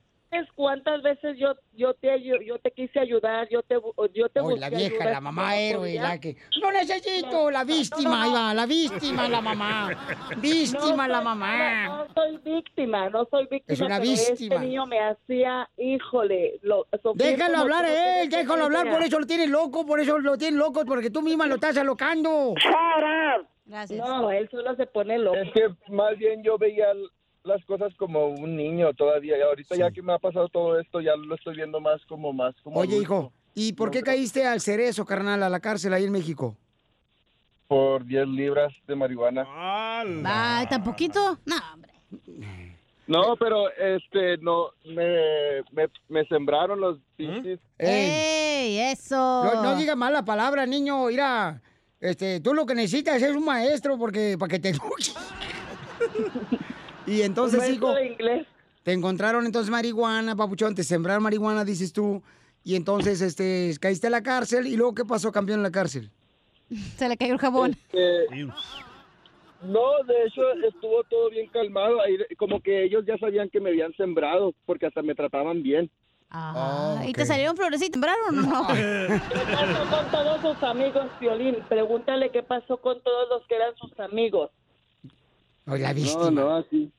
cuántas 0.55 1.01
veces 1.01 1.37
yo 1.39 1.53
yo 1.73 1.93
te 1.93 2.09
ayu- 2.09 2.43
yo 2.45 2.59
te 2.59 2.71
quise 2.71 2.99
ayudar, 2.99 3.47
yo 3.49 3.61
te 3.63 3.75
yo 4.13 4.27
te 4.29 4.39
Ay, 4.39 4.43
busqué 4.45 4.59
la 4.59 4.69
vieja, 4.69 5.05
la 5.09 5.21
mamá 5.21 5.43
no 5.43 5.51
héroe, 5.51 5.93
la 5.95 6.19
que... 6.19 6.35
No 6.61 6.71
necesito, 6.71 7.49
la 7.51 7.63
víctima, 7.63 8.23
ahí 8.23 8.31
va, 8.33 8.53
la 8.53 8.65
víctima, 8.65 9.27
la 9.29 9.41
mamá. 9.41 9.89
Víctima, 10.37 11.07
la 11.07 11.21
mamá. 11.21 11.85
No, 11.85 11.97
no 12.05 12.13
soy 12.13 12.37
víctima, 12.43 13.09
no 13.09 13.25
soy 13.29 13.47
víctima. 13.49 13.73
Es 13.73 13.79
una 13.79 13.99
pero 13.99 14.09
víctima. 14.11 14.55
Este 14.55 14.59
niño 14.59 14.85
me 14.85 14.99
hacía, 14.99 15.69
híjole, 15.77 16.59
lo, 16.63 16.87
Déjalo 17.15 17.57
hablar 17.59 17.83
no 17.83 17.89
a 17.89 18.21
él, 18.21 18.29
déjalo 18.29 18.65
hablar, 18.65 18.89
por 18.91 19.03
eso 19.03 19.19
lo 19.19 19.25
tienes 19.25 19.49
loco, 19.49 19.85
por 19.85 19.99
eso 19.99 20.17
lo 20.19 20.37
tienes 20.37 20.59
loco, 20.59 20.83
porque 20.85 21.09
tú 21.09 21.21
misma 21.21 21.47
lo 21.47 21.55
estás 21.55 21.77
alocando. 21.77 22.53
Gracias. 23.67 23.99
No, 23.99 24.31
él 24.31 24.47
solo 24.49 24.75
se 24.75 24.85
pone 24.87 25.19
loco. 25.19 25.37
Es 25.37 25.51
que 25.53 25.67
más 25.91 26.17
bien 26.17 26.41
yo 26.43 26.57
veía 26.57 26.87
las 27.43 27.63
cosas 27.65 27.93
como 27.95 28.27
un 28.27 28.55
niño 28.55 28.93
todavía 28.93 29.37
y 29.37 29.41
ahorita 29.41 29.75
ya 29.75 29.91
que 29.91 30.01
me 30.01 30.13
ha 30.13 30.19
pasado 30.19 30.49
todo 30.49 30.79
esto 30.79 30.99
ya 30.99 31.15
lo 31.15 31.35
estoy 31.35 31.55
viendo 31.55 31.79
más 31.79 32.01
como 32.07 32.33
más 32.33 32.53
como 32.61 32.79
Oye, 32.79 32.97
hijo, 32.97 33.31
¿y 33.53 33.73
por 33.73 33.89
qué 33.89 34.01
caíste 34.03 34.45
al 34.45 34.59
cerezo, 34.59 35.05
carnal, 35.05 35.43
a 35.43 35.49
la 35.49 35.59
cárcel 35.59 35.93
ahí 35.93 36.03
en 36.03 36.11
México? 36.11 36.57
por 37.67 38.05
10 38.05 38.27
libras 38.29 38.73
de 38.87 38.95
marihuana. 38.95 39.45
Ay, 39.45 40.67
¿tan 40.67 40.83
poquito? 40.83 41.37
No, 41.45 41.55
hombre. 41.73 41.93
No, 43.05 43.35
pero 43.37 43.69
este 43.71 44.37
no 44.37 44.69
me, 44.85 45.61
me, 45.71 45.89
me 46.09 46.25
sembraron 46.27 46.79
los 46.79 46.97
pinches. 47.15 47.59
¡Ey, 47.77 48.79
eso! 48.79 49.15
No, 49.15 49.63
no 49.63 49.75
digas 49.75 49.95
mala 49.95 50.23
palabra, 50.23 50.65
niño, 50.65 51.05
mira. 51.07 51.61
Este, 51.99 52.39
tú 52.39 52.53
lo 52.53 52.65
que 52.65 52.75
necesitas 52.75 53.21
es 53.21 53.35
un 53.35 53.45
maestro 53.45 53.97
porque 53.97 54.37
para 54.37 54.49
que 54.49 54.59
te 54.59 54.71
y 57.07 57.21
entonces, 57.21 57.69
hijo, 57.69 57.93
de 57.93 58.07
inglés. 58.07 58.47
te 58.83 58.93
encontraron 58.93 59.45
entonces 59.45 59.71
marihuana, 59.71 60.35
papuchón, 60.35 60.75
te 60.75 60.83
sembraron 60.83 61.23
marihuana, 61.23 61.65
dices 61.65 61.91
tú, 61.91 62.21
y 62.63 62.75
entonces 62.75 63.21
este 63.21 63.73
caíste 63.79 64.07
a 64.07 64.11
la 64.11 64.21
cárcel 64.21 64.67
y 64.67 64.75
luego 64.75 64.93
qué 64.93 65.05
pasó, 65.05 65.31
campeón 65.31 65.59
en 65.59 65.63
la 65.63 65.71
cárcel. 65.71 66.11
Se 66.97 67.09
le 67.09 67.17
cayó 67.17 67.33
el 67.33 67.39
jabón. 67.39 67.71
Este, 67.71 68.45
no, 69.63 70.03
de 70.05 70.25
hecho 70.25 70.41
estuvo 70.67 71.03
todo 71.05 71.29
bien 71.29 71.47
calmado. 71.47 72.01
Ahí, 72.01 72.17
como 72.37 72.61
que 72.61 72.83
ellos 72.83 73.05
ya 73.07 73.17
sabían 73.17 73.49
que 73.49 73.59
me 73.59 73.69
habían 73.69 73.93
sembrado 73.93 74.53
porque 74.65 74.85
hasta 74.85 75.01
me 75.01 75.15
trataban 75.15 75.63
bien. 75.63 75.89
Ah, 76.29 77.03
¿Y 77.07 77.13
te 77.13 77.25
salieron 77.25 77.55
florecitas? 77.55 77.91
¿Tembraron 77.91 78.39
o 78.39 78.41
no? 78.41 78.67
¿Qué 78.67 79.19
pasó 79.53 79.89
con 79.89 80.11
todos 80.11 80.41
sus 80.41 80.63
amigos, 80.63 81.05
Violín? 81.21 81.55
Pregúntale 81.69 82.31
qué 82.31 82.43
pasó 82.43 82.77
con 82.77 83.01
todos 83.01 83.29
los 83.29 83.47
que 83.47 83.55
eran 83.55 83.75
sus 83.77 83.97
amigos. 83.99 84.51
La 85.65 85.93
No, 85.93 86.31
no, 86.31 86.55
así. 86.57 86.91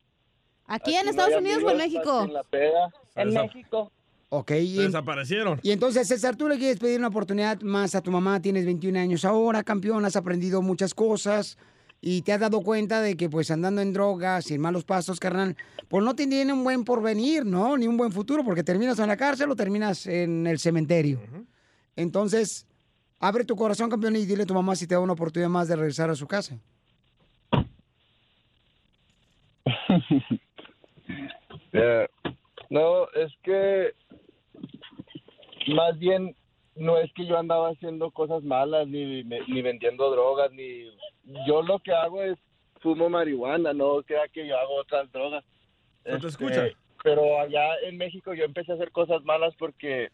¿Aquí 0.66 0.94
en 0.94 1.09
Estados 1.09 1.34
Unidos 1.36 1.62
o 1.62 1.70
en 1.70 1.76
México? 1.78 2.22
En 2.24 2.32
la 2.32 2.42
peda. 2.42 2.90
En 3.16 3.32
México. 3.32 3.90
Ok, 4.30 4.50
y, 4.52 4.78
en- 4.78 4.86
Desaparecieron. 4.86 5.59
y 5.62 5.70
entonces, 5.72 6.06
César, 6.06 6.36
tú 6.36 6.48
le 6.48 6.59
quieres 6.59 6.78
pedir 6.78 6.98
una 6.98 7.09
oportunidad 7.09 7.60
más 7.62 7.94
a 7.94 8.02
tu 8.02 8.10
mamá, 8.10 8.40
tienes 8.40 8.66
21 8.66 8.98
años 8.98 9.24
ahora, 9.24 9.62
campeón, 9.62 10.05
has 10.05 10.16
aprendido 10.16 10.60
muchas 10.60 10.92
cosas 10.94 11.56
y 12.01 12.23
te 12.23 12.33
has 12.33 12.41
dado 12.41 12.62
cuenta 12.62 13.01
de 13.01 13.16
que 13.16 13.29
pues 13.29 13.51
andando 13.51 13.81
en 13.81 13.93
drogas 13.93 14.51
y 14.51 14.55
en 14.55 14.61
malos 14.61 14.85
pasos, 14.85 15.19
carnal, 15.19 15.57
pues 15.89 16.05
no 16.05 16.15
te 16.15 16.27
tiene 16.27 16.53
un 16.53 16.62
buen 16.62 16.85
porvenir, 16.85 17.45
¿no? 17.45 17.77
Ni 17.77 17.87
un 17.87 17.97
buen 17.97 18.12
futuro, 18.12 18.45
porque 18.45 18.62
terminas 18.62 18.99
en 18.99 19.09
la 19.09 19.16
cárcel 19.16 19.51
o 19.51 19.57
terminas 19.57 20.07
en 20.07 20.47
el 20.47 20.59
cementerio. 20.59 21.20
Entonces, 21.97 22.66
abre 23.19 23.45
tu 23.45 23.57
corazón, 23.57 23.91
campeón, 23.91 24.16
y 24.16 24.27
dile 24.27 24.45
a 24.45 24.47
tu 24.47 24.55
mamá 24.55 24.77
si 24.77 24.87
te 24.87 24.95
da 24.95 25.01
una 25.01 25.15
oportunidad 25.15 25.51
más 25.51 25.69
de 25.69 25.77
regresar 25.77 26.11
a 26.11 26.15
su 26.15 26.27
casa. 26.27 26.59
Eh, 31.70 32.09
no, 32.70 33.05
es 33.11 33.31
que 33.43 33.93
más 35.69 35.99
bien 35.99 36.35
no 36.78 36.98
es 36.98 37.12
que 37.12 37.26
yo 37.26 37.38
andaba 37.38 37.70
haciendo 37.70 38.10
cosas 38.10 38.42
malas 38.42 38.86
ni, 38.88 39.22
ni 39.24 39.62
vendiendo 39.62 40.10
drogas 40.10 40.50
ni 40.52 40.84
yo 41.46 41.62
lo 41.62 41.78
que 41.80 41.92
hago 41.92 42.22
es 42.22 42.38
fumo 42.80 43.09
marihuana, 43.09 43.72
no 43.72 44.02
crea 44.02 44.28
que 44.28 44.46
yo 44.46 44.56
hago 44.59 44.76
otras 44.76 45.10
drogas. 45.12 45.44
No 46.05 46.12
te 46.12 46.14
Este, 46.16 46.28
escucha. 46.28 46.66
Pero 47.02 47.40
allá 47.40 47.74
en 47.84 47.96
México 47.96 48.34
yo 48.34 48.44
empecé 48.44 48.72
a 48.72 48.74
hacer 48.76 48.90
cosas 48.92 49.22
malas 49.24 49.55
porque 49.59 50.09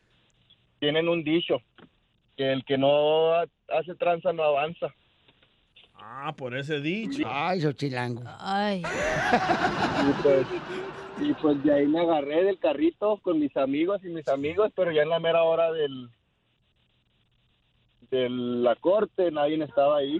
tienen 0.80 1.08
un 1.08 1.22
dicho 1.24 1.58
que 2.36 2.52
el 2.52 2.64
que 2.64 2.76
no 2.78 3.32
ha- 3.34 3.46
hace 3.68 3.94
tranza 3.94 4.32
no 4.32 4.42
avanza. 4.42 4.92
Ah, 5.96 6.34
por 6.36 6.56
ese 6.56 6.80
dicho. 6.80 7.22
Ay, 7.26 7.58
esos 7.60 7.76
chilangos. 7.76 8.24
Ay. 8.40 8.82
Y 8.82 10.22
pues, 10.22 10.46
y 11.20 11.32
pues 11.34 11.62
de 11.64 11.72
ahí 11.72 11.86
me 11.86 12.00
agarré 12.00 12.44
del 12.44 12.58
carrito 12.58 13.18
con 13.22 13.38
mis 13.38 13.56
amigos 13.56 14.00
y 14.04 14.08
mis 14.08 14.26
amigos, 14.28 14.72
pero 14.74 14.90
ya 14.92 15.02
en 15.02 15.08
la 15.10 15.20
mera 15.20 15.42
hora 15.44 15.72
del 15.72 16.08
de 18.14 18.28
la 18.30 18.76
corte 18.76 19.30
nadie 19.30 19.62
estaba 19.64 19.98
ahí. 19.98 20.18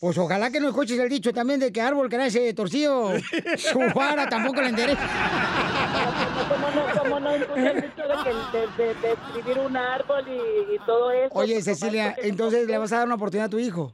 Pues 0.00 0.18
ojalá 0.18 0.50
que 0.50 0.58
no 0.58 0.68
escuches 0.68 0.98
el 0.98 1.08
dicho 1.08 1.32
también 1.32 1.60
de 1.60 1.72
que 1.72 1.80
árbol 1.80 2.08
que 2.08 2.16
nace 2.18 2.52
torcido, 2.54 3.12
su 3.56 3.78
vara 3.94 4.28
tampoco 4.28 4.60
le 4.60 4.68
endereza. 4.68 5.08
¿Cómo 6.48 6.70
no, 6.70 7.00
cómo 7.00 7.20
no 7.20 7.30
el 7.30 7.40
dicho 7.40 8.02
de, 8.02 8.14
que, 8.24 8.58
de, 8.58 8.66
de- 8.84 8.94
de 9.00 9.12
escribir 9.12 9.58
un 9.64 9.76
árbol 9.76 10.24
y, 10.26 10.74
y 10.74 10.78
todo 10.86 11.12
eso? 11.12 11.30
Oye, 11.34 11.54
Pues, 11.54 11.64
Cecilia, 11.64 12.16
entonces 12.20 12.66
le 12.66 12.78
vas 12.78 12.92
a 12.92 12.98
dar 12.98 13.06
una 13.06 13.14
oportunidad 13.14 13.46
a 13.46 13.50
tu 13.50 13.58
hijo. 13.60 13.92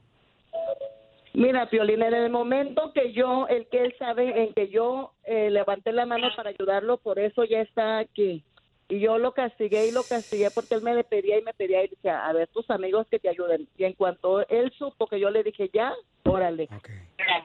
Mira, 1.34 1.68
Piolín, 1.68 2.02
en 2.02 2.14
el 2.14 2.30
momento 2.30 2.90
que 2.94 3.12
yo, 3.12 3.46
el 3.48 3.66
que 3.68 3.82
él 3.84 3.94
sabe, 3.98 4.44
en 4.44 4.54
que 4.54 4.70
yo 4.70 5.12
eh, 5.24 5.50
levanté 5.50 5.92
la 5.92 6.06
mano 6.06 6.28
para 6.34 6.50
ayudarlo, 6.50 6.96
por 6.98 7.18
eso 7.18 7.44
ya 7.44 7.60
está 7.60 7.98
aquí. 7.98 8.42
Y 8.90 9.00
yo 9.00 9.18
lo 9.18 9.32
castigué 9.32 9.86
y 9.86 9.90
lo 9.90 10.02
castigué 10.04 10.50
porque 10.50 10.74
él 10.74 10.80
me 10.82 11.04
pedía 11.04 11.38
y 11.38 11.42
me 11.42 11.52
pedía 11.52 11.84
y 11.84 11.88
decía, 11.88 12.26
a 12.26 12.32
ver, 12.32 12.48
tus 12.48 12.68
amigos 12.70 13.06
que 13.10 13.18
te 13.18 13.28
ayuden. 13.28 13.68
Y 13.76 13.84
en 13.84 13.92
cuanto 13.92 14.46
él 14.48 14.72
supo 14.78 15.06
que 15.06 15.20
yo 15.20 15.28
le 15.30 15.42
dije, 15.42 15.70
ya, 15.74 15.92
órale. 16.24 16.68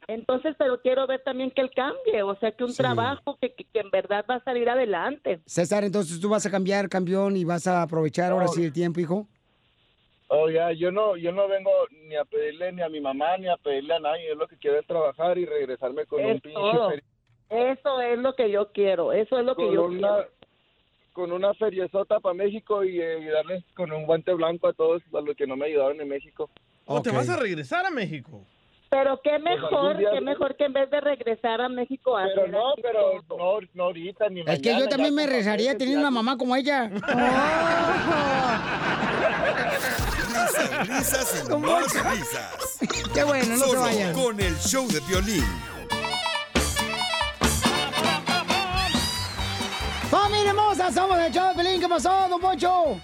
Entonces, 0.07 0.55
pero 0.57 0.79
quiero 0.81 1.05
ver 1.05 1.21
también 1.23 1.51
que 1.51 1.61
él 1.61 1.71
cambie, 1.75 2.23
o 2.23 2.35
sea, 2.37 2.51
que 2.53 2.63
un 2.63 2.71
Sí. 2.71 2.77
trabajo 2.77 3.37
que, 3.41 3.53
que, 3.53 3.65
que 3.65 3.79
en 3.79 3.89
verdad 3.91 4.23
va 4.29 4.35
a 4.35 4.43
salir 4.43 4.69
adelante. 4.69 5.41
César, 5.45 5.83
entonces 5.83 6.19
tú 6.21 6.29
vas 6.29 6.45
a 6.45 6.51
cambiar, 6.51 6.87
campeón, 6.87 7.35
y 7.35 7.43
vas 7.43 7.67
a 7.67 7.81
aprovechar 7.81 8.31
ahora 8.31 8.47
sí 8.47 8.63
el 8.63 8.71
tiempo, 8.71 9.01
hijo. 9.01 9.27
Oh, 10.27 10.49
ya, 10.49 10.71
yo 10.71 10.91
no, 10.91 11.17
yo 11.17 11.31
no 11.33 11.47
vengo 11.49 11.71
ni 12.07 12.15
a 12.15 12.23
pedirle 12.25 12.71
ni 12.71 12.81
a 12.81 12.89
mi 12.89 13.01
mamá 13.01 13.37
ni 13.37 13.47
a 13.49 13.57
pedirle 13.57 13.93
a 13.95 13.99
nadie. 13.99 14.29
Yo 14.29 14.35
lo 14.35 14.47
que 14.47 14.57
quiero 14.57 14.79
es 14.79 14.87
trabajar 14.87 15.37
y 15.37 15.45
regresarme 15.45 16.05
con 16.05 16.23
un 16.23 16.31
Es 16.31 16.41
pinche 16.41 16.59
todo. 16.59 16.89
feri- 16.89 17.03
Eso 17.49 18.01
es 18.01 18.17
lo 18.17 18.33
que 18.35 18.49
yo 18.49 18.71
quiero, 18.71 19.11
eso 19.13 19.37
es 19.37 19.45
lo 19.45 19.55
que 19.55 19.71
yo 19.71 19.83
una, 19.85 19.99
quiero. 19.99 20.29
Con 21.13 21.31
una 21.31 21.53
feriezota 21.53 22.19
para 22.19 22.33
México 22.33 22.83
y 22.83 22.99
eh, 22.99 23.19
y 23.21 23.25
darles 23.27 23.63
con 23.75 23.91
un 23.91 24.05
guante 24.05 24.33
blanco 24.33 24.67
a 24.67 24.73
todos 24.73 25.01
a 25.13 25.21
los 25.21 25.35
que 25.37 25.47
no 25.47 25.55
me 25.55 25.67
ayudaron 25.67 26.01
en 26.01 26.09
México. 26.09 26.49
¿O 26.85 27.01
te 27.01 27.11
vas 27.11 27.29
a 27.29 27.37
regresar 27.37 27.85
a 27.85 27.89
México? 27.91 28.45
Pero 28.89 29.19
qué 29.23 29.31
algún 29.31 29.43
mejor, 29.61 29.97
qué 29.97 30.21
mejor 30.21 30.55
que 30.55 30.65
en 30.65 30.73
vez 30.73 30.89
de 30.91 31.01
regresar 31.01 31.61
a 31.61 31.69
México 31.69 32.15
a 32.15 32.25
Pero 32.25 32.47
no, 32.47 32.73
aquí 32.73 32.81
pero 32.83 33.23
no, 33.27 33.59
no 33.73 33.83
ahorita 33.85 34.29
ni 34.29 34.41
Es 34.41 34.59
que 34.59 34.69
yo 34.69 34.73
mañana, 34.73 34.89
también 34.89 35.15
ya 35.15 35.15
me 35.15 35.25
rezaría 35.25 35.75
ya 35.77 35.97
una 35.97 36.11
mamá 36.11 36.37
como 36.37 36.55
ella. 36.55 36.91
Risas, 40.23 40.87
risas 40.87 41.45
y 41.49 41.57
más 41.57 41.83
risas. 42.11 42.79
Qué 43.13 43.23
bueno, 43.23 43.45
no 43.45 43.57
se 43.57 43.65
Solo 43.65 43.81
vayan. 43.81 44.13
con 44.13 44.39
el 44.39 44.55
show 44.57 44.87
de 44.87 44.99
violín. 45.07 45.43
¡Familia 50.23 50.51
hermosa! 50.51 50.89
Somos 50.89 51.19
el 51.19 51.33
show 51.33 51.49
de 51.49 51.53
Pelín. 51.53 51.81
¿Qué 51.81 51.89
pasó, 51.89 52.29
don 52.29 52.39
Poncho? 52.39 52.97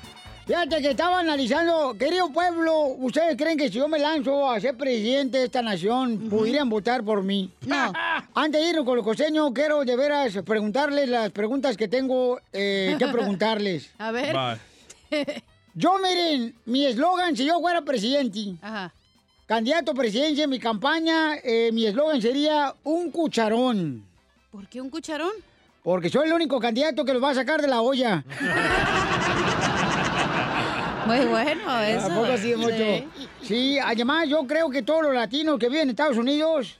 Fíjate 0.47 0.81
que 0.81 0.91
estaba 0.91 1.19
analizando, 1.19 1.93
querido 1.97 2.29
pueblo, 2.29 2.95
¿ustedes 2.97 3.35
creen 3.35 3.57
que 3.57 3.67
si 3.67 3.77
yo 3.77 3.89
me 3.89 3.99
lanzo 3.99 4.49
a 4.49 4.57
ser 4.61 4.77
presidente 4.77 5.39
de 5.39 5.43
esta 5.43 5.61
nación, 5.61 6.29
pudieran 6.29 6.69
votar 6.69 7.03
por 7.03 7.21
mí? 7.21 7.51
No. 7.65 7.91
Antes 8.33 8.61
de 8.61 8.69
irnos 8.69 8.85
con 8.85 8.95
los 8.95 9.03
costeños, 9.03 9.51
quiero 9.53 9.83
de 9.83 9.97
veras 9.97 10.39
preguntarles 10.45 11.09
las 11.09 11.29
preguntas 11.31 11.75
que 11.75 11.89
tengo 11.89 12.39
eh, 12.53 12.95
que 12.97 13.07
preguntarles. 13.11 13.91
A 13.97 14.11
ver. 14.11 14.33
Yo, 15.73 15.97
miren, 15.97 16.55
mi 16.67 16.85
eslogan, 16.85 17.35
si 17.35 17.45
yo 17.45 17.59
fuera 17.59 17.81
presidente, 17.81 18.55
candidato 19.45 19.91
a 19.91 19.93
presidencia 19.93 20.45
en 20.45 20.49
mi 20.49 20.59
campaña, 20.59 21.35
eh, 21.43 21.69
mi 21.73 21.85
eslogan 21.85 22.21
sería 22.21 22.73
un 22.85 23.11
cucharón. 23.11 24.05
¿Por 24.51 24.67
qué 24.67 24.79
un 24.79 24.89
cucharón? 24.89 25.33
Porque 25.83 26.09
soy 26.09 26.27
el 26.27 26.33
único 26.33 26.59
candidato 26.59 27.05
que 27.05 27.13
los 27.13 27.23
va 27.23 27.31
a 27.31 27.35
sacar 27.35 27.61
de 27.61 27.67
la 27.67 27.81
olla. 27.81 28.23
Muy 31.05 31.25
bueno 31.25 31.79
eso. 31.81 32.05
¿A 32.07 32.15
poco 32.15 32.37
sí, 32.37 32.55
mucho? 32.55 32.75
Sí. 32.77 33.07
Sí, 33.41 33.79
además 33.79 34.27
yo 34.27 34.45
creo 34.45 34.69
que 34.69 34.83
todos 34.83 35.03
los 35.03 35.13
latinos 35.13 35.57
que 35.57 35.67
viven 35.67 35.83
en 35.83 35.89
Estados 35.91 36.17
Unidos 36.17 36.77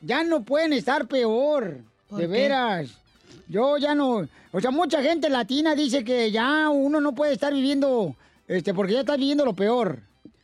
ya 0.00 0.24
no 0.24 0.42
pueden 0.42 0.72
estar 0.72 1.06
peor. 1.06 1.78
¿Por 2.08 2.18
De 2.18 2.26
qué? 2.26 2.32
veras. 2.32 2.88
Yo 3.48 3.76
ya 3.78 3.94
no... 3.94 4.26
O 4.50 4.60
sea, 4.60 4.70
mucha 4.70 5.02
gente 5.02 5.28
latina 5.28 5.74
dice 5.74 6.02
que 6.02 6.30
ya 6.30 6.68
uno 6.70 7.00
no 7.00 7.14
puede 7.14 7.34
estar 7.34 7.52
viviendo, 7.52 8.16
este, 8.46 8.72
porque 8.72 8.94
ya 8.94 9.00
está 9.00 9.16
viviendo 9.16 9.44
lo 9.44 9.52
peor. 9.54 10.00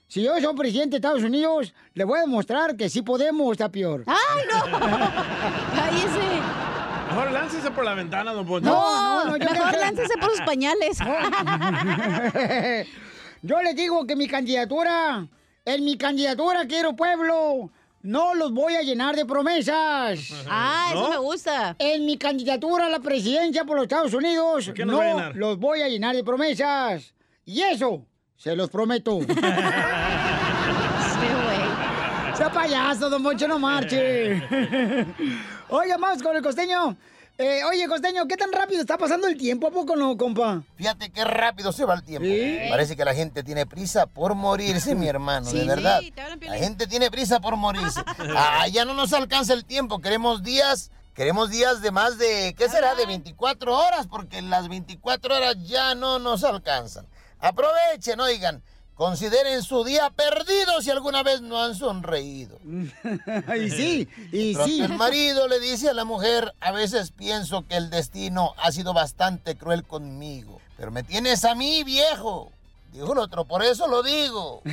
Si 0.06 0.22
yo 0.22 0.38
soy 0.40 0.54
presidente 0.54 0.90
de 0.90 0.96
Estados 0.96 1.22
Unidos, 1.22 1.72
le 1.94 2.04
voy 2.04 2.18
a 2.18 2.22
demostrar 2.22 2.76
que 2.76 2.88
sí 2.88 3.02
podemos 3.02 3.52
estar 3.52 3.70
peor. 3.70 4.04
¡Ay, 4.06 4.44
no! 4.52 4.78
¡Cállese! 5.74 6.63
Mejor 7.08 7.30
láncese 7.32 7.70
por 7.70 7.84
la 7.84 7.94
ventana, 7.94 8.32
don 8.32 8.46
Poncho. 8.46 8.70
No, 8.70 9.32
mejor 9.38 9.78
láncese 9.78 10.16
por 10.18 10.30
sus 10.30 10.40
pañales. 10.40 10.98
Yo 13.42 13.62
les 13.62 13.76
digo 13.76 14.06
que 14.06 14.16
mi 14.16 14.26
candidatura, 14.26 15.26
en 15.64 15.84
mi 15.84 15.96
candidatura 15.96 16.66
quiero 16.66 16.96
pueblo. 16.96 17.70
No 18.02 18.34
los 18.34 18.52
voy 18.52 18.74
a 18.74 18.82
llenar 18.82 19.16
de 19.16 19.24
promesas. 19.24 20.30
Ah, 20.46 20.88
eso 20.90 21.04
¿No? 21.04 21.08
me 21.08 21.16
gusta. 21.16 21.74
En 21.78 22.04
mi 22.04 22.18
candidatura 22.18 22.84
a 22.84 22.90
la 22.90 23.00
presidencia 23.00 23.64
por 23.64 23.76
los 23.76 23.84
Estados 23.84 24.12
Unidos, 24.12 24.72
qué 24.74 24.84
no 24.84 25.32
los 25.32 25.58
voy 25.58 25.80
a 25.80 25.88
llenar 25.88 26.14
de 26.14 26.22
promesas. 26.22 27.14
Y 27.46 27.62
eso, 27.62 28.04
se 28.36 28.54
los 28.54 28.68
prometo. 28.68 29.20
Payaso, 32.54 33.10
don 33.10 33.22
Moncho, 33.22 33.48
no 33.48 33.58
marche. 33.58 34.42
Oiga, 35.68 35.96
vamos 35.98 36.22
con 36.22 36.36
el 36.36 36.42
costeño. 36.42 36.96
Eh, 37.36 37.62
oye, 37.64 37.88
costeño, 37.88 38.28
¿qué 38.28 38.36
tan 38.36 38.52
rápido 38.52 38.80
está 38.80 38.96
pasando 38.96 39.26
el 39.26 39.36
tiempo? 39.36 39.66
¿A 39.66 39.70
poco 39.72 39.96
no, 39.96 40.16
compa? 40.16 40.62
Fíjate 40.76 41.10
qué 41.10 41.24
rápido 41.24 41.72
se 41.72 41.84
va 41.84 41.94
el 41.94 42.04
tiempo. 42.04 42.28
¿Sí? 42.28 42.58
Parece 42.70 42.94
que 42.96 43.04
la 43.04 43.12
gente 43.12 43.42
tiene 43.42 43.66
prisa 43.66 44.06
por 44.06 44.36
morirse, 44.36 44.94
mi 44.94 45.08
hermano, 45.08 45.50
Sí, 45.50 45.58
de 45.58 45.64
verdad. 45.66 45.98
sí, 46.00 46.12
la 46.42 46.54
gente 46.58 46.86
tiene 46.86 47.10
prisa 47.10 47.40
por 47.40 47.56
morirse. 47.56 48.00
Ah, 48.36 48.68
ya 48.68 48.84
no 48.84 48.94
nos 48.94 49.12
alcanza 49.12 49.52
el 49.52 49.64
tiempo. 49.64 50.00
Queremos 50.00 50.44
días, 50.44 50.92
queremos 51.14 51.50
días 51.50 51.82
de 51.82 51.90
más 51.90 52.18
de, 52.18 52.54
¿qué 52.56 52.68
será? 52.68 52.94
De 52.94 53.04
24 53.04 53.76
horas, 53.76 54.06
porque 54.06 54.40
las 54.40 54.68
24 54.68 55.34
horas 55.34 55.56
ya 55.66 55.96
no 55.96 56.20
nos 56.20 56.44
alcanzan. 56.44 57.06
Aprovechen, 57.40 58.20
oigan. 58.20 58.62
Consideren 58.94 59.62
su 59.64 59.82
día 59.82 60.10
perdido 60.10 60.80
si 60.80 60.90
alguna 60.90 61.24
vez 61.24 61.40
no 61.40 61.60
han 61.60 61.74
sonreído. 61.74 62.58
y 62.64 63.70
sí, 63.70 64.08
y 64.30 64.54
sí. 64.54 64.82
El 64.82 64.94
marido 64.94 65.48
le 65.48 65.58
dice 65.58 65.88
a 65.90 65.94
la 65.94 66.04
mujer, 66.04 66.54
a 66.60 66.70
veces 66.70 67.10
pienso 67.10 67.66
que 67.66 67.76
el 67.76 67.90
destino 67.90 68.54
ha 68.56 68.70
sido 68.70 68.94
bastante 68.94 69.56
cruel 69.56 69.82
conmigo, 69.82 70.60
pero 70.76 70.92
me 70.92 71.02
tienes 71.02 71.44
a 71.44 71.56
mí, 71.56 71.82
viejo. 71.82 72.52
Dijo 72.94 73.12
el 73.12 73.18
otro, 73.18 73.44
por 73.44 73.60
eso 73.64 73.88
lo 73.88 74.04
digo. 74.04 74.62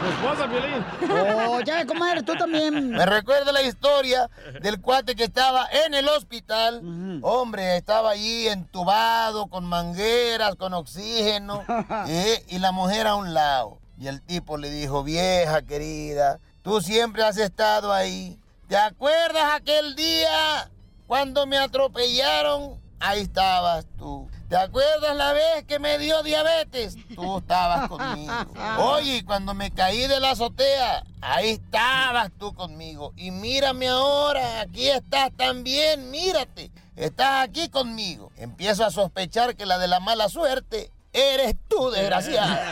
Tu 0.00 0.06
esposa, 0.06 0.48
Piolín. 0.48 0.82
Oh, 1.10 1.60
ya, 1.60 1.84
comadre, 1.84 2.22
tú 2.22 2.34
también. 2.34 2.92
Me 2.92 3.04
recuerda 3.04 3.52
la 3.52 3.60
historia 3.60 4.30
del 4.62 4.80
cuate 4.80 5.14
que 5.14 5.24
estaba 5.24 5.68
en 5.84 5.92
el 5.92 6.08
hospital. 6.08 7.20
Hombre, 7.20 7.76
estaba 7.76 8.12
allí 8.12 8.48
entubado, 8.48 9.48
con 9.48 9.66
mangueras, 9.66 10.54
con 10.54 10.72
oxígeno, 10.72 11.62
¿eh? 12.08 12.42
y 12.48 12.58
la 12.58 12.72
mujer 12.72 13.06
a 13.06 13.14
un 13.14 13.34
lado. 13.34 13.78
Y 13.98 14.06
el 14.06 14.22
tipo 14.22 14.56
le 14.56 14.70
dijo, 14.70 15.04
vieja 15.04 15.60
querida, 15.60 16.38
tú 16.62 16.80
siempre 16.80 17.22
has 17.22 17.36
estado 17.36 17.92
ahí. 17.92 18.38
¿Te 18.66 18.78
acuerdas 18.78 19.56
aquel 19.56 19.94
día 19.94 20.70
cuando 21.06 21.46
me 21.46 21.58
atropellaron? 21.58 22.80
Ahí 22.98 23.20
estabas 23.20 23.84
tú. 23.98 24.26
¿Te 24.48 24.56
acuerdas 24.56 25.14
la 25.14 25.34
vez 25.34 25.64
que 25.66 25.78
me 25.78 25.98
dio 25.98 26.22
diabetes? 26.22 26.96
Tú 27.14 27.38
estabas 27.38 27.86
conmigo. 27.88 28.32
Oye, 28.78 29.22
cuando 29.26 29.52
me 29.52 29.70
caí 29.70 30.06
de 30.06 30.20
la 30.20 30.30
azotea, 30.30 31.04
ahí 31.20 31.50
estabas 31.50 32.30
tú 32.38 32.54
conmigo. 32.54 33.12
Y 33.14 33.30
mírame 33.30 33.88
ahora, 33.88 34.62
aquí 34.62 34.88
estás 34.88 35.30
también, 35.36 36.10
mírate. 36.10 36.70
Estás 36.96 37.44
aquí 37.44 37.68
conmigo. 37.68 38.32
Empiezo 38.38 38.86
a 38.86 38.90
sospechar 38.90 39.54
que 39.54 39.66
la 39.66 39.76
de 39.76 39.86
la 39.86 40.00
mala 40.00 40.30
suerte 40.30 40.90
eres 41.12 41.54
tú, 41.68 41.90
desgraciada. 41.90 42.64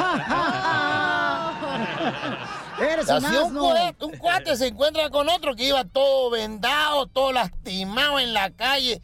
Eres 2.78 3.08
un 3.08 3.24
un, 3.24 3.54
cuate, 3.54 4.04
un 4.04 4.16
cuate 4.18 4.54
se 4.54 4.66
encuentra 4.66 5.08
con 5.08 5.30
otro 5.30 5.56
que 5.56 5.64
iba 5.64 5.84
todo 5.84 6.28
vendado, 6.28 7.06
todo 7.06 7.32
lastimado 7.32 8.18
en 8.18 8.34
la 8.34 8.50
calle. 8.50 9.00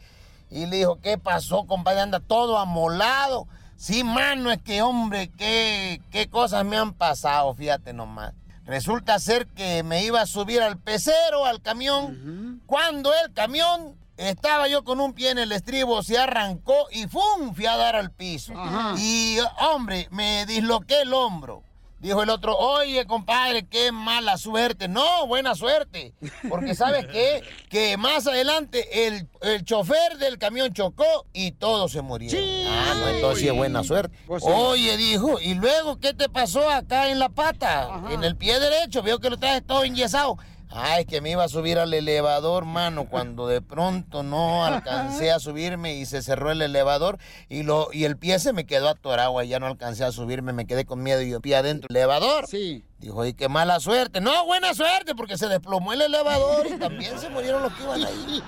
Y 0.53 0.67
le 0.67 0.77
dijo, 0.77 0.99
¿qué 1.01 1.17
pasó, 1.17 1.65
compadre? 1.65 2.01
Anda 2.01 2.19
todo 2.19 2.59
amolado. 2.59 3.47
Sí, 3.75 4.03
mano, 4.03 4.51
es 4.51 4.61
que, 4.61 4.81
hombre, 4.81 5.29
qué, 5.29 5.99
qué 6.11 6.29
cosas 6.29 6.63
me 6.63 6.77
han 6.77 6.93
pasado, 6.93 7.53
fíjate 7.55 7.91
nomás. 7.91 8.33
Resulta 8.65 9.19
ser 9.19 9.47
que 9.47 9.83
me 9.83 10.03
iba 10.05 10.21
a 10.21 10.25
subir 10.25 10.61
al 10.61 10.77
pecero, 10.77 11.45
al 11.45 11.61
camión. 11.61 12.61
Cuando 12.65 13.11
el 13.13 13.33
camión 13.33 13.95
estaba 14.15 14.67
yo 14.67 14.83
con 14.83 15.01
un 15.01 15.13
pie 15.13 15.31
en 15.31 15.39
el 15.39 15.51
estribo, 15.51 16.01
se 16.03 16.17
arrancó 16.17 16.87
y 16.91 17.07
¡fum! 17.07 17.53
Fui 17.53 17.65
a 17.65 17.75
dar 17.75 17.95
al 17.95 18.11
piso. 18.11 18.53
Y, 18.99 19.37
hombre, 19.59 20.07
me 20.11 20.45
disloqué 20.45 21.01
el 21.01 21.13
hombro. 21.13 21.63
Dijo 22.03 22.21
el 22.21 22.29
otro, 22.29 22.57
oye, 22.57 23.05
compadre, 23.05 23.65
qué 23.65 23.93
mala 23.93 24.37
suerte. 24.37 24.89
No, 24.89 25.25
buena 25.25 25.55
suerte. 25.55 26.13
Porque 26.49 26.75
¿sabes 26.75 27.05
qué? 27.07 27.41
Que 27.69 27.95
más 27.95 28.27
adelante 28.27 29.07
el, 29.07 29.29
el 29.41 29.63
chofer 29.63 30.17
del 30.17 30.37
camión 30.37 30.73
chocó 30.73 31.25
y 31.31 31.53
todos 31.53 31.93
se 31.93 32.01
murieron. 32.01 32.43
Ah, 32.67 32.93
no, 32.99 33.07
entonces 33.07 33.39
sí 33.39 33.47
es 33.47 33.55
buena 33.55 33.85
suerte. 33.85 34.15
Pues 34.27 34.43
sí. 34.43 34.49
Oye, 34.53 34.97
dijo, 34.97 35.39
¿y 35.39 35.53
luego 35.53 35.97
qué 36.01 36.13
te 36.13 36.27
pasó 36.27 36.69
acá 36.69 37.09
en 37.09 37.19
la 37.19 37.29
pata? 37.29 38.03
En 38.11 38.23
el 38.25 38.35
pie 38.35 38.59
derecho, 38.59 39.01
veo 39.01 39.19
que 39.19 39.29
lo 39.29 39.37
traes 39.37 39.65
todo 39.65 39.85
enyesado. 39.85 40.37
Ay, 40.75 41.05
que 41.05 41.21
me 41.21 41.29
iba 41.29 41.43
a 41.43 41.49
subir 41.49 41.77
al 41.77 41.93
elevador, 41.93 42.65
mano, 42.65 43.07
cuando 43.07 43.47
de 43.47 43.61
pronto 43.61 44.23
no 44.23 44.65
alcancé 44.65 45.31
a 45.31 45.37
subirme 45.37 45.95
y 45.95 46.05
se 46.07 46.23
cerró 46.23 46.49
el 46.49 46.63
elevador 46.63 47.19
y 47.47 47.61
lo 47.61 47.89
y 47.93 48.05
el 48.05 48.17
pie 48.17 48.39
se 48.39 48.53
me 48.53 48.65
quedó 48.65 48.89
atorado, 48.89 49.41
y 49.43 49.47
ya 49.47 49.59
no 49.59 49.67
alcancé 49.67 50.03
a 50.03 50.11
subirme, 50.11 50.51
me 50.51 50.65
quedé 50.65 50.85
con 50.85 51.03
miedo 51.03 51.21
y 51.21 51.29
yo 51.29 51.41
pie 51.41 51.57
adentro 51.57 51.87
elevador. 51.91 52.47
Sí. 52.47 52.83
Dijo, 53.03 53.25
y 53.25 53.33
qué 53.33 53.49
mala 53.49 53.81
suerte. 53.81 54.21
No, 54.21 54.45
buena 54.45 54.73
suerte, 54.73 55.13
porque 55.13 55.37
se 55.37 55.49
desplomó 55.49 55.91
el 55.91 56.03
elevador 56.03 56.65
y 56.67 56.79
también 56.79 57.19
se 57.19 57.27
murieron 57.27 57.61
los 57.61 57.73
que 57.73 57.83
iban 57.83 58.01
ahí. 58.01 58.41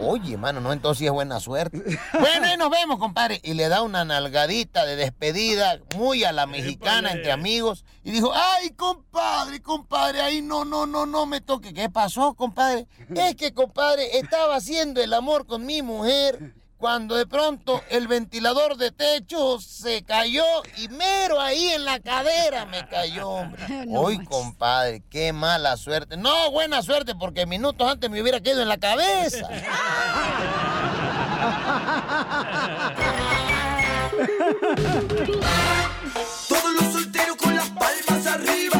Oye, 0.00 0.36
mano, 0.36 0.60
no, 0.60 0.72
entonces 0.72 0.98
sí 0.98 1.06
es 1.06 1.12
buena 1.12 1.38
suerte. 1.38 1.84
Bueno, 2.18 2.46
ahí 2.46 2.56
nos 2.56 2.70
vemos, 2.70 2.98
compadre. 2.98 3.40
Y 3.44 3.54
le 3.54 3.68
da 3.68 3.82
una 3.82 4.04
nalgadita 4.04 4.84
de 4.84 4.96
despedida, 4.96 5.78
muy 5.96 6.24
a 6.24 6.32
la 6.32 6.46
mexicana, 6.46 7.12
entre 7.12 7.30
amigos. 7.30 7.84
Y 8.02 8.10
dijo, 8.10 8.32
ay, 8.34 8.70
compadre, 8.70 9.62
compadre, 9.62 10.22
ahí 10.22 10.42
no, 10.42 10.64
no, 10.64 10.84
no, 10.84 11.06
no 11.06 11.26
me 11.26 11.40
toque. 11.40 11.72
¿Qué 11.72 11.88
pasó, 11.88 12.34
compadre? 12.34 12.88
Es 13.14 13.36
que, 13.36 13.54
compadre, 13.54 14.18
estaba 14.18 14.56
haciendo 14.56 15.00
el 15.00 15.14
amor 15.14 15.46
con 15.46 15.64
mi 15.64 15.82
mujer. 15.82 16.52
Cuando 16.78 17.16
de 17.16 17.26
pronto 17.26 17.82
el 17.90 18.06
ventilador 18.06 18.76
de 18.76 18.92
techo 18.92 19.60
se 19.60 20.04
cayó 20.04 20.44
y 20.76 20.86
mero 20.88 21.40
ahí 21.40 21.70
en 21.70 21.84
la 21.84 21.98
cadera 21.98 22.66
me 22.66 22.86
cayó, 22.86 23.28
hombre. 23.28 23.66
No 23.88 24.02
Hoy, 24.02 24.24
compadre, 24.24 25.02
qué 25.10 25.32
mala 25.32 25.76
suerte. 25.76 26.16
No, 26.16 26.52
buena 26.52 26.80
suerte, 26.82 27.16
porque 27.16 27.46
minutos 27.46 27.90
antes 27.90 28.08
me 28.08 28.22
hubiera 28.22 28.40
caído 28.40 28.62
en 28.62 28.68
la 28.68 28.78
cabeza. 28.78 29.48
Todos 36.48 36.72
los 36.80 36.92
solteros 36.92 37.36
con 37.36 37.54
las 37.56 37.68
palmas 37.70 38.26
arriba. 38.26 38.77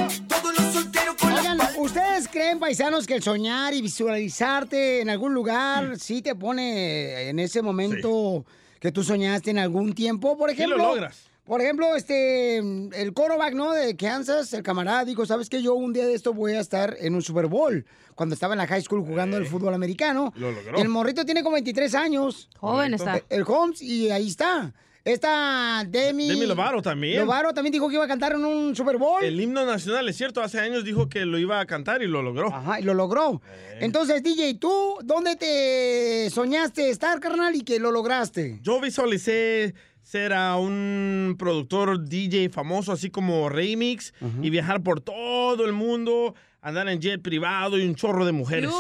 Creen, 2.39 2.59
paisanos, 2.61 3.07
que 3.07 3.15
el 3.15 3.23
soñar 3.23 3.75
y 3.75 3.83
visualizarte 3.83 5.01
en 5.01 5.11
algún 5.11 5.35
lugar 5.35 5.99
sí 5.99 6.23
te 6.23 6.35
pone 6.35 7.29
en 7.29 7.39
ese 7.41 7.63
momento 7.63 8.45
que 8.81 8.93
tú 8.93 9.03
soñaste 9.03 9.51
en 9.51 9.59
algún 9.59 9.93
tiempo? 9.95 10.37
Por 10.39 10.51
Sí 10.51 10.57
lo 10.57 10.63
ejemplo, 10.65 10.85
logras. 10.89 11.25
Por 11.45 11.61
ejemplo, 11.63 11.97
este, 11.97 12.59
el 12.59 13.13
quarterback, 13.15 13.55
¿no? 13.55 13.73
De 13.73 13.97
Kansas, 13.97 14.53
el 14.53 14.63
camarada, 14.63 15.05
dijo, 15.05 15.25
¿sabes 15.27 15.49
qué? 15.49 15.63
Yo 15.63 15.75
un 15.75 15.93
día 15.95 16.07
de 16.07 16.15
esto 16.15 16.33
voy 16.35 16.53
a 16.53 16.61
estar 16.61 16.95
en 17.01 17.15
un 17.15 17.23
Super 17.23 17.47
Bowl. 17.47 17.85
Cuando 18.15 18.35
estaba 18.35 18.53
en 18.55 18.59
la 18.59 18.67
high 18.67 18.83
school 18.83 19.01
jugando 19.05 19.37
el 19.39 19.47
fútbol 19.47 19.73
americano. 19.75 20.33
Lo 20.37 20.53
logró. 20.53 20.79
El 20.79 20.89
morrito 20.91 21.25
tiene 21.25 21.43
como 21.43 21.55
23 21.55 21.95
años. 21.95 22.49
Joven 22.59 22.95
está. 22.95 23.17
El- 23.17 23.23
El 23.31 23.45
Holmes, 23.47 23.81
y 23.83 24.11
ahí 24.11 24.29
está. 24.29 24.75
Esta 25.09 25.87
Demi... 25.89 26.29
Demi 26.29 26.45
Lovato 26.45 26.83
también. 26.83 27.25
Lovato 27.25 27.55
también 27.55 27.73
dijo 27.73 27.89
que 27.89 27.95
iba 27.95 28.05
a 28.05 28.09
cantar 28.09 28.33
en 28.33 28.45
un 28.45 28.77
Super 28.77 28.99
Bowl. 28.99 29.25
El 29.25 29.41
himno 29.41 29.65
nacional, 29.65 30.07
es 30.07 30.17
cierto, 30.17 30.43
hace 30.43 30.61
años 30.61 30.85
dijo 30.85 31.09
que 31.09 31.25
lo 31.25 31.39
iba 31.39 31.61
a 31.61 31.65
cantar 31.65 32.03
y 32.03 32.07
lo 32.07 32.21
logró. 32.21 32.55
Ajá, 32.55 32.79
y 32.79 32.83
lo 32.83 32.93
logró. 32.93 33.41
Entonces, 33.81 34.23
DJ, 34.23 34.53
¿tú 34.55 34.99
dónde 35.03 35.37
te 35.37 36.29
soñaste 36.29 36.91
estar, 36.91 37.21
carnal, 37.21 37.57
y 37.57 37.63
que 37.63 37.79
lo 37.79 37.91
lograste? 37.91 38.59
Yo 38.63 38.83
visualicé 38.83 39.75
ser 40.03 40.35
a 40.35 40.57
un 40.57 41.37
productor 41.39 42.05
DJ 42.05 42.51
famoso, 42.51 42.93
así 42.93 43.09
como 43.09 43.49
Remix, 43.49 44.13
y 44.43 44.51
viajar 44.51 44.83
por 44.83 45.01
todo 45.01 45.65
el 45.65 45.73
mundo, 45.73 46.35
andar 46.61 46.87
en 46.91 47.01
jet 47.01 47.23
privado 47.23 47.79
y 47.79 47.87
un 47.87 47.95
chorro 47.95 48.27
de 48.27 48.33
mujeres. 48.33 48.71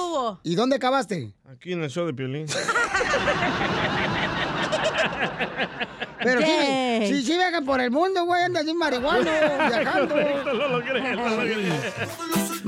¿Y 0.42 0.56
dónde 0.56 0.76
acabaste? 0.76 1.32
Aquí 1.46 1.72
en 1.72 1.82
el 1.82 1.88
show 1.88 2.04
de 2.04 2.12
Piolín. 2.12 2.46
Pero 6.22 6.40
sí, 6.40 7.06
sí, 7.08 7.22
sí 7.22 7.32
viajan 7.36 7.64
por 7.64 7.80
el 7.80 7.90
mundo, 7.90 8.24
güey, 8.24 8.42
andas 8.42 8.64
sin 8.64 8.76
marihuana, 8.76 9.68
viajando. 9.68 10.14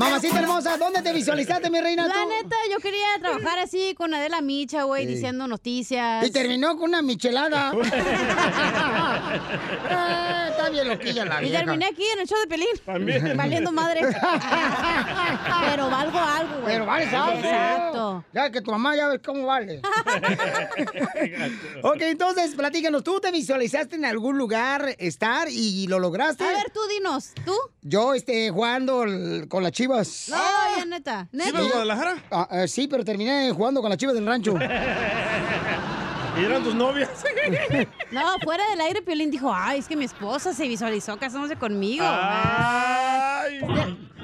Mamacita 0.01 0.41
hermosa, 0.41 0.77
¿dónde 0.79 1.03
te 1.03 1.13
visualizaste, 1.13 1.69
mi 1.71 1.81
reina? 1.81 2.07
La 2.07 2.15
tú? 2.15 2.21
neta, 2.29 2.57
yo 2.73 2.79
quería 2.79 3.07
trabajar 3.21 3.59
así 3.59 3.95
con 3.95 4.15
Adela 4.15 4.41
Micha, 4.41 4.85
güey, 4.85 5.07
Sí. 5.07 5.15
diciendo 5.15 5.47
noticias. 5.47 6.27
Y 6.27 6.31
terminó 6.31 6.77
con 6.79 6.89
una 6.91 7.03
michelada. 7.03 7.73
Eh, 7.75 7.81
está 10.51 10.71
bien 10.71 10.89
loquilla 10.89 11.25
la 11.25 11.43
Y 11.43 11.47
vieja. 11.47 11.59
terminé 11.65 11.87
aquí 11.87 12.05
en 12.15 12.21
el 12.21 12.27
show 12.27 12.39
de 12.41 12.47
Pelín. 12.47 12.69
También. 12.85 13.37
Valiendo 13.37 13.73
madre. 13.73 14.01
Pero 15.71 15.91
valgo 15.91 16.19
algo, 16.19 16.61
güey. 16.63 16.73
Pero 16.75 16.87
vale, 16.87 17.11
¿sabes? 17.11 17.45
Exacto. 17.45 18.25
Ya 18.33 18.51
que 18.51 18.61
tu 18.63 18.71
mamá 18.71 18.97
ya 18.97 19.09
ves 19.09 19.21
cómo 19.25 19.47
vale. 19.47 19.81
ok, 21.83 21.97
entonces, 22.01 22.55
platícanos. 22.55 23.05
¿Tú 23.05 23.21
te 23.21 23.31
visualizaste 23.31 23.97
en 23.97 24.05
algún 24.05 24.39
lugar 24.39 24.95
estar 24.99 25.49
y 25.51 25.87
lo 25.89 25.99
lograste? 25.99 26.45
A 26.45 26.49
ver, 26.49 26.71
tú 26.73 26.81
dinos. 26.89 27.33
¿Tú? 27.45 27.55
Yo, 27.83 28.15
este, 28.15 28.51
jugando 28.51 29.03
el- 29.05 29.47
con 29.49 29.63
las 29.63 29.73
chivas. 29.91 30.29
No, 30.29 30.37
ya 30.77 30.85
neta. 30.85 31.29
¿Neta? 31.33 31.51
¿Chivas 31.51 31.69
Guadalajara? 31.69 32.25
Ah, 32.31 32.49
eh, 32.53 32.69
sí, 32.69 32.87
pero 32.89 33.05
terminé 33.05 33.51
jugando 33.53 33.81
con 33.81 33.91
las 33.91 33.99
chivas 33.99 34.15
del 34.15 34.27
rancho. 34.27 34.55
¿Y 36.39 36.45
eran 36.45 36.63
tus 36.63 36.75
novias? 36.75 37.11
No, 38.11 38.23
fuera 38.43 38.69
del 38.71 38.81
aire, 38.81 39.03
Piolín 39.03 39.31
dijo, 39.31 39.53
ay, 39.55 39.79
es 39.79 39.87
que 39.87 39.95
mi 39.95 40.05
esposa 40.05 40.53
se 40.53 40.67
visualizó 40.67 41.17
casándose 41.17 41.55
conmigo. 41.57 42.05
Ay. 42.05 43.61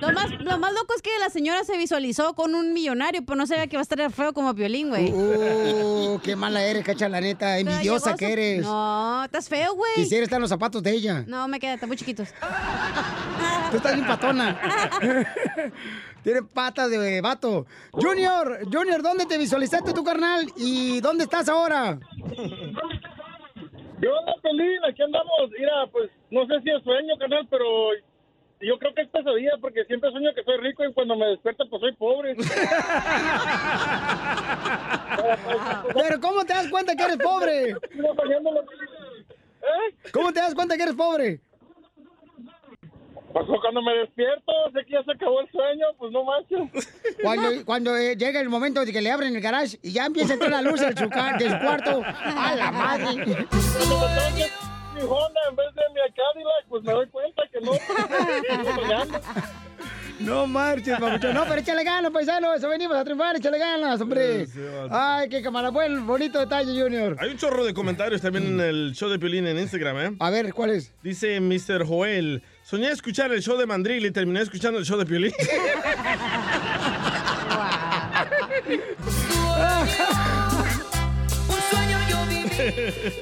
Lo 0.00 0.12
más, 0.12 0.30
lo 0.40 0.58
más 0.58 0.72
loco 0.72 0.92
es 0.94 1.02
que 1.02 1.10
la 1.20 1.30
señora 1.30 1.64
se 1.64 1.78
visualizó 1.78 2.34
con 2.34 2.54
un 2.54 2.72
millonario, 2.72 3.24
pero 3.24 3.36
no 3.36 3.46
sabía 3.46 3.68
que 3.68 3.76
va 3.76 3.80
a 3.80 3.82
estar 3.82 4.10
feo 4.10 4.32
como 4.32 4.54
Piolín, 4.54 4.88
güey. 4.88 5.12
Uh, 5.12 6.20
qué 6.22 6.34
mala 6.36 6.62
eres, 6.62 6.84
cacha, 6.84 7.08
la 7.08 7.20
neta. 7.20 7.58
Envidiosa 7.58 8.16
que 8.16 8.32
eres. 8.32 8.62
No, 8.62 9.24
estás 9.24 9.48
feo, 9.48 9.74
güey. 9.74 9.94
Quisiera 9.94 10.24
estar 10.24 10.36
en 10.38 10.42
los 10.42 10.50
zapatos 10.50 10.82
de 10.82 10.90
ella. 10.90 11.24
No, 11.26 11.46
me 11.48 11.60
quedan, 11.60 11.74
están 11.74 11.88
muy 11.88 11.96
chiquitos. 11.96 12.28
Tú 13.70 13.76
estás 13.76 13.94
bien 13.94 14.06
patona. 14.06 14.60
Tiene 16.26 16.42
patas 16.42 16.90
de 16.90 17.20
vato. 17.20 17.66
Junior, 17.92 18.58
Junior, 18.64 19.00
¿dónde 19.00 19.26
te 19.26 19.38
visualizaste 19.38 19.92
tu 19.92 20.02
carnal? 20.02 20.44
¿Y 20.56 21.00
dónde 21.00 21.22
estás 21.22 21.48
ahora? 21.48 22.00
Yo 24.00 24.18
ando 24.18 24.34
feliz, 24.42 24.80
aquí 24.90 25.02
andamos. 25.02 25.50
Mira, 25.56 25.86
pues 25.92 26.10
no 26.32 26.44
sé 26.48 26.60
si 26.64 26.70
es 26.70 26.82
sueño, 26.82 27.16
carnal, 27.16 27.46
pero 27.48 27.64
yo 28.60 28.76
creo 28.76 28.92
que 28.92 29.02
es 29.02 29.08
pesadilla 29.08 29.52
porque 29.60 29.84
siempre 29.84 30.10
sueño 30.10 30.34
que 30.34 30.42
soy 30.42 30.56
rico 30.56 30.84
y 30.84 30.92
cuando 30.94 31.14
me 31.14 31.26
despierto 31.26 31.64
pues 31.70 31.80
soy 31.80 31.92
pobre. 31.92 32.34
Pero 35.94 36.20
¿cómo 36.20 36.44
te 36.44 36.54
das 36.54 36.68
cuenta 36.68 36.96
que 36.96 37.04
eres 37.04 37.18
pobre? 37.18 37.76
¿Cómo 40.12 40.32
te 40.32 40.40
das 40.40 40.56
cuenta 40.56 40.76
que 40.76 40.82
eres 40.82 40.96
pobre? 40.96 41.40
Pues 43.44 43.60
cuando 43.60 43.82
me 43.82 43.92
despierto, 43.98 44.50
sé 44.72 44.82
que 44.86 44.92
ya 44.92 45.02
se 45.04 45.12
acabó 45.12 45.40
el 45.42 45.50
sueño, 45.50 45.84
pues 45.98 46.10
no 46.10 46.24
manches. 46.24 46.88
Cuando, 47.22 47.64
cuando 47.66 47.96
eh, 47.96 48.16
llega 48.16 48.40
el 48.40 48.48
momento 48.48 48.84
de 48.84 48.92
que 48.92 49.00
le 49.02 49.10
abren 49.10 49.34
el 49.36 49.42
garage 49.42 49.78
y 49.82 49.92
ya 49.92 50.06
empieza 50.06 50.32
a 50.32 50.34
entrar 50.34 50.50
la 50.52 50.62
luz 50.62 50.80
de 50.80 50.94
su, 50.96 51.08
ca- 51.10 51.36
de 51.38 51.50
su 51.50 51.58
cuarto. 51.58 52.02
¡A 52.04 52.54
la 52.54 52.70
madre! 52.70 53.16
Mi 53.16 55.02
Honda 55.02 55.40
en 55.50 55.56
vez 55.56 55.66
de 55.74 55.82
mi 55.92 56.00
Cadillac, 56.14 56.66
pues 56.68 56.82
me 56.84 56.92
doy 56.92 57.06
cuenta 57.08 57.42
que 57.52 57.60
no. 57.60 57.72
No 60.20 60.46
marches, 60.46 60.98
papuchón. 60.98 61.34
No, 61.34 61.44
pero 61.44 61.60
échale 61.60 61.84
ganas, 61.84 62.10
paisano. 62.10 62.54
Eso 62.54 62.68
venimos 62.68 62.96
a 62.96 63.04
triunfar, 63.04 63.36
échale 63.36 63.58
ganas, 63.58 64.00
hombre. 64.00 64.46
Ay, 64.90 65.28
qué 65.28 65.42
cámara. 65.42 65.68
Buen, 65.70 66.06
bonito 66.06 66.38
detalle, 66.38 66.80
Junior. 66.80 67.16
Hay 67.20 67.30
un 67.30 67.36
chorro 67.36 67.64
de 67.66 67.74
comentarios 67.74 68.22
también 68.22 68.46
en 68.46 68.60
el 68.60 68.92
show 68.94 69.10
de 69.10 69.18
Piolín 69.18 69.46
en 69.46 69.58
Instagram, 69.58 69.98
¿eh? 69.98 70.16
A 70.20 70.30
ver, 70.30 70.54
¿cuál 70.54 70.70
es? 70.70 70.94
Dice 71.02 71.38
Mr. 71.40 71.84
Joel, 71.86 72.42
soñé 72.66 72.90
escuchar 72.90 73.32
el 73.32 73.40
show 73.40 73.56
de 73.56 73.64
Mandril 73.64 74.04
y 74.04 74.10
terminé 74.10 74.40
escuchando 74.40 74.80
el 74.80 74.84
show 74.84 74.98
de 74.98 75.06
Piolín. 75.06 75.32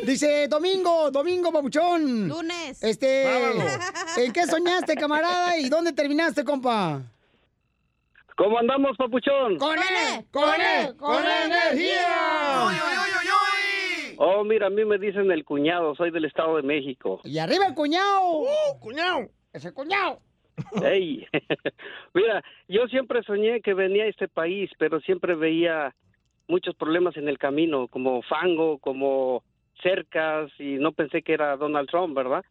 Dice 0.04 0.48
Domingo, 0.48 1.10
Domingo, 1.10 1.52
papuchón. 1.52 2.28
Lunes. 2.28 2.82
Este. 2.82 3.26
¿en 4.16 4.32
qué 4.32 4.46
soñaste, 4.46 4.96
camarada? 4.96 5.58
¿Y 5.58 5.68
dónde 5.68 5.92
terminaste, 5.92 6.42
compa? 6.42 7.02
¿Cómo 8.36 8.58
andamos, 8.58 8.96
papuchón? 8.96 9.58
¡Con 9.58 9.76
él! 9.76 10.24
¡Con 10.30 10.60
él! 10.60 10.96
¡Con 10.96 11.22
energía! 11.22 12.64
Oh, 14.18 14.44
mira, 14.44 14.66
a 14.66 14.70
mí 14.70 14.84
me 14.84 14.98
dicen 14.98 15.30
el 15.30 15.44
cuñado, 15.44 15.94
soy 15.94 16.10
del 16.10 16.24
Estado 16.24 16.56
de 16.56 16.62
México. 16.62 17.20
¡Y 17.24 17.38
arriba 17.38 17.66
el 17.66 17.74
cuñado! 17.74 18.40
¡Uh, 18.40 18.78
cuñado! 18.80 19.28
¡Ese 19.52 19.72
cuñado! 19.72 20.20
Ey, 20.82 21.26
mira, 22.14 22.44
yo 22.68 22.86
siempre 22.88 23.22
soñé 23.22 23.60
que 23.60 23.74
venía 23.74 24.04
a 24.04 24.08
este 24.08 24.28
país, 24.28 24.70
pero 24.78 25.00
siempre 25.00 25.34
veía 25.34 25.94
muchos 26.46 26.74
problemas 26.76 27.16
en 27.16 27.28
el 27.28 27.38
camino, 27.38 27.88
como 27.88 28.22
fango, 28.22 28.78
como 28.78 29.42
cercas, 29.82 30.50
y 30.58 30.74
no 30.74 30.92
pensé 30.92 31.22
que 31.22 31.32
era 31.32 31.56
Donald 31.56 31.88
Trump, 31.88 32.16
¿verdad? 32.16 32.44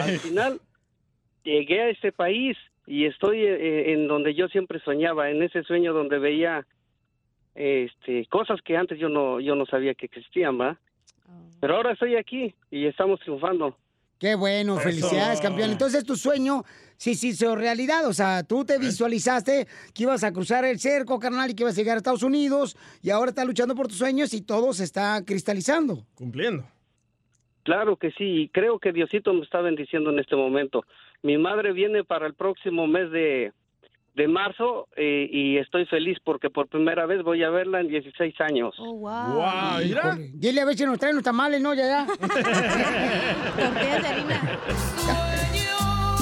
Al 0.00 0.18
final 0.18 0.60
llegué 1.42 1.82
a 1.82 1.88
este 1.88 2.12
país 2.12 2.56
y 2.86 3.06
estoy 3.06 3.44
eh, 3.44 3.92
en 3.92 4.08
donde 4.08 4.34
yo 4.34 4.48
siempre 4.48 4.80
soñaba, 4.80 5.30
en 5.30 5.42
ese 5.42 5.62
sueño 5.64 5.92
donde 5.92 6.18
veía 6.18 6.66
este 7.54 8.26
cosas 8.26 8.60
que 8.62 8.76
antes 8.76 8.98
yo 8.98 9.08
no 9.08 9.40
yo 9.40 9.54
no 9.54 9.66
sabía 9.66 9.94
que 9.94 10.06
existían, 10.06 10.58
¿verdad? 10.58 10.78
Pero 11.60 11.76
ahora 11.76 11.92
estoy 11.92 12.16
aquí 12.16 12.54
y 12.70 12.86
estamos 12.86 13.20
triunfando. 13.20 13.76
Qué 14.18 14.34
bueno, 14.34 14.76
felicidades, 14.76 15.40
campeón. 15.40 15.70
Entonces 15.70 16.04
tu 16.04 16.14
sueño 16.14 16.62
sí 16.98 17.14
se 17.14 17.28
hizo 17.28 17.56
realidad. 17.56 18.06
O 18.06 18.12
sea, 18.12 18.42
tú 18.42 18.66
te 18.66 18.78
visualizaste 18.78 19.66
que 19.94 20.02
ibas 20.02 20.22
a 20.24 20.32
cruzar 20.32 20.64
el 20.66 20.78
cerco, 20.78 21.18
carnal, 21.18 21.50
y 21.50 21.54
que 21.54 21.62
ibas 21.62 21.74
a 21.74 21.80
llegar 21.80 21.94
a 21.94 21.98
Estados 21.98 22.22
Unidos, 22.22 22.76
y 23.02 23.08
ahora 23.08 23.30
estás 23.30 23.46
luchando 23.46 23.74
por 23.74 23.88
tus 23.88 23.96
sueños 23.96 24.34
y 24.34 24.42
todo 24.42 24.74
se 24.74 24.84
está 24.84 25.24
cristalizando. 25.24 26.04
Cumpliendo. 26.14 26.64
Claro 27.62 27.96
que 27.96 28.10
sí, 28.10 28.42
y 28.42 28.48
creo 28.48 28.78
que 28.78 28.92
Diosito 28.92 29.32
me 29.32 29.42
está 29.42 29.62
bendiciendo 29.62 30.10
en 30.10 30.18
este 30.18 30.36
momento. 30.36 30.84
Mi 31.22 31.38
madre 31.38 31.72
viene 31.72 32.04
para 32.04 32.26
el 32.26 32.34
próximo 32.34 32.86
mes 32.86 33.10
de, 33.10 33.52
de 34.14 34.28
marzo 34.28 34.88
eh, 34.96 35.28
y 35.30 35.58
estoy 35.58 35.86
feliz 35.86 36.18
porque 36.24 36.50
por 36.50 36.68
primera 36.68 37.06
vez 37.06 37.22
voy 37.22 37.42
a 37.42 37.50
verla 37.50 37.80
en 37.80 37.88
16 37.88 38.34
años. 38.40 38.74
Oh, 38.78 38.94
wow. 38.94 39.78
mira. 39.82 40.00
Híjole. 40.00 40.30
Dile 40.34 40.60
a 40.60 40.64
ver 40.64 40.76
si 40.76 40.84
nos 40.84 40.98
traen 40.98 41.14
los 41.14 41.24
tamales, 41.24 41.60
¿no? 41.60 41.74
Ya, 41.74 41.86
ya. 41.86 42.06
Tortillas 42.06 44.02
de 44.02 44.08
harina. 44.08 44.58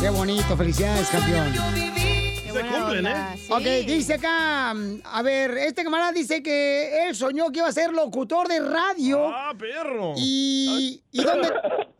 Qué 0.01 0.11
bonito, 0.11 0.57
felicidades, 0.57 1.11
campeón. 1.11 2.18
Se 2.59 2.67
cumplen, 2.67 3.07
¿eh? 3.07 3.15
Ok, 3.51 3.87
dice 3.87 4.15
acá, 4.15 4.71
a 4.71 5.23
ver, 5.23 5.53
este 5.59 5.85
camarada 5.85 6.13
dice 6.13 6.43
que 6.43 7.07
él 7.09 7.15
soñó 7.15 7.51
que 7.51 7.59
iba 7.61 7.69
a 7.69 7.73
ser 7.73 7.93
locutor 7.93 8.49
de 8.49 8.61
radio. 8.61 9.29
¡Ah, 9.29 9.53
perro! 9.59 10.15
¿Y, 10.17 11.03
¿y 11.13 11.23
dónde? 11.23 11.49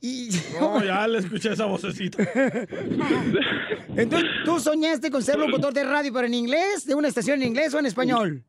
y- 0.01 0.31
No, 0.61 0.83
ya 0.85 1.07
le 1.07 1.19
escuché 1.21 1.53
esa 1.53 1.67
vocecita. 1.67 2.23
Entonces, 3.97 4.31
¿tú 4.45 4.61
soñaste 4.61 5.11
con 5.11 5.23
ser 5.23 5.39
locutor 5.39 5.73
de 5.73 5.85
radio, 5.85 6.13
pero 6.13 6.27
en 6.27 6.35
inglés? 6.35 6.85
¿De 6.87 6.95
una 6.95 7.09
estación 7.09 7.41
en 7.43 7.49
inglés 7.49 7.75
o 7.75 7.79
en 7.79 7.87
español? 7.87 8.45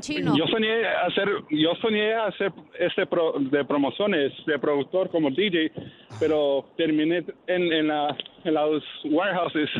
Chino. 0.00 0.36
Yo 0.36 0.46
soñé 0.48 0.84
hacer, 0.84 1.28
yo 1.50 1.74
soñé 1.80 2.12
hacer 2.14 2.52
este 2.78 3.06
pro- 3.06 3.34
de 3.38 3.64
promociones, 3.64 4.32
de 4.46 4.58
productor 4.58 5.08
como 5.10 5.30
DJ, 5.30 5.70
pero 6.18 6.64
terminé 6.76 7.24
en, 7.46 7.72
en, 7.72 7.86
la, 7.88 8.16
en 8.44 8.54
los 8.54 8.82
warehouses 9.04 9.70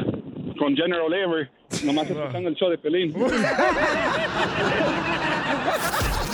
con 0.59 0.77
General 0.77 1.11
Labor, 1.11 1.49
nomás 1.85 2.09
escuchando 2.09 2.49
el 2.49 2.55
show 2.55 2.71
de 2.71 2.79
Pelín. 2.79 3.13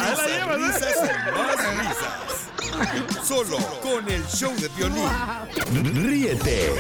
Risas, 0.03 0.57
risas 0.57 0.97
y 0.97 1.77
más 1.77 1.89
risas. 1.89 2.42
Solo 3.25 3.57
con 3.83 4.09
el 4.11 4.25
show 4.27 4.53
de 4.57 4.69
violín. 4.77 5.09
Ríete 6.07 6.73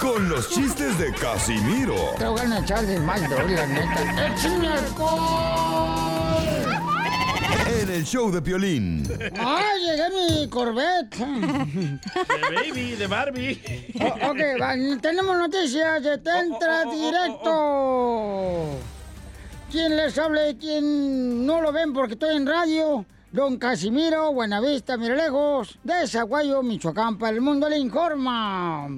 con 0.00 0.28
los 0.28 0.48
chistes 0.50 0.96
de 0.98 1.12
Casimiro 1.14 1.94
Te 2.18 2.26
voy 2.26 2.40
a 2.40 2.58
echar 2.60 2.86
de 2.86 2.98
mal, 3.00 3.20
la 3.22 3.66
neta. 3.66 4.26
¡Échame 4.34 4.68
alcohol! 4.68 5.98
en 7.80 7.90
el 7.90 8.04
show 8.04 8.30
de 8.30 8.40
violín. 8.40 9.06
¡Ay, 9.38 9.80
llegué 9.84 10.08
mi 10.40 10.48
Corvette! 10.48 11.16
De 11.18 12.00
Baby, 12.54 12.92
de 12.96 13.06
Barbie. 13.06 13.60
O- 14.00 14.30
ok, 14.30 14.38
va, 14.60 14.74
tenemos 15.00 15.36
noticias 15.38 16.02
de 16.02 16.18
Tentra 16.18 16.84
Directo. 16.84 18.70
¿Quién 19.70 19.96
les 19.96 20.16
habla 20.18 20.48
y 20.48 20.56
quién 20.56 21.44
no 21.46 21.60
lo 21.60 21.70
ven 21.72 21.92
porque 21.92 22.14
estoy 22.14 22.36
en 22.36 22.46
radio? 22.46 23.04
Don 23.30 23.58
Casimiro, 23.58 24.32
Buenavista, 24.32 24.96
Miralejos, 24.96 25.78
de 25.84 26.06
Zaguayo, 26.06 26.62
Michoacán, 26.62 27.18
para 27.18 27.34
el 27.36 27.42
mundo 27.42 27.68
le 27.68 27.78
informa. 27.78 28.88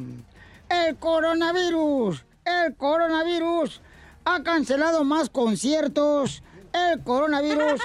El 0.68 0.96
coronavirus, 0.98 2.24
el 2.44 2.76
coronavirus 2.76 3.80
ha 4.24 4.40
cancelado 4.44 5.02
más 5.02 5.30
conciertos. 5.30 6.44
El 6.72 7.02
coronavirus 7.02 7.80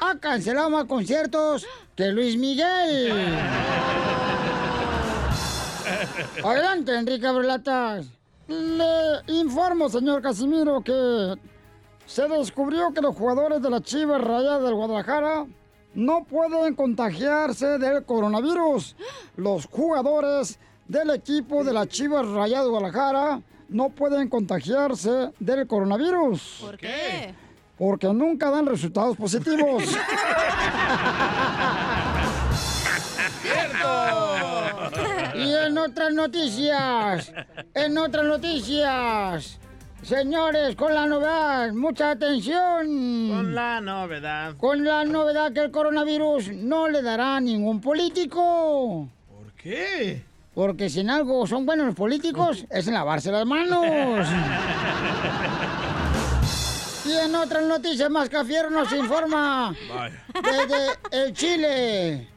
ha 0.00 0.18
cancelado 0.18 0.68
más 0.68 0.86
conciertos 0.86 1.64
que 1.94 2.08
Luis 2.08 2.36
Miguel. 2.38 3.12
Adelante, 6.44 6.98
Enrique 6.98 7.26
Abrelatas. 7.28 8.06
Le 8.48 9.22
informo, 9.28 9.88
señor 9.88 10.22
Casimiro, 10.22 10.82
que 10.82 11.36
se 12.04 12.26
descubrió 12.26 12.92
que 12.92 13.00
los 13.00 13.14
jugadores 13.14 13.62
de 13.62 13.70
la 13.70 13.80
Chivas 13.80 14.20
Rayadas 14.20 14.64
del 14.64 14.74
Guadalajara 14.74 15.46
no 15.94 16.24
pueden 16.24 16.74
contagiarse 16.74 17.78
del 17.78 18.04
coronavirus. 18.04 18.96
Los 19.36 19.66
jugadores 19.66 20.58
del 20.88 21.10
equipo 21.10 21.64
de 21.64 21.72
la 21.72 21.86
Chivas 21.86 22.26
Rayadas 22.26 22.64
de 22.64 22.70
Guadalajara 22.70 23.40
no 23.68 23.88
pueden 23.90 24.28
contagiarse 24.28 25.30
del 25.38 25.66
coronavirus. 25.66 26.58
¿Por 26.60 26.76
qué? 26.76 27.34
Porque 27.78 28.06
nunca 28.12 28.50
dan 28.50 28.66
resultados 28.66 29.16
positivos. 29.16 29.84
Y 35.34 35.52
en 35.52 35.76
otras 35.78 36.12
noticias, 36.12 37.32
en 37.74 37.98
otras 37.98 38.24
noticias, 38.24 39.58
señores, 40.04 40.76
con 40.76 40.94
la 40.94 41.06
novedad, 41.06 41.72
mucha 41.72 42.10
atención. 42.12 42.86
Con 43.28 43.54
la 43.54 43.80
novedad. 43.80 44.56
Con 44.56 44.84
la 44.84 45.04
novedad 45.04 45.52
que 45.52 45.60
el 45.60 45.70
coronavirus 45.70 46.52
no 46.52 46.88
le 46.88 47.02
dará 47.02 47.36
a 47.36 47.40
ningún 47.40 47.80
político. 47.80 49.08
¿Por 49.28 49.52
qué? 49.54 50.22
Porque 50.54 50.88
si 50.88 51.00
en 51.00 51.10
algo 51.10 51.46
son 51.46 51.66
buenos 51.66 51.86
los 51.86 51.94
políticos, 51.94 52.64
es 52.70 52.86
en 52.86 52.94
lavarse 52.94 53.32
las 53.32 53.46
manos. 53.46 53.84
Y 57.06 57.12
en 57.12 57.34
otras 57.34 57.66
noticias, 57.66 58.08
más 58.08 58.30
Cafiero 58.30 58.70
nos 58.70 58.90
informa 58.90 59.74
Vaya. 59.94 60.24
desde 60.42 61.24
el 61.26 61.34
Chile. 61.34 62.28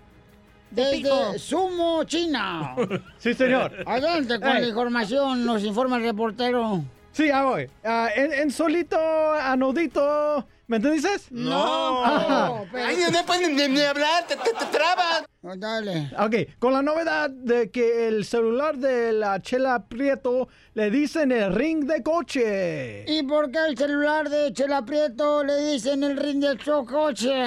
Desde 0.69 1.39
Sumo, 1.39 2.03
China. 2.03 2.75
Sí, 3.17 3.33
señor. 3.33 3.71
Adelante 3.85 4.37
con 4.41 4.49
Ey. 4.57 4.63
la 4.63 4.67
información, 4.67 5.45
nos 5.45 5.63
informa 5.63 5.95
el 5.95 6.03
reportero. 6.03 6.83
Sí, 7.17 7.29
ya 7.29 7.43
voy. 7.45 7.67
Ah, 7.83 8.09
en, 8.15 8.31
en 8.31 8.51
solito, 8.51 8.95
anudito. 9.33 10.47
¿Me 10.67 10.77
entiendes? 10.77 11.31
No. 11.31 12.03
Ay, 12.03 12.97
no 13.09 13.25
pueden 13.25 13.55
ni, 13.55 13.79
hablar, 13.79 14.27
te, 14.27 14.35
trabas. 14.35 15.23
Dale. 15.41 16.11
Ok, 16.19 16.59
con 16.59 16.73
la 16.73 16.81
novedad 16.81 17.29
de 17.29 17.71
que 17.71 18.09
el 18.09 18.25
celular 18.25 18.77
de 18.77 19.13
la 19.13 19.41
Chela 19.41 19.85
Prieto 19.87 20.49
le 20.73 20.91
dicen 20.91 21.31
el 21.31 21.55
ring 21.55 21.85
de 21.85 22.03
coche. 22.03 23.05
¿Y 23.07 23.23
por 23.23 23.49
qué 23.49 23.59
el 23.69 23.77
celular 23.77 24.29
de 24.29 24.51
Chela 24.51 24.83
Prieto 24.83 25.41
le 25.45 25.71
dicen 25.71 26.03
el 26.03 26.17
ring 26.17 26.41
del 26.41 26.59
su 26.59 26.85
coche? 26.85 27.45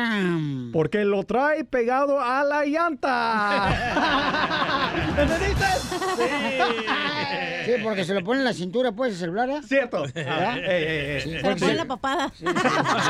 Porque 0.73 1.05
lo 1.05 1.23
trae 1.25 1.65
pegado 1.65 2.19
a 2.19 2.43
la 2.43 2.65
llanta. 2.65 3.69
¿Me 5.15 5.23
entendiste? 5.23 5.67
Sí, 7.67 7.73
porque 7.83 8.05
se 8.05 8.15
lo 8.15 8.25
pone 8.25 8.41
en 8.41 8.45
la 8.45 8.53
cintura, 8.55 8.93
pues, 8.93 9.13
el 9.13 9.19
celular, 9.19 9.51
¿eh? 9.51 9.61
Cierto. 9.63 10.05
Ey, 10.07 10.13
ey, 10.15 10.85
ey. 10.85 11.21
Sí, 11.21 11.31
Se 11.31 11.43
lo 11.43 11.57
pone 11.57 11.71
en 11.73 11.77
la 11.77 11.85
papada. 11.85 12.33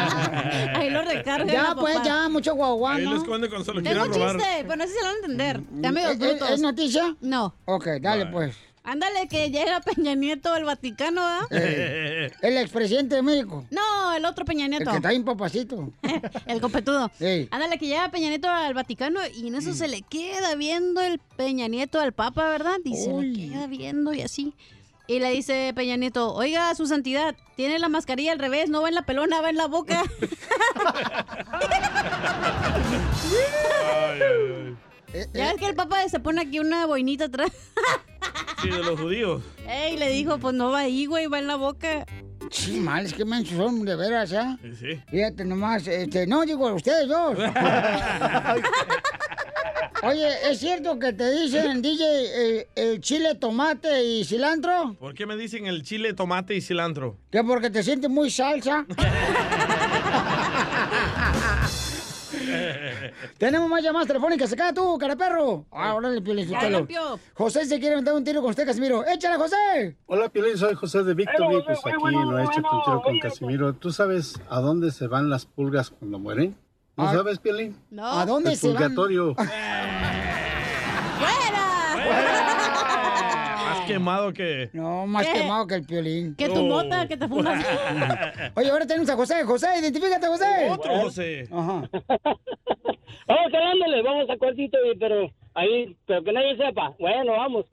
Ahí 0.75 0.91
lo 0.91 1.03
recarga. 1.03 1.53
Ya, 1.53 1.75
pues, 1.79 2.03
ya, 2.03 2.29
mucho 2.29 2.55
guaguá, 2.55 2.95
Ahí 2.95 3.05
¿no? 3.05 3.13
lo 3.13 3.17
esconde 3.19 3.49
cuando 3.49 3.65
se 3.65 3.73
lo 3.75 3.83
Tengo 3.83 4.05
quieren 4.05 4.13
un 4.13 4.15
robar. 4.15 4.37
chiste, 4.37 4.65
pero 4.65 4.77
no 4.77 4.85
sé 4.85 4.91
si 4.93 4.99
lo 4.99 5.05
van 5.05 5.15
a 5.15 5.17
entender. 5.19 5.61
Ya 5.81 5.93
medio 5.93 6.09
¿Es, 6.09 6.15
es- 6.15 6.19
brutos. 6.21 6.51
es 6.51 6.61
noticia? 6.61 7.17
No. 7.21 7.55
Ok, 7.67 7.87
dale, 8.01 8.27
pues. 8.27 8.57
Ándale, 8.83 9.29
que 9.29 9.51
llega 9.51 9.79
Peña 9.83 10.15
Nieto 10.15 10.51
al 10.55 10.65
Vaticano, 10.65 11.21
¿ah? 11.23 11.47
Eh, 11.51 12.31
el 12.43 12.57
expresidente 12.57 13.15
de 13.15 13.23
México. 13.23 13.67
No, 13.71 14.15
el 14.15 14.25
otro 14.25 14.47
Peña 14.47 14.65
El 14.65 14.71
Nieto. 14.71 14.91
que 14.91 14.97
está 14.97 15.11
bien 15.11 15.23
papacito. 15.23 15.93
El 16.47 16.61
copetudo. 16.63 17.11
Ey. 17.21 17.47
Ándale, 17.51 17.79
que 17.79 17.87
llega 17.87 18.11
Peña 18.11 18.31
Nieto 18.31 18.49
al 18.49 18.73
Vaticano 18.73 19.21
y 19.35 19.49
en 19.49 19.55
eso 19.55 19.75
se 19.75 19.87
le 19.87 20.01
queda 20.01 20.55
viendo 20.55 21.03
el 21.03 21.19
Peña 21.37 21.69
Nieto 21.69 22.01
al 22.01 22.13
Papa, 22.13 22.49
¿verdad? 22.49 22.79
Y 22.85 22.97
se 22.97 23.13
le 23.13 23.33
queda 23.51 23.67
viendo 23.67 24.15
y 24.15 24.23
así. 24.23 24.55
Y 25.11 25.19
le 25.19 25.33
dice 25.33 25.73
Peña 25.75 25.97
Nieto, 25.97 26.33
oiga, 26.33 26.73
su 26.77 26.87
santidad, 26.87 27.35
tiene 27.57 27.81
la 27.81 27.89
mascarilla 27.89 28.31
al 28.31 28.39
revés, 28.39 28.71
no 28.71 28.81
va 28.81 28.91
en 28.91 28.95
la 28.95 29.03
pelona, 29.03 29.41
va 29.41 29.51
en 29.51 29.57
la 29.57 29.67
boca. 29.67 30.05
ya 35.35 35.47
ves 35.47 35.57
que 35.59 35.67
el 35.67 35.75
Papa 35.75 36.09
se 36.09 36.21
pone 36.21 36.43
aquí 36.43 36.61
una 36.61 36.87
boinita 36.87 37.25
atrás. 37.25 37.51
Sí, 38.63 38.71
de 38.71 38.85
los 38.85 39.01
judíos. 39.01 39.43
Ey, 39.69 39.97
le 39.97 40.11
dijo, 40.11 40.39
pues 40.39 40.55
no 40.55 40.71
va 40.71 40.83
ahí, 40.83 41.07
güey, 41.07 41.27
va 41.27 41.41
en 41.41 41.49
la 41.49 41.57
boca. 41.57 42.07
Sí, 42.51 42.81
mal, 42.81 43.07
es 43.07 43.15
que 43.15 43.25
mensos 43.25 43.57
son, 43.57 43.85
de 43.85 43.95
veras, 43.95 44.31
¿ya? 44.31 44.59
Sí, 44.61 44.75
sí. 44.75 45.01
Fíjate 45.09 45.45
nomás, 45.45 45.87
este, 45.87 46.27
no, 46.27 46.45
digo, 46.45 46.75
ustedes 46.75 47.09
dos. 47.09 47.39
Oye, 50.03 50.51
¿es 50.51 50.59
cierto 50.59 50.99
que 50.99 51.13
te 51.13 51.31
dicen, 51.31 51.83
DJ, 51.83 52.05
eh, 52.05 52.69
el 52.75 53.01
chile, 53.01 53.35
tomate 53.35 54.03
y 54.03 54.25
cilantro? 54.25 54.97
¿Por 54.99 55.15
qué 55.15 55.27
me 55.27 55.37
dicen 55.37 55.67
el 55.67 55.83
chile, 55.83 56.15
tomate 56.15 56.55
y 56.55 56.63
cilantro? 56.63 57.19
Que 57.31 57.45
porque 57.45 57.69
te 57.69 57.83
sientes 57.83 58.11
muy 58.11 58.31
salsa. 58.31 58.87
Tenemos 63.39 63.69
más 63.69 63.83
llamadas 63.83 64.07
telefónicas. 64.09 64.53
Acá 64.53 64.73
tú, 64.73 64.97
cara 64.99 65.17
perro. 65.17 65.67
Ah, 65.71 65.95
órale, 65.95 66.21
Piolín, 66.23 66.49
Ya, 66.49 66.59
Sotelo. 66.61 66.79
limpio. 66.79 67.19
José 67.35 67.65
se 67.67 67.79
quiere 67.79 67.97
meter 67.97 68.13
un 68.13 68.25
tiro 68.25 68.41
con 68.41 68.51
usted, 68.51 68.67
Casimiro. 68.67 69.05
¡Échale, 69.07 69.37
José! 69.37 69.97
Hola, 70.07 70.29
Piolín, 70.29 70.57
soy 70.57 70.75
José 70.75 71.03
de 71.03 71.15
Víctor 71.15 71.53
y 71.53 71.63
pues 71.63 71.79
aquí 71.79 71.97
no 72.03 72.39
he 72.39 72.45
hecho 72.45 72.57
un 72.59 72.83
tiro 72.85 73.03
con 73.03 73.19
Casimiro. 73.21 73.73
¿Tú 73.75 73.93
sabes 73.93 74.41
a 74.49 74.61
dónde 74.61 74.91
se 74.91 75.07
van 75.07 75.29
las 75.31 75.47
pulgas 75.47 75.91
cuando 75.91 76.19
mueren? 76.19 76.57
¿No 76.97 77.09
Ah. 77.09 77.13
sabes, 77.15 77.39
Piolín? 77.39 77.77
No. 77.91 78.07
¿A 78.07 78.27
dónde 78.27 78.51
El 78.53 78.57
se 78.57 78.69
van? 78.69 78.77
purgatorio. 78.77 79.35
Más 79.35 79.47
quemado 83.93 84.33
que... 84.33 84.71
No, 84.73 85.07
más 85.07 85.27
¿Qué? 85.27 85.33
quemado 85.41 85.67
que 85.67 85.75
el 85.75 85.85
Piolín. 85.85 86.35
Que 86.37 86.49
tu 86.49 86.63
mota, 86.63 87.07
que 87.07 87.17
te 87.17 87.29
fumas. 87.29 87.65
Oye, 88.55 88.71
ahora 88.71 88.87
tenemos 88.87 89.09
a 89.11 89.17
José. 89.17 89.45
José, 89.45 89.67
identifícate, 89.81 90.27
José. 90.27 90.71
Otro 90.71 90.99
José. 91.01 91.49
Ajá. 91.51 91.89
Vamos 93.27 93.53
calándole, 93.53 94.03
vamos 94.03 94.29
a 94.29 94.37
cuartito, 94.37 94.77
pero 94.99 95.31
ahí, 95.55 95.97
pero 96.07 96.25
que 96.25 96.33
nadie 96.33 96.57
sepa. 96.57 96.95
Bueno, 96.99 97.33
vamos. 97.33 97.67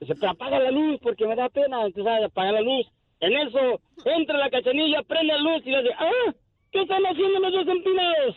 Dice, 0.00 0.14
pero 0.16 0.32
apaga 0.32 0.58
la 0.58 0.70
luz 0.70 0.98
porque 1.02 1.26
me 1.26 1.36
da 1.36 1.48
pena. 1.48 1.86
Entonces, 1.86 2.24
apaga 2.24 2.52
la 2.52 2.60
luz. 2.62 2.86
En 3.20 3.32
eso, 3.32 3.80
entra 4.04 4.38
la 4.38 4.50
cachanilla, 4.50 5.02
prende 5.02 5.32
la 5.32 5.38
luz 5.38 5.62
y 5.64 5.70
le 5.70 5.82
dice, 5.82 5.94
¡ah! 5.98 6.34
¿Qué 6.72 6.82
están 6.82 7.04
haciendo 7.04 7.38
los 7.38 7.52
dos 7.52 7.68
empinados? 7.68 8.36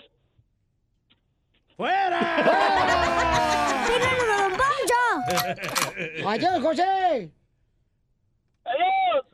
¡Adiós, 6.26 6.62
José! 6.62 7.32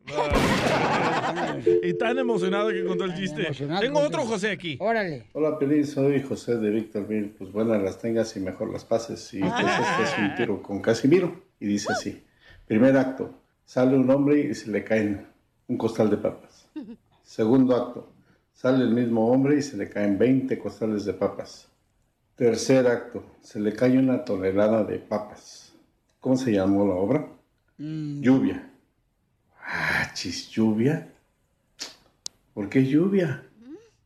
Y 1.84 1.94
tan 1.94 2.20
emocionado 2.20 2.70
que 2.70 2.84
contó 2.86 3.06
el 3.06 3.16
chiste. 3.16 3.48
Tengo 3.80 4.00
otro 4.00 4.26
José 4.26 4.52
aquí. 4.52 4.78
Órale. 4.80 5.28
Hola, 5.34 5.58
Piolín, 5.58 5.88
soy 5.88 6.22
José 6.22 6.58
de 6.58 6.70
Victorville. 6.70 7.30
Pues 7.38 7.52
buenas 7.52 7.82
las 7.82 8.00
tengas 8.00 8.36
y 8.36 8.42
mejor 8.42 8.72
las 8.72 8.84
pases. 8.84 9.34
Y 9.34 9.40
pues 9.40 9.54
este 9.54 10.04
es 10.04 10.18
un 10.20 10.36
tiro 10.36 10.62
con 10.62 10.82
Casimiro. 10.82 11.42
Y 11.60 11.68
dice 11.68 11.92
así. 11.92 12.24
Primer 12.68 12.98
acto. 12.98 13.34
Sale 13.66 13.96
un 13.96 14.10
hombre 14.10 14.42
y 14.42 14.54
se 14.54 14.70
le 14.70 14.84
caen 14.84 15.26
un 15.68 15.78
costal 15.78 16.10
de 16.10 16.18
papas. 16.18 16.68
Segundo 17.24 17.76
acto. 17.76 18.14
Sale 18.54 18.84
el 18.84 18.92
mismo 18.92 19.32
hombre 19.32 19.58
y 19.58 19.62
se 19.62 19.78
le 19.78 19.90
caen 19.90 20.18
20 20.18 20.60
costales 20.60 21.06
de 21.06 21.14
papas. 21.14 21.73
Tercer 22.36 22.88
acto. 22.88 23.24
Se 23.42 23.60
le 23.60 23.74
cae 23.74 23.98
una 23.98 24.26
tonelada 24.26 24.84
de 24.84 24.98
papas. 24.98 25.74
¿Cómo 26.20 26.36
se 26.36 26.52
llamó 26.52 26.86
la 26.88 26.96
obra? 26.96 27.28
Lluvia. 27.78 28.70
Ah, 29.60 30.10
chis, 30.14 30.50
lluvia. 30.50 31.12
¿Por 32.54 32.70
qué 32.70 32.86
lluvia? 32.86 33.44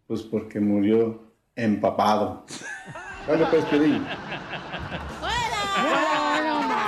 Pues 0.08 0.22
porque 0.24 0.60
murió 0.60 1.32
empapado. 1.56 2.46
Dale 3.28 3.46
pues, 3.48 3.66
Piolín. 3.66 4.04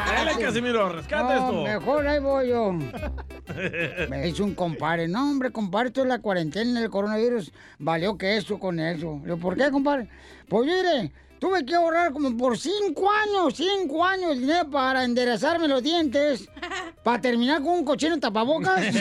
Dale, 0.08 0.42
Casimiro, 0.42 0.90
rescata 0.90 1.36
No, 1.36 1.48
esto. 1.50 1.64
mejor 1.64 2.08
ahí 2.08 2.20
voy 2.20 2.50
yo. 2.50 2.74
Me 4.10 4.28
hizo 4.28 4.44
un 4.44 4.56
compadre. 4.56 5.08
No, 5.08 5.30
hombre, 5.30 5.52
compadre, 5.52 5.88
esto 5.90 6.02
es 6.02 6.08
la 6.08 6.20
cuarentena 6.20 6.80
del 6.82 6.90
coronavirus. 6.90 7.52
Valió 7.78 8.18
que 8.18 8.38
eso 8.38 8.60
con 8.60 8.80
eso. 8.80 9.22
¿Por 9.42 9.56
qué, 9.58 9.70
compadre? 9.72 10.10
Pues 10.48 10.66
mire, 10.66 11.12
tuve 11.40 11.66
que 11.66 11.74
ahorrar 11.76 12.12
como 12.12 12.36
por 12.38 12.58
cinco 12.58 13.10
años, 13.12 13.56
cinco 13.56 14.04
años 14.06 14.38
dinero 14.38 14.70
para 14.70 15.04
enderezarme 15.04 15.68
los 15.68 15.82
dientes. 15.84 16.48
Para 17.04 17.22
terminar 17.22 17.62
con 17.64 17.72
un 17.76 17.86
cochino 17.86 18.20
tapabocas. 18.20 18.84
Sí, 18.86 18.92
sí. 18.92 19.00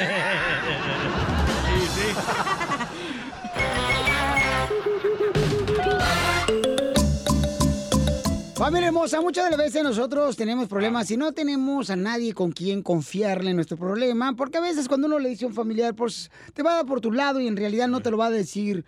Familia 8.54 8.88
hermosa, 8.88 9.20
muchas 9.20 9.44
de 9.44 9.50
las 9.50 9.58
veces 9.58 9.84
nosotros 9.84 10.36
tenemos 10.36 10.66
problemas 10.66 11.08
y 11.12 11.16
no 11.16 11.30
tenemos 11.32 11.90
a 11.90 11.96
nadie 11.96 12.34
con 12.34 12.50
quien 12.50 12.82
confiarle 12.82 13.50
en 13.50 13.56
nuestro 13.56 13.76
problema, 13.76 14.34
porque 14.34 14.58
a 14.58 14.60
veces 14.60 14.88
cuando 14.88 15.06
uno 15.06 15.20
le 15.20 15.28
dice 15.28 15.44
a 15.44 15.48
un 15.48 15.54
familiar, 15.54 15.94
pues 15.94 16.28
te 16.54 16.64
va 16.64 16.72
a 16.72 16.74
dar 16.76 16.86
por 16.86 17.00
tu 17.00 17.12
lado 17.12 17.40
y 17.40 17.46
en 17.46 17.56
realidad 17.56 17.86
no 17.86 18.00
te 18.00 18.10
lo 18.10 18.16
va 18.16 18.26
a 18.26 18.30
decir 18.30 18.76
el- 18.78 18.84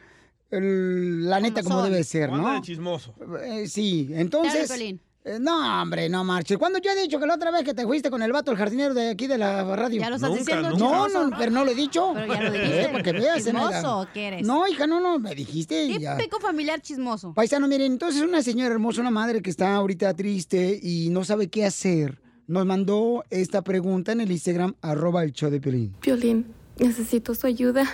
la 0.50 1.40
neta 1.40 1.62
como 1.62 1.82
debe 1.82 2.02
ser, 2.04 2.30
¿no? 2.32 2.54
de 2.54 2.60
chismoso. 2.60 3.14
Eh, 3.42 3.66
sí, 3.68 4.10
entonces 4.12 4.68
Piolín. 4.68 5.00
Eh, 5.22 5.36
no, 5.38 5.82
hombre, 5.82 6.08
no 6.08 6.24
marches. 6.24 6.56
¿Cuándo 6.56 6.78
yo 6.78 6.90
he 6.92 7.02
dicho 7.02 7.20
que 7.20 7.26
la 7.26 7.34
otra 7.34 7.50
vez 7.50 7.62
que 7.62 7.74
te 7.74 7.84
fuiste 7.84 8.08
con 8.10 8.22
el 8.22 8.32
vato, 8.32 8.50
el 8.52 8.56
jardinero 8.56 8.94
de 8.94 9.10
aquí 9.10 9.26
de 9.26 9.36
la 9.36 9.76
radio? 9.76 10.00
Ya 10.00 10.08
lo 10.08 10.16
estás 10.16 10.30
Nunca, 10.30 10.40
diciendo, 10.40 10.70
No, 10.70 10.76
chismoso. 11.06 11.28
no, 11.28 11.36
pero 11.38 11.50
no 11.50 11.64
lo 11.64 11.70
he 11.72 11.74
dicho. 11.74 12.12
Pero 12.14 12.32
ya 12.34 12.42
lo 12.42 12.50
dijiste. 12.52 12.82
Eh, 12.82 12.88
para 12.90 13.02
que 13.04 13.12
veas, 13.12 13.44
¿Chismoso 13.44 13.98
o 14.00 14.06
qué 14.14 14.28
eres? 14.28 14.46
No, 14.46 14.66
hija, 14.66 14.86
no, 14.86 14.98
no, 14.98 15.18
me 15.18 15.34
dijiste 15.34 15.84
y 15.84 15.98
ya. 15.98 16.16
Típico 16.16 16.40
familiar 16.40 16.80
chismoso. 16.80 17.34
Paisano, 17.34 17.68
miren, 17.68 17.92
entonces 17.92 18.22
una 18.22 18.42
señora 18.42 18.72
hermosa, 18.72 19.02
una 19.02 19.10
madre 19.10 19.42
que 19.42 19.50
está 19.50 19.74
ahorita 19.74 20.14
triste 20.14 20.80
y 20.82 21.10
no 21.10 21.22
sabe 21.22 21.48
qué 21.48 21.66
hacer, 21.66 22.22
nos 22.46 22.64
mandó 22.64 23.22
esta 23.28 23.60
pregunta 23.60 24.12
en 24.12 24.22
el 24.22 24.30
Instagram, 24.32 24.74
arroba 24.80 25.22
el 25.22 25.32
show 25.32 25.50
de 25.50 25.60
Pelín. 25.60 25.94
Violín, 26.00 26.46
necesito 26.78 27.34
su 27.34 27.46
ayuda. 27.46 27.84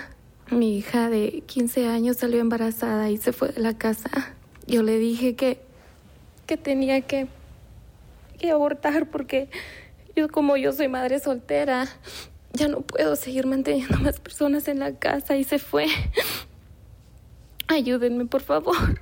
Mi 0.51 0.78
hija 0.78 1.10
de 1.10 1.43
15 1.47 1.89
años 1.89 2.18
salió 2.18 2.40
embarazada 2.40 3.10
y 3.10 3.16
se 3.16 3.32
fue 3.32 3.48
de 3.48 3.60
la 3.60 3.77
casa. 3.77 4.35
Yo 4.66 4.82
le 4.82 4.98
dije 4.98 5.35
que, 5.35 5.60
que 6.47 6.56
tenía 6.56 7.01
que, 7.01 7.27
que 8.39 8.51
abortar 8.51 9.10
porque 9.10 9.48
yo 10.14 10.28
como 10.28 10.56
yo 10.56 10.73
soy 10.73 10.89
madre 10.89 11.18
soltera, 11.18 11.89
ya 12.52 12.68
no 12.68 12.81
puedo 12.81 13.16
seguir 13.16 13.47
manteniendo 13.47 13.98
más 13.98 14.20
personas 14.20 14.68
en 14.68 14.78
la 14.78 14.94
casa 14.94 15.36
y 15.36 15.44
se 15.44 15.59
fue. 15.59 15.86
Ayúdenme, 17.68 18.27
por 18.27 18.43
favor. 18.43 19.01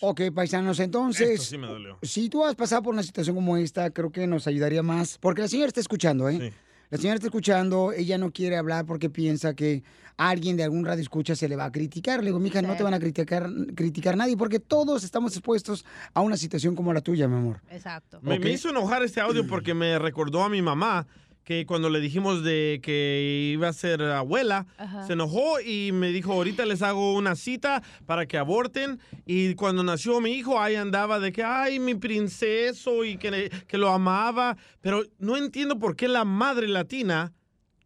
Ok, 0.00 0.20
paisanos, 0.34 0.80
entonces... 0.80 1.30
Esto 1.30 1.44
sí 1.44 1.58
me 1.58 1.66
dolió. 1.66 1.98
Si 2.02 2.28
tú 2.28 2.44
has 2.44 2.54
pasado 2.54 2.82
por 2.82 2.94
una 2.94 3.02
situación 3.02 3.34
como 3.36 3.56
esta, 3.56 3.90
creo 3.90 4.10
que 4.10 4.26
nos 4.26 4.46
ayudaría 4.46 4.82
más. 4.82 5.18
Porque 5.18 5.42
la 5.42 5.48
señora 5.48 5.68
está 5.68 5.80
escuchando, 5.80 6.28
¿eh? 6.28 6.52
La 6.90 6.98
señora 6.98 7.14
está 7.14 7.26
escuchando, 7.26 7.92
ella 7.92 8.18
no 8.18 8.30
quiere 8.30 8.56
hablar 8.56 8.86
porque 8.86 9.10
piensa 9.10 9.54
que 9.54 9.82
alguien 10.16 10.56
de 10.56 10.64
algún 10.64 10.84
radio 10.84 11.02
escucha 11.02 11.34
se 11.34 11.48
le 11.48 11.56
va 11.56 11.66
a 11.66 11.72
criticar. 11.72 12.20
Le 12.20 12.26
digo, 12.26 12.38
mija, 12.38 12.62
no 12.62 12.76
te 12.76 12.82
van 12.82 12.94
a 12.94 13.00
criticar, 13.00 13.48
criticar 13.74 14.16
nadie 14.16 14.36
porque 14.36 14.60
todos 14.60 15.04
estamos 15.04 15.32
expuestos 15.32 15.84
a 16.12 16.20
una 16.20 16.36
situación 16.36 16.76
como 16.76 16.92
la 16.92 17.00
tuya, 17.00 17.26
mi 17.26 17.36
amor. 17.36 17.60
Exacto. 17.70 18.20
Me, 18.22 18.38
me 18.38 18.50
hizo 18.50 18.70
enojar 18.70 19.02
este 19.02 19.20
audio 19.20 19.46
porque 19.48 19.74
me 19.74 19.98
recordó 19.98 20.42
a 20.44 20.48
mi 20.48 20.62
mamá 20.62 21.06
que 21.44 21.66
cuando 21.66 21.90
le 21.90 22.00
dijimos 22.00 22.42
de 22.42 22.80
que 22.82 23.50
iba 23.52 23.68
a 23.68 23.72
ser 23.74 24.02
abuela, 24.02 24.66
Ajá. 24.78 25.06
se 25.06 25.12
enojó 25.12 25.60
y 25.60 25.92
me 25.92 26.08
dijo, 26.10 26.32
ahorita 26.32 26.64
les 26.64 26.80
hago 26.82 27.14
una 27.14 27.36
cita 27.36 27.82
para 28.06 28.26
que 28.26 28.38
aborten. 28.38 28.98
Y 29.26 29.54
cuando 29.54 29.84
nació 29.84 30.20
mi 30.22 30.32
hijo, 30.32 30.58
ahí 30.60 30.74
andaba 30.74 31.20
de 31.20 31.32
que, 31.32 31.42
ay, 31.44 31.78
mi 31.78 31.94
princeso 31.94 33.04
y 33.04 33.18
que, 33.18 33.30
le- 33.30 33.50
que 33.50 33.76
lo 33.78 33.90
amaba. 33.90 34.56
Pero 34.80 35.02
no 35.18 35.36
entiendo 35.36 35.78
por 35.78 35.96
qué 35.96 36.08
la 36.08 36.24
madre 36.24 36.66
latina 36.66 37.32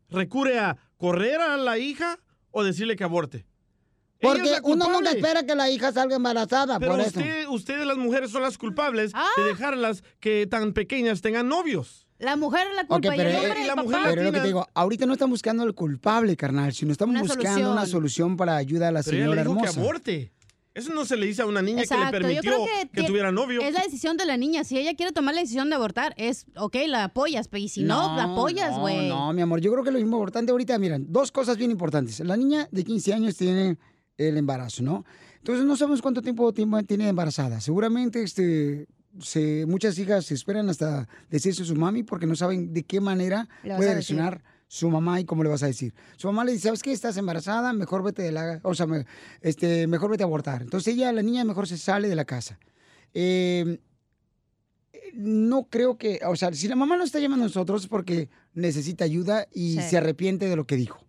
recurre 0.09 0.59
a 0.59 0.77
correr 0.97 1.41
a 1.41 1.57
la 1.57 1.79
hija 1.79 2.19
o 2.51 2.63
decirle 2.65 2.97
que 2.97 3.05
aborte. 3.05 3.45
Porque 4.21 4.59
uno 4.65 4.89
nunca 4.91 5.11
espera 5.13 5.45
que 5.45 5.55
la 5.55 5.71
hija 5.71 5.93
salga 5.93 6.17
embarazada, 6.17 6.81
Pero 6.81 6.93
por 6.93 7.01
eso. 7.01 7.09
usted, 7.21 7.47
ustedes 7.49 7.87
las 7.87 7.97
mujeres 7.97 8.31
son 8.33 8.43
las 8.43 8.59
culpables 8.59 9.13
de 9.37 9.45
dejarlas 9.45 10.03
que 10.19 10.47
tan 10.49 10.73
pequeñas 10.73 11.21
tengan 11.21 11.49
novios. 11.49 12.08
La 12.19 12.37
mujer 12.37 12.67
es 12.71 12.77
la 12.77 12.87
culpa 12.87 13.15
y 13.15 13.19
pero, 13.19 13.29
el 13.31 13.37
el 13.37 13.69
papá. 13.69 14.03
pero 14.09 14.21
es 14.23 14.27
lo 14.27 14.33
que 14.33 14.41
te 14.41 14.47
digo, 14.47 14.67
ahorita 14.75 15.07
no 15.07 15.13
están 15.13 15.31
buscando 15.31 15.63
al 15.63 15.75
culpable, 15.75 16.37
carnal, 16.37 16.73
sino 16.73 16.91
estamos 16.93 17.13
Una 17.13 17.21
buscando 17.23 17.49
solución. 17.51 17.73
una 17.73 17.87
solución 17.87 18.37
para 18.37 18.57
ayudar 18.57 18.89
a 18.89 18.93
la 18.93 19.03
Pero 19.03 19.17
ella 19.17 19.25
señora 19.27 19.43
le 19.43 19.49
dijo 19.49 19.55
hermosa. 19.61 19.73
que 19.75 19.81
aborte. 19.81 20.33
Eso 20.75 20.95
no 20.95 21.05
se 21.05 21.17
le 21.17 21.27
dice 21.27 21.43
a 21.43 21.47
una 21.47 21.61
niña 21.61 21.83
Exacto, 21.83 22.19
que 22.19 22.21
le 22.21 22.35
yo 22.37 22.41
permitió 22.41 22.65
creo 22.65 22.67
que, 22.93 23.01
que, 23.01 23.07
tuviera 23.07 23.33
novio. 23.33 23.61
Es 23.63 23.75
la 23.75 23.83
decisión 23.83 24.17
de 24.17 24.25
la 24.27 24.37
niña. 24.37 24.63
Si 24.63 24.79
ella 24.79 24.95
quiere 24.95 25.13
tomar 25.13 25.35
la 25.35 25.41
decisión 25.41 25.69
de 25.71 25.75
abortar, 25.77 26.15
es, 26.17 26.47
ok, 26.57 26.77
la 26.87 27.05
apoyas, 27.05 27.49
pero 27.49 27.63
y 27.65 27.69
si 27.69 27.83
no, 27.83 28.17
la 28.17 28.25
apoyas, 28.25 28.73
no, 28.73 28.81
güey. 28.81 29.09
No, 29.09 29.33
mi 29.33 29.43
amor, 29.43 29.61
yo 29.61 29.73
creo 29.73 29.83
que 29.83 29.91
lo 29.91 29.99
importante 29.99 30.53
ahorita, 30.53 30.79
miren, 30.79 31.07
dos 31.09 31.33
cosas 31.33 31.57
bien 31.57 31.73
importantes. 31.73 32.21
La 32.21 32.37
niña 32.37 32.69
de 32.71 32.85
15 32.85 33.13
años 33.13 33.37
tiene 33.37 33.77
el 34.17 34.37
embarazo, 34.37 34.85
¿no? 34.85 35.05
Entonces 35.39 35.65
no 35.65 35.77
sabemos 35.77 36.01
cuánto 36.03 36.23
tiempo 36.23 36.53
tiempo 36.53 36.81
tiene 36.85 37.09
embarazada. 37.09 37.61
Seguramente 37.61 38.23
este, 38.23 38.87
se, 39.21 39.67
muchas 39.67 39.99
hijas 39.99 40.27
se 40.27 40.35
esperan 40.35 40.69
hasta 40.69 41.09
decirse 41.31 41.63
a 41.63 41.67
su 41.67 41.75
mami 41.75 42.03
porque 42.03 42.27
no 42.27 42.35
saben 42.37 42.73
de 42.73 42.85
qué 42.85 43.01
manera 43.01 43.49
puede 43.63 43.93
reaccionar 43.95 44.43
su 44.71 44.91
mamá 44.91 45.19
y 45.19 45.25
cómo 45.25 45.43
le 45.43 45.49
vas 45.49 45.63
a 45.63 45.67
decir. 45.67 45.95
Su 46.17 46.27
mamá 46.29 46.45
le 46.45 46.53
dice, 46.53 46.65
¿sabes 46.65 46.83
qué? 46.83 46.93
Estás 46.93 47.17
embarazada, 47.17 47.73
mejor 47.73 48.03
vete 48.03 48.23
de 48.23 48.33
la... 48.33 48.61
O 48.65 48.75
sea, 48.75 48.87
me- 48.87 49.07
este, 49.41 49.87
mejor 49.87 50.11
vete 50.11 50.25
a 50.25 50.27
abortar. 50.27 50.61
Entonces 50.61 50.93
ella, 50.95 51.11
la 51.13 51.23
niña, 51.23 51.43
mejor 51.45 51.67
se 51.67 51.79
sale 51.79 52.09
de 52.09 52.15
la 52.15 52.27
casa. 52.27 52.59
Eh, 53.15 53.79
no 55.15 55.69
creo 55.71 55.97
que, 55.97 56.21
o 56.27 56.37
sea, 56.37 56.53
si 56.53 56.69
la 56.69 56.77
mamá 56.77 56.97
nos 56.97 57.07
está 57.07 57.19
llamando 57.19 57.45
a 57.47 57.49
nosotros 57.49 57.83
es 57.83 57.89
porque 57.89 58.29
necesita 58.53 59.05
ayuda 59.05 59.47
y 59.53 59.77
Sí. 59.77 59.83
se 59.91 59.97
arrepiente 59.97 60.49
de 60.49 60.57
lo 60.57 60.67
que 60.67 60.77
dijo. 60.77 61.01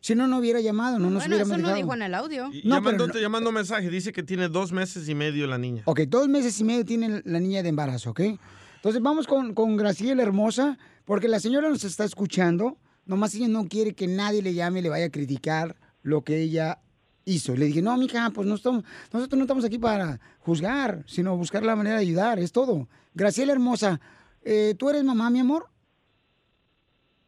Si 0.00 0.14
no, 0.14 0.26
no 0.26 0.38
hubiera 0.38 0.60
llamado, 0.60 0.98
no 0.98 1.10
nos 1.10 1.26
bueno, 1.28 1.42
eso 1.42 1.58
no 1.58 1.74
dijo 1.74 1.92
en 1.94 2.02
el 2.02 2.14
audio. 2.14 2.48
Y 2.52 2.62
No, 2.66 2.76
llamando, 2.76 3.04
pero 3.04 3.14
no- 3.14 3.20
llamando 3.20 3.52
mensaje, 3.52 3.90
dice 3.90 4.12
que 4.12 4.22
tiene 4.22 4.48
dos 4.48 4.72
meses 4.72 5.06
y 5.08 5.14
medio 5.14 5.46
la 5.46 5.58
niña. 5.58 5.82
Ok, 5.84 6.00
dos 6.08 6.26
meses 6.28 6.58
y 6.60 6.64
medio 6.64 6.84
tiene 6.86 7.20
la 7.24 7.38
niña 7.38 7.62
de 7.62 7.68
embarazo, 7.68 8.10
¿ok? 8.10 8.20
Entonces 8.76 9.02
vamos 9.02 9.26
con, 9.26 9.52
con 9.52 9.76
Graciela 9.76 10.22
Hermosa, 10.22 10.78
porque 11.04 11.28
la 11.28 11.38
señora 11.38 11.68
nos 11.68 11.84
está 11.84 12.04
escuchando, 12.04 12.78
nomás 13.04 13.34
ella 13.34 13.48
no 13.48 13.68
quiere 13.68 13.92
que 13.94 14.06
nadie 14.06 14.40
le 14.40 14.54
llame 14.54 14.78
y 14.78 14.82
le 14.82 14.88
vaya 14.88 15.04
a 15.06 15.10
criticar 15.10 15.76
lo 16.02 16.22
que 16.24 16.40
ella 16.40 16.78
hizo. 17.26 17.54
Le 17.54 17.66
dije, 17.66 17.82
no, 17.82 17.94
mija, 17.98 18.30
pues 18.30 18.48
no 18.48 18.54
estamos, 18.54 18.84
nosotros 19.12 19.36
no 19.36 19.44
estamos 19.44 19.64
aquí 19.66 19.78
para 19.78 20.18
juzgar, 20.38 21.04
sino 21.06 21.36
buscar 21.36 21.62
la 21.62 21.76
manera 21.76 21.96
de 21.96 22.02
ayudar, 22.02 22.38
es 22.38 22.52
todo. 22.52 22.88
Graciela 23.12 23.52
Hermosa, 23.52 24.00
eh, 24.42 24.74
¿tú 24.78 24.88
eres 24.88 25.04
mamá, 25.04 25.28
mi 25.28 25.40
amor? 25.40 25.66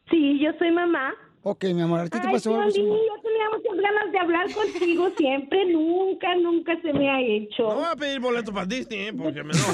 Sí, 0.09 0.39
yo 0.43 0.49
soy 0.57 0.71
mamá. 0.71 1.11
Ok, 1.45 1.65
mi 1.75 1.81
amor, 1.81 1.99
¿a 1.99 2.03
ti 2.05 2.11
te 2.11 2.27
Ay, 2.27 2.33
pasó 2.33 2.55
algo? 2.55 2.71
Piolín, 2.73 2.93
yo 2.93 3.21
tenía 3.21 3.49
muchas 3.51 3.75
ganas 3.75 4.11
de 4.13 4.17
hablar 4.17 4.47
contigo 4.53 5.09
siempre, 5.17 5.65
nunca, 5.65 6.35
nunca 6.35 6.81
se 6.81 6.93
me 6.93 7.09
ha 7.09 7.19
hecho. 7.19 7.63
No 7.63 7.75
voy 7.75 7.85
a 7.91 7.95
pedir 7.97 8.21
boleto 8.21 8.53
para 8.53 8.65
Disney, 8.65 9.07
¿eh? 9.07 9.13
porque 9.13 9.43
me 9.43 9.51
enojo. 9.51 9.73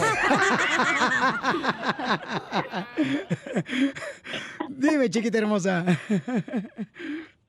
Dime, 4.69 5.09
chiquita 5.11 5.37
hermosa. 5.37 5.85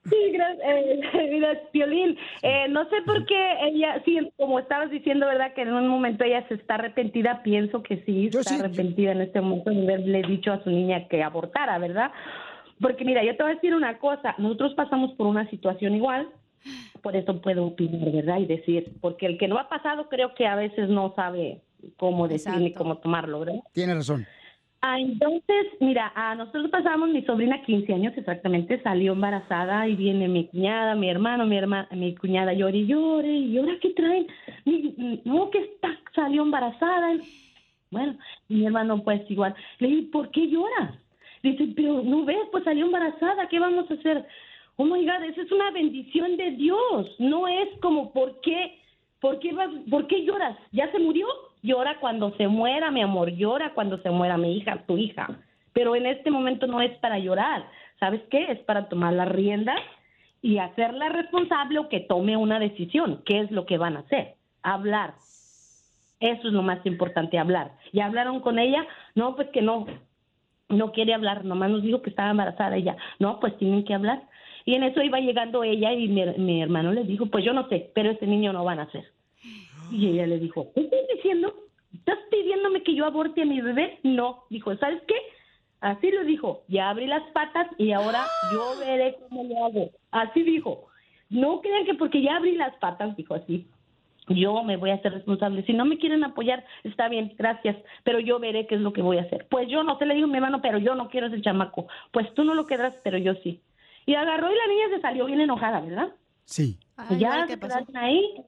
Sí, 0.09 0.17
gracias, 0.33 0.67
eh, 0.67 1.01
mira, 1.31 1.59
Piolín, 1.73 2.19
eh, 2.43 2.67
no 2.69 2.89
sé 2.91 2.97
por 3.07 3.25
qué 3.25 3.53
ella, 3.63 4.03
sí, 4.05 4.19
como 4.37 4.59
estabas 4.59 4.91
diciendo, 4.91 5.27
¿verdad? 5.27 5.55
Que 5.55 5.63
en 5.63 5.73
un 5.73 5.89
momento 5.89 6.25
ella 6.25 6.47
se 6.49 6.55
está 6.55 6.75
arrepentida, 6.75 7.43
pienso 7.43 7.83
que 7.83 8.03
sí, 8.05 8.27
está 8.27 8.57
arrepentida 8.57 9.13
en 9.13 9.23
este 9.23 9.41
momento 9.41 9.71
de 9.71 9.95
haberle 9.95 10.23
dicho 10.23 10.53
a 10.53 10.63
su 10.63 10.69
niña 10.71 11.09
que 11.09 11.23
abortara, 11.23 11.79
¿verdad? 11.79 12.11
Porque 12.81 13.05
mira, 13.05 13.23
yo 13.25 13.37
te 13.37 13.43
voy 13.43 13.53
a 13.53 13.55
decir 13.57 13.75
una 13.75 13.99
cosa, 13.99 14.35
nosotros 14.39 14.75
pasamos 14.75 15.13
por 15.13 15.27
una 15.27 15.49
situación 15.51 15.95
igual, 15.95 16.29
por 17.03 17.17
eso 17.17 17.41
puedo 17.41 17.67
opinar, 17.67 18.11
¿verdad? 18.11 18.39
Y 18.39 18.47
decir, 18.47 18.93
porque 19.01 19.27
el 19.27 19.39
que 19.39 19.49
no 19.49 19.59
ha 19.59 19.69
pasado 19.69 20.09
creo 20.09 20.35
que 20.35 20.47
a 20.47 20.57
veces 20.57 20.89
no 20.89 21.13
sabe 21.15 21.61
cómo 21.97 22.29
decir 22.29 22.53
ni 22.55 22.73
cómo 22.73 22.99
tomarlo, 22.99 23.41
¿verdad? 23.41 23.61
Tiene 23.73 23.95
razón. 23.95 24.27
Ah, 24.83 24.99
entonces, 24.99 25.67
mira, 25.81 26.11
a 26.15 26.35
nosotros 26.35 26.71
pasamos, 26.71 27.11
mi 27.11 27.23
sobrina 27.27 27.63
15 27.63 27.93
años 27.93 28.15
exactamente, 28.17 28.83
salió 28.83 29.13
embarazada 29.13 29.87
y 29.87 29.95
viene 29.95 30.27
mi 30.27 30.47
cuñada, 30.47 30.95
mi 30.95 31.11
hermano, 31.11 31.45
mi 31.45 31.59
hermana, 31.59 31.87
mi 31.93 32.15
cuñada 32.15 32.55
llore 32.55 32.79
y 32.79 32.87
llore, 32.87 33.29
y 33.31 33.59
ahora 33.59 33.75
qué 33.83 33.91
traen, 33.91 34.27
Mi- 34.65 35.21
no 35.27 35.51
que 35.51 35.59
está, 35.59 35.91
salió 36.15 36.43
embarazada. 36.43 37.13
Bueno, 37.91 38.17
mi 38.49 38.65
hermano 38.65 39.03
pues 39.03 39.21
igual, 39.31 39.55
le 39.81 39.89
dije, 39.89 40.09
¿por 40.11 40.31
qué 40.31 40.49
lloras? 40.49 40.95
Dice, 41.43 41.69
pero 41.75 42.03
no 42.03 42.25
ves, 42.25 42.39
pues 42.53 42.65
salió 42.65 42.87
embarazada, 42.87 43.49
¿qué 43.49 43.59
vamos 43.59 43.91
a 43.91 43.95
hacer? 43.95 44.27
Oh 44.77 44.85
my 44.85 45.05
God, 45.05 45.25
esa 45.25 45.43
es 45.43 45.53
una 45.53 45.71
bendición 45.71 46.37
de 46.37 46.53
Dios, 46.53 47.15
no 47.19 47.49
es 47.49 47.69
como, 47.81 48.13
¿por 48.13 48.41
qué? 48.41 48.79
¿Por 49.21 49.39
qué, 49.39 49.55
¿Por 49.91 50.07
qué 50.07 50.25
lloras? 50.25 50.57
¿Ya 50.73 50.91
se 50.91 50.99
murió? 50.99 51.27
Llora 51.63 51.99
cuando 52.01 52.35
se 52.37 52.49
muera, 52.49 52.91
mi 52.91 53.03
amor, 53.03 53.31
llora 53.31 53.75
cuando 53.75 53.99
se 53.99 54.11
muera 54.11 54.39
mi 54.39 54.57
hija, 54.57 54.83
tu 54.87 54.97
hija. 54.97 55.29
Pero 55.73 55.95
en 55.95 56.07
este 56.07 56.31
momento 56.31 56.67
no 56.67 56.81
es 56.81 56.97
para 56.99 57.19
llorar, 57.19 57.67
¿sabes 57.99 58.23
qué? 58.31 58.51
Es 58.51 58.59
para 58.61 58.89
tomar 58.89 59.13
las 59.13 59.29
riendas 59.29 59.79
y 60.43 60.59
hacerla 60.59 61.11
responsable 61.11 61.79
o 61.79 61.89
que 61.89 62.01
tome 62.01 62.37
una 62.37 62.59
decisión. 62.59 63.23
¿Qué 63.27 63.41
es 63.41 63.51
lo 63.51 63.67
que 63.67 63.79
van 63.79 63.97
a 63.97 64.01
hacer? 64.01 64.35
Hablar. 64.63 65.15
Eso 66.19 66.49
es 66.49 66.53
lo 66.53 66.63
más 66.63 66.85
importante, 66.85 67.39
hablar. 67.39 67.73
¿Ya 67.93 68.07
hablaron 68.07 68.41
con 68.41 68.59
ella? 68.59 68.87
No, 69.15 69.37
pues 69.37 69.49
que 69.49 69.63
no. 69.63 69.87
No 70.71 70.93
quiere 70.93 71.15
hablar, 71.15 71.45
nomás 71.45 71.71
nos 71.71 71.83
dijo 71.83 72.03
que 72.03 72.11
estaba 72.11 72.31
embarazada 72.31 72.77
ella. 72.77 72.97
No, 73.19 73.41
pues 73.41 73.57
tienen 73.59 73.85
que 73.85 73.95
hablar. 73.95 74.23
Y 74.65 74.75
en 74.75 74.85
eso 74.85 75.03
iba 75.03 75.19
llegando 75.21 75.65
ella 75.65 75.93
y 75.93 76.09
mi, 76.09 76.25
mi 76.39 76.63
hermano 76.63 76.93
le 76.93 77.05
dijo, 77.05 77.27
pues 77.27 77.45
yo 77.45 77.53
no 77.53 77.69
sé, 77.69 77.91
pero 77.95 78.11
ese 78.11 78.27
niño 78.27 78.53
no 78.53 78.65
va 78.65 78.73
a 78.73 78.77
nacer. 78.77 79.05
Y 79.91 80.09
ella 80.09 80.27
le 80.27 80.39
dijo, 80.39 80.71
¿qué 80.75 80.83
estás 80.83 81.01
diciendo? 81.15 81.53
¿Estás 81.93 82.19
pidiéndome 82.31 82.83
que 82.83 82.95
yo 82.95 83.07
aborte 83.07 83.43
a 83.43 83.47
mi 83.47 83.61
bebé? 83.61 83.99
No. 84.03 84.45
Dijo, 84.51 84.75
¿sabes 84.77 85.03
qué? 85.09 85.17
Así 85.81 86.11
lo 86.11 86.25
dijo. 86.25 86.63
Ya 86.69 86.91
abrí 86.91 87.07
las 87.07 87.23
patas 87.33 87.67
y 87.79 87.93
ahora 87.93 88.31
yo 88.43 88.77
veré 88.77 89.17
cómo 89.29 89.45
lo 89.45 89.65
hago. 89.65 89.91
Así 90.11 90.43
dijo. 90.43 90.87
No 91.31 91.61
crean 91.61 91.85
que 91.85 91.95
porque 91.95 92.23
ya 92.23 92.37
abrí 92.37 92.57
las 92.57 92.75
patas, 92.77 93.17
dijo 93.17 93.35
así. 93.35 93.67
Yo 94.31 94.63
me 94.63 94.77
voy 94.77 94.91
a 94.91 94.95
hacer 94.95 95.13
responsable. 95.13 95.65
Si 95.65 95.73
no 95.73 95.85
me 95.85 95.99
quieren 95.99 96.25
apoyar, 96.25 96.65
está 96.85 97.09
bien, 97.09 97.35
gracias. 97.37 97.77
Pero 98.05 98.21
yo 98.21 98.39
veré 98.39 98.67
qué 98.67 98.77
es 98.77 98.81
lo 98.81 98.93
que 98.93 99.03
voy 99.03 99.19
a 99.19 99.23
hacer. 99.23 99.47
Pues 99.51 99.69
yo 99.69 99.83
no 99.83 99.99
te 99.99 100.07
le 100.07 100.15
digo 100.15 100.27
a 100.27 100.31
mi 100.31 100.37
hermano, 100.37 100.63
pero 100.63 100.79
yo 100.79 100.95
no 100.95 101.09
quiero 101.09 101.27
ese 101.27 101.43
chamaco. 101.43 101.89
Pues 102.13 102.33
tú 102.35 102.45
no 102.45 102.55
lo 102.55 102.67
quedas, 102.67 102.95
pero 103.03 103.19
yo 103.19 103.35
sí. 103.43 103.61
Y 104.07 104.15
agarró 104.15 104.51
y 104.51 104.57
la 104.57 104.67
niña 104.69 104.97
se 104.97 105.01
salió 105.03 105.27
bien 105.27 105.41
enojada, 105.41 105.81
¿verdad? 105.81 106.09
Sí. 106.45 106.79
Y 107.11 107.19
ya 107.19 107.47
se 107.47 107.59
quedaron 107.59 107.97
ahí. 107.97 108.45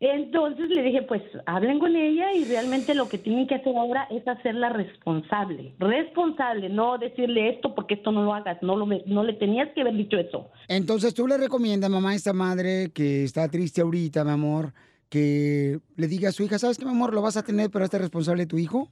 Entonces 0.00 0.70
le 0.70 0.82
dije, 0.82 1.02
pues 1.02 1.20
hablen 1.44 1.78
con 1.78 1.94
ella 1.94 2.32
y 2.32 2.44
realmente 2.46 2.94
lo 2.94 3.06
que 3.06 3.18
tienen 3.18 3.46
que 3.46 3.56
hacer 3.56 3.76
ahora 3.76 4.08
es 4.10 4.26
hacerla 4.26 4.70
responsable. 4.70 5.74
Responsable, 5.78 6.70
no 6.70 6.96
decirle 6.96 7.50
esto 7.50 7.74
porque 7.74 7.94
esto 7.94 8.10
no 8.10 8.24
lo 8.24 8.32
hagas, 8.32 8.62
no, 8.62 8.76
lo, 8.76 8.86
no 8.86 9.24
le 9.24 9.34
tenías 9.34 9.68
que 9.74 9.82
haber 9.82 9.94
dicho 9.94 10.16
eso. 10.16 10.50
Entonces 10.68 11.12
tú 11.12 11.26
le 11.28 11.36
recomiendas, 11.36 11.90
mamá, 11.90 12.12
a 12.12 12.14
esta 12.14 12.32
madre 12.32 12.90
que 12.94 13.24
está 13.24 13.46
triste 13.50 13.82
ahorita, 13.82 14.24
mi 14.24 14.30
amor, 14.30 14.72
que 15.10 15.80
le 15.96 16.06
diga 16.06 16.30
a 16.30 16.32
su 16.32 16.44
hija, 16.44 16.58
¿sabes 16.58 16.78
qué, 16.78 16.84
mi 16.86 16.92
amor? 16.92 17.12
Lo 17.12 17.20
vas 17.20 17.36
a 17.36 17.42
tener, 17.42 17.68
pero 17.70 17.84
este 17.84 17.98
responsable 17.98 18.44
de 18.44 18.46
tu 18.46 18.56
hijo. 18.58 18.88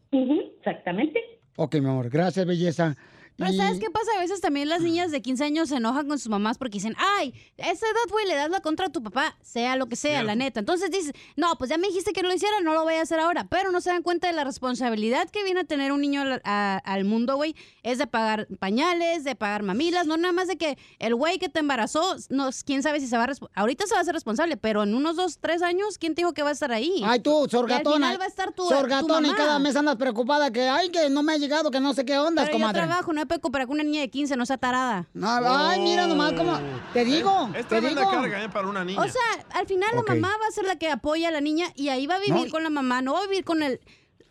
exactamente. 0.59 1.21
Ok, 1.57 1.77
mi 1.77 1.89
amor, 1.89 2.11
gracias, 2.11 2.45
belleza. 2.45 2.97
Pero 3.39 3.53
¿sabes 3.53 3.79
qué 3.79 3.89
pasa? 3.91 4.11
A 4.17 4.21
veces 4.21 4.41
también 4.41 4.69
las 4.69 4.81
niñas 4.83 5.11
de 5.13 5.23
15 5.23 5.45
años 5.45 5.69
se 5.69 5.77
enojan 5.77 6.09
con 6.09 6.19
sus 6.19 6.29
mamás 6.29 6.59
porque 6.59 6.75
dicen, 6.75 6.97
ay, 6.99 7.33
a 7.59 7.71
esa 7.71 7.87
edad, 7.87 8.11
güey, 8.11 8.27
le 8.27 8.35
das 8.35 8.51
la 8.51 8.61
contra 8.61 8.87
a 8.87 8.89
tu 8.91 9.01
papá, 9.03 9.37
sea 9.43 9.77
lo 9.77 9.87
que 9.87 9.95
sea, 9.97 10.23
la 10.25 10.35
neta. 10.35 10.59
Entonces 10.61 10.91
dices, 10.91 11.13
no, 11.37 11.55
pues 11.57 11.71
ya 11.71 11.79
me 11.79 11.87
dijiste 11.87 12.13
que 12.13 12.23
no 12.23 12.29
lo 12.29 12.35
hiciera, 12.35 12.61
no 12.63 12.75
lo 12.75 12.83
voy 12.83 12.95
a 12.95 13.03
hacer 13.03 13.21
ahora. 13.21 13.47
Pero 13.49 13.71
no 13.71 13.81
se 13.81 13.91
dan 13.91 14.03
cuenta 14.03 14.27
de 14.27 14.33
la 14.33 14.43
responsabilidad 14.43 15.31
que 15.31 15.45
viene 15.45 15.61
a 15.61 15.65
tener 15.65 15.93
un 15.93 16.01
niño 16.01 16.23
al, 16.23 16.41
a- 16.45 16.79
al 16.85 17.05
mundo, 17.05 17.37
güey. 17.37 17.55
Es 17.85 17.99
de 17.99 18.07
pagar 18.09 18.49
pañales, 18.59 19.23
de 19.23 19.37
pagar 19.37 19.63
mamilas, 19.63 20.07
no 20.09 20.17
nada 20.17 20.33
más 20.33 20.49
de 20.49 20.57
que 20.59 20.77
el 20.99 21.15
güey 21.15 21.39
que 21.39 21.49
te 21.49 21.61
embarazó, 21.61 22.17
no, 22.31 22.51
quién 22.67 22.83
sabe 22.83 22.99
si 23.01 23.07
se 23.07 23.17
va 23.17 23.25
a... 23.25 23.29
Ahorita 23.55 23.87
se 23.87 23.95
va 23.95 23.99
a 23.99 24.03
hacer 24.03 24.15
responsable, 24.15 24.57
pero 24.57 24.83
en 24.83 24.95
unos 24.95 25.15
dos, 25.15 25.39
tres 25.39 25.63
años, 25.63 25.97
¿quién 25.99 26.15
te 26.17 26.23
dijo 26.23 26.33
que 26.35 26.43
va 26.43 26.49
a 26.49 26.53
estar 26.53 26.73
ahí? 26.73 27.03
Ay, 27.05 27.21
tú, 27.21 27.41
Y 27.41 27.45
al 27.45 27.51
sorgatona. 27.51 27.95
final 28.09 28.21
va 28.21 28.25
a 28.25 28.29
estar 28.29 28.53
tu, 28.53 28.65
tu 28.65 28.69
sorgatona 28.75 29.35
cada 29.37 29.59
mes 29.61 29.77
andas 29.77 29.95
preocupada 29.97 30.51
que, 30.53 30.63
ay, 30.69 30.91
que 30.91 31.09
no 31.09 31.23
me 31.23 31.35
ha 31.35 31.37
llegado, 31.37 31.71
que 31.71 31.79
no 31.79 31.95
sé 31.95 32.05
qué 32.05 32.19
onda, 32.19 32.43
Pero 32.45 32.59
yo 32.59 32.61
comadre. 32.65 32.83
trabajo, 32.83 33.13
no 33.13 33.21
me 33.21 33.27
puedo 33.29 33.41
comparar 33.41 33.67
con 33.69 33.75
una 33.75 33.85
niña 33.85 34.01
de 34.01 34.11
15, 34.11 34.37
no 34.37 34.45
sea 34.47 34.59
tarada. 34.59 35.07
No, 35.15 35.29
ay, 35.31 35.81
mira 35.81 36.07
nomás 36.07 36.33
cómo... 36.33 36.59
Te 36.93 37.05
digo, 37.05 37.51
Es 37.55 37.63
te 37.69 37.77
tremenda 37.81 38.01
digo. 38.01 38.11
carga, 38.13 38.43
¿eh? 38.43 38.49
Para 38.49 38.67
una 38.67 38.85
niña. 38.85 39.01
O 39.01 39.05
sea, 39.09 39.23
al 39.55 39.67
final 39.67 39.91
Ok. 39.97 40.09
la 40.09 40.15
mamá 40.17 40.35
va 40.43 40.47
a 40.49 40.51
ser 40.51 40.65
la 40.65 40.77
que 40.77 40.91
apoya 40.91 41.29
a 41.29 41.31
la 41.31 41.41
niña 41.41 41.67
y 41.77 41.91
ahí 41.91 42.07
va 42.07 42.17
a 42.17 42.19
vivir 42.21 42.47
No. 42.47 42.51
con 42.51 42.63
la 42.65 42.71
mamá, 42.71 43.03
no 43.03 43.13
va 43.13 43.21
a 43.21 43.27
vivir 43.27 43.45
con 43.45 43.63
el... 43.63 43.81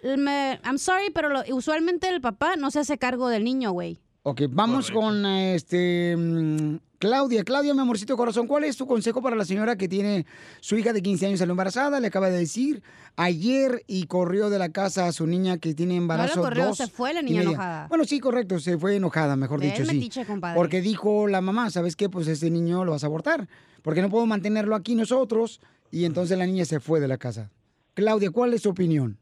el 0.02 0.18
me- 0.18 0.60
I'm 0.65 0.78
sorry, 0.80 1.11
pero 1.11 1.30
lo- 1.30 1.44
usualmente 1.56 2.10
el 2.10 2.19
papá 2.22 2.56
no 2.57 2.72
se 2.72 2.80
hace 2.80 2.98
cargo 2.98 3.30
del 3.30 3.44
niño, 3.44 3.72
güey. 3.72 4.02
Ok, 4.30 4.41
vamos 4.49 4.91
con 4.91 5.26
este 5.26 6.14
mm, 6.18 6.80
Claudia. 6.99 7.45
Claudia, 7.45 7.74
mi 7.74 7.80
amorcito 7.80 8.18
corazón, 8.18 8.45
¿cuál 8.45 8.66
es 8.66 8.76
tu 8.76 8.86
consejo 8.86 9.22
para 9.22 9.38
la 9.38 9.45
señora 9.45 9.78
que 9.78 9.88
tiene 9.88 10.26
su 10.60 10.78
hija 10.78 10.91
de 10.91 11.02
15 11.02 11.28
años 11.28 11.40
salió 11.40 11.52
embarazada? 11.52 12.02
Le 12.02 12.08
acaba 12.08 12.30
de 12.30 12.40
decir 12.40 12.84
ayer 13.16 13.84
y 13.88 14.06
corrió 14.08 14.49
de 14.49 14.60
la 14.60 14.68
casa 14.68 15.08
a 15.08 15.14
su 15.14 15.26
niña 15.28 15.60
que 15.60 15.74
tiene 15.74 15.95
embarazo 15.95 16.41
corrió, 16.41 16.66
dos 16.66 16.76
se 16.76 16.88
fue 16.88 17.14
la 17.14 17.22
niña 17.22 17.44
enojada. 17.44 17.88
Bueno, 17.88 18.04
sí, 18.04 18.20
correcto, 18.20 18.60
se 18.60 18.78
fue 18.78 18.98
enojada, 18.98 19.38
mejor 19.38 19.62
dicho, 19.62 19.86
sí. 19.86 19.95
metiche, 19.95 20.26
compadre. 20.26 20.58
Porque 20.58 20.82
dijo 20.82 21.30
la 21.30 21.40
mamá, 21.40 21.70
¿sabes 21.70 21.95
qué? 21.95 22.10
Pues 22.10 22.28
ese 22.28 22.49
niño 22.49 22.84
lo 22.84 22.91
vas 22.91 23.06
a 23.06 23.08
abortar, 23.08 23.48
porque 23.82 24.02
no 24.02 24.10
puedo 24.10 24.26
mantenerlo 24.26 24.76
aquí 24.76 24.94
nosotros. 24.95 25.62
Y 25.90 26.04
entonces 26.04 26.38
la 26.38 26.45
niña 26.45 26.66
se 26.66 26.82
fue 26.82 26.99
de 26.99 27.08
la 27.08 27.18
casa. 27.18 27.49
Claudia, 27.94 28.30
¿cuál 28.32 28.54
es 28.54 28.64
tu 28.64 28.72
opinión? 28.72 29.18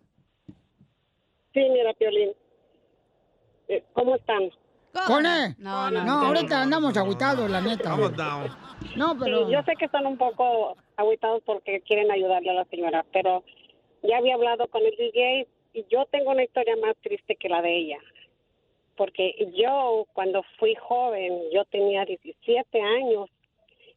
Sí, 1.54 1.62
mira, 1.72 1.94
Piolín. 1.94 2.32
Eh, 3.68 3.84
¿Cómo 3.94 4.16
están? 4.16 4.50
¿Con 5.08 5.26
él? 5.26 5.56
No, 5.58 5.92
no, 5.92 6.04
no. 6.04 6.28
ahorita 6.28 6.62
andamos 6.62 6.96
agüitados, 6.98 7.50
la 7.50 7.62
neta. 7.62 7.96
No, 8.96 9.18
pero... 9.18 9.46
Sí, 9.46 9.54
yo 9.54 9.64
sé 9.64 9.74
que 9.78 9.86
están 9.86 10.06
un 10.06 10.18
poco 10.18 10.78
aguitados 10.96 11.42
porque 11.46 11.82
quieren 11.82 12.12
ayudarle 12.12 12.52
a 12.52 12.54
la 12.54 12.66
señora, 12.66 13.06
pero 13.12 13.44
ya 14.04 14.18
había 14.18 14.36
hablado 14.36 14.68
con 14.68 14.82
el 14.86 14.96
DJ 14.96 15.48
y 15.74 15.86
yo 15.90 16.06
tengo 16.12 16.32
una 16.32 16.44
historia 16.44 16.76
más 16.78 16.96
triste 17.02 17.36
que 17.36 17.50
la 17.50 17.62
de 17.62 17.78
ella. 17.78 17.98
Porque 18.96 19.52
yo, 19.56 20.06
cuando 20.14 20.44
fui 20.58 20.76
joven, 20.76 21.42
yo 21.52 21.66
tenía 21.66 22.06
17 22.06 22.82
años 22.82 23.30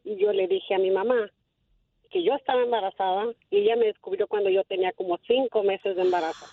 y 0.03 0.17
yo 0.17 0.33
le 0.33 0.47
dije 0.47 0.75
a 0.75 0.79
mi 0.79 0.91
mamá 0.91 1.29
que 2.11 2.23
yo 2.23 2.33
estaba 2.33 2.61
embarazada 2.63 3.27
y 3.49 3.59
ella 3.59 3.75
me 3.75 3.85
descubrió 3.85 4.27
cuando 4.27 4.49
yo 4.49 4.63
tenía 4.63 4.91
como 4.93 5.17
cinco 5.27 5.63
meses 5.63 5.95
de 5.95 6.01
embarazo. 6.01 6.45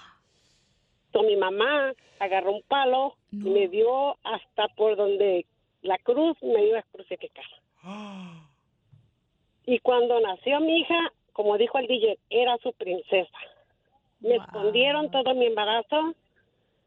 Entonces 1.17 1.35
mi 1.35 1.41
mamá 1.41 1.95
agarró 2.19 2.53
un 2.53 2.63
palo 2.63 3.15
y 3.33 3.37
me 3.37 3.69
dio 3.69 4.19
hasta 4.23 4.69
por 4.77 4.97
donde 4.97 5.47
la 5.81 5.97
cruz 5.97 6.37
me 6.43 6.67
iba 6.67 6.81
a 6.81 6.83
crucificar. 6.93 7.45
Y 9.69 9.81
cuando 9.81 10.21
nació 10.21 10.61
mi 10.61 10.79
hija, 10.79 11.11
como 11.33 11.59
dijo 11.59 11.77
el 11.79 11.89
DJ, 11.89 12.19
era 12.31 12.57
su 12.59 12.73
princesa. 12.75 13.37
Me 14.21 14.37
escondieron 14.37 15.11
todo 15.11 15.35
mi 15.35 15.47
embarazo 15.47 16.15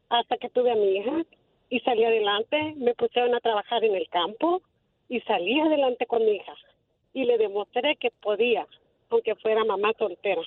hasta 0.08 0.38
que 0.38 0.48
tuve 0.48 0.70
a 0.70 0.76
mi 0.76 0.96
hija 0.96 1.26
y 1.68 1.80
salí 1.80 2.04
adelante. 2.04 2.74
Me 2.78 2.94
pusieron 2.94 3.34
a 3.34 3.40
trabajar 3.40 3.84
en 3.84 3.96
el 3.96 4.08
campo 4.08 4.62
y 5.10 5.20
salí 5.22 5.60
adelante 5.60 6.06
con 6.06 6.24
mi 6.24 6.36
hija. 6.36 6.54
Y 7.12 7.24
le 7.24 7.36
demostré 7.36 7.96
que 7.96 8.12
podía, 8.12 8.66
aunque 9.10 9.34
fuera 9.34 9.62
mamá 9.64 9.92
soltera. 9.98 10.40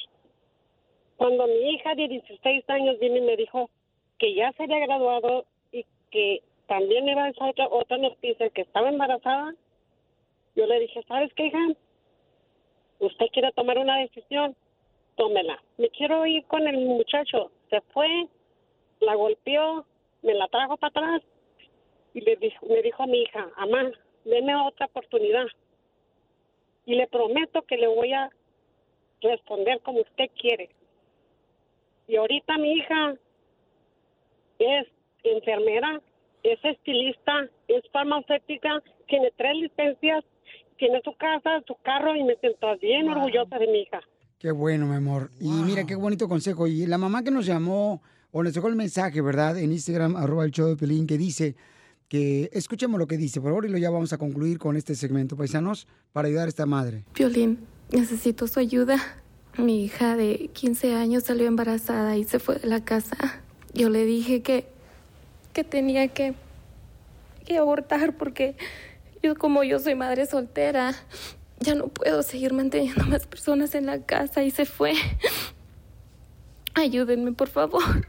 Cuando 1.24 1.48
mi 1.48 1.70
hija 1.70 1.95
de 1.95 2.10
16 2.10 2.70
años 2.70 3.00
vino 3.00 3.16
y 3.16 3.22
me 3.22 3.38
dijo 3.38 3.70
que 4.20 4.34
ya 4.36 4.52
se 4.52 4.64
había 4.64 4.80
graduado 4.80 5.45
y 5.72 5.86
que 6.12 6.44
también 6.68 7.08
iba 7.08 7.24
a 7.24 7.30
esa 7.30 7.45
otra, 7.45 7.70
otra 7.70 7.95
noticia 7.98 8.50
que 8.50 8.64
estaba 8.64 8.90
embarazada, 8.90 9.56
yo 10.58 10.68
le 10.68 10.82
dije, 10.82 11.02
¿sabes 11.08 11.34
qué, 11.36 11.45
hija? 11.45 11.66
Usted 13.00 13.28
quiere 13.32 13.54
tomar 13.54 13.78
una 13.78 14.00
decisión, 14.00 14.54
tómela. 15.16 15.64
Me 15.78 15.90
quiero 15.91 16.26
ir 16.26 16.44
con 16.48 16.68
el 16.68 16.76
muchacho. 16.80 17.52
Se 17.70 17.80
fue, 17.94 18.28
la 19.00 19.16
golpeó, 19.16 19.86
me 20.24 20.34
la 20.34 20.50
trajo 20.50 20.76
para 20.76 20.90
atrás 20.90 21.22
y 22.14 22.20
le 22.20 22.36
dijo, 22.36 22.66
me 22.66 22.82
dijo 22.82 23.02
a 23.02 23.08
mi 23.08 23.22
hija, 23.22 23.50
mamá, 23.56 23.94
deme 24.26 24.58
otra 24.58 24.88
oportunidad. 24.88 25.45
Y 26.86 26.95
le 26.95 27.08
prometo 27.08 27.62
que 27.62 27.78
le 27.78 27.88
voy 27.88 28.12
a 28.12 28.30
responder 29.22 29.80
como 29.84 30.02
usted 30.02 30.30
quiere. 30.38 30.70
Y 32.08 32.16
ahorita 32.16 32.58
mi 32.58 32.74
hija 32.74 33.16
es 34.60 34.88
enfermera, 35.24 36.02
es 36.44 36.60
estilista, 36.64 37.50
es 37.68 37.84
farmacéutica, 37.92 38.82
tiene 39.08 39.32
tres 39.38 39.56
licencias, 39.56 40.24
tiene 40.78 41.02
su 41.04 41.16
casa, 41.16 41.64
su 41.66 41.76
carro 41.84 42.16
y 42.16 42.24
me 42.24 42.36
siento 42.36 42.68
bien 42.82 43.10
orgullosa 43.10 43.58
de 43.58 43.68
mi 43.68 43.80
hija. 43.82 44.02
Qué 44.40 44.52
bueno, 44.52 44.86
mi 44.86 44.96
amor. 44.96 45.32
Y 45.40 45.50
mira 45.50 45.86
qué 45.86 45.96
bonito 45.96 46.28
consejo. 46.28 46.68
Y 46.68 46.86
la 46.86 46.98
mamá 46.98 47.24
que 47.24 47.32
nos 47.32 47.46
llamó 47.46 48.02
o 48.32 48.44
nos 48.44 48.54
dejó 48.54 48.68
el 48.68 48.76
mensaje, 48.76 49.22
¿verdad? 49.22 49.58
En 49.58 49.72
Instagram, 49.72 50.18
arroba 50.18 50.44
el 50.44 50.52
show 50.52 50.68
de 50.68 50.76
Pelín, 50.76 51.08
que 51.08 51.18
dice 51.18 51.56
que 52.10 52.50
escuchemos 52.52 53.00
lo 53.00 53.08
que 53.08 53.16
dice, 53.16 53.40
por 53.40 53.52
favor, 53.52 53.66
y 53.66 53.70
lo 53.70 53.78
ya 53.78 53.90
vamos 53.90 54.12
a 54.12 54.18
concluir 54.18 54.60
con 54.60 54.76
este 54.76 54.96
segmento, 54.96 55.38
paisanos, 55.38 55.88
para 56.12 56.28
ayudar 56.28 56.48
a 56.48 56.50
esta 56.50 56.66
madre. 56.66 57.06
Violín, 57.16 57.60
necesito 57.92 58.48
su 58.48 58.60
ayuda. 58.60 59.23
Mi 59.58 59.84
hija 59.84 60.16
de 60.16 60.50
15 60.52 60.96
años 60.96 61.24
salió 61.24 61.48
embarazada 61.48 62.18
y 62.18 62.24
se 62.24 62.40
fue 62.40 62.56
de 62.56 62.68
la 62.68 62.84
casa. 62.84 63.16
Yo 63.74 63.90
le 63.90 64.04
dije 64.06 64.42
que, 64.42 64.68
que 65.54 65.64
tenía 65.64 66.08
que, 66.08 66.34
que 67.46 67.58
abortar 67.58 68.16
porque 68.18 68.56
yo 69.22 69.36
como 69.36 69.64
yo 69.64 69.80
soy 69.80 69.96
madre 69.96 70.26
soltera, 70.26 70.94
ya 71.60 71.76
no 71.76 71.88
puedo 71.88 72.24
seguir 72.24 72.54
manteniendo 72.54 73.06
más 73.06 73.28
personas 73.28 73.76
en 73.76 73.86
la 73.86 74.02
casa 74.02 74.44
y 74.44 74.52
se 74.52 74.66
fue. 74.66 74.94
Ayúdenme, 76.74 77.32
por 77.34 77.50
favor. 77.50 78.08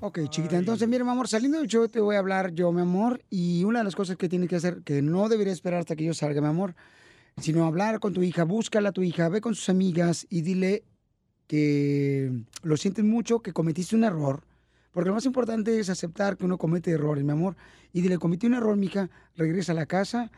Ok, 0.00 0.20
chiquita, 0.28 0.56
entonces, 0.56 0.86
mira, 0.86 1.04
mi 1.04 1.10
amor, 1.10 1.26
saliendo 1.26 1.58
del 1.58 1.68
show 1.68 1.88
te 1.88 2.00
voy 2.00 2.16
a 2.16 2.18
hablar 2.18 2.52
yo, 2.52 2.70
mi 2.70 2.82
amor, 2.82 3.22
y 3.30 3.64
una 3.64 3.80
de 3.80 3.84
las 3.86 3.96
cosas 3.96 4.16
que 4.16 4.28
tienes 4.28 4.48
que 4.48 4.56
hacer, 4.56 4.82
que 4.82 5.00
no 5.00 5.28
debería 5.28 5.52
esperar 5.52 5.80
hasta 5.80 5.96
que 5.96 6.04
yo 6.04 6.12
salga, 6.12 6.40
mi 6.42 6.48
amor, 6.48 6.74
sino 7.40 7.66
hablar 7.66 8.00
con 8.00 8.14
tu 8.14 8.22
hija, 8.22 8.44
búscala 8.44 8.88
a 8.88 8.92
tu 8.92 9.02
hija, 9.02 9.28
ve 9.28 9.40
con 9.40 9.54
sus 9.54 9.68
amigas 9.68 10.26
y 10.30 10.40
dile 10.40 10.84
que 11.46 12.32
lo 12.62 12.76
sientes 12.76 13.04
mucho, 13.04 13.40
que 13.40 13.52
cometiste 13.52 13.94
un 13.94 14.04
error, 14.04 14.42
porque 14.90 15.08
lo 15.08 15.14
más 15.14 15.26
importante 15.26 15.78
es 15.78 15.90
aceptar 15.90 16.36
que 16.36 16.46
uno 16.46 16.56
comete 16.56 16.92
errores, 16.92 17.24
mi 17.24 17.32
amor, 17.32 17.56
y 17.92 18.00
dile, 18.00 18.18
cometí 18.18 18.46
un 18.46 18.54
error, 18.54 18.76
mija, 18.76 19.10
regresa 19.36 19.72
a 19.72 19.74
la 19.74 19.86
casa, 19.86 20.30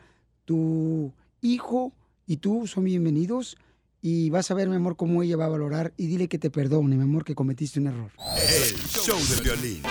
tu 0.45 1.13
hijo 1.41 1.93
y 2.27 2.39
tú 2.39 2.67
son 2.67 2.85
bienvenidos, 2.85 3.57
y 4.03 4.31
vas 4.31 4.51
a 4.51 4.55
ver, 4.55 4.69
mi 4.69 4.77
amor, 4.77 4.97
cómo 4.97 5.23
ella 5.23 5.37
va 5.37 5.47
a 5.47 5.51
valorar, 5.51 5.93
y 5.97 6.07
dile 6.07 6.29
que 6.29 6.39
te 6.39 6.51
perdone, 6.51 6.97
mi 6.97 7.05
amor, 7.05 7.25
que 7.25 7.35
cometiste 7.35 7.79
un 7.79 7.87
error. 7.87 8.11
El 8.37 8.77
show 8.77 9.19
de 9.19 9.43
violín. 9.43 9.83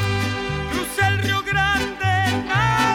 Crucé 0.71 1.07
el 1.07 1.17
Río 1.19 1.41
Grande, 1.43 2.47
nada. 2.47 2.86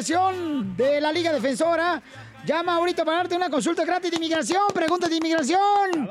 Inmigración 0.00 0.76
de 0.76 1.00
la 1.00 1.12
Liga 1.12 1.32
Defensora. 1.32 2.02
Llama 2.46 2.76
ahorita 2.76 3.04
para 3.04 3.18
darte 3.18 3.36
una 3.36 3.50
consulta 3.50 3.84
gratis 3.84 4.10
de 4.10 4.16
inmigración. 4.16 4.62
Preguntas 4.72 5.10
de 5.10 5.16
inmigración. 5.16 6.08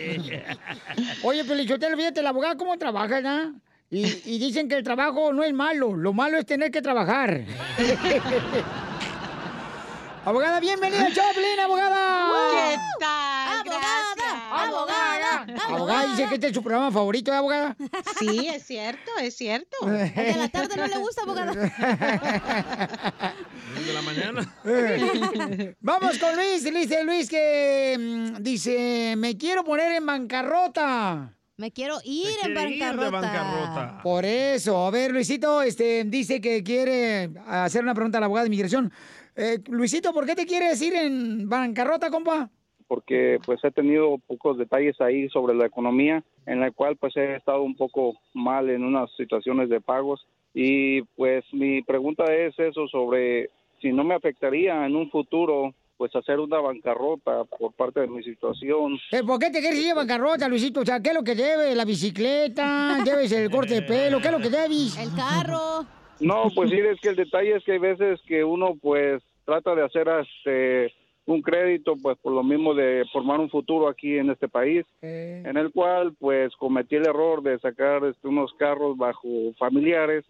Oye, 1.23 1.45
Pelichotelo, 1.45 1.95
fíjate, 1.95 2.21
la 2.21 2.29
abogada 2.29 2.57
cómo 2.57 2.77
trabaja, 2.77 3.21
¿no? 3.21 3.61
Y, 3.89 4.05
y 4.25 4.39
dicen 4.39 4.67
que 4.67 4.75
el 4.75 4.83
trabajo 4.83 5.31
no 5.33 5.41
es 5.43 5.53
malo, 5.53 5.95
lo 5.95 6.11
malo 6.13 6.37
es 6.37 6.45
tener 6.45 6.69
que 6.69 6.81
trabajar. 6.81 7.45
Abogada, 10.29 10.59
bienvenida 10.59 11.05
al 11.07 11.13
Choplin, 11.15 11.59
abogada. 11.59 12.29
¿Qué 12.51 12.77
tal? 12.99 13.63
Gracias. 13.63 14.33
Abogada. 14.51 15.47
Abogada, 15.67 16.05
dice 16.11 16.27
que 16.27 16.35
este 16.35 16.47
es 16.49 16.53
su 16.53 16.61
programa 16.61 16.91
favorito, 16.91 17.31
¿eh, 17.31 17.35
abogada? 17.35 17.75
Sí, 18.19 18.47
es 18.47 18.63
cierto, 18.63 19.09
es 19.19 19.35
cierto. 19.35 19.75
El 19.87 20.13
de 20.13 20.35
la 20.37 20.49
tarde 20.49 20.75
no 20.77 20.85
le 20.85 20.97
gusta, 20.99 21.23
abogada. 21.23 21.51
El 23.75 23.85
de 23.87 23.93
la 23.93 24.01
mañana. 24.03 24.55
Vamos 25.79 26.19
con 26.19 26.35
Luis. 26.35 26.63
Dice 26.63 27.03
Luis 27.03 27.27
que 27.27 27.97
mm, 27.99 28.35
dice, 28.43 29.15
me 29.17 29.35
quiero 29.35 29.63
poner 29.63 29.93
en 29.93 30.05
bancarrota. 30.05 31.33
Me 31.57 31.71
quiero 31.71 31.97
ir 32.05 32.29
en 32.43 32.53
quiere 32.53 32.69
ir 32.69 32.79
de 32.79 32.89
bancarrota. 32.89 33.19
bancarrota. 33.19 34.01
Por 34.03 34.23
eso, 34.25 34.85
a 34.85 34.91
ver, 34.91 35.11
Luisito, 35.11 35.63
este, 35.63 36.03
dice 36.05 36.39
que 36.39 36.63
quiere 36.63 37.31
hacer 37.47 37.81
una 37.83 37.95
pregunta 37.95 38.19
a 38.19 38.21
la 38.21 38.27
abogada 38.27 38.43
de 38.43 38.49
inmigración. 38.49 38.93
Eh, 39.35 39.59
Luisito, 39.67 40.13
¿por 40.13 40.25
qué 40.25 40.35
te 40.35 40.45
quieres 40.45 40.81
ir 40.81 40.95
en 40.95 41.47
bancarrota, 41.47 42.09
compa? 42.09 42.49
porque 42.89 43.39
pues 43.45 43.63
he 43.63 43.71
tenido 43.71 44.17
pocos 44.17 44.57
detalles 44.57 44.99
ahí 44.99 45.29
sobre 45.29 45.53
la 45.53 45.67
economía 45.67 46.23
en 46.47 46.59
la 46.59 46.71
cual 46.71 46.97
pues 46.97 47.15
he 47.15 47.35
estado 47.35 47.61
un 47.61 47.75
poco 47.75 48.15
mal 48.33 48.67
en 48.69 48.83
unas 48.83 49.11
situaciones 49.15 49.69
de 49.69 49.79
pagos 49.79 50.25
y 50.55 51.03
pues 51.15 51.45
mi 51.53 51.83
pregunta 51.83 52.25
es 52.33 52.57
eso 52.57 52.87
sobre 52.87 53.51
si 53.79 53.93
no 53.93 54.03
me 54.03 54.15
afectaría 54.15 54.87
en 54.87 54.95
un 54.95 55.09
futuro 55.11 55.73
pues 55.97 56.15
hacer 56.15 56.39
una 56.39 56.59
bancarrota 56.61 57.43
por 57.43 57.73
parte 57.73 57.99
de 57.99 58.07
mi 58.07 58.23
situación. 58.23 58.97
Eh, 59.11 59.21
¿Por 59.21 59.37
qué 59.37 59.51
te 59.51 59.59
quieres 59.59 59.79
ir 59.79 59.89
en 59.89 59.97
bancarrota, 59.97 60.47
Luisito? 60.47 60.79
O 60.79 60.85
sea, 60.85 61.01
¿qué 61.01 61.09
es 61.09 61.15
lo 61.15 61.23
que 61.23 61.35
debes? 61.35 61.75
¿La 61.75 61.83
bicicleta? 61.83 62.99
¿Debes 63.03 63.31
el 63.33 63.51
corte 63.51 63.75
de 63.75 63.81
pelo? 63.81 64.19
¿Qué 64.21 64.27
es 64.27 64.31
lo 64.31 64.39
que 64.39 64.49
debes? 64.49 64.97
El 64.97 65.13
carro. 65.13 65.98
No, 66.19 66.49
pues 66.53 66.69
sí, 66.69 66.77
es 66.77 66.99
que 66.99 67.09
el 67.09 67.15
detalle 67.15 67.55
es 67.55 67.63
que 67.63 67.73
hay 67.73 67.79
veces 67.79 68.19
que 68.27 68.43
uno 68.43 68.75
pues 68.81 69.23
trata 69.45 69.73
de 69.75 69.83
hacer 69.83 70.07
este 70.21 70.93
un 71.25 71.41
crédito 71.43 71.95
pues 72.01 72.17
por 72.17 72.33
lo 72.33 72.43
mismo 72.43 72.73
de 72.73 73.05
formar 73.13 73.39
un 73.39 73.49
futuro 73.49 73.87
aquí 73.87 74.17
en 74.17 74.31
este 74.31 74.47
país 74.47 74.83
en 75.01 75.57
el 75.57 75.71
cual 75.71 76.13
pues 76.19 76.55
cometí 76.55 76.95
el 76.95 77.05
error 77.05 77.43
de 77.43 77.59
sacar 77.59 78.03
este, 78.05 78.27
unos 78.27 78.51
carros 78.53 78.97
bajo 78.97 79.27
familiares 79.59 80.25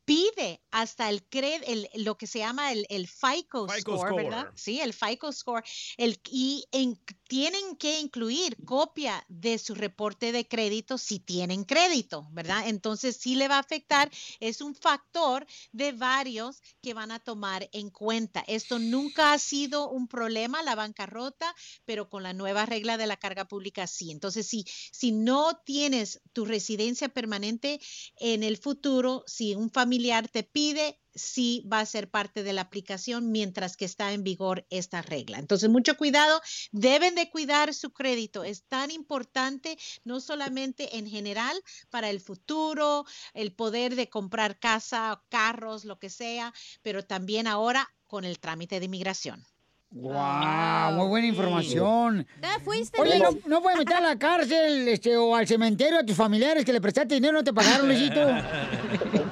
pide 0.06 0.62
hasta 0.70 1.10
el, 1.10 1.22
cred, 1.24 1.62
el 1.66 1.88
lo 2.04 2.16
que 2.16 2.26
se 2.28 2.38
llama 2.38 2.72
el, 2.72 2.86
el 2.88 3.08
FICO, 3.08 3.68
FICO 3.68 3.96
score, 3.96 4.08
score. 4.08 4.24
¿verdad? 4.24 4.46
Sí, 4.54 4.80
el 4.80 4.94
FICO 4.94 5.32
score. 5.32 5.64
El, 5.96 6.18
y 6.30 6.64
en- 6.70 6.98
tienen 7.28 7.76
que 7.76 7.98
incluir 8.00 8.56
copia 8.64 9.24
de 9.28 9.58
su 9.58 9.74
reporte 9.74 10.30
de 10.30 10.46
crédito 10.46 10.96
si 10.96 11.18
tienen 11.18 11.64
crédito, 11.64 12.28
¿verdad? 12.30 12.68
Entonces 12.68 13.16
sí 13.16 13.34
le 13.34 13.48
va 13.48 13.56
a 13.56 13.60
afectar. 13.60 14.10
Es 14.38 14.60
un 14.60 14.76
factor 14.76 15.44
de 15.72 15.90
varios 15.90 16.62
que 16.80 16.94
van 16.94 17.10
a 17.10 17.18
tomar 17.18 17.68
en 17.72 17.90
cuenta. 17.90 18.44
Esto 18.46 18.78
nunca 18.78 19.32
ha 19.32 19.38
sido 19.40 19.90
un 19.90 20.06
problema, 20.06 20.62
la 20.62 20.76
bancarrota, 20.76 21.52
pero 21.84 22.08
con 22.08 22.22
la 22.22 22.32
nueva 22.32 22.64
regla 22.64 22.96
de 22.96 23.08
la 23.08 23.16
carga 23.16 23.46
pública 23.48 23.88
sí. 23.88 24.12
Entonces, 24.12 24.46
si, 24.46 24.64
si 24.92 25.10
no 25.10 25.60
tienes 25.64 26.20
tu 26.32 26.44
residencia 26.44 27.08
permanente 27.08 27.80
en 28.18 28.44
el 28.44 28.56
futuro, 28.56 29.24
si 29.26 29.56
un 29.56 29.68
familiar 29.72 29.95
te 30.30 30.42
pide, 30.42 30.98
sí 31.14 31.66
va 31.72 31.80
a 31.80 31.86
ser 31.86 32.10
parte 32.10 32.42
de 32.42 32.52
la 32.52 32.62
aplicación 32.62 33.32
mientras 33.32 33.76
que 33.76 33.84
está 33.84 34.12
en 34.12 34.22
vigor 34.22 34.66
esta 34.70 35.02
regla. 35.02 35.38
Entonces, 35.38 35.68
mucho 35.68 35.96
cuidado, 35.96 36.40
deben 36.72 37.14
de 37.14 37.30
cuidar 37.30 37.74
su 37.74 37.92
crédito. 37.92 38.44
Es 38.44 38.64
tan 38.64 38.90
importante, 38.90 39.78
no 40.04 40.20
solamente 40.20 40.98
en 40.98 41.08
general 41.08 41.56
para 41.90 42.10
el 42.10 42.20
futuro, 42.20 43.04
el 43.34 43.52
poder 43.52 43.96
de 43.96 44.08
comprar 44.08 44.58
casa, 44.58 45.22
carros, 45.28 45.84
lo 45.84 45.98
que 45.98 46.10
sea, 46.10 46.52
pero 46.82 47.04
también 47.04 47.46
ahora 47.46 47.88
con 48.06 48.24
el 48.24 48.38
trámite 48.38 48.78
de 48.78 48.86
inmigración. 48.86 49.44
¡Wow! 49.90 50.92
Muy 50.92 51.08
buena 51.08 51.26
información. 51.28 52.26
Fuiste, 52.64 53.00
Oye. 53.00 53.18
¿no, 53.20 53.30
no 53.46 53.62
puedes 53.62 53.78
meter 53.78 53.96
a 53.96 54.00
la 54.00 54.18
cárcel 54.18 54.88
este, 54.88 55.16
o 55.16 55.34
al 55.34 55.46
cementerio 55.46 56.00
a 56.00 56.04
tus 56.04 56.16
familiares 56.16 56.64
que 56.64 56.72
le 56.72 56.80
prestaste 56.80 57.14
dinero 57.14 57.34
y 57.34 57.40
no 57.40 57.44
te 57.44 57.52
pagaron, 57.52 57.86
Luisito? 57.86 58.20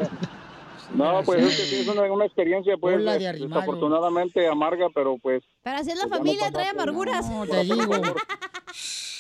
no 0.95 1.23
pues 1.25 1.43
es 1.43 1.57
que 1.57 1.63
sí, 1.65 1.77
es 1.81 1.89
una, 1.89 2.03
una 2.13 2.25
experiencia 2.27 2.77
pues 2.81 2.99
de 3.05 3.29
arrimado. 3.29 3.61
desafortunadamente 3.61 4.47
amarga 4.49 4.87
pero 4.95 5.17
pues 5.19 5.43
Pero 5.63 5.77
así 5.77 5.91
es 5.91 5.97
la 5.97 6.07
Pues 6.07 6.19
familia, 6.19 6.51
trae 6.51 6.73
por- 6.73 6.81
amarguras. 6.83 7.29
No, 7.31 7.47
te 7.47 7.63
digo. 7.65 7.93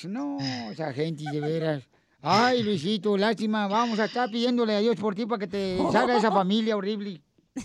No, 0.07 0.37
esa 0.71 0.93
gente 0.93 1.25
de 1.33 1.41
veras. 1.41 1.83
Ay, 2.21 2.63
Luisito, 2.63 3.17
lástima. 3.17 3.67
Vamos 3.69 3.99
a 3.99 4.05
estar 4.05 4.29
pidiéndole 4.31 4.75
a 4.75 4.81
Dios 4.81 4.97
por 4.97 5.15
ti 5.15 5.25
para 5.25 5.39
que 5.39 5.47
te 5.47 5.79
salga 5.93 6.19
esa 6.19 6.31
familia 6.33 6.77
horrible. 6.77 7.23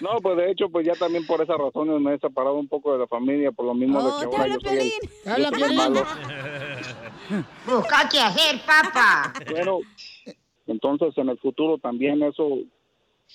no, 0.00 0.10
pues 0.22 0.36
de 0.36 0.50
hecho, 0.50 0.68
pues 0.70 0.84
ya 0.86 0.92
también 0.94 1.24
por 1.26 1.40
esas 1.40 1.56
razones 1.56 2.00
me 2.00 2.14
he 2.14 2.18
separado 2.18 2.56
un 2.56 2.68
poco 2.68 2.92
de 2.92 2.98
la 2.98 3.06
familia, 3.06 3.50
por 3.52 3.64
lo 3.66 3.74
mismo 3.74 3.98
Oh, 3.98 4.18
de 4.20 4.24
que 4.26 4.30
te 4.30 4.36
ahora 4.36 4.42
habla 4.42 4.54
yo 4.54 4.60
soy 4.68 4.78
el, 4.78 4.78
Piolín. 4.78 5.00
Te 5.00 5.24
yo 5.24 5.32
habla 5.32 5.48
soy 5.50 5.62
el 5.62 5.74
malo. 5.76 6.06
Busca 7.66 8.08
qué 8.10 8.20
hacer, 8.20 8.60
papá. 8.66 9.32
Bueno, 9.50 9.78
entonces 10.70 11.12
en 11.16 11.28
el 11.28 11.38
futuro 11.38 11.78
también 11.78 12.22
eso 12.22 12.58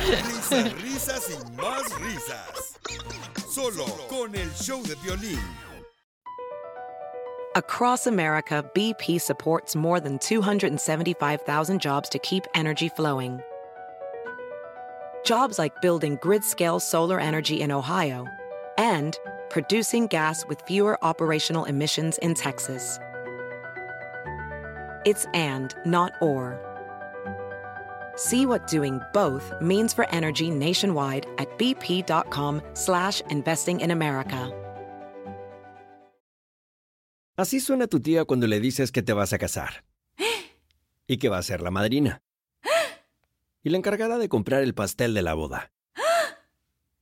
Risas, 0.08 0.74
risas 0.82 1.30
y 1.30 1.36
más 1.56 2.00
risas. 2.00 2.80
Solo 3.50 3.86
con 4.10 4.34
el 4.36 4.50
show 4.54 4.82
de 4.84 4.96
violín. 5.04 5.40
Across 7.56 8.08
America, 8.08 8.64
BP 8.74 9.20
supports 9.20 9.76
more 9.76 10.00
than 10.00 10.18
275,000 10.20 11.80
jobs 11.80 12.10
to 12.10 12.20
keep 12.20 12.46
energy 12.56 12.90
flowing. 12.90 13.40
Jobs 15.26 15.60
like 15.60 15.74
building 15.82 16.18
grid 16.22 16.44
scale 16.44 16.80
solar 16.80 17.20
energy 17.20 17.62
in 17.62 17.72
Ohio 17.72 18.26
and 18.78 19.18
producing 19.50 20.08
gas 20.08 20.46
with 20.48 20.62
fewer 20.62 20.98
operational 21.04 21.66
emissions 21.66 22.18
in 22.20 22.34
Texas. 22.34 23.00
It's 25.06 25.26
and, 25.34 25.76
not 25.86 26.12
or. 26.22 26.60
See 28.16 28.46
what 28.46 28.68
doing 28.68 29.00
both 29.14 29.54
means 29.62 29.94
for 29.94 30.10
energy 30.10 30.50
nationwide 30.50 31.26
at 31.38 31.56
bp.com 31.58 32.62
slash 32.74 33.22
investing 33.30 33.80
in 33.80 33.92
America. 33.92 34.52
Así 37.38 37.60
suena 37.60 37.86
tu 37.86 38.00
tía 38.00 38.26
cuando 38.26 38.48
le 38.48 38.60
dices 38.60 38.92
que 38.92 39.04
te 39.04 39.14
vas 39.14 39.32
a 39.32 39.38
casar. 39.38 39.84
Y 41.08 41.18
que 41.18 41.30
va 41.30 41.38
a 41.38 41.44
ser 41.44 41.62
la 41.62 41.70
madrina. 41.70 42.22
Y 43.64 43.70
la 43.70 43.78
encargada 43.78 44.18
de 44.18 44.28
comprar 44.28 44.64
el 44.64 44.74
pastel 44.74 45.14
de 45.14 45.22
la 45.22 45.36
boda. 45.36 45.72